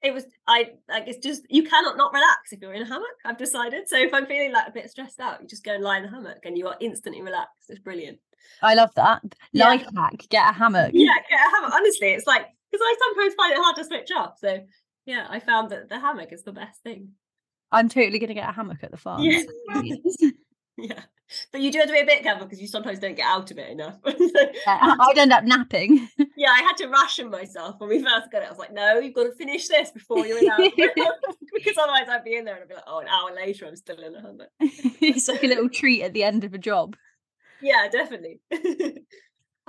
it 0.02 0.14
was 0.14 0.24
i 0.48 0.70
like 0.88 1.08
it's 1.08 1.26
just 1.26 1.44
you 1.50 1.64
cannot 1.64 1.98
not 1.98 2.14
relax 2.14 2.54
if 2.54 2.62
you're 2.62 2.74
in 2.74 2.82
a 2.82 2.86
hammock 2.86 3.08
i've 3.26 3.38
decided. 3.38 3.88
So 3.88 3.98
if 3.98 4.14
i'm 4.14 4.26
feeling 4.26 4.54
like 4.54 4.68
a 4.68 4.72
bit 4.72 4.90
stressed 4.90 5.20
out 5.20 5.42
you 5.42 5.48
just 5.48 5.64
go 5.64 5.74
and 5.74 5.84
lie 5.84 5.98
in 5.98 6.04
the 6.04 6.10
hammock 6.10 6.40
and 6.44 6.58
you 6.58 6.68
are 6.68 6.78
instantly 6.80 7.22
relaxed. 7.22 7.70
It's 7.70 7.80
brilliant. 7.80 8.20
I 8.62 8.76
love 8.76 8.92
that. 8.96 9.22
Life 9.54 9.86
yeah. 9.94 10.02
hack 10.02 10.26
get 10.30 10.50
a 10.50 10.54
hammock. 10.54 10.92
Yeah 10.94 11.14
get 11.30 11.40
a 11.40 11.56
hammock. 11.56 11.74
Honestly 11.74 12.10
it's 12.12 12.28
like 12.28 12.46
because 12.72 12.84
i 12.84 12.96
sometimes 13.00 13.36
find 13.36 13.54
it 13.54 13.60
hard 13.60 13.76
to 13.76 13.86
switch 13.86 14.10
off. 14.16 14.38
So 14.40 14.60
yeah 15.06 15.28
i 15.30 15.40
found 15.40 15.72
that 15.72 15.90
the 15.90 16.00
hammock 16.00 16.32
is 16.32 16.44
the 16.44 16.54
best 16.54 16.82
thing 16.82 17.10
I'm 17.72 17.90
totally 17.90 18.20
going 18.20 18.30
to 18.30 18.34
get 18.34 18.50
a 18.50 18.52
hammock 18.52 18.84
at 18.84 18.92
the 18.92 18.98
farm. 18.98 19.22
Yeah. 19.22 19.44
yeah. 20.78 21.02
But 21.52 21.62
you 21.62 21.72
do 21.72 21.78
have 21.78 21.88
to 21.88 21.94
be 21.94 22.00
a 22.00 22.06
bit 22.06 22.24
careful 22.24 22.46
because 22.46 22.60
you 22.60 22.68
sometimes 22.68 22.98
don't 22.98 23.16
get 23.16 23.26
out 23.26 23.52
of 23.52 23.58
it 23.60 23.70
enough. 23.70 23.98
yeah, 24.06 24.96
I'd 25.00 25.18
end 25.18 25.32
up 25.32 25.44
napping. 25.44 26.10
yeah, 26.38 26.50
I 26.50 26.62
had 26.62 26.76
to 26.78 26.88
ration 26.88 27.30
myself 27.30 27.76
when 27.78 27.90
we 27.90 28.02
first 28.02 28.32
got 28.32 28.42
it. 28.42 28.48
I 28.48 28.50
was 28.50 28.58
like, 28.58 28.74
no, 28.74 28.98
you've 28.98 29.14
got 29.14 29.26
to 29.26 29.32
finish 29.34 29.68
this 29.68 29.92
before 29.92 30.26
you're 30.26 30.40
in 30.40 30.72
because 30.76 31.78
otherwise 31.78 32.10
I'd 32.10 32.24
be 32.24 32.36
in 32.36 32.46
there 32.46 32.56
and 32.56 32.64
I'd 32.64 32.70
be 32.70 32.74
like, 32.74 32.84
oh, 32.88 33.00
an 33.00 33.08
hour 33.08 33.34
later, 33.36 33.68
I'm 33.68 33.76
still 33.76 34.00
in 34.00 34.16
a 34.16 34.22
hammock. 34.22 34.50
it's 34.60 35.28
like 35.28 35.44
a 35.44 35.48
little 35.48 35.70
treat 35.70 36.02
at 36.02 36.14
the 36.14 36.24
end 36.24 36.44
of 36.44 36.56
a 36.56 36.58
job. 36.58 36.96
Yeah, 37.62 37.88
definitely. 37.92 38.40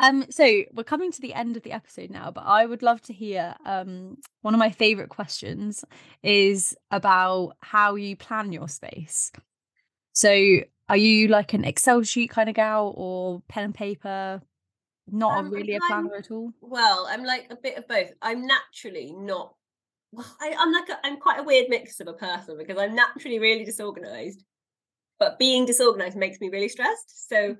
Um, 0.00 0.24
so 0.30 0.62
we're 0.72 0.84
coming 0.84 1.12
to 1.12 1.20
the 1.20 1.34
end 1.34 1.56
of 1.56 1.62
the 1.62 1.72
episode 1.72 2.10
now, 2.10 2.30
but 2.30 2.44
I 2.46 2.64
would 2.64 2.82
love 2.82 3.02
to 3.02 3.12
hear 3.12 3.54
um 3.66 4.16
one 4.40 4.54
of 4.54 4.58
my 4.58 4.70
favorite 4.70 5.10
questions 5.10 5.84
is 6.22 6.74
about 6.90 7.52
how 7.60 7.94
you 7.96 8.16
plan 8.16 8.52
your 8.52 8.68
space. 8.68 9.30
So 10.12 10.60
are 10.88 10.96
you 10.96 11.28
like 11.28 11.52
an 11.52 11.64
Excel 11.64 12.02
sheet 12.02 12.30
kind 12.30 12.48
of 12.48 12.54
gal 12.54 12.94
or 12.96 13.42
pen 13.48 13.64
and 13.64 13.74
paper? 13.74 14.40
Not 15.06 15.38
um, 15.38 15.50
really 15.50 15.76
a 15.76 15.80
planner 15.86 16.16
at 16.16 16.30
all? 16.30 16.52
Well, 16.60 17.06
I'm 17.08 17.24
like 17.24 17.46
a 17.50 17.56
bit 17.56 17.76
of 17.76 17.86
both. 17.86 18.10
I'm 18.22 18.46
naturally 18.46 19.12
not 19.16 19.54
well, 20.12 20.26
I, 20.40 20.48
am 20.48 20.72
like 20.72 20.88
a, 20.88 20.98
I'm 21.04 21.18
quite 21.18 21.38
a 21.38 21.44
weird 21.44 21.66
mix 21.68 22.00
of 22.00 22.08
a 22.08 22.12
person 22.12 22.56
because 22.58 22.78
I'm 22.78 22.94
naturally 22.94 23.38
really 23.38 23.64
disorganized, 23.64 24.42
but 25.18 25.38
being 25.38 25.66
disorganized 25.66 26.16
makes 26.16 26.40
me 26.40 26.48
really 26.48 26.68
stressed. 26.68 27.28
So 27.28 27.56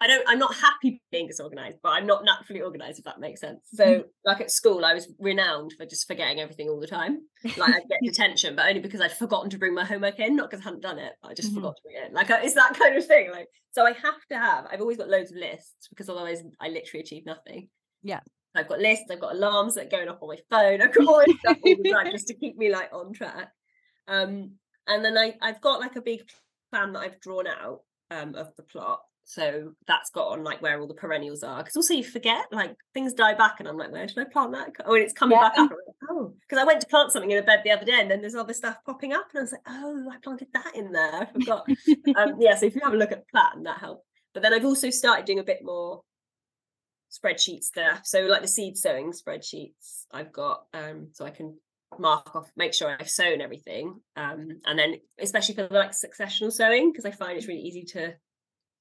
I 0.00 0.06
don't 0.06 0.24
I'm 0.28 0.38
not 0.38 0.54
happy 0.54 1.00
being 1.10 1.26
disorganized, 1.26 1.78
but 1.82 1.90
I'm 1.90 2.06
not 2.06 2.24
naturally 2.24 2.60
organized, 2.60 2.98
if 2.98 3.04
that 3.06 3.18
makes 3.18 3.40
sense. 3.40 3.60
So 3.72 3.84
mm. 3.84 4.04
like 4.26 4.42
at 4.42 4.50
school, 4.50 4.84
I 4.84 4.92
was 4.92 5.10
renowned 5.18 5.72
for 5.78 5.86
just 5.86 6.06
forgetting 6.06 6.38
everything 6.38 6.68
all 6.68 6.80
the 6.80 6.86
time. 6.86 7.20
Like 7.56 7.74
I'd 7.74 7.88
get 7.88 8.00
detention, 8.04 8.56
but 8.56 8.66
only 8.66 8.80
because 8.80 9.00
I'd 9.00 9.16
forgotten 9.16 9.48
to 9.50 9.58
bring 9.58 9.74
my 9.74 9.84
homework 9.84 10.18
in, 10.18 10.36
not 10.36 10.50
because 10.50 10.64
I 10.64 10.68
hadn't 10.68 10.82
done 10.82 10.98
it. 10.98 11.12
I 11.22 11.32
just 11.32 11.48
mm-hmm. 11.48 11.56
forgot 11.58 11.76
to 11.76 11.82
bring 11.82 11.96
it 11.96 12.08
in. 12.08 12.14
Like 12.14 12.28
it's 12.30 12.54
that 12.54 12.78
kind 12.78 12.96
of 12.96 13.06
thing. 13.06 13.30
Like 13.30 13.48
so 13.72 13.86
I 13.86 13.92
have 13.92 14.26
to 14.30 14.38
have, 14.38 14.66
I've 14.70 14.80
always 14.80 14.98
got 14.98 15.08
loads 15.08 15.32
of 15.32 15.38
lists 15.38 15.88
because 15.88 16.08
otherwise 16.08 16.42
I 16.60 16.68
literally 16.68 17.02
achieve 17.02 17.24
nothing. 17.24 17.68
Yeah. 18.02 18.20
I've 18.54 18.68
got 18.68 18.80
lists, 18.80 19.10
I've 19.10 19.20
got 19.20 19.34
alarms 19.34 19.74
that 19.74 19.86
are 19.86 19.90
going 19.90 20.08
off 20.08 20.22
on 20.22 20.28
my 20.28 20.38
phone, 20.50 20.80
I've 20.80 20.94
got 20.94 21.06
all 21.06 21.22
this 21.26 21.38
stuff 21.40 21.58
all 21.62 21.76
the 21.82 21.92
time 21.92 22.10
just 22.10 22.26
to 22.28 22.34
keep 22.34 22.56
me 22.56 22.70
like 22.70 22.90
on 22.92 23.12
track. 23.12 23.50
Um 24.08 24.52
and 24.86 25.04
then 25.04 25.16
I, 25.16 25.34
I've 25.42 25.60
got 25.60 25.80
like 25.80 25.96
a 25.96 26.02
big 26.02 26.20
plan 26.70 26.92
that 26.92 27.00
I've 27.00 27.20
drawn 27.20 27.46
out 27.46 27.80
um 28.10 28.34
of 28.34 28.54
the 28.56 28.62
plot 28.62 29.00
so 29.28 29.72
that's 29.88 30.10
got 30.10 30.28
on 30.28 30.44
like 30.44 30.62
where 30.62 30.80
all 30.80 30.86
the 30.86 30.94
perennials 30.94 31.42
are. 31.42 31.58
Because 31.58 31.74
also 31.74 31.94
you 31.94 32.04
forget, 32.04 32.46
like 32.52 32.76
things 32.94 33.12
die 33.12 33.34
back, 33.34 33.56
and 33.58 33.68
I'm 33.68 33.76
like, 33.76 33.90
where 33.90 34.06
should 34.06 34.24
I 34.24 34.30
plant 34.32 34.52
that? 34.52 34.70
Oh, 34.86 34.94
and 34.94 35.02
it's 35.02 35.12
coming 35.12 35.36
yeah. 35.36 35.48
back 35.48 35.58
up. 35.58 35.70
Like, 35.70 36.10
oh, 36.10 36.32
because 36.40 36.62
I 36.62 36.64
went 36.64 36.80
to 36.80 36.86
plant 36.86 37.10
something 37.10 37.30
in 37.32 37.38
a 37.38 37.42
bed 37.42 37.62
the 37.64 37.72
other 37.72 37.84
day, 37.84 38.00
and 38.00 38.08
then 38.08 38.20
there's 38.20 38.36
other 38.36 38.54
stuff 38.54 38.76
popping 38.86 39.12
up, 39.12 39.26
and 39.34 39.40
I 39.40 39.42
was 39.42 39.52
like, 39.52 39.62
oh, 39.66 40.08
I 40.12 40.16
planted 40.22 40.46
that 40.54 40.76
in 40.76 40.92
there. 40.92 41.22
I 41.22 41.26
forgot. 41.26 41.68
um, 42.16 42.36
yeah, 42.40 42.54
so 42.54 42.66
if 42.66 42.76
you 42.76 42.80
have 42.84 42.94
a 42.94 42.96
look 42.96 43.10
at 43.10 43.18
the 43.18 43.30
plan, 43.32 43.64
that 43.64 43.78
helps. 43.78 44.06
But 44.32 44.44
then 44.44 44.54
I've 44.54 44.64
also 44.64 44.90
started 44.90 45.26
doing 45.26 45.40
a 45.40 45.44
bit 45.44 45.60
more 45.64 46.02
spreadsheet 47.10 47.64
stuff. 47.64 48.02
So 48.04 48.20
like 48.26 48.42
the 48.42 48.48
seed 48.48 48.76
sowing 48.76 49.10
spreadsheets, 49.10 50.04
I've 50.12 50.32
got 50.32 50.66
um, 50.72 51.08
so 51.12 51.24
I 51.24 51.30
can 51.30 51.58
mark 51.98 52.36
off, 52.36 52.48
make 52.56 52.74
sure 52.74 52.96
I've 52.96 53.10
sown 53.10 53.40
everything, 53.40 54.00
um, 54.14 54.60
and 54.64 54.78
then 54.78 55.00
especially 55.18 55.56
for 55.56 55.66
like 55.68 55.92
successional 55.92 56.52
sowing 56.52 56.92
because 56.92 57.04
I 57.04 57.10
find 57.10 57.36
it's 57.36 57.48
really 57.48 57.62
easy 57.62 57.84
to 57.94 58.14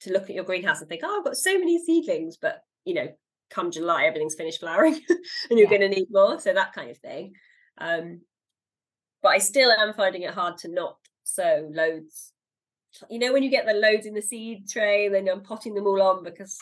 to 0.06 0.14
look 0.14 0.30
at 0.30 0.36
your 0.36 0.43
greenhouse 0.43 0.80
and 0.80 0.89
think, 0.89 1.01
oh, 1.03 1.18
I've 1.18 1.26
got 1.26 1.38
so 1.38 1.58
many 1.58 1.84
seedlings, 1.84 2.38
but 2.38 2.62
you 2.86 2.93
know, 2.93 3.08
come 3.49 3.72
July, 3.72 4.06
everything's 4.06 4.36
finished 4.36 4.60
flowering 4.60 4.93
and 5.49 5.60
you're 5.60 5.72
yeah. 5.72 5.78
going 5.78 5.82
to 5.82 5.89
need 5.89 6.08
more. 6.12 6.39
So 6.39 6.53
that 6.53 6.74
kind 6.74 6.89
of 6.89 6.97
thing. 6.97 7.34
Um, 7.78 8.22
but 9.22 9.30
I 9.30 9.39
still 9.39 9.72
am 9.72 9.93
finding 9.93 10.22
it 10.22 10.34
hard 10.34 10.58
to 10.60 10.68
not 10.68 10.97
sow 11.24 11.70
loads. 11.72 12.32
You 13.10 13.20
know, 13.20 13.34
when 13.34 13.43
you 13.43 13.49
get 13.49 13.66
the 13.66 13.74
loads 13.74 14.06
in 14.06 14.14
the 14.14 14.22
seed 14.22 14.70
tray 14.70 15.08
and 15.08 15.16
then 15.16 15.28
I'm 15.28 15.41
potting 15.41 15.74
them 15.74 15.88
all 15.88 16.01
on 16.01 16.24
because, 16.24 16.58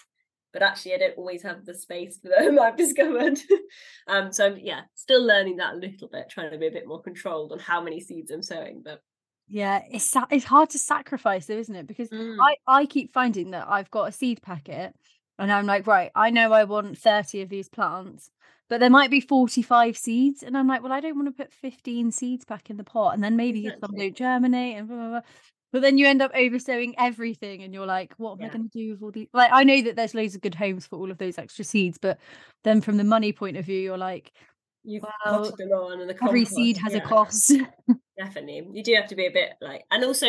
but 0.51 0.63
actually 0.63 0.95
I 0.95 0.97
don't 0.97 1.17
always 1.17 1.43
have 1.43 1.65
the 1.65 1.73
space 1.73 2.19
for 2.19 2.29
them, 2.29 2.59
I've 2.61 2.77
discovered. 2.77 3.39
um, 4.07 4.31
so 4.31 4.47
I'm, 4.47 4.57
yeah, 4.57 4.81
still 4.95 5.23
learning 5.25 5.57
that 5.57 5.73
a 5.73 5.77
little 5.77 6.07
bit, 6.07 6.29
trying 6.29 6.51
to 6.51 6.57
be 6.57 6.67
a 6.67 6.71
bit 6.71 6.87
more 6.87 7.01
controlled 7.01 7.51
on 7.51 7.59
how 7.59 7.81
many 7.81 7.99
seeds 7.99 8.31
I'm 8.31 8.41
sowing. 8.41 8.81
But 8.83 9.01
yeah, 9.47 9.81
it's 9.91 10.15
it's 10.31 10.45
hard 10.45 10.69
to 10.71 10.79
sacrifice 10.79 11.45
though, 11.45 11.57
isn't 11.57 11.75
it? 11.75 11.87
Because 11.87 12.09
mm. 12.09 12.37
I 12.41 12.55
I 12.67 12.85
keep 12.85 13.13
finding 13.13 13.51
that 13.51 13.67
I've 13.69 13.91
got 13.91 14.09
a 14.09 14.11
seed 14.11 14.41
packet 14.41 14.95
and 15.39 15.51
I'm 15.51 15.65
like, 15.65 15.87
right, 15.87 16.11
I 16.15 16.29
know 16.29 16.53
I 16.53 16.63
want 16.63 16.97
30 16.97 17.41
of 17.41 17.49
these 17.49 17.67
plants, 17.67 18.29
but 18.69 18.79
there 18.79 18.89
might 18.89 19.11
be 19.11 19.19
45 19.19 19.97
seeds. 19.97 20.43
And 20.43 20.57
I'm 20.57 20.67
like, 20.67 20.83
well, 20.83 20.91
I 20.91 20.99
don't 20.99 21.15
want 21.15 21.27
to 21.27 21.43
put 21.43 21.51
15 21.51 22.11
seeds 22.11 22.45
back 22.45 22.69
in 22.69 22.77
the 22.77 22.83
pot. 22.83 23.13
And 23.13 23.23
then 23.23 23.35
maybe 23.35 23.69
some 23.81 23.95
don't 23.95 24.15
germinate 24.15 24.77
and 24.77 24.87
blah, 24.87 24.97
blah, 24.97 25.09
blah. 25.09 25.21
But 25.71 25.81
then 25.81 25.97
you 25.97 26.05
end 26.05 26.21
up 26.21 26.31
oversowing 26.35 26.93
everything 26.99 27.63
and 27.63 27.73
you're 27.73 27.87
like, 27.87 28.13
what 28.17 28.39
am 28.39 28.45
I 28.45 28.49
going 28.49 28.69
to 28.69 28.77
do 28.77 28.91
with 28.91 29.01
all 29.01 29.11
these? 29.11 29.27
Like, 29.33 29.49
I 29.51 29.63
know 29.63 29.81
that 29.81 29.95
there's 29.95 30.13
loads 30.13 30.35
of 30.35 30.41
good 30.41 30.53
homes 30.53 30.85
for 30.85 30.99
all 30.99 31.09
of 31.09 31.17
those 31.17 31.39
extra 31.39 31.65
seeds, 31.65 31.97
but 31.97 32.19
then 32.63 32.79
from 32.79 32.97
the 32.97 33.03
money 33.03 33.33
point 33.33 33.57
of 33.57 33.65
view, 33.65 33.79
you're 33.79 33.97
like, 33.97 34.31
You've 34.83 35.03
Well, 35.03 35.39
potted 35.43 35.57
them 35.57 35.69
on 35.69 36.01
and 36.01 36.09
the 36.09 36.15
every 36.23 36.45
compost, 36.45 36.55
seed 36.55 36.77
has 36.77 36.93
a 36.93 37.01
cost. 37.01 37.53
definitely 38.17 38.67
you 38.73 38.83
do 38.83 38.93
have 38.93 39.07
to 39.07 39.15
be 39.15 39.25
a 39.25 39.31
bit 39.31 39.53
like 39.59 39.83
and 39.89 40.03
also 40.03 40.27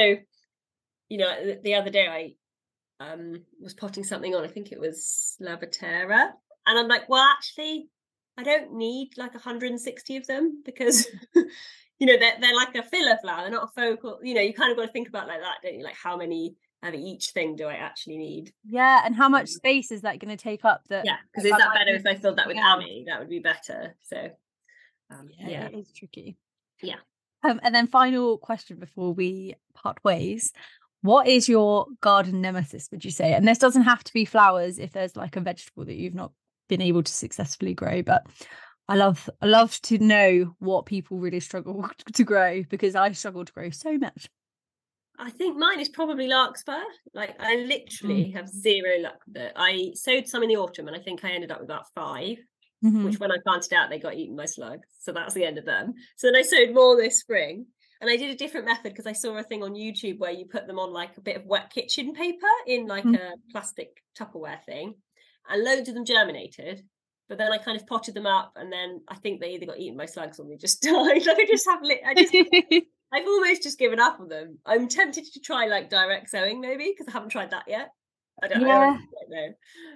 you 1.09 1.19
know 1.19 1.45
the, 1.45 1.61
the 1.63 1.75
other 1.75 1.91
day 1.91 2.07
i 2.09 3.05
um 3.05 3.43
was 3.61 3.75
potting 3.75 4.03
something 4.05 4.35
on 4.35 4.43
i 4.43 4.49
think 4.49 4.73
it 4.73 4.81
was 4.81 5.37
lavatera 5.43 6.31
and 6.67 6.79
i'm 6.79 6.89
like 6.89 7.07
well 7.11 7.23
actually 7.37 7.89
i 8.39 8.43
don't 8.43 8.73
need 8.73 9.11
like 9.19 9.35
160 9.35 10.17
of 10.17 10.27
them 10.27 10.63
because 10.65 11.07
you 11.99 12.07
know 12.07 12.17
they're, 12.19 12.37
they're 12.41 12.55
like 12.57 12.75
a 12.75 12.83
filler 12.83 13.19
flower 13.23 13.43
they're 13.43 13.51
not 13.51 13.69
a 13.77 13.81
focal 13.81 14.19
you 14.23 14.33
know 14.35 14.41
you 14.41 14.55
kind 14.55 14.71
of 14.71 14.79
got 14.79 14.87
to 14.87 14.93
think 14.93 15.09
about 15.09 15.29
like 15.29 15.41
that 15.41 15.57
don't 15.63 15.77
you 15.77 15.85
like 15.85 15.97
how 16.03 16.17
many 16.17 16.55
of 16.83 16.95
each 16.95 17.31
thing 17.31 17.57
do 17.57 17.67
i 17.67 17.75
actually 17.75 18.17
need 18.19 18.53
yeah. 18.67 19.03
And 19.05 19.15
how 19.15 19.29
much 19.29 19.47
Mm. 19.47 19.57
space 19.57 19.91
is 19.91 20.03
that 20.03 20.19
going 20.19 20.37
to 20.37 20.43
take 20.43 20.65
up? 20.67 20.83
That 20.91 21.07
yeah 21.07 21.17
because 21.33 21.47
is 21.47 21.51
that 21.51 21.73
better 21.75 21.97
if 21.97 22.07
i 22.07 22.15
filled 22.15 22.37
that 22.37 22.47
with 22.47 22.57
yeah. 22.57 22.77
ammi 22.77 23.05
that 23.07 23.19
would 23.21 23.31
be 23.31 23.39
better 23.39 23.95
so 24.03 24.29
um, 25.11 25.29
yeah, 25.39 25.49
yeah 25.49 25.67
it 25.67 25.75
is 25.75 25.93
tricky. 25.93 26.37
Yeah. 26.83 26.97
Um, 27.43 27.61
and 27.63 27.75
then 27.75 27.87
final 27.87 28.39
question 28.39 28.79
before 28.79 29.13
we 29.13 29.55
part 29.75 30.03
ways. 30.03 30.53
What 31.03 31.29
is 31.29 31.49
your 31.49 31.87
garden 32.01 32.41
nemesis, 32.41 32.89
would 32.91 33.05
you 33.05 33.11
say? 33.11 33.35
And 33.35 33.47
this 33.47 33.59
doesn't 33.59 33.83
have 33.83 34.03
to 34.05 34.13
be 34.15 34.25
flowers 34.25 34.79
if 34.79 34.93
there's 34.93 35.17
like 35.17 35.37
a 35.37 35.41
vegetable 35.41 35.85
that 35.85 35.97
you've 35.97 36.15
not 36.15 36.33
been 36.69 36.81
able 36.81 37.03
to 37.03 37.13
successfully 37.13 37.75
grow, 37.75 38.03
but 38.03 38.27
I 38.89 38.97
love 38.97 39.29
I 39.41 39.47
love 39.47 39.81
to 39.83 39.99
know 39.99 40.55
what 40.59 40.87
people 40.87 41.19
really 41.19 41.41
struggle 41.41 41.89
to 42.13 42.25
grow 42.25 42.63
because 42.69 42.95
I 42.95 43.13
struggle 43.13 43.45
to 43.45 43.53
grow 43.53 43.71
so 43.71 43.99
much. 43.99 44.29
I 45.19 45.31
think 45.31 45.57
mine 45.57 45.79
is 45.79 45.89
probably 45.89 46.27
larkspur. 46.27 46.83
Like 47.13 47.37
I 47.39 47.57
literally 47.57 48.33
have 48.33 48.49
zero 48.49 48.99
luck 49.01 49.21
with 49.27 49.37
it. 49.37 49.53
I 49.55 49.93
sowed 49.95 50.27
some 50.27 50.43
in 50.43 50.49
the 50.49 50.57
autumn 50.57 50.89
and 50.89 50.97
I 50.97 51.01
think 51.01 51.25
I 51.25 51.31
ended 51.31 51.53
up 51.53 51.61
with 51.61 51.69
about 51.69 51.87
five, 51.95 52.39
Mhm. 52.83 53.05
which 53.05 53.19
when 53.21 53.31
I 53.33 53.37
planted 53.45 53.73
out, 53.73 53.91
they 53.91 53.99
got 53.99 54.15
eaten 54.15 54.37
by 54.37 54.47
slugs. 54.47 54.89
So 55.01 55.13
that's 55.13 55.35
the 55.35 55.45
end 55.45 55.59
of 55.59 55.65
them. 55.65 55.95
So 56.17 56.27
then 56.29 56.37
I 56.37 56.43
sowed 56.43 56.75
more 56.75 56.97
this 56.97 57.21
spring. 57.21 57.67
And 58.01 58.11
I 58.11 58.17
did 58.17 58.31
a 58.31 58.37
different 58.37 58.67
method 58.67 58.93
because 58.93 59.07
I 59.07 59.13
saw 59.13 59.37
a 59.39 59.43
thing 59.43 59.63
on 59.63 59.73
YouTube 59.75 60.19
where 60.19 60.33
you 60.33 60.45
put 60.47 60.67
them 60.67 60.79
on 60.79 60.93
like 60.93 61.17
a 61.17 61.23
bit 61.23 61.37
of 61.37 61.47
wet 61.47 61.71
kitchen 61.73 62.13
paper 62.13 62.47
in 62.67 62.87
like 62.87 63.05
Mm. 63.05 63.19
a 63.19 63.33
plastic 63.51 64.03
Tupperware 64.19 64.63
thing. 64.65 64.95
And 65.49 65.63
loads 65.65 65.89
of 65.89 65.95
them 65.95 66.05
germinated. 66.05 66.83
But 67.29 67.39
then 67.39 67.51
I 67.53 67.57
kind 67.59 67.81
of 67.81 67.87
potted 67.87 68.15
them 68.15 68.27
up 68.27 68.53
and 68.57 68.71
then 68.71 69.01
I 69.09 69.15
think 69.15 69.41
they 69.41 69.53
either 69.55 69.65
got 69.67 69.79
eaten 69.79 69.97
by 69.97 70.05
slugs 70.07 70.39
or 70.39 70.47
they 70.47 70.57
just 70.57 70.83
died. 70.83 71.27
I 71.27 71.47
just 71.47 71.67
have 71.67 71.83
lit 71.83 72.01
I 72.05 72.13
just 72.15 72.35
I've 73.13 73.27
almost 73.27 73.63
just 73.63 73.79
given 73.79 74.01
up 74.01 74.19
on 74.21 74.29
them. 74.29 74.59
I'm 74.67 74.89
tempted 74.89 75.25
to 75.33 75.41
try 75.41 75.67
like 75.67 75.89
direct 75.89 76.29
sowing 76.29 76.61
maybe 76.61 76.91
because 76.93 77.09
I 77.09 77.13
haven't 77.13 77.31
tried 77.31 77.51
that 77.53 77.65
yet. 77.69 77.91
I 78.43 78.49
don't, 78.49 78.61
Yeah. 78.63 78.77
honestly 78.89 79.07
don't 79.21 79.31
know. 79.31 79.55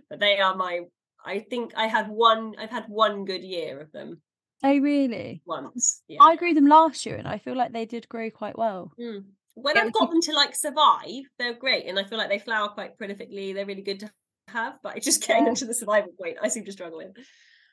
But 0.08 0.20
they 0.20 0.38
are 0.38 0.54
my 0.56 0.82
I 1.24 1.40
think 1.40 1.72
I 1.76 1.86
had 1.86 2.08
one 2.08 2.54
I've 2.58 2.70
had 2.70 2.84
one 2.88 3.24
good 3.24 3.42
year 3.42 3.80
of 3.80 3.92
them 3.92 4.20
oh 4.64 4.78
really? 4.78 5.42
once. 5.46 6.02
Yeah. 6.08 6.18
I 6.22 6.36
grew 6.36 6.54
them 6.54 6.66
last 6.66 7.04
year 7.06 7.16
and 7.16 7.28
I 7.28 7.38
feel 7.38 7.56
like 7.56 7.72
they 7.72 7.84
did 7.86 8.08
grow 8.08 8.30
quite 8.30 8.56
well. 8.58 8.92
Mm. 9.00 9.24
When 9.54 9.76
Yeah, 9.76 9.82
I've 9.82 9.92
got 9.92 10.00
keep- 10.02 10.10
them 10.10 10.20
to 10.22 10.32
like 10.34 10.54
survive, 10.54 11.24
they're 11.38 11.54
great 11.54 11.86
and 11.86 11.98
I 11.98 12.04
feel 12.04 12.18
like 12.18 12.28
they 12.28 12.38
flower 12.38 12.68
quite 12.68 12.98
prolifically. 12.98 13.52
They're 13.54 13.66
really 13.66 13.82
good 13.82 14.00
to 14.00 14.10
have, 14.48 14.78
but 14.82 15.00
just 15.02 15.20
getting 15.26 15.42
Yeah. 15.44 15.48
them 15.50 15.54
to 15.56 15.66
the 15.66 15.74
survival 15.74 16.12
point 16.20 16.38
I 16.42 16.48
seem 16.48 16.64
to 16.64 16.72
struggle 16.72 16.98
with. 16.98 17.16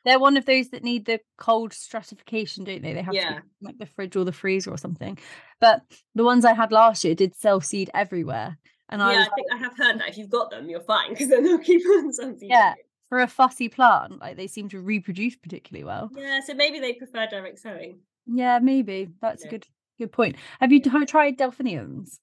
They're 0.03 0.19
one 0.19 0.37
of 0.37 0.45
those 0.45 0.69
that 0.69 0.83
need 0.83 1.05
the 1.05 1.19
cold 1.37 1.73
stratification, 1.73 2.63
don't 2.63 2.83
they? 2.83 2.93
They 2.93 3.01
have 3.01 3.13
to 3.13 3.19
Yeah. 3.19 3.39
be 3.39 3.65
like 3.65 3.77
the 3.79 3.87
fridge 3.87 4.15
or 4.15 4.23
the 4.23 4.31
freezer 4.31 4.69
or 4.71 4.77
something. 4.77 5.17
But 5.59 5.81
the 6.13 6.23
ones 6.23 6.45
I 6.45 6.53
had 6.53 6.71
last 6.71 7.03
year 7.03 7.15
did 7.15 7.35
self 7.35 7.65
seed 7.65 7.89
everywhere. 7.95 8.57
And 8.89 9.01
I 9.01 9.13
yeah, 9.13 9.17
was 9.19 9.27
I 9.29 9.33
think 9.33 9.47
I 9.51 9.57
have 9.57 9.77
heard 9.77 9.99
that 9.99 10.09
if 10.09 10.17
you've 10.19 10.29
got 10.29 10.51
them, 10.51 10.69
you're 10.69 10.81
fine 10.81 11.09
because 11.09 11.29
then 11.29 11.43
they'll 11.43 11.57
keep 11.57 11.83
on 11.87 12.13
something. 12.13 12.47
Yeah. 12.47 12.75
For 13.09 13.19
a 13.19 13.27
fussy 13.27 13.69
plant, 13.69 14.19
like 14.19 14.37
they 14.37 14.47
seem 14.47 14.69
to 14.69 14.79
reproduce 14.81 15.35
particularly 15.35 15.83
well. 15.83 16.09
Yeah, 16.15 16.39
so 16.45 16.53
maybe 16.53 16.79
they 16.79 16.93
prefer 16.93 17.27
direct 17.27 17.59
sowing. 17.59 17.99
Yeah, 18.25 18.59
maybe. 18.59 19.09
That's 19.21 19.45
a 19.45 19.47
good 19.47 19.67
good 19.99 20.11
point. 20.11 20.35
Have 20.59 20.71
you 20.71 20.81
t- 20.81 21.05
tried 21.05 21.37
delphiniums? 21.37 22.19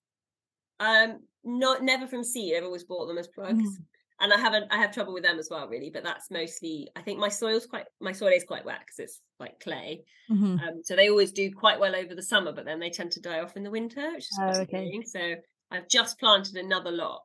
Um, 0.80 1.20
not 1.44 1.82
never 1.82 2.06
from 2.06 2.24
seed. 2.24 2.54
I've 2.56 2.64
always 2.64 2.84
bought 2.84 3.06
them 3.06 3.18
as 3.18 3.28
plugs, 3.28 3.62
Mm. 3.62 3.84
and 4.20 4.32
I 4.32 4.38
haven't. 4.38 4.72
I 4.72 4.78
have 4.78 4.92
trouble 4.92 5.12
with 5.14 5.22
them 5.22 5.38
as 5.38 5.48
well, 5.50 5.68
really. 5.68 5.90
But 5.90 6.02
that's 6.02 6.30
mostly. 6.30 6.88
I 6.96 7.02
think 7.02 7.18
my 7.20 7.28
soil's 7.28 7.66
quite. 7.66 7.86
My 8.00 8.12
soil 8.12 8.32
is 8.32 8.44
quite 8.44 8.64
wet 8.64 8.80
because 8.80 8.98
it's 8.98 9.20
like 9.38 9.60
clay. 9.60 10.04
Mhm. 10.30 10.60
Um, 10.60 10.80
so 10.82 10.96
they 10.96 11.08
always 11.08 11.30
do 11.32 11.52
quite 11.52 11.78
well 11.78 11.94
over 11.94 12.14
the 12.14 12.22
summer, 12.22 12.52
but 12.52 12.64
then 12.64 12.80
they 12.80 12.90
tend 12.90 13.12
to 13.12 13.20
die 13.20 13.38
off 13.40 13.56
in 13.56 13.62
the 13.62 13.70
winter, 13.70 14.10
which 14.12 14.24
is 14.24 14.38
Oh, 14.40 14.60
okay. 14.62 15.00
So 15.04 15.36
I've 15.70 15.88
just 15.88 16.18
planted 16.18 16.56
another 16.56 16.90
lot, 16.90 17.22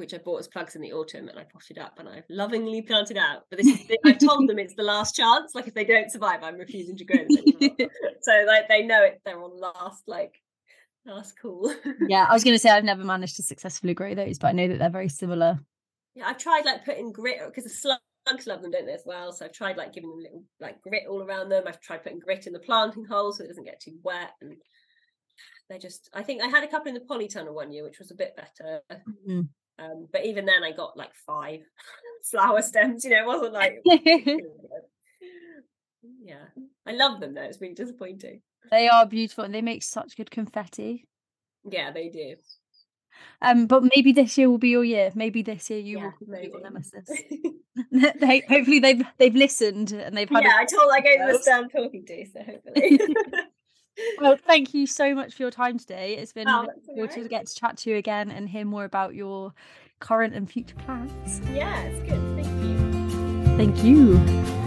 which 0.00 0.14
I 0.14 0.18
bought 0.18 0.40
as 0.40 0.48
plugs 0.48 0.74
in 0.74 0.82
the 0.82 0.92
autumn, 0.92 1.28
and 1.28 1.38
I 1.38 1.44
potted 1.44 1.78
up, 1.78 1.98
and 1.98 2.08
I've 2.08 2.24
lovingly 2.28 2.82
planted 2.82 3.16
out. 3.16 3.44
But 3.50 3.58
this 3.58 3.68
is. 3.68 3.86
The, 3.86 3.98
I've 4.04 4.18
told 4.18 4.48
them 4.48 4.58
it's 4.58 4.74
the 4.74 4.82
last 4.82 5.14
chance. 5.14 5.54
Like 5.54 5.68
if 5.68 5.74
they 5.74 5.84
don't 5.84 6.10
survive, 6.10 6.42
I'm 6.42 6.56
refusing 6.56 6.96
to 6.96 7.04
grow 7.04 7.18
them 7.18 7.38
anymore. 7.38 7.88
so 8.22 8.44
like 8.46 8.68
they 8.68 8.82
know 8.82 9.02
it. 9.02 9.20
They're 9.24 9.40
on 9.40 9.58
last 9.58 10.08
like 10.08 10.40
last 11.06 11.38
call. 11.40 11.72
yeah, 12.08 12.26
I 12.28 12.32
was 12.32 12.44
going 12.44 12.54
to 12.54 12.58
say 12.58 12.70
I've 12.70 12.84
never 12.84 13.04
managed 13.04 13.36
to 13.36 13.42
successfully 13.42 13.94
grow 13.94 14.14
those, 14.14 14.38
but 14.38 14.48
I 14.48 14.52
know 14.52 14.68
that 14.68 14.78
they're 14.78 14.90
very 14.90 15.08
similar. 15.08 15.58
Yeah, 16.14 16.26
I've 16.26 16.38
tried 16.38 16.64
like 16.64 16.84
putting 16.84 17.12
grit 17.12 17.40
because 17.46 17.64
the 17.64 17.70
slugs 17.70 18.46
love 18.46 18.62
them, 18.62 18.70
don't 18.70 18.86
they, 18.86 18.92
as 18.92 19.04
well? 19.06 19.32
So 19.32 19.44
I've 19.44 19.52
tried 19.52 19.76
like 19.76 19.92
giving 19.92 20.10
them 20.10 20.20
little 20.20 20.44
like 20.60 20.80
grit 20.82 21.04
all 21.08 21.22
around 21.22 21.48
them. 21.48 21.64
I've 21.66 21.80
tried 21.80 22.02
putting 22.02 22.18
grit 22.18 22.46
in 22.46 22.52
the 22.52 22.58
planting 22.58 23.04
hole 23.04 23.32
so 23.32 23.44
it 23.44 23.48
doesn't 23.48 23.64
get 23.64 23.80
too 23.80 23.98
wet. 24.02 24.32
And 24.40 24.56
they're 25.68 25.78
just, 25.78 26.10
I 26.12 26.22
think 26.22 26.42
I 26.42 26.48
had 26.48 26.64
a 26.64 26.68
couple 26.68 26.88
in 26.88 26.94
the 26.94 27.00
polytunnel 27.00 27.54
one 27.54 27.72
year, 27.72 27.84
which 27.84 27.98
was 27.98 28.10
a 28.10 28.16
bit 28.16 28.36
better. 28.36 28.80
Mhm. 29.26 29.48
Um, 29.80 30.08
but 30.12 30.24
even 30.26 30.44
then, 30.44 30.62
I 30.62 30.72
got 30.72 30.96
like 30.96 31.14
five 31.26 31.60
flower 32.30 32.62
stems. 32.62 33.04
You 33.04 33.10
know, 33.10 33.22
it 33.22 33.26
wasn't 33.26 33.52
like. 33.54 33.78
yeah, 36.24 36.44
I 36.86 36.92
love 36.92 37.20
them 37.20 37.34
though. 37.34 37.42
It's 37.42 37.60
really 37.60 37.74
disappointing. 37.74 38.42
they 38.70 38.88
are 38.88 39.06
beautiful 39.06 39.44
and 39.44 39.54
they 39.54 39.62
make 39.62 39.82
such 39.82 40.16
good 40.16 40.30
confetti. 40.30 41.06
Yeah, 41.68 41.90
they 41.92 42.08
do. 42.08 42.36
Um, 43.42 43.66
but 43.66 43.82
maybe 43.94 44.12
this 44.12 44.38
year 44.38 44.48
will 44.48 44.58
be 44.58 44.70
your 44.70 44.84
year. 44.84 45.10
Maybe 45.14 45.42
this 45.42 45.68
year 45.70 45.78
you 45.80 45.98
Yeah, 45.98 46.10
will 46.20 46.40
your 46.42 46.60
nemesis. 46.60 47.08
they 48.20 48.40
hopefully 48.48 48.78
they've 48.78 49.02
they've 49.18 49.34
listened 49.34 49.92
and 49.92 50.16
they've 50.16 50.28
had. 50.28 50.42
a- 50.44 50.46
yeah, 50.46 50.56
I 50.58 50.64
told 50.64 50.90
I 50.92 51.00
gave 51.00 51.18
them 51.18 51.30
a 51.30 51.38
stand 51.38 51.70
talking 51.74 52.04
to, 52.06 52.26
so 52.26 52.40
hopefully. 52.42 53.00
Well, 54.20 54.36
thank 54.36 54.74
you 54.74 54.86
so 54.86 55.14
much 55.14 55.34
for 55.34 55.42
your 55.42 55.50
time 55.50 55.78
today. 55.78 56.16
It's 56.16 56.32
been 56.32 56.48
Oh, 56.48 56.66
that's 56.66 57.14
to 57.14 57.28
get 57.28 57.46
to 57.46 57.54
chat 57.54 57.76
to 57.78 57.90
you 57.90 57.96
again 57.96 58.30
and 58.30 58.48
hear 58.48 58.64
more 58.64 58.84
about 58.84 59.14
your 59.14 59.52
current 59.98 60.34
and 60.34 60.50
future 60.50 60.76
plans. 60.76 61.40
yeah, 61.52 61.82
it's 61.82 62.00
good. 62.08 62.20
Thank 62.36 62.64
you. 62.64 63.56
Thank 63.56 63.84
you. 63.84 64.60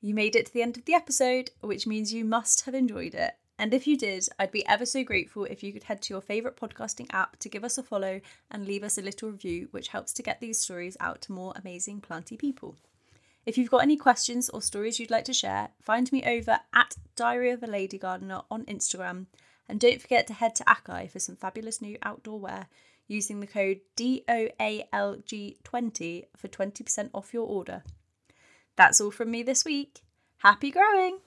You 0.00 0.14
made 0.14 0.34
it 0.34 0.46
to 0.46 0.52
the 0.52 0.62
end 0.62 0.78
of 0.78 0.86
the 0.86 0.94
episode, 0.94 1.50
which 1.60 1.86
means 1.86 2.12
you 2.12 2.24
must 2.24 2.64
have 2.64 2.74
enjoyed 2.74 3.14
it. 3.14 3.34
And 3.58 3.74
if 3.74 3.86
you 3.86 3.98
did, 3.98 4.26
I'd 4.38 4.50
be 4.50 4.66
ever 4.66 4.86
so 4.86 5.04
grateful 5.04 5.44
if 5.44 5.62
you 5.62 5.74
could 5.74 5.84
head 5.84 6.00
to 6.02 6.14
your 6.14 6.22
favourite 6.22 6.56
podcasting 6.56 7.08
app 7.12 7.38
to 7.40 7.50
give 7.50 7.62
us 7.62 7.76
a 7.76 7.82
follow 7.82 8.22
and 8.50 8.64
leave 8.64 8.82
us 8.82 8.96
a 8.96 9.02
little 9.02 9.30
review, 9.30 9.68
which 9.72 9.88
helps 9.88 10.14
to 10.14 10.22
get 10.22 10.40
these 10.40 10.58
stories 10.58 10.96
out 10.98 11.20
to 11.22 11.32
more 11.32 11.52
amazing 11.56 12.00
planty 12.00 12.38
people. 12.38 12.76
If 13.44 13.58
you've 13.58 13.70
got 13.70 13.82
any 13.82 13.98
questions 13.98 14.48
or 14.48 14.62
stories 14.62 14.98
you'd 14.98 15.10
like 15.10 15.26
to 15.26 15.34
share, 15.34 15.68
find 15.82 16.10
me 16.10 16.24
over 16.24 16.60
at 16.74 16.96
Diary 17.16 17.50
of 17.50 17.62
a 17.62 17.66
Lady 17.66 17.98
Gardener 17.98 18.40
on 18.50 18.64
Instagram. 18.64 19.26
And 19.68 19.78
don't 19.78 20.00
forget 20.00 20.26
to 20.28 20.32
head 20.32 20.54
to 20.54 20.64
Acai 20.64 21.10
for 21.10 21.18
some 21.18 21.36
fabulous 21.36 21.82
new 21.82 21.98
outdoor 22.02 22.40
wear 22.40 22.68
using 23.08 23.40
the 23.40 23.46
code 23.46 23.80
DOALG20 23.98 26.24
for 26.34 26.48
20% 26.48 27.10
off 27.12 27.34
your 27.34 27.46
order. 27.46 27.82
That's 28.80 28.98
all 28.98 29.10
from 29.10 29.30
me 29.30 29.42
this 29.42 29.62
week. 29.62 30.00
Happy 30.38 30.70
growing! 30.70 31.18